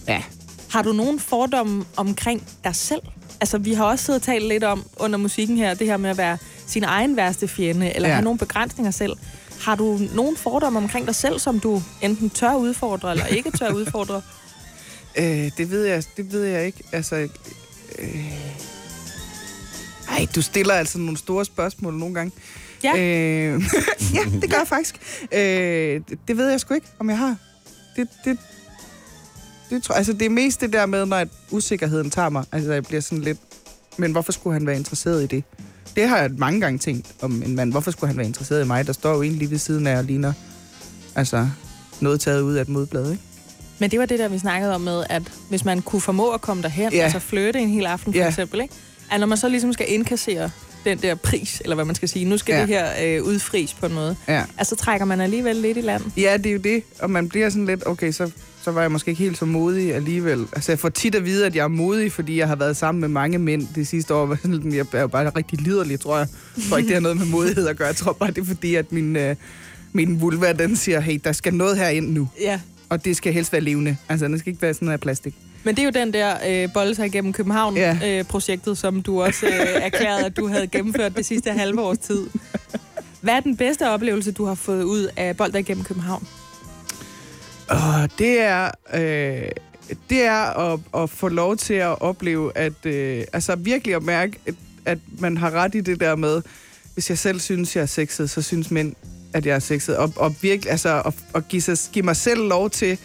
Ja. 0.08 0.22
Har 0.70 0.82
du 0.82 0.92
nogen 0.92 1.18
fordomme 1.20 1.84
omkring 1.96 2.42
dig 2.64 2.74
selv? 2.76 3.00
Altså, 3.40 3.58
vi 3.58 3.72
har 3.72 3.84
også 3.84 4.04
siddet 4.04 4.20
og 4.20 4.26
talt 4.26 4.44
lidt 4.48 4.64
om 4.64 4.84
under 4.96 5.18
musikken 5.18 5.56
her, 5.56 5.74
det 5.74 5.86
her 5.86 5.96
med 5.96 6.10
at 6.10 6.16
være 6.18 6.38
sin 6.66 6.84
egen 6.84 7.16
værste 7.16 7.48
fjende, 7.48 7.94
eller 7.96 8.08
Ja. 8.08 8.14
have 8.14 8.24
nogle 8.24 8.38
begrænsninger 8.38 8.90
selv. 8.90 9.12
Har 9.60 9.74
du 9.74 10.00
nogen 10.14 10.36
fordomme 10.36 10.78
omkring 10.78 11.06
dig 11.06 11.14
selv, 11.14 11.38
som 11.38 11.60
du 11.60 11.82
enten 12.02 12.30
tør 12.30 12.54
udfordre, 12.54 13.10
eller 13.10 13.26
ikke 13.26 13.50
tør 13.50 13.70
udfordre? 13.72 14.22
Øh, 15.16 15.50
det 15.56 15.70
ved 15.70 15.84
jeg, 15.84 16.04
det 16.16 16.32
ved 16.32 16.44
jeg 16.44 16.66
ikke. 16.66 16.78
Altså, 16.92 17.28
øh, 17.98 18.32
ej, 20.10 20.26
du 20.34 20.42
stiller 20.42 20.74
altså 20.74 20.98
nogle 20.98 21.16
store 21.18 21.44
spørgsmål 21.44 21.94
nogle 21.94 22.14
gange. 22.14 22.32
Ja. 22.84 22.92
Øh, 22.98 23.62
ja, 24.14 24.20
det 24.40 24.50
gør 24.50 24.58
jeg 24.58 24.66
faktisk. 24.68 24.96
Øh, 25.32 26.00
det, 26.08 26.18
det 26.28 26.36
ved 26.36 26.50
jeg 26.50 26.60
sgu 26.60 26.74
ikke, 26.74 26.86
om 26.98 27.10
jeg 27.10 27.18
har. 27.18 27.36
Det, 27.96 28.08
det, 28.24 28.38
det, 29.70 29.82
tror, 29.82 29.94
altså, 29.94 30.12
det 30.12 30.22
er 30.22 30.30
mest 30.30 30.60
det 30.60 30.72
der 30.72 30.86
med, 30.86 31.06
når 31.06 31.24
usikkerheden 31.50 32.10
tager 32.10 32.28
mig. 32.28 32.44
Altså, 32.52 32.72
jeg 32.72 32.84
bliver 32.84 33.00
sådan 33.00 33.18
lidt... 33.24 33.38
Men 33.96 34.12
hvorfor 34.12 34.32
skulle 34.32 34.54
han 34.54 34.66
være 34.66 34.76
interesseret 34.76 35.22
i 35.22 35.26
det? 35.26 35.44
Det 35.96 36.08
har 36.08 36.18
jeg 36.18 36.30
mange 36.38 36.60
gange 36.60 36.78
tænkt 36.78 37.06
om 37.22 37.42
en 37.42 37.56
mand. 37.56 37.70
Hvorfor 37.70 37.90
skulle 37.90 38.08
han 38.08 38.16
være 38.16 38.26
interesseret 38.26 38.64
i 38.64 38.66
mig? 38.66 38.86
Der 38.86 38.92
står 38.92 39.14
jo 39.14 39.22
en 39.22 39.32
lige 39.32 39.50
ved 39.50 39.58
siden 39.58 39.86
af 39.86 39.98
og 39.98 40.04
ligner... 40.04 40.32
Altså, 41.14 41.48
noget 42.00 42.20
taget 42.20 42.40
ud 42.40 42.54
af 42.54 42.62
et 42.62 42.68
modblad, 42.68 43.10
ikke? 43.10 43.22
Men 43.78 43.90
det 43.90 43.98
var 43.98 44.06
det 44.06 44.18
der, 44.18 44.28
vi 44.28 44.38
snakkede 44.38 44.74
om 44.74 44.80
med, 44.80 45.04
at 45.10 45.22
hvis 45.48 45.64
man 45.64 45.82
kunne 45.82 46.00
formå 46.00 46.30
at 46.30 46.40
komme 46.40 46.62
derhen, 46.62 46.92
Ja. 46.92 46.98
altså 46.98 47.18
flirte 47.18 47.58
en 47.58 47.68
hel 47.68 47.86
aften 47.86 48.12
for 48.12 48.18
Ja. 48.20 48.28
eksempel, 48.28 48.60
ikke? 48.60 48.74
at 49.12 49.20
når 49.20 49.26
man 49.26 49.38
så 49.38 49.48
ligesom 49.48 49.72
skal 49.72 49.86
indkassere 49.88 50.50
den 50.84 50.98
der 50.98 51.14
pris, 51.14 51.60
eller 51.64 51.74
hvad 51.74 51.84
man 51.84 51.94
skal 51.94 52.08
sige, 52.08 52.24
nu 52.24 52.38
skal 52.38 52.52
ja. 52.54 52.60
det 52.60 52.68
her 52.68 52.88
øh, 53.02 53.22
udfries 53.24 53.74
på 53.74 53.86
en 53.86 53.92
måde, 53.94 54.16
Ja. 54.28 54.44
altså 54.58 54.76
trækker 54.76 55.04
man 55.06 55.20
alligevel 55.20 55.56
lidt 55.56 55.78
i 55.78 55.80
land. 55.80 56.02
Ja, 56.16 56.36
det 56.36 56.46
er 56.46 56.52
jo 56.52 56.58
det. 56.58 56.82
Og 57.00 57.10
man 57.10 57.28
bliver 57.28 57.50
sådan 57.50 57.66
lidt, 57.66 57.86
okay, 57.86 58.12
så, 58.12 58.30
så 58.62 58.70
var 58.70 58.80
jeg 58.80 58.92
måske 58.92 59.10
ikke 59.10 59.22
helt 59.22 59.38
så 59.38 59.44
modig 59.44 59.94
alligevel. 59.94 60.46
Altså, 60.52 60.72
jeg 60.72 60.78
får 60.78 60.88
tit 60.88 61.14
at 61.14 61.24
vide, 61.24 61.46
at 61.46 61.56
jeg 61.56 61.64
er 61.64 61.68
modig, 61.68 62.12
fordi 62.12 62.38
jeg 62.38 62.48
har 62.48 62.56
været 62.56 62.76
sammen 62.76 63.00
med 63.00 63.08
mange 63.08 63.38
mænd 63.38 63.66
det 63.74 63.86
sidste 63.86 64.14
år. 64.14 64.36
Jeg 64.74 64.86
er 64.92 65.00
jo 65.00 65.06
bare 65.06 65.30
rigtig 65.30 65.60
liderlig, 65.60 66.00
tror 66.00 66.18
jeg. 66.18 66.26
Jeg 66.56 66.64
tror 66.68 66.76
ikke, 66.76 66.86
det 66.86 66.94
har 66.94 67.00
noget 67.00 67.16
med 67.16 67.26
modighed 67.26 67.68
at 67.68 67.76
gøre. 67.76 67.86
Jeg 67.88 67.96
tror 67.96 68.12
bare, 68.12 68.30
det 68.30 68.38
er 68.38 68.44
fordi, 68.44 68.74
at 68.74 68.92
min, 68.92 69.16
øh, 69.16 69.36
min 69.92 70.20
vulva, 70.20 70.52
den 70.52 70.76
siger, 70.76 71.00
hey, 71.00 71.20
der 71.24 71.32
skal 71.32 71.54
noget 71.54 71.78
herind 71.78 72.10
nu. 72.12 72.28
Ja. 72.40 72.60
Og 72.88 73.04
det 73.04 73.16
skal 73.16 73.32
helst 73.32 73.52
være 73.52 73.62
levende. 73.62 73.96
Altså, 74.08 74.26
den 74.28 74.38
skal 74.38 74.50
ikke 74.50 74.62
være 74.62 74.74
sådan 74.74 74.86
noget 74.86 74.92
af 74.94 75.00
plastik. 75.00 75.34
Men 75.64 75.74
det 75.74 75.82
er 75.82 75.84
jo 75.84 75.90
den 76.04 76.12
der 76.12 76.36
øh, 76.48 76.72
bolle 76.74 76.94
sig 76.94 77.06
igennem 77.06 77.28
Ja. 77.30 77.36
København-projektet, 77.36 78.18
øh, 78.18 78.24
projektet, 78.24 78.78
som 78.78 79.02
du 79.02 79.22
også 79.22 79.46
øh, 79.46 79.52
erklærede, 79.82 80.26
at 80.26 80.36
du 80.36 80.48
havde 80.48 80.66
gennemført 80.66 81.16
det 81.16 81.26
sidste 81.26 81.50
halve 81.50 81.80
års 81.80 81.98
tid. 81.98 82.26
Hvad 83.20 83.34
er 83.34 83.40
den 83.40 83.56
bedste 83.56 83.90
oplevelse, 83.90 84.32
du 84.32 84.44
har 84.44 84.54
fået 84.54 84.82
ud 84.82 85.08
af 85.16 85.36
bold 85.36 85.54
igennem 85.54 85.84
København? 85.84 86.26
Og 87.70 88.10
det 88.18 88.40
er, 88.40 88.70
øh, 88.94 89.48
det 90.10 90.22
er 90.22 90.72
at, 90.72 90.80
at 90.94 91.10
få 91.10 91.28
lov 91.28 91.56
til 91.56 91.74
at 91.74 92.02
opleve, 92.02 92.58
at 92.58 92.86
øh, 92.86 93.24
altså 93.32 93.56
virkelig 93.56 93.94
at 93.94 94.02
mærke, 94.02 94.38
at, 94.46 94.54
at 94.84 94.98
man 95.18 95.36
har 95.36 95.50
ret 95.50 95.74
i 95.74 95.80
det 95.80 96.00
der 96.00 96.16
med, 96.16 96.42
hvis 96.94 97.10
jeg 97.10 97.18
selv 97.18 97.40
synes, 97.40 97.76
jeg 97.76 97.82
er 97.82 97.86
sexet, 97.86 98.30
så 98.30 98.42
synes 98.42 98.70
mænd, 98.70 98.94
at 99.34 99.46
jeg 99.46 99.54
er 99.54 99.58
sexet. 99.58 99.96
Og, 99.96 100.12
og 100.16 100.34
virkelig, 100.42 100.70
altså 100.70 101.02
at, 101.06 101.14
at 101.34 101.48
give, 101.48 101.62
sig, 101.62 101.76
give 101.92 102.04
mig 102.04 102.16
selv 102.16 102.48
lov 102.48 102.70
til 102.70 102.98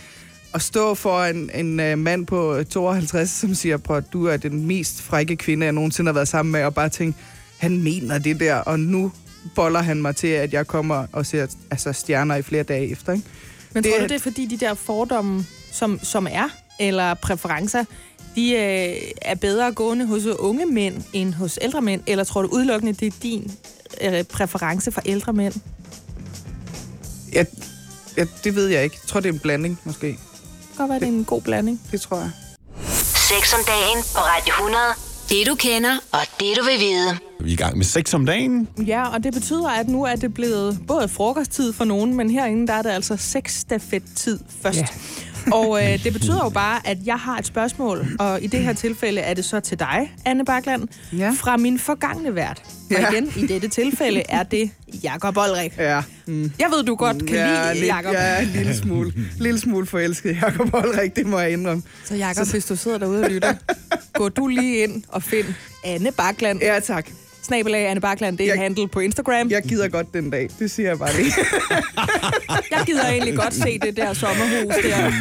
at 0.53 0.61
stå 0.61 0.95
for 0.95 1.23
en, 1.23 1.51
en 1.53 1.79
uh, 1.79 1.99
mand 1.99 2.25
på 2.25 2.55
øh, 2.55 2.65
52, 2.65 3.29
som 3.29 3.55
siger, 3.55 3.77
prøv, 3.77 3.97
at 3.97 4.13
du 4.13 4.25
er 4.25 4.37
den 4.37 4.65
mest 4.65 5.01
frække 5.01 5.35
kvinde, 5.35 5.65
jeg 5.65 5.73
nogensinde 5.73 6.09
har 6.09 6.13
været 6.13 6.27
sammen 6.27 6.51
med, 6.51 6.63
og 6.63 6.73
bare 6.73 6.89
tænke, 6.89 7.17
han 7.57 7.83
mener 7.83 8.17
det 8.17 8.39
der, 8.39 8.55
og 8.55 8.79
nu 8.79 9.11
boller 9.55 9.81
han 9.81 10.01
mig 10.01 10.15
til, 10.15 10.27
at 10.27 10.53
jeg 10.53 10.67
kommer 10.67 11.07
og 11.11 11.25
ser 11.25 11.47
altså, 11.71 11.93
stjerner 11.93 12.35
i 12.35 12.41
flere 12.41 12.63
dage 12.63 12.91
efter, 12.91 13.13
ikke? 13.13 13.25
Men 13.75 13.83
Det 13.83 13.91
tror 13.91 13.99
du, 13.99 14.03
det 14.07 14.15
er 14.15 14.19
fordi 14.19 14.45
de 14.45 14.57
der 14.57 14.73
fordomme, 14.73 15.45
som, 15.71 15.99
som 16.03 16.27
er, 16.31 16.49
eller 16.79 17.13
præferencer, 17.13 17.83
de 18.35 18.51
øh, 18.51 19.11
er 19.21 19.35
bedre 19.35 19.71
gående 19.71 20.05
hos 20.05 20.25
unge 20.25 20.65
mænd 20.65 21.03
end 21.13 21.33
hos 21.33 21.59
ældre 21.61 21.81
mænd? 21.81 22.01
Eller 22.07 22.23
tror 22.23 22.41
du 22.41 22.47
udelukkende, 22.47 22.93
det 22.93 23.07
er 23.07 23.17
din 23.23 23.51
øh, 24.01 24.23
præference 24.23 24.91
for 24.91 25.01
ældre 25.05 25.33
mænd? 25.33 25.53
Ja, 27.33 27.43
ja, 28.17 28.25
det 28.43 28.55
ved 28.55 28.67
jeg 28.67 28.83
ikke. 28.83 28.97
Jeg 29.03 29.07
tror, 29.07 29.19
det 29.19 29.29
er 29.29 29.33
en 29.33 29.39
blanding, 29.39 29.79
måske. 29.83 30.07
kan 30.07 30.17
godt 30.77 30.89
være, 30.89 30.99
det 30.99 31.07
er 31.07 31.11
en 31.11 31.25
god 31.25 31.41
blanding. 31.41 31.81
Det 31.91 32.01
tror 32.01 32.17
jeg. 32.17 32.31
Sex 33.29 33.53
om 33.53 33.59
dagen 33.67 34.03
på 34.13 34.19
Radio 34.19 34.53
100. 34.53 35.04
Det 35.29 35.47
du 35.47 35.55
kender, 35.55 35.97
og 36.11 36.19
det 36.39 36.57
du 36.57 36.63
vil 36.63 36.79
vide. 36.79 37.17
Vi 37.39 37.49
er 37.49 37.53
i 37.53 37.55
gang 37.55 37.77
med 37.77 37.85
sex 37.85 38.13
om 38.13 38.25
dagen. 38.25 38.67
Ja, 38.87 39.07
og 39.13 39.23
det 39.23 39.33
betyder, 39.33 39.69
at 39.69 39.89
nu 39.89 40.03
er 40.03 40.15
det 40.15 40.33
blevet 40.33 40.79
både 40.87 41.07
frokosttid 41.07 41.73
for 41.73 41.85
nogen, 41.85 42.13
men 42.13 42.29
herinde 42.29 42.67
der 42.67 42.73
er 42.73 42.81
det 42.81 42.89
altså 42.89 43.17
sexstafet-tid 43.17 44.39
først. 44.61 44.77
Ja. 44.77 44.85
Og 45.51 45.83
øh, 45.83 46.03
det 46.03 46.13
betyder 46.13 46.39
jo 46.43 46.49
bare, 46.49 46.87
at 46.87 46.97
jeg 47.05 47.15
har 47.15 47.37
et 47.37 47.45
spørgsmål, 47.45 48.05
og 48.19 48.41
i 48.41 48.47
det 48.47 48.59
her 48.59 48.73
tilfælde 48.73 49.21
er 49.21 49.33
det 49.33 49.45
så 49.45 49.59
til 49.59 49.79
dig, 49.79 50.11
Anne 50.25 50.45
Bakland, 50.45 50.87
Ja. 51.17 51.31
fra 51.37 51.57
min 51.57 51.79
forgangne 51.79 52.35
vært. 52.35 52.61
Og 52.89 52.91
Ja. 52.91 53.09
igen, 53.11 53.31
i 53.37 53.47
dette 53.47 53.67
tilfælde 53.67 54.23
er 54.29 54.43
det 54.43 54.71
Jakob 55.03 55.37
Olrik. 55.37 55.73
Ja. 55.77 56.01
Mm. 56.27 56.51
Jeg 56.59 56.67
ved, 56.75 56.83
du 56.83 56.95
godt 56.95 57.25
kan 57.25 57.35
ja, 57.35 57.73
lide 57.73 57.85
Jakob. 57.85 58.13
Er 58.17 58.37
en 58.37 58.47
lille 58.47 58.75
smule, 58.77 59.13
lille 59.39 59.59
smule 59.59 59.85
forelsket 59.85 60.31
i 60.31 60.37
Jacob 60.43 60.73
Olrik, 60.73 61.15
det 61.15 61.25
må 61.25 61.39
jeg 61.39 61.51
indrømme. 61.51 61.83
Så 62.05 62.15
Jakob, 62.15 62.47
hvis 62.47 62.65
du 62.65 62.75
sidder 62.75 62.97
derude 62.97 63.23
og 63.23 63.29
lytter, 63.31 63.53
gå 64.19 64.29
du 64.29 64.47
lige 64.47 64.83
ind 64.83 65.03
og 65.09 65.23
find 65.23 65.45
Anne 65.83 66.11
Bakland. 66.11 66.61
Ja, 66.61 66.79
tak. 66.79 67.09
Snabelag 67.45 67.87
Anne 67.87 68.01
Bakland, 68.01 68.37
det 68.37 68.43
er 68.43 68.47
Jeg- 68.53 68.61
handle 68.61 68.87
på 68.87 68.99
Instagram. 68.99 69.49
Jeg 69.49 69.63
gider 69.63 69.87
godt 69.87 70.13
den 70.13 70.29
dag. 70.29 70.49
Det 70.59 70.71
siger 70.71 70.89
jeg 70.89 70.99
bare 70.99 71.15
lige. 71.17 71.33
Jeg 72.71 72.83
gider 72.85 73.07
egentlig 73.07 73.35
godt 73.35 73.53
se 73.53 73.79
det 73.79 73.97
der 73.97 74.13
sommerhus 74.13 74.73
der. 74.83 75.11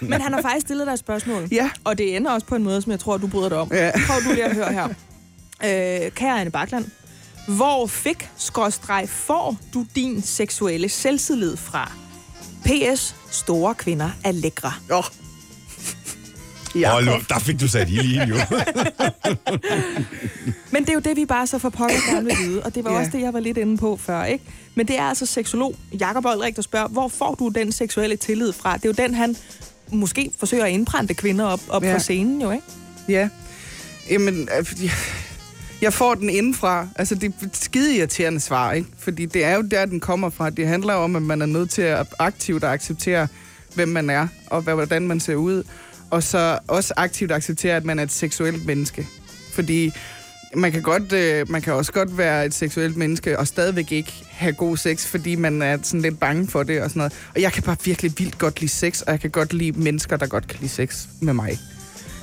Men 0.10 0.20
han 0.20 0.32
har 0.32 0.42
faktisk 0.42 0.66
stillet 0.66 0.86
dig 0.86 0.92
et 0.92 0.98
spørgsmål. 0.98 1.48
Ja. 1.52 1.70
Og 1.84 1.98
det 1.98 2.16
ender 2.16 2.30
også 2.30 2.46
på 2.46 2.54
en 2.54 2.62
måde, 2.62 2.82
som 2.82 2.92
jeg 2.92 3.00
tror, 3.00 3.16
du 3.16 3.26
bryder 3.26 3.48
dig 3.48 3.58
om. 3.58 3.70
Ja. 3.72 3.90
Prøv 4.06 4.16
du 4.28 4.32
lige 4.34 4.44
at 4.44 4.54
høre 4.54 4.72
her. 4.72 4.88
Øh, 6.04 6.10
kære 6.10 6.40
Anne 6.40 6.50
Bakland, 6.50 6.84
hvor 7.48 7.86
fik, 7.86 8.28
skråstreg, 8.36 9.08
får 9.08 9.56
du 9.74 9.86
din 9.96 10.22
seksuelle 10.22 10.88
selvtillid 10.88 11.56
fra? 11.56 11.92
PS. 12.64 13.14
Store 13.30 13.74
kvinder 13.74 14.10
er 14.24 14.32
lækre. 14.32 14.72
Åh. 14.90 14.98
Oh. 14.98 15.04
Hold 16.74 17.04
nu, 17.04 17.12
der 17.28 17.38
fik 17.38 17.60
du 17.60 17.68
sat 17.68 17.88
i 17.88 17.92
lige 17.92 18.24
jo. 18.26 18.34
Men 20.72 20.82
det 20.82 20.88
er 20.88 20.94
jo 20.94 21.00
det, 21.00 21.16
vi 21.16 21.24
bare 21.24 21.46
så 21.46 21.58
for 21.58 21.68
pokker 21.70 22.10
gerne 22.12 22.26
vil 22.26 22.36
vide. 22.46 22.62
Og 22.62 22.74
det 22.74 22.84
var 22.84 22.92
Ja. 22.92 22.98
også 22.98 23.10
det, 23.14 23.20
jeg 23.20 23.32
var 23.32 23.40
lidt 23.40 23.58
inde 23.58 23.76
på 23.76 23.96
før, 23.96 24.24
ikke? 24.24 24.44
Men 24.74 24.88
det 24.88 24.98
er 24.98 25.02
altså 25.02 25.26
seksolog 25.26 25.74
Jakob 26.00 26.24
Olrik, 26.24 26.56
der 26.56 26.62
spørger, 26.62 26.88
hvor 26.88 27.08
får 27.08 27.34
du 27.34 27.48
den 27.48 27.72
seksuelle 27.72 28.16
tillid 28.16 28.52
fra? 28.52 28.76
Det 28.76 28.84
er 28.84 28.88
jo 28.88 28.94
den, 29.06 29.14
han 29.14 29.36
måske 29.92 30.30
forsøger 30.38 30.64
at 30.64 30.70
indprænte 30.70 31.14
kvinder 31.14 31.44
op, 31.44 31.60
op 31.68 31.84
Ja. 31.84 31.92
på 31.94 31.98
scenen, 31.98 32.42
jo, 32.42 32.50
ikke? 32.50 32.64
Ja. 33.08 33.28
Jamen, 34.10 34.48
øh, 34.58 34.90
jeg, 35.82 35.92
får 35.92 36.14
den 36.14 36.30
indenfra. 36.30 36.88
Altså, 36.96 37.14
det 37.14 37.24
er 37.42 37.46
et 37.46 37.56
skide 37.56 37.96
irriterende 37.96 38.40
svar, 38.40 38.72
ikke? 38.72 38.88
Fordi 38.98 39.26
det 39.26 39.44
er 39.44 39.54
jo 39.56 39.62
der, 39.62 39.86
den 39.86 40.00
kommer 40.00 40.30
fra. 40.30 40.50
Det 40.50 40.66
handler 40.66 40.94
om, 40.94 41.16
at 41.16 41.22
man 41.22 41.42
er 41.42 41.46
nødt 41.46 41.70
til 41.70 41.82
at 41.82 42.06
aktivt 42.18 42.64
at 42.64 42.70
acceptere, 42.70 43.28
hvem 43.74 43.88
man 43.88 44.10
er, 44.10 44.28
og 44.46 44.62
hvad- 44.62 44.74
hvordan 44.74 45.02
man 45.08 45.20
ser 45.20 45.34
ud. 45.34 45.62
Og 46.10 46.22
så 46.22 46.58
også 46.68 46.94
aktivt 46.96 47.32
acceptere, 47.32 47.76
at 47.76 47.84
man 47.84 47.98
er 47.98 48.02
et 48.02 48.12
seksuelt 48.12 48.66
menneske. 48.66 49.06
Fordi 49.52 49.92
man 50.54 50.72
kan, 50.72 50.82
godt, 50.82 51.12
øh, 51.12 51.50
man 51.50 51.62
kan 51.62 51.72
også 51.72 51.92
godt 51.92 52.18
være 52.18 52.46
et 52.46 52.54
seksuelt 52.54 52.96
menneske 52.96 53.38
og 53.38 53.46
stadigvæk 53.46 53.92
ikke 53.92 54.12
have 54.30 54.52
god 54.52 54.76
sex, 54.76 55.06
fordi 55.06 55.34
man 55.34 55.62
er 55.62 55.78
sådan 55.82 56.00
lidt 56.00 56.20
bange 56.20 56.48
for 56.48 56.62
det 56.62 56.82
og 56.82 56.90
sådan 56.90 56.98
noget. 57.00 57.12
Og 57.34 57.40
jeg 57.40 57.52
kan 57.52 57.62
bare 57.62 57.76
virkelig 57.84 58.12
vildt 58.18 58.38
godt 58.38 58.60
lide 58.60 58.72
sex, 58.72 59.00
og 59.00 59.12
jeg 59.12 59.20
kan 59.20 59.30
godt 59.30 59.52
lide 59.52 59.80
mennesker, 59.80 60.16
der 60.16 60.26
godt 60.26 60.48
kan 60.48 60.58
lide 60.60 60.72
sex 60.72 61.06
med 61.20 61.32
mig. 61.32 61.58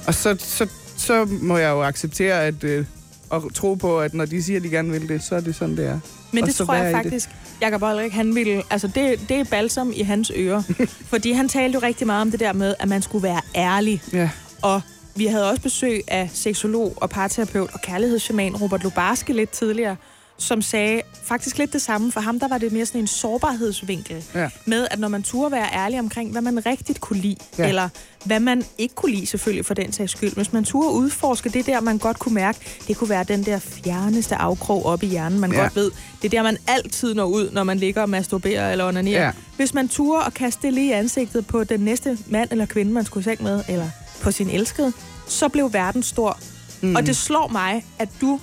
Og 0.07 0.13
så, 0.13 0.35
så, 0.39 0.67
så 0.97 1.25
må 1.25 1.57
jeg 1.57 1.69
jo 1.69 1.83
acceptere 1.83 2.43
at, 2.45 2.63
øh, 2.63 2.85
og 3.29 3.53
tro 3.53 3.73
på, 3.75 3.99
at 3.99 4.13
når 4.13 4.25
de 4.25 4.43
siger, 4.43 4.57
at 4.57 4.63
de 4.63 4.69
gerne 4.69 4.91
vil 4.91 5.09
det, 5.09 5.23
så 5.23 5.35
er 5.35 5.39
det 5.39 5.55
sådan, 5.55 5.77
det 5.77 5.85
er. 5.85 5.99
Men 6.31 6.43
Og 6.43 6.47
det 6.47 6.55
tror 6.55 6.73
jeg 6.75 7.05
i 7.05 7.09
det. 7.09 7.29
Jakob 7.62 7.84
Olrik, 7.84 8.12
han 8.12 8.36
ville, 8.36 8.64
altså 8.70 8.88
det, 8.88 9.30
det 9.30 9.39
er 9.39 9.43
balsam 9.43 9.91
i 9.95 10.01
hans 10.01 10.32
ører. 10.36 10.64
fordi 11.12 11.32
han 11.32 11.49
talte 11.49 11.76
jo 11.76 11.80
rigtig 11.80 12.08
meget 12.08 12.22
om 12.22 12.32
det 12.32 12.39
der 12.39 12.53
med, 12.53 12.76
at 12.80 12.88
man 12.89 13.01
skulle 13.01 13.24
være 13.24 13.41
ærlig. 13.55 14.01
Ja. 14.14 14.30
Og 14.62 14.82
vi 15.16 15.26
havde 15.26 15.49
også 15.49 15.62
besøg 15.62 16.01
af 16.08 16.30
seksolog 16.34 16.93
og 16.95 17.10
parterapeut 17.10 17.70
og 17.74 17.82
kærlighedsshaman 17.82 18.55
Robert 18.55 18.84
Lubarski 18.84 19.34
lidt 19.34 19.49
tidligere, 19.49 19.95
som 20.38 20.61
sagde 20.61 21.01
faktisk 21.23 21.57
lidt 21.57 21.73
det 21.73 21.81
samme. 21.81 22.11
For 22.11 22.19
ham 22.19 22.39
der 22.39 22.47
var 22.47 22.57
det 22.57 22.71
mere 22.71 22.85
sådan 22.85 23.01
en 23.01 23.07
sårbarhedsvinkel. 23.07 24.23
Ja. 24.35 24.49
Med 24.65 24.88
at 24.91 24.99
når 24.99 25.07
man 25.07 25.23
turde 25.23 25.51
være 25.51 25.73
ærlig 25.73 25.99
omkring, 25.99 26.31
hvad 26.31 26.41
man 26.41 26.65
rigtigt 26.65 27.01
kunne 27.01 27.19
lide, 27.19 27.35
ja. 27.57 27.67
Eller 27.67 27.89
hvad 28.23 28.39
man 28.39 28.63
ikke 28.77 28.95
kunne 28.95 29.11
lide 29.11 29.25
selvfølgelig 29.25 29.65
for 29.65 29.73
den 29.73 29.93
sags 29.93 30.11
skyld. 30.11 30.33
Hvis 30.35 30.53
man 30.53 30.63
turde 30.63 30.91
udforske 30.91 31.49
det 31.49 31.65
der, 31.65 31.81
man 31.81 31.97
godt 31.97 32.19
kunne 32.19 32.33
mærke, 32.33 32.59
det 32.88 32.97
kunne 32.97 33.09
være 33.09 33.23
den 33.23 33.45
der 33.45 33.59
fjerneste 33.59 34.35
afkrog 34.35 34.85
op 34.85 35.03
i 35.03 35.05
hjernen, 35.05 35.39
man 35.39 35.51
ja. 35.51 35.61
Godt 35.61 35.75
ved. 35.75 35.91
Det 36.21 36.25
er 36.25 36.29
der, 36.29 36.43
man 36.43 36.57
altid 36.67 37.13
når 37.13 37.25
ud, 37.25 37.49
når 37.51 37.63
man 37.63 37.77
ligger 37.77 38.01
og 38.01 38.09
masturberer 38.09 38.71
eller 38.71 38.88
onanerer. 38.88 39.25
Ja. 39.25 39.31
Hvis 39.55 39.73
man 39.73 39.88
turde 39.88 40.25
at 40.25 40.33
kaste 40.33 40.61
det 40.61 40.73
lige 40.73 40.88
i 40.88 40.91
ansigtet 40.91 41.47
på 41.47 41.63
den 41.63 41.79
næste 41.79 42.17
mand 42.27 42.51
eller 42.51 42.65
kvinde, 42.65 42.91
man 42.91 43.05
skulle 43.05 43.23
seng 43.23 43.43
med, 43.43 43.63
eller 43.69 43.89
på 44.21 44.31
sin 44.31 44.49
elskede, 44.49 44.93
så 45.27 45.49
blev 45.49 45.73
verden 45.73 46.03
stor. 46.03 46.39
Mm. 46.81 46.95
Og 46.95 47.05
det 47.05 47.17
slår 47.17 47.47
mig, 47.47 47.85
at 47.99 48.09
du 48.21 48.39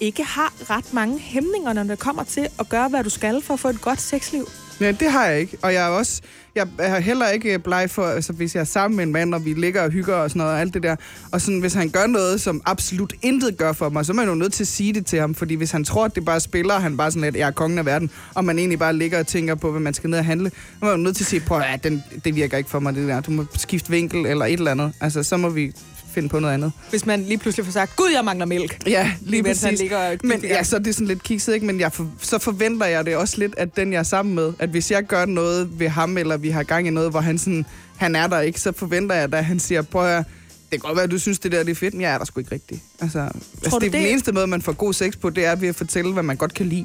ikke 0.00 0.24
har 0.24 0.52
ret 0.70 0.94
mange 0.94 1.18
hæmninger, 1.18 1.72
når 1.72 1.82
det 1.82 1.98
kommer 1.98 2.24
til 2.24 2.48
at 2.58 2.68
gøre, 2.68 2.88
hvad 2.88 3.04
du 3.04 3.10
skal 3.10 3.42
for 3.42 3.54
at 3.54 3.60
få 3.60 3.68
et 3.68 3.80
godt 3.80 4.00
sexliv. 4.00 4.48
Ja, 4.80 4.92
det 4.92 5.10
har 5.10 5.26
jeg 5.26 5.40
ikke. 5.40 5.58
Og 5.62 5.74
jeg 5.74 5.86
er 5.86 5.88
også, 5.88 6.22
jeg 6.54 6.68
er 6.78 7.00
heller 7.00 7.28
ikke 7.28 7.58
bleg 7.58 7.90
for, 7.90 8.06
altså 8.06 8.32
hvis 8.32 8.54
jeg 8.54 8.60
er 8.60 8.64
sammen 8.64 8.96
med 8.96 9.04
en 9.04 9.12
mand, 9.12 9.34
og 9.34 9.44
vi 9.44 9.54
ligger 9.54 9.82
og 9.82 9.90
hygger 9.90 10.14
og 10.14 10.30
sådan 10.30 10.40
noget, 10.40 10.54
og 10.54 10.60
alt 10.60 10.74
det 10.74 10.82
der. 10.82 10.96
Og 11.32 11.40
sådan, 11.40 11.60
hvis 11.60 11.74
han 11.74 11.88
gør 11.88 12.06
noget, 12.06 12.40
som 12.40 12.62
absolut 12.66 13.12
intet 13.22 13.56
gør 13.58 13.72
for 13.72 13.88
mig, 13.88 14.06
så 14.06 14.12
er 14.12 14.14
man 14.14 14.28
jo 14.28 14.34
nødt 14.34 14.52
til 14.52 14.64
at 14.64 14.68
sige 14.68 14.92
det 14.92 15.06
til 15.06 15.20
ham. 15.20 15.34
Fordi 15.34 15.54
hvis 15.54 15.70
han 15.70 15.84
tror, 15.84 16.04
at 16.04 16.14
det 16.14 16.24
bare 16.24 16.40
spiller, 16.40 16.74
og 16.74 16.82
han 16.82 16.96
bare 16.96 17.10
sådan 17.10 17.22
lidt, 17.22 17.36
jeg 17.36 17.46
er 17.46 17.50
kongen 17.50 17.78
af 17.78 17.86
verden, 17.86 18.10
og 18.34 18.44
man 18.44 18.58
egentlig 18.58 18.78
bare 18.78 18.96
ligger 18.96 19.18
og 19.18 19.26
tænker 19.26 19.54
på, 19.54 19.70
hvad 19.70 19.80
man 19.80 19.94
skal 19.94 20.10
ned 20.10 20.18
og 20.18 20.24
handle, 20.24 20.50
så 20.50 20.56
er 20.82 20.84
man 20.86 20.96
jo 20.96 21.02
nødt 21.02 21.16
til 21.16 21.24
at 21.24 21.28
sige, 21.28 21.40
prøv 21.40 21.60
at 21.60 21.84
den, 21.84 22.02
det 22.24 22.36
virker 22.36 22.58
ikke 22.58 22.70
for 22.70 22.80
mig, 22.80 22.94
det 22.94 23.08
der. 23.08 23.20
Du 23.20 23.30
må 23.30 23.44
skifte 23.56 23.90
vinkel 23.90 24.26
eller 24.26 24.44
et 24.44 24.52
eller 24.52 24.70
andet. 24.70 24.92
Altså, 25.00 25.22
så 25.22 25.36
må 25.36 25.48
vi 25.48 25.72
finde 26.10 26.28
på 26.28 26.38
noget 26.40 26.54
andet. 26.54 26.72
Hvis 26.90 27.06
man 27.06 27.22
lige 27.22 27.38
pludselig 27.38 27.64
får 27.66 27.72
sagt, 27.72 27.96
gud, 27.96 28.10
jeg 28.14 28.24
mangler 28.24 28.46
mælk. 28.46 28.78
Ja, 28.86 29.12
lige 29.20 29.42
Mens 29.42 29.62
han 29.62 29.68
præcis. 29.68 29.80
ligger 29.80 29.96
og- 30.10 30.16
Men 30.24 30.40
ja, 30.44 30.62
så 30.62 30.76
er 30.76 30.80
det 30.80 30.94
sådan 30.94 31.06
lidt 31.06 31.22
kikset, 31.22 31.54
ikke? 31.54 31.66
Men 31.66 31.80
jeg 31.80 31.92
for, 31.92 32.10
så 32.20 32.38
forventer 32.38 32.86
jeg 32.86 33.06
det 33.06 33.16
også 33.16 33.38
lidt, 33.38 33.54
at 33.56 33.76
den 33.76 33.92
jeg 33.92 33.98
er 33.98 34.02
sammen 34.02 34.34
med, 34.34 34.52
at 34.58 34.68
hvis 34.68 34.90
jeg 34.90 35.04
gør 35.04 35.24
noget 35.24 35.78
ved 35.80 35.88
ham, 35.88 36.18
eller 36.18 36.36
vi 36.36 36.50
har 36.50 36.62
gang 36.62 36.86
i 36.86 36.90
noget, 36.90 37.10
hvor 37.10 37.20
han 37.20 37.38
sådan, 37.38 37.66
han 37.96 38.16
er 38.16 38.26
der 38.26 38.40
ikke, 38.40 38.60
så 38.60 38.72
forventer 38.76 39.14
jeg, 39.14 39.34
at 39.34 39.44
han 39.44 39.60
siger, 39.60 39.82
prøv 39.82 40.06
at 40.06 40.24
det 40.72 40.80
kan 40.80 40.86
godt 40.88 40.96
være, 40.96 41.04
at 41.04 41.10
du 41.10 41.18
synes, 41.18 41.38
det 41.38 41.52
der 41.52 41.62
det 41.62 41.70
er 41.70 41.74
fedt, 41.74 41.94
men 41.94 42.00
jeg 42.00 42.12
er 42.14 42.18
der 42.18 42.24
sgu 42.24 42.40
ikke 42.40 42.52
rigtigt. 42.52 42.80
Altså, 43.00 43.18
altså 43.64 43.78
du 43.78 43.78
det 43.78 43.86
er 43.86 43.90
den 43.90 44.02
det? 44.02 44.10
eneste 44.10 44.32
måde, 44.32 44.46
man 44.46 44.62
får 44.62 44.72
god 44.72 44.92
sex 44.92 45.12
på, 45.20 45.30
det 45.30 45.44
er 45.44 45.56
ved 45.56 45.68
at 45.68 45.76
fortælle, 45.76 46.12
hvad 46.12 46.22
man 46.22 46.36
godt 46.36 46.54
kan 46.54 46.66
lide. 46.66 46.84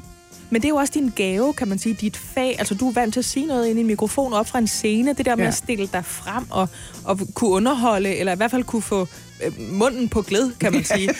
Men 0.50 0.62
det 0.62 0.68
er 0.68 0.70
jo 0.70 0.76
også 0.76 0.92
din 0.96 1.12
gave, 1.16 1.52
kan 1.54 1.68
man 1.68 1.78
sige, 1.78 1.94
dit 2.00 2.16
fag. 2.16 2.56
Altså, 2.58 2.74
du 2.74 2.88
er 2.88 2.92
vant 2.92 3.12
til 3.12 3.20
at 3.20 3.24
sige 3.24 3.46
noget 3.46 3.66
ind 3.66 3.78
i 3.78 3.80
en 3.80 3.86
mikrofon 3.86 4.32
op 4.32 4.46
fra 4.48 4.58
en 4.58 4.66
scene. 4.68 5.12
Det 5.12 5.26
der 5.26 5.36
med 5.36 5.44
Ja. 5.44 5.48
at 5.48 5.54
stille 5.54 5.88
dig 5.92 6.04
frem 6.04 6.44
og, 6.50 6.68
og 7.04 7.20
kunne 7.34 7.50
underholde, 7.50 8.16
eller 8.16 8.32
i 8.32 8.36
hvert 8.36 8.50
fald 8.50 8.64
kunne 8.64 8.82
få 8.82 9.08
øh, 9.46 9.52
munden 9.72 10.08
på 10.08 10.22
glæd, 10.22 10.50
kan 10.60 10.72
man 10.72 10.84
sige. 10.84 11.10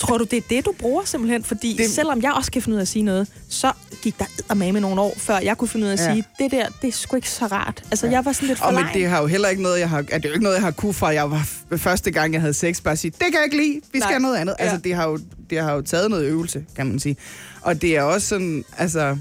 Tror 0.00 0.18
du, 0.18 0.24
det 0.24 0.36
er 0.36 0.40
det, 0.50 0.64
du 0.64 0.72
bruger 0.78 1.04
simpelthen? 1.04 1.44
Fordi 1.44 1.74
det... 1.78 1.90
Selvom 1.90 2.22
jeg 2.22 2.32
også 2.32 2.50
kan 2.52 2.62
finde 2.62 2.74
ud 2.74 2.78
af 2.78 2.82
at 2.82 2.88
sige 2.88 3.02
noget, 3.02 3.28
så 3.48 3.72
gik 4.02 4.18
der 4.18 4.54
med 4.54 4.72
med 4.72 4.80
nogle 4.80 5.00
år, 5.00 5.14
før 5.16 5.38
jeg 5.38 5.58
kunne 5.58 5.68
finde 5.68 5.84
ud 5.86 5.90
af 5.90 5.92
at 5.92 6.00
Ja. 6.00 6.12
sige, 6.12 6.24
det 6.38 6.50
der, 6.50 6.66
det 6.82 6.88
er 6.88 6.92
sgu 6.92 7.16
ikke 7.16 7.30
så 7.30 7.46
rart. 7.46 7.82
Altså, 7.90 8.06
jeg 8.06 8.24
var 8.24 8.32
sådan 8.32 8.48
lidt 8.48 8.58
for 8.58 8.66
Og 8.66 8.74
men 8.74 8.84
det 8.94 9.06
har 9.08 9.20
jo 9.20 9.26
heller 9.26 9.48
ikke 9.48 9.62
noget, 9.62 9.80
jeg 9.80 9.90
har... 9.90 9.98
Er 10.10 10.18
det 10.18 10.24
jo 10.28 10.32
ikke 10.32 10.42
noget, 10.44 10.54
jeg 10.56 10.62
har 10.62 10.70
kunne 10.70 10.94
fra, 10.94 11.08
jeg 11.08 11.30
var 11.30 11.48
første 11.76 12.10
gang, 12.10 12.32
jeg 12.32 12.40
havde 12.40 12.54
sex, 12.54 12.80
bare 12.80 12.96
sige, 12.96 13.10
det 13.10 13.20
kan 13.20 13.34
jeg 13.34 13.44
ikke 13.44 13.56
lide, 13.56 13.74
vi 13.74 13.98
skal 13.98 14.00
Nej. 14.00 14.10
have 14.12 14.20
noget 14.20 14.36
andet. 14.36 14.54
Altså, 14.58 14.74
Ja. 14.76 14.80
det 14.80 14.94
har, 14.94 15.08
jo, 15.08 15.18
det 15.50 15.58
har 15.62 15.72
jo 15.72 15.80
taget 15.80 16.10
noget 16.10 16.24
øvelse, 16.24 16.64
kan 16.76 16.86
man 16.86 16.98
sige. 17.00 17.16
Og 17.62 17.82
det 17.82 17.96
er 17.96 18.02
også 18.02 18.28
sådan, 18.28 18.64
altså... 18.78 19.16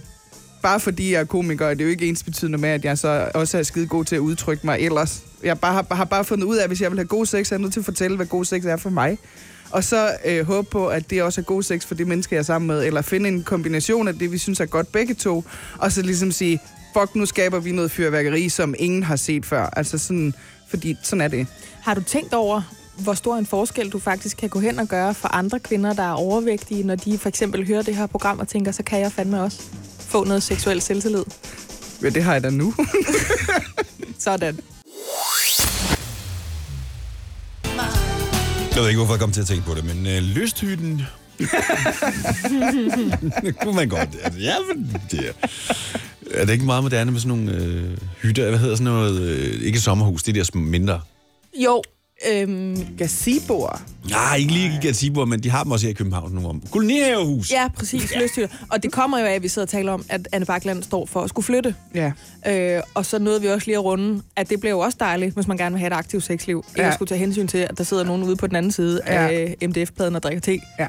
Bare 0.61 0.79
fordi 0.79 1.13
jeg 1.13 1.19
er 1.21 1.25
komiker, 1.25 1.67
er 1.67 1.73
det 1.73 1.83
jo 1.83 1.89
ikke 1.89 2.07
ens 2.07 2.23
betydende 2.23 2.57
med, 2.57 2.69
at 2.69 2.85
jeg 2.85 2.97
så 2.97 3.31
også 3.33 3.57
er 3.57 3.63
skide 3.63 3.87
god 3.87 4.05
til 4.05 4.15
at 4.15 4.19
udtrykke 4.19 4.65
mig 4.65 4.79
ellers. 4.79 5.21
Jeg 5.43 5.59
bare, 5.59 5.73
har, 5.73 5.95
har 5.95 6.05
bare 6.05 6.25
fundet 6.25 6.45
ud 6.45 6.57
af, 6.57 6.63
at 6.63 6.69
hvis 6.69 6.81
jeg 6.81 6.91
vil 6.91 6.99
have 6.99 7.07
god 7.07 7.25
sex, 7.25 7.47
så 7.47 7.55
er 7.55 7.57
jeg 7.57 7.61
nødt 7.61 7.73
til 7.73 7.79
at 7.79 7.85
fortælle, 7.85 8.17
hvad 8.17 8.25
god 8.25 8.45
sex 8.45 8.65
er 8.65 8.77
for 8.77 8.89
mig. 8.89 9.17
Og 9.71 9.83
så 9.83 10.11
øh, 10.25 10.45
håbe 10.45 10.69
på, 10.69 10.87
at 10.87 11.09
det 11.09 11.23
også 11.23 11.41
er 11.41 11.45
god 11.45 11.63
sex 11.63 11.85
for 11.85 11.95
de 11.95 12.05
mennesker, 12.05 12.35
jeg 12.35 12.39
er 12.39 12.43
sammen 12.43 12.67
med. 12.67 12.85
Eller 12.85 13.01
finde 13.01 13.29
en 13.29 13.43
kombination 13.43 14.07
af 14.07 14.13
det, 14.13 14.31
vi 14.31 14.37
synes 14.37 14.59
er 14.59 14.65
godt 14.65 14.91
begge 14.91 15.13
to. 15.13 15.43
Og 15.77 15.91
så 15.91 16.01
ligesom 16.01 16.31
sige, 16.31 16.61
fuck, 16.93 17.15
nu 17.15 17.25
skaber 17.25 17.59
vi 17.59 17.71
noget 17.71 17.91
fyrværkeri, 17.91 18.49
som 18.49 18.75
ingen 18.79 19.03
har 19.03 19.15
set 19.15 19.45
før. 19.45 19.65
Altså 19.65 19.97
sådan, 19.97 20.33
fordi 20.69 20.95
sådan 21.03 21.21
er 21.21 21.27
det. 21.27 21.47
Har 21.81 21.93
du 21.93 22.01
tænkt 22.01 22.33
over, 22.33 22.61
hvor 22.97 23.13
stor 23.13 23.35
en 23.35 23.45
forskel 23.45 23.89
du 23.89 23.99
faktisk 23.99 24.37
kan 24.37 24.49
gå 24.49 24.59
hen 24.59 24.79
og 24.79 24.87
gøre 24.87 25.13
for 25.13 25.27
andre 25.27 25.59
kvinder, 25.59 25.93
der 25.93 26.03
er 26.03 26.13
overvægtige, 26.13 26.83
når 26.83 26.95
de 26.95 27.17
for 27.17 27.29
eksempel 27.29 27.67
hører 27.67 27.81
det 27.81 27.95
her 27.95 28.07
program 28.07 28.39
og 28.39 28.47
tænker, 28.47 28.71
så 28.71 28.83
kan 28.83 28.99
jeg 28.99 29.11
fandme 29.11 29.41
også 29.41 29.63
få 29.99 30.23
noget 30.23 30.43
seksuel 30.43 30.81
selvtillid? 30.81 31.23
Ja, 32.03 32.09
det 32.09 32.23
har 32.23 32.33
jeg 32.33 32.43
da 32.43 32.49
nu. 32.49 32.73
Sådan. 34.19 34.59
Jeg 38.75 38.83
ved 38.83 38.87
ikke, 38.87 38.97
hvorfor 38.97 39.13
jeg 39.13 39.19
kom 39.19 39.31
til 39.31 39.41
at 39.41 39.47
tænke 39.47 39.65
på 39.65 39.73
det, 39.73 39.85
men 39.85 40.07
øh, 40.07 40.21
lysthytten... 40.21 41.01
det 43.41 43.55
kunne 43.61 43.75
man 43.75 43.89
godt. 43.89 44.09
Altså, 44.23 44.39
ja, 44.39 44.55
men 44.73 45.01
det 45.11 45.27
er, 45.27 45.33
er 46.31 46.45
det 46.45 46.53
ikke 46.53 46.65
meget 46.65 46.83
moderne 46.83 47.11
med 47.11 47.19
sådan 47.19 47.37
nogle 47.37 47.63
øh, 47.63 47.97
hytter? 48.21 48.49
Hvad 48.49 48.59
hedder 48.59 48.75
sådan 48.75 48.93
noget? 48.93 49.21
Øh, 49.21 49.61
ikke 49.61 49.79
sommerhus, 49.79 50.23
det 50.23 50.29
er 50.29 50.33
de 50.33 50.39
der 50.39 50.45
små 50.45 50.61
mindre. 50.61 51.01
Jo, 51.63 51.81
Øhm, 52.31 52.77
Gazeboer. 52.97 53.81
Nej, 54.09 54.35
ikke 54.37 54.51
lige 54.51 54.67
i 54.67 54.85
Gazebo, 54.87 55.25
men 55.25 55.43
de 55.43 55.49
har 55.49 55.63
dem 55.63 55.71
også 55.71 55.85
her 55.85 55.91
i 55.91 55.93
København 55.93 56.31
nu 56.31 56.47
om. 56.47 56.61
Kolonihavehus. 56.71 57.51
ja, 57.51 57.67
præcis. 57.75 58.11
Ja. 58.11 58.21
Lysthytter. 58.21 58.49
Og 58.71 58.83
det 58.83 58.91
kommer 58.91 59.19
jo 59.19 59.25
af, 59.25 59.31
at 59.33 59.43
vi 59.43 59.47
sidder 59.47 59.65
og 59.65 59.69
taler 59.69 59.91
om, 59.91 60.05
at 60.09 60.27
Anne 60.31 60.45
Bakland 60.45 60.83
står 60.83 61.05
for 61.05 61.21
at 61.21 61.29
skulle 61.29 61.45
flytte. 61.45 61.75
Ja. 61.95 62.11
Øh, 62.47 62.81
og 62.93 63.05
så 63.05 63.19
nåede 63.19 63.41
vi 63.41 63.47
også 63.47 63.67
lige 63.67 63.75
at 63.77 63.83
runde, 63.83 64.21
at 64.35 64.49
det 64.49 64.59
bliver 64.59 64.71
jo 64.71 64.79
også 64.79 64.97
dejligt, 64.99 65.33
hvis 65.35 65.47
man 65.47 65.57
gerne 65.57 65.73
vil 65.73 65.79
have 65.79 65.87
et 65.87 65.93
aktivt 65.97 66.23
sexliv. 66.23 66.65
Ikke 66.69 66.81
Ja. 66.81 66.87
at 66.87 66.93
skulle 66.93 67.09
tage 67.09 67.19
hensyn 67.19 67.47
til, 67.47 67.57
at 67.57 67.77
der 67.77 67.83
sidder 67.83 68.03
nogen 68.03 68.23
ude 68.23 68.35
på 68.35 68.47
den 68.47 68.55
anden 68.55 68.71
side 68.71 69.01
Ja. 69.07 69.27
af 69.27 69.55
MDF-pladen 69.69 70.15
og 70.15 70.23
drikker 70.23 70.41
te. 70.41 70.59
Ja. 70.79 70.87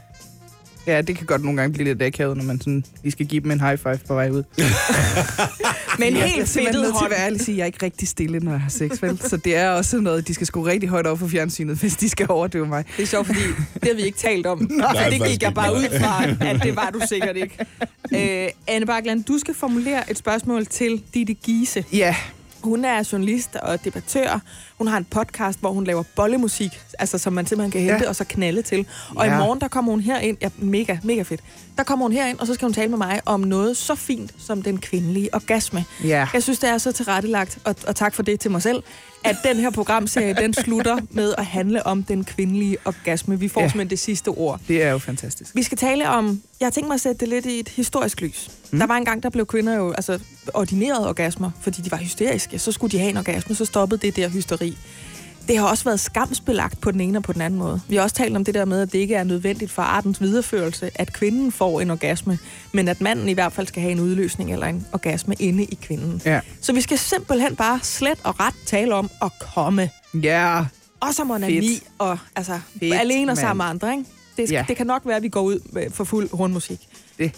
Ja, 0.89 1.01
det 1.01 1.16
kan 1.16 1.26
godt 1.26 1.45
nogle 1.45 1.61
gange 1.61 1.72
blive 1.72 1.84
lidt 1.84 2.03
akavet, 2.03 2.36
når 2.36 2.45
man 2.45 2.61
sådan, 2.61 2.84
lige 3.03 3.12
skal 3.12 3.26
give 3.26 3.43
dem 3.43 3.51
en 3.51 3.61
high 3.61 3.78
five 3.78 3.99
på 4.07 4.14
vej 4.14 4.30
ud. 4.30 4.43
Men 5.99 6.16
jeg 6.16 6.22
er 6.22 6.26
helt 6.26 6.49
fedtet 6.49 6.72
nødt 6.74 6.84
til 6.84 6.89
at 6.89 6.93
hånd. 6.93 7.11
være 7.11 7.24
ærlig 7.24 7.41
sige, 7.41 7.55
at 7.55 7.57
jeg 7.59 7.62
er 7.62 7.66
ikke 7.66 7.84
rigtig 7.84 8.09
stille, 8.09 8.41
når 8.41 8.53
jeg 8.53 8.61
har 8.61 8.70
sex, 8.70 9.03
vel? 9.03 9.18
Så 9.18 9.36
det 9.36 9.57
er 9.57 9.70
også 9.70 10.01
noget, 10.01 10.28
de 10.28 10.34
skal 10.34 10.47
skrue 10.47 10.66
rigtig 10.66 10.89
højt 10.89 11.07
op 11.07 11.18
for 11.18 11.28
fjernsynet, 11.28 11.76
hvis 11.76 11.97
de 11.97 12.09
skal 12.09 12.26
overdøve 12.30 12.66
mig. 12.66 12.84
Det 12.97 13.03
er 13.03 13.07
sjovt, 13.07 13.26
fordi 13.26 13.41
det 13.74 13.84
har 13.84 13.95
vi 13.95 14.03
ikke 14.03 14.18
talt 14.18 14.47
om. 14.47 14.59
Nej, 14.70 14.95
så 14.95 15.11
det 15.11 15.28
gik 15.28 15.43
jeg 15.43 15.55
bare 15.55 15.72
ud 15.72 15.99
fra, 16.01 16.24
at 16.47 16.62
det 16.62 16.76
var 16.76 16.91
du 16.91 17.01
sikkert 17.09 17.36
ikke. 17.36 17.57
Øh, 18.14 18.49
Anne 18.66 18.86
Bakland, 18.86 19.24
du 19.24 19.39
skal 19.39 19.55
formulere 19.55 20.11
et 20.11 20.18
spørgsmål 20.18 20.66
til 20.66 21.03
Ditte 21.14 21.34
Giese. 21.34 21.84
Ja, 21.93 22.16
Hun 22.62 22.84
er 22.84 23.09
journalist 23.12 23.56
og 23.56 23.84
debattør. 23.84 24.40
Hun 24.78 24.86
har 24.86 24.96
en 24.96 25.04
podcast, 25.04 25.61
hvor 25.61 25.70
hun 25.72 25.84
laver 25.84 26.02
bollemusik, 26.16 26.80
altså 26.98 27.18
som 27.18 27.32
man 27.32 27.46
simpelthen 27.46 27.70
kan 27.70 27.80
hente 27.80 28.04
Ja. 28.04 28.09
og 28.09 28.16
så 28.16 28.24
knalde 28.24 28.62
til. 28.62 28.86
Og 29.16 29.26
Ja. 29.26 29.34
i 29.34 29.38
morgen, 29.38 29.61
der 29.61 29.68
kommer 29.68 29.92
hun 29.92 30.00
herind, 30.00 30.36
ja, 30.40 30.48
mega, 30.59 30.96
mega 31.02 31.22
fedt. 31.22 31.40
Der 31.79 31.85
kommer 31.85 32.05
hun 32.05 32.12
herind, 32.12 32.39
og 32.39 32.47
så 32.47 32.55
skal 32.55 32.66
hun 32.66 32.72
tale 32.72 32.89
med 32.89 32.99
mig 32.99 33.20
om 33.24 33.41
noget 33.41 33.76
så 33.76 33.95
fint 33.95 34.35
som 34.39 34.62
den 34.62 34.79
kvindelige 34.79 35.35
orgasme. 35.35 35.85
ja. 36.05 36.26
Jeg 36.33 36.43
synes, 36.43 36.59
det 36.59 36.70
er 36.70 36.79
så 36.79 36.93
tilrettelagt, 36.93 37.59
og, 37.64 37.74
og 37.87 37.97
tak 37.97 38.14
for 38.14 38.22
det 38.22 38.41
til 38.41 38.51
mig 38.51 38.62
selv, 38.62 38.83
at 39.24 39.37
den 39.45 39.57
her 39.57 39.70
programserie, 39.70 40.35
den 40.35 40.55
slutter 40.55 40.99
med 41.11 41.35
at 41.39 41.47
handle 41.47 41.87
om 41.87 42.03
den 42.03 42.24
kvindelige 42.24 42.76
orgasme. 42.85 43.39
Vi 43.39 43.49
får 43.49 43.61
ja. 43.61 43.66
simpelthen 43.68 43.91
det 43.91 43.99
sidste 43.99 44.29
ord. 44.29 44.61
Det 44.68 44.83
er 44.83 44.91
jo 44.91 44.99
fantastisk. 44.99 45.55
Vi 45.55 45.62
skal 45.62 45.79
tale 45.79 46.09
om, 46.09 46.43
jeg 46.61 46.66
har 46.66 46.70
tænkt 46.70 46.87
mig 46.89 46.95
at 46.95 47.01
sætte 47.01 47.20
det 47.20 47.29
lidt 47.29 47.47
i 47.47 47.61
et 47.61 47.68
historisk 47.68 48.20
lys. 48.20 48.51
Mm. 48.70 48.79
Der 48.79 48.87
var 48.87 48.97
en 48.97 49.05
gang, 49.05 49.22
der 49.22 49.31
blev 49.31 49.47
kvinder 49.47 49.74
jo 49.76 49.93
altså, 49.93 50.18
ordineret 50.55 51.09
orgasmer, 51.09 51.51
fordi 51.61 51.83
de 51.83 51.91
var 51.91 51.97
hysteriske. 51.97 52.59
Så 52.59 52.72
skulle 52.72 52.93
de 52.93 52.99
have 52.99 53.11
en 53.11 53.16
orgasme, 53.16 53.55
så 53.55 53.64
stoppede 53.64 54.07
det 54.07 54.16
der 54.16 54.29
hysteri. 54.29 54.79
Det 55.49 55.59
har 55.59 55.66
også 55.66 55.84
været 55.84 56.01
skamsbelagt 56.01 56.80
på 56.80 56.90
den 56.90 57.01
ene 57.01 57.18
og 57.18 57.22
på 57.22 57.32
den 57.32 57.40
anden 57.40 57.59
måde. 57.59 57.80
Vi 57.88 57.96
har 57.96 58.03
også 58.03 58.16
talt 58.16 58.36
om 58.36 58.44
det 58.44 58.55
der 58.55 58.64
med, 58.64 58.80
at 58.80 58.92
det 58.92 58.99
ikke 58.99 59.14
er 59.14 59.24
nødvendigt 59.24 59.70
for 59.70 59.82
artens 59.82 60.20
videreførelse, 60.20 60.90
at 60.94 61.12
kvinden 61.12 61.53
får 61.53 61.80
en 61.80 61.90
orgasme, 61.90 62.38
men 62.72 62.88
at 62.88 63.01
manden 63.01 63.28
i 63.28 63.32
hvert 63.32 63.53
fald 63.53 63.66
skal 63.66 63.82
have 63.82 63.92
en 63.92 64.01
udløsning 64.01 64.53
eller 64.53 64.66
en 64.66 64.86
orgasme 64.92 65.34
inde 65.38 65.64
i 65.64 65.78
kvinden. 65.82 66.22
Ja. 66.24 66.40
Så 66.61 66.72
vi 66.72 66.80
skal 66.80 66.99
simpelthen 66.99 67.57
bare 67.57 67.80
slet 67.82 68.18
og 68.24 68.40
ret 68.40 68.55
tale 68.66 68.94
om 68.94 69.11
at 69.22 69.30
komme. 69.55 69.90
Ja, 70.14 70.64
Også 71.01 71.22
om 71.22 71.30
onani 71.30 71.68
Fedt. 71.68 71.82
og 71.99 72.18
altså, 72.36 72.61
Fedt, 72.80 72.94
alene 72.94 73.32
og 73.32 73.38
sammen 73.38 73.57
med 73.64 73.70
andre. 73.70 73.90
Ikke? 73.92 74.05
Det, 74.36 74.51
Ja. 74.53 74.64
det 74.68 74.76
kan 74.76 74.86
nok 74.86 75.03
være, 75.05 75.16
at 75.16 75.22
vi 75.22 75.28
går 75.28 75.40
ud 75.42 75.59
med- 75.72 75.90
for 75.90 76.05
fuld 76.05 76.34
rundmusik. 76.34 76.78
det. 77.18 77.32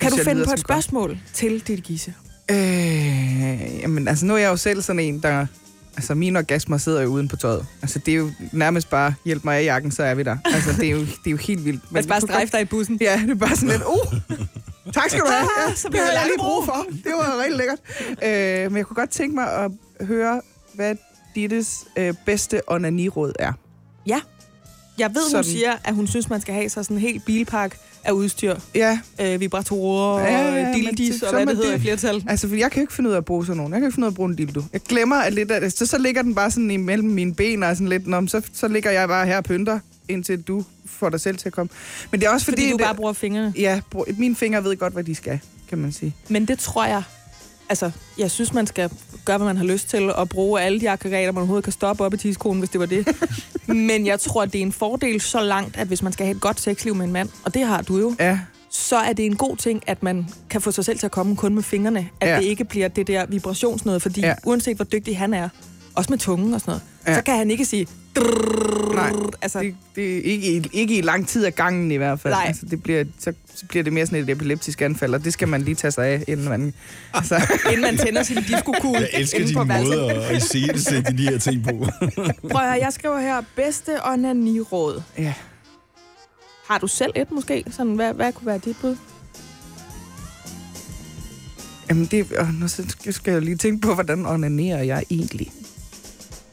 Kan 0.00 0.10
du 0.10 0.16
finde 0.16 0.34
på 0.34 0.40
et 0.40 0.46
som 0.46 0.50
godt. 0.50 0.60
spørgsmål 0.60 1.18
til 1.34 1.52
Ditte 1.66 1.82
Gisse? 1.82 2.14
Øh, 2.50 3.80
jamen, 3.80 4.08
altså 4.08 4.26
nu 4.26 4.34
er 4.34 4.38
jeg 4.38 4.48
jo 4.48 4.56
selv 4.56 4.82
sådan 4.82 5.00
en, 5.00 5.22
der... 5.22 5.46
Altså, 5.96 6.14
mine 6.14 6.38
orgasmer 6.38 6.78
sidder 6.78 7.02
jo 7.02 7.08
uden 7.08 7.28
på 7.28 7.36
tøjet. 7.36 7.66
Altså, 7.82 7.98
det 7.98 8.14
er 8.14 8.18
jo 8.18 8.30
nærmest 8.52 8.90
bare, 8.90 9.14
hjælp 9.24 9.44
mig 9.44 9.56
af 9.58 9.64
jakken, 9.64 9.90
så 9.90 10.02
er 10.02 10.14
vi 10.14 10.22
der. 10.22 10.36
Altså, 10.44 10.72
det 10.72 10.86
er 10.86 10.90
jo, 10.90 11.00
det 11.00 11.26
er 11.26 11.30
jo 11.30 11.36
helt 11.36 11.64
vildt. 11.64 11.92
Man 11.92 12.02
skal 12.02 12.08
bare 12.10 12.20
strejfe 12.20 12.52
dig 12.52 12.60
i 12.60 12.64
bussen. 12.64 12.98
Ja, 13.00 13.20
det 13.22 13.30
er 13.30 13.34
bare 13.34 13.56
sådan 13.56 13.68
lidt, 13.68 13.82
uh, 13.82 14.12
tak 14.92 15.10
skal 15.10 15.20
du 15.20 15.26
have. 15.30 15.48
Ja, 15.68 15.74
Så 15.74 15.88
det 15.88 15.92
det 15.92 16.00
jeg 16.00 16.22
lige 16.24 16.38
brug 16.38 16.64
for. 16.64 16.86
Det 17.04 17.12
var 17.12 17.42
rigtig 17.42 17.56
lækkert. 17.56 17.78
Øh, 18.10 18.70
men 18.72 18.76
jeg 18.76 18.86
kunne 18.86 18.94
godt 18.94 19.10
tænke 19.10 19.34
mig 19.34 19.52
at 19.52 19.70
høre, 20.06 20.40
hvad 20.74 20.96
Dittes 21.34 21.84
øh, 21.96 22.14
bedste 22.26 22.60
onaniråd 22.66 23.32
er. 23.38 23.52
Ja. 24.06 24.20
Jeg 24.98 25.10
ved, 25.14 25.22
hun 25.22 25.30
Sådan. 25.30 25.44
siger, 25.44 25.72
at 25.84 25.94
hun 25.94 26.06
synes, 26.06 26.28
man 26.30 26.40
skal 26.40 26.54
have 26.54 26.68
sig 26.68 26.84
sådan 26.84 26.96
en 26.96 27.00
helt 27.00 27.24
bilpark 27.24 27.78
af 28.04 28.12
udstyr. 28.12 28.56
Ja, 28.74 28.98
Øh, 29.20 29.40
vibratorer 29.40 30.20
Ja, 30.20 30.32
ja, 30.32 30.48
og 30.50 30.56
ja, 30.58 30.64
men 30.64 30.74
dildis 30.74 31.22
og 31.22 31.28
så 31.30 31.36
hvad 31.36 31.46
det 31.46 31.56
hedder 31.56 31.74
i 31.76 31.80
flertal. 31.80 32.24
altså, 32.28 32.48
for 32.48 32.56
jeg 32.56 32.70
kan 32.70 32.80
jo 32.80 32.82
ikke 32.84 32.92
finde 32.92 33.10
ud 33.10 33.14
af 33.14 33.18
at 33.18 33.24
bruge 33.24 33.46
sådan 33.46 33.56
nogen. 33.56 33.72
Jeg 33.72 33.80
kan 33.80 33.86
ikke 33.88 33.94
finde 33.94 34.04
ud 34.04 34.08
af 34.08 34.12
at 34.12 34.16
bruge 34.16 34.30
en 34.30 34.36
dildo. 34.36 34.62
Jeg 34.72 34.80
glemmer 34.80 35.16
at 35.16 35.32
lidt 35.32 35.50
af. 35.50 35.72
Så, 35.72 35.86
så 35.86 35.98
ligger 35.98 36.22
den 36.22 36.34
bare 36.34 36.50
sådan 36.50 36.70
imellem 36.70 37.08
mine 37.08 37.34
ben 37.34 37.62
og 37.62 37.76
sådan 37.76 37.88
lidt, 37.88 38.06
Nå, 38.06 38.26
så, 38.26 38.42
så 38.52 38.68
ligger 38.68 38.90
jeg 38.90 39.08
bare 39.08 39.26
her 39.26 39.36
og 39.36 39.44
pynter, 39.44 39.78
indtil 40.08 40.42
du 40.42 40.64
får 40.86 41.08
dig 41.08 41.20
selv 41.20 41.36
til 41.38 41.48
at 41.48 41.52
komme. 41.52 41.70
Men 42.10 42.20
det 42.20 42.26
er 42.26 42.30
også 42.30 42.44
fordi... 42.44 42.56
Fordi 42.62 42.70
du 42.70 42.76
det, 42.76 42.84
bare 42.84 42.94
bruger 42.94 43.12
fingrene. 43.12 43.52
Ja, 43.58 43.80
brug- 43.90 44.06
mine 44.18 44.36
fingre 44.36 44.64
ved 44.64 44.76
godt, 44.76 44.92
hvad 44.92 45.04
de 45.04 45.14
skal, 45.14 45.40
kan 45.68 45.78
man 45.78 45.92
sige. 45.92 46.14
Men 46.28 46.48
det 46.48 46.58
tror 46.58 46.84
jeg... 46.86 47.02
Altså, 47.68 47.90
jeg 48.18 48.30
synes, 48.30 48.52
man 48.52 48.66
skal 48.66 48.90
gøre, 49.24 49.36
hvad 49.38 49.46
man 49.46 49.56
har 49.56 49.64
lyst 49.64 49.88
til, 49.90 50.12
og 50.12 50.28
bruge 50.28 50.60
alle 50.60 50.80
de 50.80 50.90
aggregater, 50.90 51.32
man 51.32 51.38
overhovedet 51.38 51.64
kan 51.64 51.72
stoppe 51.72 52.04
op 52.04 52.14
i 52.14 52.16
tidskonen, 52.16 52.58
hvis 52.58 52.70
det 52.70 52.80
var 52.80 52.86
det. 52.86 53.06
Men 53.66 54.06
jeg 54.06 54.20
tror, 54.20 54.44
det 54.44 54.58
er 54.58 54.62
en 54.62 54.72
fordel 54.72 55.20
så 55.20 55.40
langt, 55.40 55.76
at 55.76 55.86
hvis 55.86 56.02
man 56.02 56.12
skal 56.12 56.26
have 56.26 56.34
et 56.36 56.40
godt 56.40 56.60
sexliv 56.60 56.94
med 56.94 57.06
en 57.06 57.12
mand, 57.12 57.28
og 57.44 57.54
det 57.54 57.62
har 57.66 57.82
du 57.82 57.98
jo, 57.98 58.14
Ja, 58.20 58.38
så 58.70 58.96
er 58.96 59.12
det 59.12 59.26
en 59.26 59.36
god 59.36 59.56
ting, 59.56 59.82
at 59.86 60.02
man 60.02 60.26
kan 60.50 60.60
få 60.60 60.70
sig 60.70 60.84
selv 60.84 60.98
til 60.98 61.06
at 61.06 61.12
komme 61.12 61.36
kun 61.36 61.54
med 61.54 61.62
fingrene. 61.62 62.08
At 62.20 62.28
Ja. 62.28 62.36
det 62.36 62.44
ikke 62.44 62.64
bliver 62.64 62.88
det 62.88 63.06
der 63.06 63.26
vibrationsnøde, 63.26 64.00
fordi 64.00 64.20
Ja. 64.20 64.34
uanset 64.44 64.76
hvor 64.76 64.84
dygtig 64.84 65.18
han 65.18 65.34
er, 65.34 65.48
også 65.94 66.10
med 66.10 66.18
tungen 66.18 66.54
og 66.54 66.60
sådan 66.60 66.70
noget, 66.70 66.82
Ja. 67.06 67.14
så 67.14 67.22
kan 67.22 67.36
han 67.36 67.50
ikke 67.50 67.64
sige... 67.64 67.86
nej. 68.94 69.12
Altså, 69.42 69.58
Det, 69.60 69.74
det 69.96 70.16
er 70.18 70.22
ikke, 70.22 70.70
ikke 70.72 70.96
i 70.98 71.00
lang 71.00 71.28
tid 71.28 71.44
af 71.44 71.54
gangen 71.54 71.90
i 71.90 71.96
hvert 71.96 72.20
fald. 72.20 72.34
Nej. 72.34 72.44
Altså, 72.46 72.66
det 72.66 72.82
bliver, 72.82 73.04
så 73.18 73.32
bliver 73.68 73.84
det 73.84 73.92
mere 73.92 74.06
sådan 74.06 74.22
et 74.22 74.30
epileptisk 74.30 74.82
anfald, 74.82 75.14
og 75.14 75.24
det 75.24 75.32
skal 75.32 75.48
man 75.48 75.62
lige 75.62 75.74
tage 75.74 75.90
sig 75.90 76.06
af, 76.06 76.24
inden 76.28 76.48
man... 76.48 76.74
Altså, 77.14 77.34
inden 77.72 77.80
man 77.80 77.98
tænder 77.98 78.22
sin 78.22 78.36
diskokugle 78.36 79.00
Jeg 79.00 79.20
elsker 79.20 79.44
din 79.46 79.84
måde 79.84 80.12
at 80.12 80.36
iscenesætte 80.36 81.16
de 81.16 81.22
her 81.22 81.38
ting 81.38 81.64
på. 81.64 81.70
Prøv 82.50 82.60
at 82.62 82.68
høre, 82.68 82.78
jeg 82.80 82.92
skriver 82.92 83.20
her, 83.20 83.42
bedste 83.56 84.06
onani-råd. 84.06 85.02
ja. 85.18 85.34
Har 86.68 86.78
du 86.78 86.86
selv 86.86 87.12
et 87.14 87.30
måske? 87.30 87.64
Sådan, 87.70 87.94
hvad, 87.94 88.14
hvad 88.14 88.32
kunne 88.32 88.46
være 88.46 88.58
dit 88.58 88.76
bud? 88.80 88.96
Jamen, 91.88 92.06
det, 92.06 92.26
øh, 92.38 92.60
nu 92.60 92.68
så 92.68 92.94
skal 93.10 93.32
jeg 93.32 93.42
lige 93.42 93.56
tænke 93.56 93.80
på, 93.80 93.94
hvordan 93.94 94.26
onanerer 94.26 94.82
jeg 94.82 95.04
egentlig? 95.10 95.52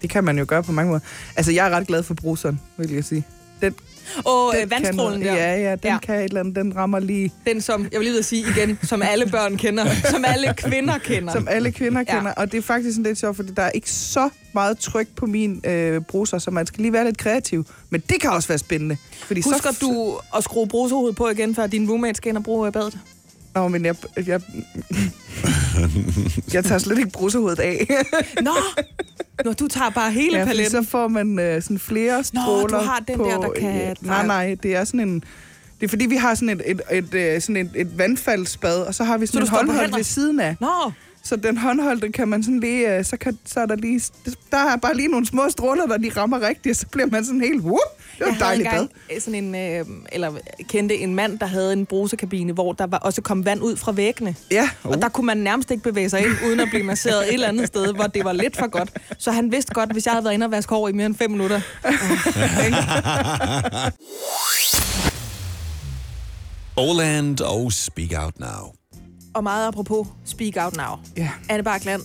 Det 0.01 0.09
kan 0.09 0.23
man 0.23 0.39
jo 0.39 0.45
gøre 0.47 0.63
på 0.63 0.71
mange 0.71 0.89
måder. 0.89 1.01
Altså, 1.35 1.51
jeg 1.51 1.67
er 1.67 1.69
ret 1.69 1.87
glad 1.87 2.03
for 2.03 2.13
bruseren, 2.13 2.59
vil 2.77 2.91
jeg 2.91 3.03
sige. 3.03 3.23
Den, 3.61 3.75
Og 4.25 4.53
den 4.55 4.63
øh, 4.63 4.71
vandstrålen 4.71 5.21
kan, 5.21 5.29
der. 5.29 5.35
Ja, 5.35 5.55
ja, 5.61 5.71
den 5.71 5.79
ja. 5.91 5.97
Kan 5.99 6.15
et 6.15 6.23
eller 6.23 6.39
andet. 6.39 6.55
Den 6.55 6.75
rammer 6.75 6.99
lige, 6.99 7.31
Den, 7.47 7.61
som, 7.61 7.87
jeg 7.91 7.99
vil 7.99 8.07
lige 8.07 8.19
at 8.19 8.25
sige 8.25 8.45
igen, 8.57 8.79
som 8.83 9.01
alle 9.01 9.25
børn 9.25 9.57
kender. 9.57 9.85
Som 10.11 10.25
alle 10.27 10.53
kvinder 10.57 10.97
kender. 10.97 11.33
som 11.33 11.47
alle 11.51 11.71
kvinder 11.71 12.03
Ja. 12.07 12.15
kender. 12.17 12.31
Og 12.33 12.51
det 12.51 12.57
er 12.57 12.61
faktisk 12.61 12.95
sådan 12.95 13.03
lidt 13.03 13.19
sjovt, 13.19 13.35
fordi 13.35 13.51
der 13.51 13.63
er 13.63 13.71
ikke 13.71 13.91
så 13.91 14.29
meget 14.53 14.77
tryk 14.77 15.07
på 15.15 15.25
min 15.25 15.61
øh, 15.65 16.01
bruser, 16.01 16.37
så 16.37 16.51
man 16.51 16.67
skal 16.67 16.81
lige 16.81 16.93
være 16.93 17.05
lidt 17.05 17.17
kreativ. 17.17 17.65
Men 17.89 18.03
det 18.09 18.21
kan 18.21 18.29
også 18.29 18.47
være 18.47 18.57
spændende. 18.57 18.97
Fordi 19.25 19.41
Husker 19.41 19.71
så, 19.71 19.77
du 19.81 20.19
at 20.37 20.43
skrue 20.43 20.67
bruserhovedet 20.67 21.15
på 21.15 21.29
igen, 21.29 21.55
før 21.55 21.67
din 21.67 21.89
roommate 21.89 22.15
skal 22.15 22.29
ind 22.29 22.37
og 22.37 22.43
bruge 22.43 22.71
badet? 22.71 22.97
Nå, 23.55 23.67
men 23.67 23.85
jeg, 23.85 23.95
jeg, 24.17 24.41
jeg 26.53 26.65
tager 26.65 26.77
slet 26.79 26.97
ikke 26.97 27.09
bruserhovedet 27.09 27.59
af. 27.59 27.87
Nå! 28.41 28.51
Nå, 29.45 29.53
du 29.53 29.67
tager 29.67 29.89
bare 29.89 30.11
hele 30.11 30.33
ja, 30.33 30.39
ja, 30.39 30.45
paletten. 30.45 30.83
så 30.83 30.89
får 30.89 31.07
man 31.07 31.39
øh, 31.39 31.61
sådan 31.61 31.79
flere 31.79 32.23
stråler 32.23 32.79
du 32.79 32.85
har 32.85 32.99
den 33.07 33.17
på, 33.17 33.23
der, 33.23 33.41
der 33.41 33.51
kan 33.59 33.89
øh, 33.89 33.95
Nej, 34.01 34.25
nej, 34.25 34.55
det 34.63 34.75
er 34.75 34.83
sådan 34.83 34.99
en... 34.99 35.23
Det 35.79 35.87
er 35.87 35.89
fordi, 35.89 36.05
vi 36.05 36.15
har 36.15 36.35
sådan 36.35 36.49
et, 36.49 36.61
et, 36.65 36.81
et, 36.91 37.13
et, 37.13 37.43
sådan 37.43 37.57
et, 37.57 37.71
et 37.75 37.97
vandfaldsbad, 37.97 38.81
og 38.81 38.95
så 38.95 39.03
har 39.03 39.17
vi 39.17 39.25
sådan 39.25 39.47
står 39.47 39.57
på 39.57 39.65
håndhold 39.65 39.95
ved 39.95 40.03
siden 40.03 40.39
af. 40.39 40.55
Nå, 40.59 40.91
Så 41.25 41.35
den 41.35 41.57
håndholdte 41.57 42.11
kan 42.11 42.27
man 42.27 42.43
sådan 42.43 42.59
lige... 42.59 42.97
øh, 42.97 43.05
Så, 43.05 43.17
kan, 43.17 43.37
så 43.45 43.59
er 43.59 43.65
der 43.65 43.75
lige... 43.75 44.01
Der 44.51 44.57
er 44.57 44.75
bare 44.77 44.95
lige 44.95 45.07
nogle 45.07 45.25
små 45.25 45.49
stråler, 45.49 45.85
der 45.85 45.97
lige 45.97 46.13
rammer 46.17 46.47
rigtigt, 46.47 46.73
og 46.73 46.75
så 46.75 46.87
bliver 46.87 47.07
man 47.07 47.25
sådan 47.25 47.41
helt... 47.41 47.61
Whoop, 47.63 47.79
det 48.19 48.19
var 48.19 48.27
jeg 48.31 48.39
dejligt 48.39 48.67
havde 48.69 48.87
bad. 49.09 49.19
sådan 49.19 49.43
en, 49.43 49.55
øh, 49.55 49.85
eller 50.11 50.31
kendte 50.69 50.97
en 50.97 51.15
mand, 51.15 51.39
der 51.39 51.45
havde 51.45 51.73
en 51.73 51.85
brusekabine, 51.85 52.53
hvor 52.53 52.73
der 52.73 52.87
var 52.87 52.97
også 52.97 53.21
kom 53.21 53.45
vand 53.45 53.61
ud 53.61 53.75
fra 53.75 53.91
væggene. 53.91 54.35
Ja, 54.51 54.69
Oh. 54.83 54.91
Og 54.91 55.01
der 55.01 55.09
kunne 55.09 55.25
man 55.25 55.37
nærmest 55.37 55.71
ikke 55.71 55.83
bevæge 55.83 56.09
sig 56.09 56.19
ind, 56.19 56.31
uden 56.47 56.59
at 56.59 56.67
blive 56.69 56.83
masseret 56.83 57.27
et 57.27 57.33
eller 57.33 57.47
andet 57.47 57.67
sted, 57.67 57.93
hvor 57.93 58.07
det 58.07 58.23
var 58.25 58.33
lidt 58.33 58.57
for 58.57 58.67
godt. 58.67 58.91
Så 59.17 59.31
han 59.31 59.51
vidste 59.51 59.73
godt, 59.73 59.91
hvis 59.91 60.05
jeg 60.05 60.13
havde 60.13 60.23
været 60.23 60.33
inde 60.33 60.45
og 60.45 60.51
vaske 60.51 60.75
hår 60.75 60.87
i 60.87 60.91
mere 60.91 61.05
end 61.05 61.15
fem 61.15 61.31
minutter. 61.31 61.61
Oland 66.77 67.41
og 67.41 67.73
Speak 67.73 68.11
Out 68.23 68.39
Now. 68.39 68.82
Og 69.33 69.43
meget 69.43 69.67
apropos 69.67 70.07
Speak 70.25 70.53
Out 70.57 70.77
Now. 70.77 70.99
ja. 71.17 71.29
Anne 71.49 71.63
Bakland, 71.63 72.01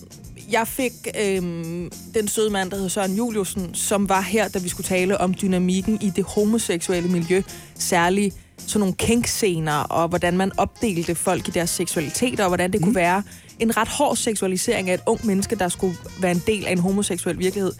jeg 0.51 0.67
fik 0.67 0.91
øhm, 1.21 1.91
den 2.13 2.27
søde 2.27 2.49
mand, 2.49 2.69
der 2.69 2.75
hedder 2.75 2.89
Søren 2.89 3.15
Juliusen, 3.15 3.73
som 3.73 4.09
var 4.09 4.21
her, 4.21 4.47
da 4.47 4.59
vi 4.59 4.69
skulle 4.69 4.87
tale 4.87 5.17
om 5.17 5.33
dynamikken 5.41 5.97
i 6.01 6.09
det 6.09 6.23
homoseksuelle 6.23 7.09
miljø. 7.09 7.41
Særligt 7.75 8.35
sådan 8.57 8.79
nogle 8.79 8.95
kinkscener, 8.95 9.73
og 9.73 10.07
hvordan 10.07 10.37
man 10.37 10.51
opdelte 10.57 11.15
folk 11.15 11.47
i 11.47 11.51
deres 11.51 11.69
seksualitet, 11.69 12.39
og 12.39 12.47
hvordan 12.47 12.71
det 12.71 12.81
mm. 12.81 12.85
kunne 12.85 12.95
være 12.95 13.23
en 13.59 13.77
ret 13.77 13.87
hård 13.87 14.15
seksualisering 14.15 14.89
af 14.89 14.93
et 14.93 15.01
ung 15.05 15.25
menneske, 15.25 15.55
der 15.55 15.69
skulle 15.69 15.97
være 16.21 16.31
en 16.31 16.43
del 16.47 16.65
af 16.65 16.71
en 16.71 16.79
homoseksuel 16.79 17.39
virkelighed, 17.39 17.71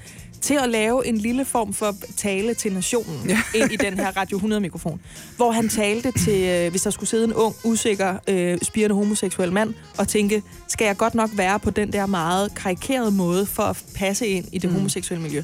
til 0.41 0.53
at 0.53 0.69
lave 0.69 1.07
en 1.07 1.17
lille 1.17 1.45
form 1.45 1.73
for 1.73 1.95
tale 2.17 2.53
til 2.53 2.73
nationen 2.73 3.29
ja. 3.29 3.41
ind 3.55 3.71
i 3.71 3.75
den 3.75 3.93
her 3.93 4.17
Radio 4.17 4.37
100-mikrofon, 4.37 5.01
hvor 5.35 5.51
han 5.51 5.69
talte 5.69 6.11
til, 6.11 6.49
øh, 6.49 6.71
hvis 6.71 6.81
der 6.81 6.89
skulle 6.89 7.09
sidde 7.09 7.23
en 7.23 7.33
ung, 7.33 7.55
usikker, 7.63 8.17
øh, 8.27 8.57
spirende 8.61 8.95
homoseksuel 8.95 9.51
mand, 9.51 9.73
og 9.97 10.07
tænke, 10.07 10.43
skal 10.67 10.85
jeg 10.85 10.97
godt 10.97 11.15
nok 11.15 11.29
være 11.33 11.59
på 11.59 11.69
den 11.69 11.93
der 11.93 12.05
meget 12.05 12.55
karikerede 12.55 13.11
måde 13.11 13.45
for 13.45 13.63
at 13.63 13.83
passe 13.95 14.27
ind 14.27 14.45
i 14.51 14.57
det 14.57 14.69
mm. 14.69 14.75
homoseksuelle 14.75 15.23
miljø? 15.23 15.43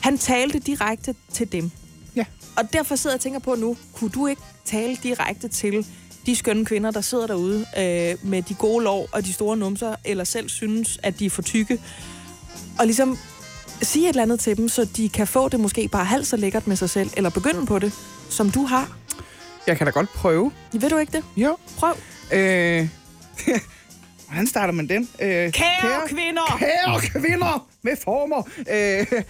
Han 0.00 0.18
talte 0.18 0.58
direkte 0.58 1.14
til 1.32 1.52
dem. 1.52 1.70
Ja. 2.16 2.24
Og 2.56 2.72
derfor 2.72 2.96
sidder 2.96 3.14
jeg 3.14 3.18
og 3.18 3.22
tænker 3.22 3.38
på 3.38 3.54
nu, 3.54 3.76
kunne 3.92 4.10
du 4.10 4.26
ikke 4.26 4.42
tale 4.64 4.96
direkte 5.02 5.48
til 5.48 5.86
de 6.26 6.36
skønne 6.36 6.64
kvinder, 6.64 6.90
der 6.90 7.00
sidder 7.00 7.26
derude 7.26 7.66
øh, 7.78 8.30
med 8.30 8.42
de 8.42 8.54
gode 8.54 8.84
lov 8.84 9.08
og 9.12 9.24
de 9.24 9.32
store 9.32 9.56
numser, 9.56 9.94
eller 10.04 10.24
selv 10.24 10.48
synes, 10.48 10.98
at 11.02 11.18
de 11.18 11.26
er 11.26 11.30
for 11.30 11.42
tykke, 11.42 11.80
og 12.78 12.86
ligesom 12.86 13.18
sige 13.82 14.04
et 14.04 14.08
eller 14.08 14.22
andet 14.22 14.40
til 14.40 14.56
dem, 14.56 14.68
så 14.68 14.88
de 14.96 15.08
kan 15.08 15.26
få 15.26 15.48
det 15.48 15.60
måske 15.60 15.88
bare 15.88 16.04
halvt 16.04 16.26
så 16.26 16.36
lækkert 16.36 16.66
med 16.66 16.76
sig 16.76 16.90
selv, 16.90 17.10
eller 17.16 17.30
begynde 17.30 17.66
på 17.66 17.78
det, 17.78 17.92
som 18.30 18.50
du 18.50 18.64
har. 18.64 18.96
Jeg 19.66 19.76
kan 19.76 19.86
da 19.86 19.90
godt 19.90 20.08
prøve. 20.08 20.52
Ved 20.72 20.90
du 20.90 20.98
ikke 20.98 21.12
det? 21.12 21.24
Jo. 21.36 21.56
Prøv. 21.78 21.94
Øh, 22.32 22.88
hvordan 24.28 24.46
starter 24.46 24.72
man 24.72 24.88
den? 24.88 25.08
Øh, 25.20 25.28
Kære, 25.28 25.52
kære 25.52 26.08
kvinder! 26.08 26.56
Kære 26.58 27.00
kvinder 27.00 27.66
med 27.82 27.92
former. 28.04 28.42
Øh, 28.72 29.22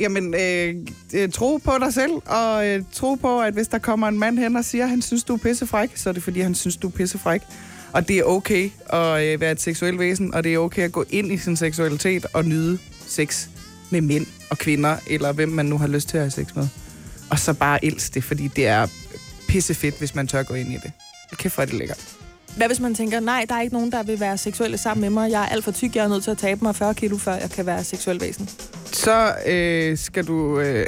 jamen, 0.00 0.34
øh, 0.34 0.74
øh, 1.14 1.30
tro 1.30 1.56
på 1.56 1.72
dig 1.80 1.94
selv, 1.94 2.12
og 2.26 2.68
øh, 2.68 2.82
tro 2.92 3.14
på, 3.14 3.40
at 3.40 3.54
hvis 3.54 3.68
der 3.68 3.78
kommer 3.78 4.08
en 4.08 4.18
mand 4.18 4.38
hen 4.38 4.56
og 4.56 4.64
siger, 4.64 4.84
at 4.84 4.90
han 4.90 5.02
synes, 5.02 5.24
du 5.24 5.34
er 5.34 5.38
pissefræk, 5.38 5.90
så 5.94 6.08
er 6.08 6.12
det, 6.12 6.22
fordi 6.22 6.40
han 6.40 6.54
synes, 6.54 6.76
du 6.76 6.88
er 6.88 6.92
pissefræk. 6.92 7.42
Og 7.92 8.08
det 8.08 8.18
er 8.18 8.24
okay 8.24 8.70
at 8.86 9.24
øh, 9.24 9.40
være 9.40 9.52
et 9.52 9.60
seksuelt 9.60 9.98
væsen, 9.98 10.34
og 10.34 10.44
det 10.44 10.54
er 10.54 10.58
okay 10.58 10.82
at 10.82 10.92
gå 10.92 11.04
ind 11.10 11.32
i 11.32 11.38
sin 11.38 11.56
seksualitet 11.56 12.26
og 12.34 12.44
nyde 12.44 12.78
sex 13.06 13.46
med 13.92 14.00
mænd 14.00 14.26
og 14.50 14.58
kvinder, 14.58 14.96
eller 15.06 15.32
hvem 15.32 15.48
man 15.48 15.66
nu 15.66 15.78
har 15.78 15.86
lyst 15.86 16.08
til 16.08 16.16
at 16.16 16.22
have 16.22 16.30
sex 16.30 16.54
med. 16.54 16.68
Og 17.30 17.38
så 17.38 17.52
bare 17.52 17.84
elsk 17.84 18.14
det, 18.14 18.24
fordi 18.24 18.48
det 18.48 18.66
er 18.66 18.86
pissefedt, 19.48 19.98
hvis 19.98 20.14
man 20.14 20.26
tør 20.26 20.42
gå 20.42 20.54
ind 20.54 20.72
i 20.72 20.76
det. 20.82 20.92
Kæft, 21.36 21.54
hvor 21.54 21.62
er 21.62 21.66
det 21.66 21.74
lækkert. 21.74 22.16
Hvad 22.56 22.66
hvis 22.66 22.80
man 22.80 22.94
tænker, 22.94 23.20
nej, 23.20 23.46
der 23.48 23.54
er 23.54 23.60
ikke 23.60 23.74
nogen, 23.74 23.92
der 23.92 24.02
vil 24.02 24.20
være 24.20 24.38
seksuelle 24.38 24.78
sammen 24.78 25.00
med 25.00 25.10
mig. 25.10 25.30
Jeg 25.30 25.42
er 25.42 25.46
alt 25.46 25.64
for 25.64 25.70
tyk, 25.70 25.96
jeg 25.96 26.04
er 26.04 26.08
nødt 26.08 26.24
til 26.24 26.30
at 26.30 26.38
tabe 26.38 26.64
mig 26.64 26.76
40 26.76 26.94
kilo, 26.94 27.16
før 27.16 27.34
jeg 27.34 27.50
kan 27.50 27.66
være 27.66 27.84
seksuel 27.84 28.20
væsen. 28.20 28.48
Så 28.92 29.34
øh, 29.46 29.98
skal 29.98 30.26
du... 30.26 30.60
Øh, 30.60 30.86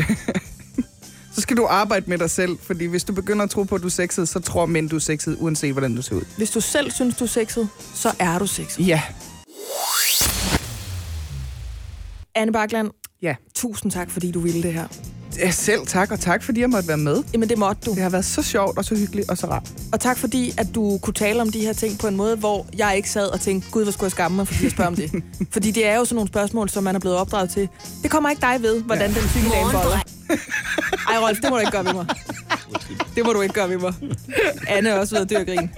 så 1.35 1.41
skal 1.41 1.57
du 1.57 1.67
arbejde 1.67 2.05
med 2.09 2.19
dig 2.19 2.31
selv, 2.31 2.59
fordi 2.63 2.85
hvis 2.85 3.05
du 3.05 3.13
begynder 3.13 3.45
at 3.45 3.51
tro 3.51 3.63
på, 3.63 3.75
at 3.75 3.81
du 3.81 3.87
er 3.87 3.91
sexet, 3.91 4.29
så 4.29 4.41
tror 4.41 4.67
mænd, 4.67 4.89
du 4.91 4.97
er 4.97 5.01
sexet, 5.01 5.37
uanset 5.41 5.73
hvordan 5.73 5.97
du 5.97 6.03
ser 6.03 6.17
ud. 6.17 6.23
Hvis 6.37 6.51
du 6.51 6.61
selv 6.61 6.91
synes, 6.91 7.17
du 7.17 7.25
er 7.25 7.29
sexet, 7.29 7.69
så 7.95 8.13
er 8.19 8.39
du 8.39 8.47
sexet. 8.47 8.87
Ja. 8.87 9.03
Anne 12.35 12.53
Bakland, 12.53 12.91
Ja. 13.23 13.35
tusind 13.55 13.93
tak, 13.93 14.11
fordi 14.11 14.31
du 14.31 14.41
ville 14.41 14.63
det 14.63 14.73
her. 14.73 14.87
Ja, 15.39 15.51
Selv 15.51 15.87
tak, 15.87 16.11
og 16.13 16.21
tak 16.21 16.43
fordi 16.43 16.61
jeg 16.61 16.71
måtte 16.71 16.89
være 16.89 16.97
med. 16.97 17.23
Jamen, 17.33 17.49
det 17.49 17.59
måtte 17.59 17.83
du. 17.87 17.91
Det 17.95 18.03
har 18.03 18.11
været 18.11 18.25
så 18.25 18.43
sjovt, 18.43 18.79
og 18.79 18.85
så 18.85 18.95
hyggeligt, 18.97 19.31
og 19.31 19.39
så 19.39 19.47
rart. 19.47 19.73
Og 19.93 20.01
tak 20.01 20.19
fordi, 20.19 20.53
at 20.59 20.67
du 20.75 20.99
kunne 21.03 21.15
tale 21.15 21.41
om 21.43 21.53
de 21.53 21.61
her 21.61 21.73
ting 21.73 21.99
på 21.99 22.07
en 22.07 22.17
måde, 22.17 22.37
hvor 22.37 22.67
jeg 22.79 22.97
ikke 22.97 23.11
sad 23.11 23.27
og 23.27 23.41
tænkte, 23.41 23.71
gud, 23.71 23.83
hvor 23.83 23.93
skulle 23.93 24.05
jeg 24.05 24.11
skamme 24.11 24.37
mig, 24.37 24.47
fordi 24.47 24.63
jeg 24.65 24.71
spørger 24.71 24.89
om 24.91 24.97
det. 24.97 25.23
fordi 25.53 25.71
det 25.71 25.87
er 25.87 25.97
jo 25.97 26.05
sådan 26.05 26.15
nogle 26.15 26.29
spørgsmål, 26.29 26.69
som 26.69 26.85
man 26.85 26.95
er 26.95 27.01
blevet 27.01 27.17
opdraget 27.19 27.51
til. 27.51 27.69
Det 28.03 28.11
kommer 28.11 28.31
ikke 28.31 28.41
dig 28.41 28.57
ved, 28.63 28.83
hvordan 28.83 29.11
ja. 29.11 29.21
den 29.21 29.29
syge 29.29 29.51
dame. 29.51 29.69
Ej, 31.11 31.19
Rolf, 31.21 31.41
det 31.41 31.51
må 31.51 31.57
du 31.57 31.61
ikke 31.61 31.73
gøre 31.73 31.85
ved 31.85 31.93
mig. 31.95 32.07
Det 33.17 33.27
må 33.27 33.33
du 33.33 33.41
ikke 33.41 33.55
gøre 33.55 33.69
ved 33.71 33.79
mig. 33.79 33.95
Anne 34.69 34.89
er 34.89 34.99
også 34.99 35.15
ved 35.15 35.23
at 35.23 35.31
dø 35.31 35.37
af 35.37 35.47
grin. 35.47 35.71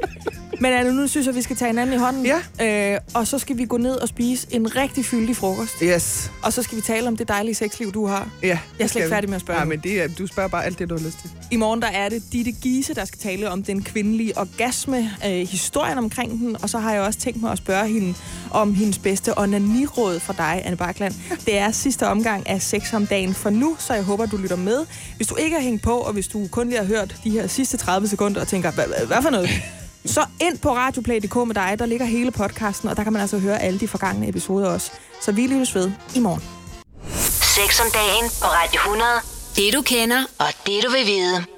Men 0.61 0.73
Anne, 0.73 0.93
nu 0.93 1.07
synes 1.07 1.27
jeg, 1.27 1.35
vi 1.35 1.43
skal 1.43 1.57
tage 1.57 1.69
hinanden 1.69 1.95
i 1.95 1.99
hånden. 1.99 2.27
Ja. 2.59 2.95
Øh, 2.95 3.01
og 3.15 3.27
så 3.27 3.39
skal 3.39 3.59
vi 3.59 3.65
gå 3.65 3.77
ned 3.77 3.95
og 3.97 4.09
spise 4.09 4.47
en 4.51 4.77
rigtig 4.77 5.05
fyldig 5.05 5.37
frokost. 5.37 5.75
Yes. 5.83 6.31
Og 6.43 6.53
så 6.53 6.63
skal 6.63 6.77
vi 6.77 6.83
tale 6.83 7.09
om 7.09 7.17
det 7.17 7.29
dejlige 7.29 7.55
sexliv, 7.55 7.93
du 7.93 8.07
har. 8.07 8.29
Ja, 8.43 8.49
Jeg 8.49 8.85
er 8.85 8.89
slet 8.89 9.03
ikke 9.03 9.15
færdig 9.15 9.29
med 9.31 9.35
at 9.37 9.41
spørge 9.41 9.59
Nej, 9.59 9.65
men 9.69 9.79
det 9.79 10.03
er, 10.03 10.09
du 10.09 10.27
spørger 10.27 10.49
bare 10.49 10.65
alt 10.65 10.79
det, 10.79 10.91
du 10.91 10.97
har 10.99 11.05
lyst 11.05 11.19
til. 11.21 11.31
I 11.51 11.57
morgen 11.57 11.83
der 11.83 11.89
er 11.89 12.09
det 12.09 12.23
Ditte 12.33 12.53
Giese, 12.53 12.95
der 12.95 13.05
skal 13.05 13.19
tale 13.19 13.51
om 13.51 13.63
den 13.63 13.83
kvindelige 13.83 14.39
orgasme, 14.39 15.11
øh, 15.27 15.31
historien 15.33 15.99
omkring 15.99 16.31
den, 16.41 16.57
og 16.63 16.71
så 16.71 16.79
har 16.79 16.93
jeg 16.93 17.03
også 17.03 17.19
tænkt 17.19 17.43
mig 17.43 17.53
at 17.53 17.59
spørge 17.59 17.89
hende 17.89 18.15
om 18.51 18.75
hendes 18.75 18.99
bedste 18.99 19.39
onaniråd 19.39 20.21
fra 20.21 20.33
dig, 20.33 20.63
Anne 20.65 20.77
Bakland. 20.77 21.15
Det 21.47 21.59
er 21.59 21.71
sidste 21.71 22.07
omgang 22.09 22.49
af 22.49 22.63
Sex 22.63 22.93
om 22.95 23.07
dagen 23.07 23.35
for 23.35 23.51
nu, 23.51 23.77
så 23.79 23.95
jeg 23.95 24.03
håber, 24.03 24.27
du 24.27 24.36
lytter 24.37 24.57
med. 24.57 24.87
Hvis 25.17 25.27
du 25.27 25.37
ikke 25.37 25.57
har 25.57 25.63
hængt 25.63 25.83
på, 25.83 25.99
og 25.99 26.13
hvis 26.13 26.29
du 26.29 26.49
kun 26.51 26.69
lige 26.69 26.79
har 26.79 26.87
hørt 26.87 27.17
de 27.25 27.31
her 27.31 27.47
sidste 27.47 27.77
30 27.77 28.09
sekunder 28.09 28.41
og 28.41 28.49
tænker, 28.49 28.71
hvad, 28.71 29.23
for 29.23 29.31
noget? 29.31 29.51
Så 30.05 30.27
ind 30.41 30.59
på 30.59 30.75
radioplay.dk 30.75 31.37
med 31.37 31.55
dig, 31.55 31.77
der 31.79 31.87
ligger 31.87 32.07
hele 32.07 32.31
podcasten, 32.31 32.89
og 32.89 32.97
der 32.97 33.05
kan 33.05 33.13
man 33.13 33.23
altså 33.23 33.39
høre 33.39 33.63
alle 33.63 33.81
de 33.81 33.89
forgangne 33.89 34.29
episoder 34.29 34.69
også. 34.69 34.91
Så 35.23 35.33
vi 35.33 35.47
lyttes 35.47 35.75
ved 35.75 35.91
i 36.15 36.21
morgen. 36.21 36.43
Sex 37.57 37.81
om 37.81 37.87
dagen 37.95 38.31
på 38.43 38.47
Radio 38.47 38.79
100. 38.79 39.11
Det 39.57 39.75
du 39.75 39.83
kender, 39.83 40.25
og 40.39 40.47
det 40.67 40.85
du 40.85 40.91
vil 40.91 41.07
vide. 41.07 41.56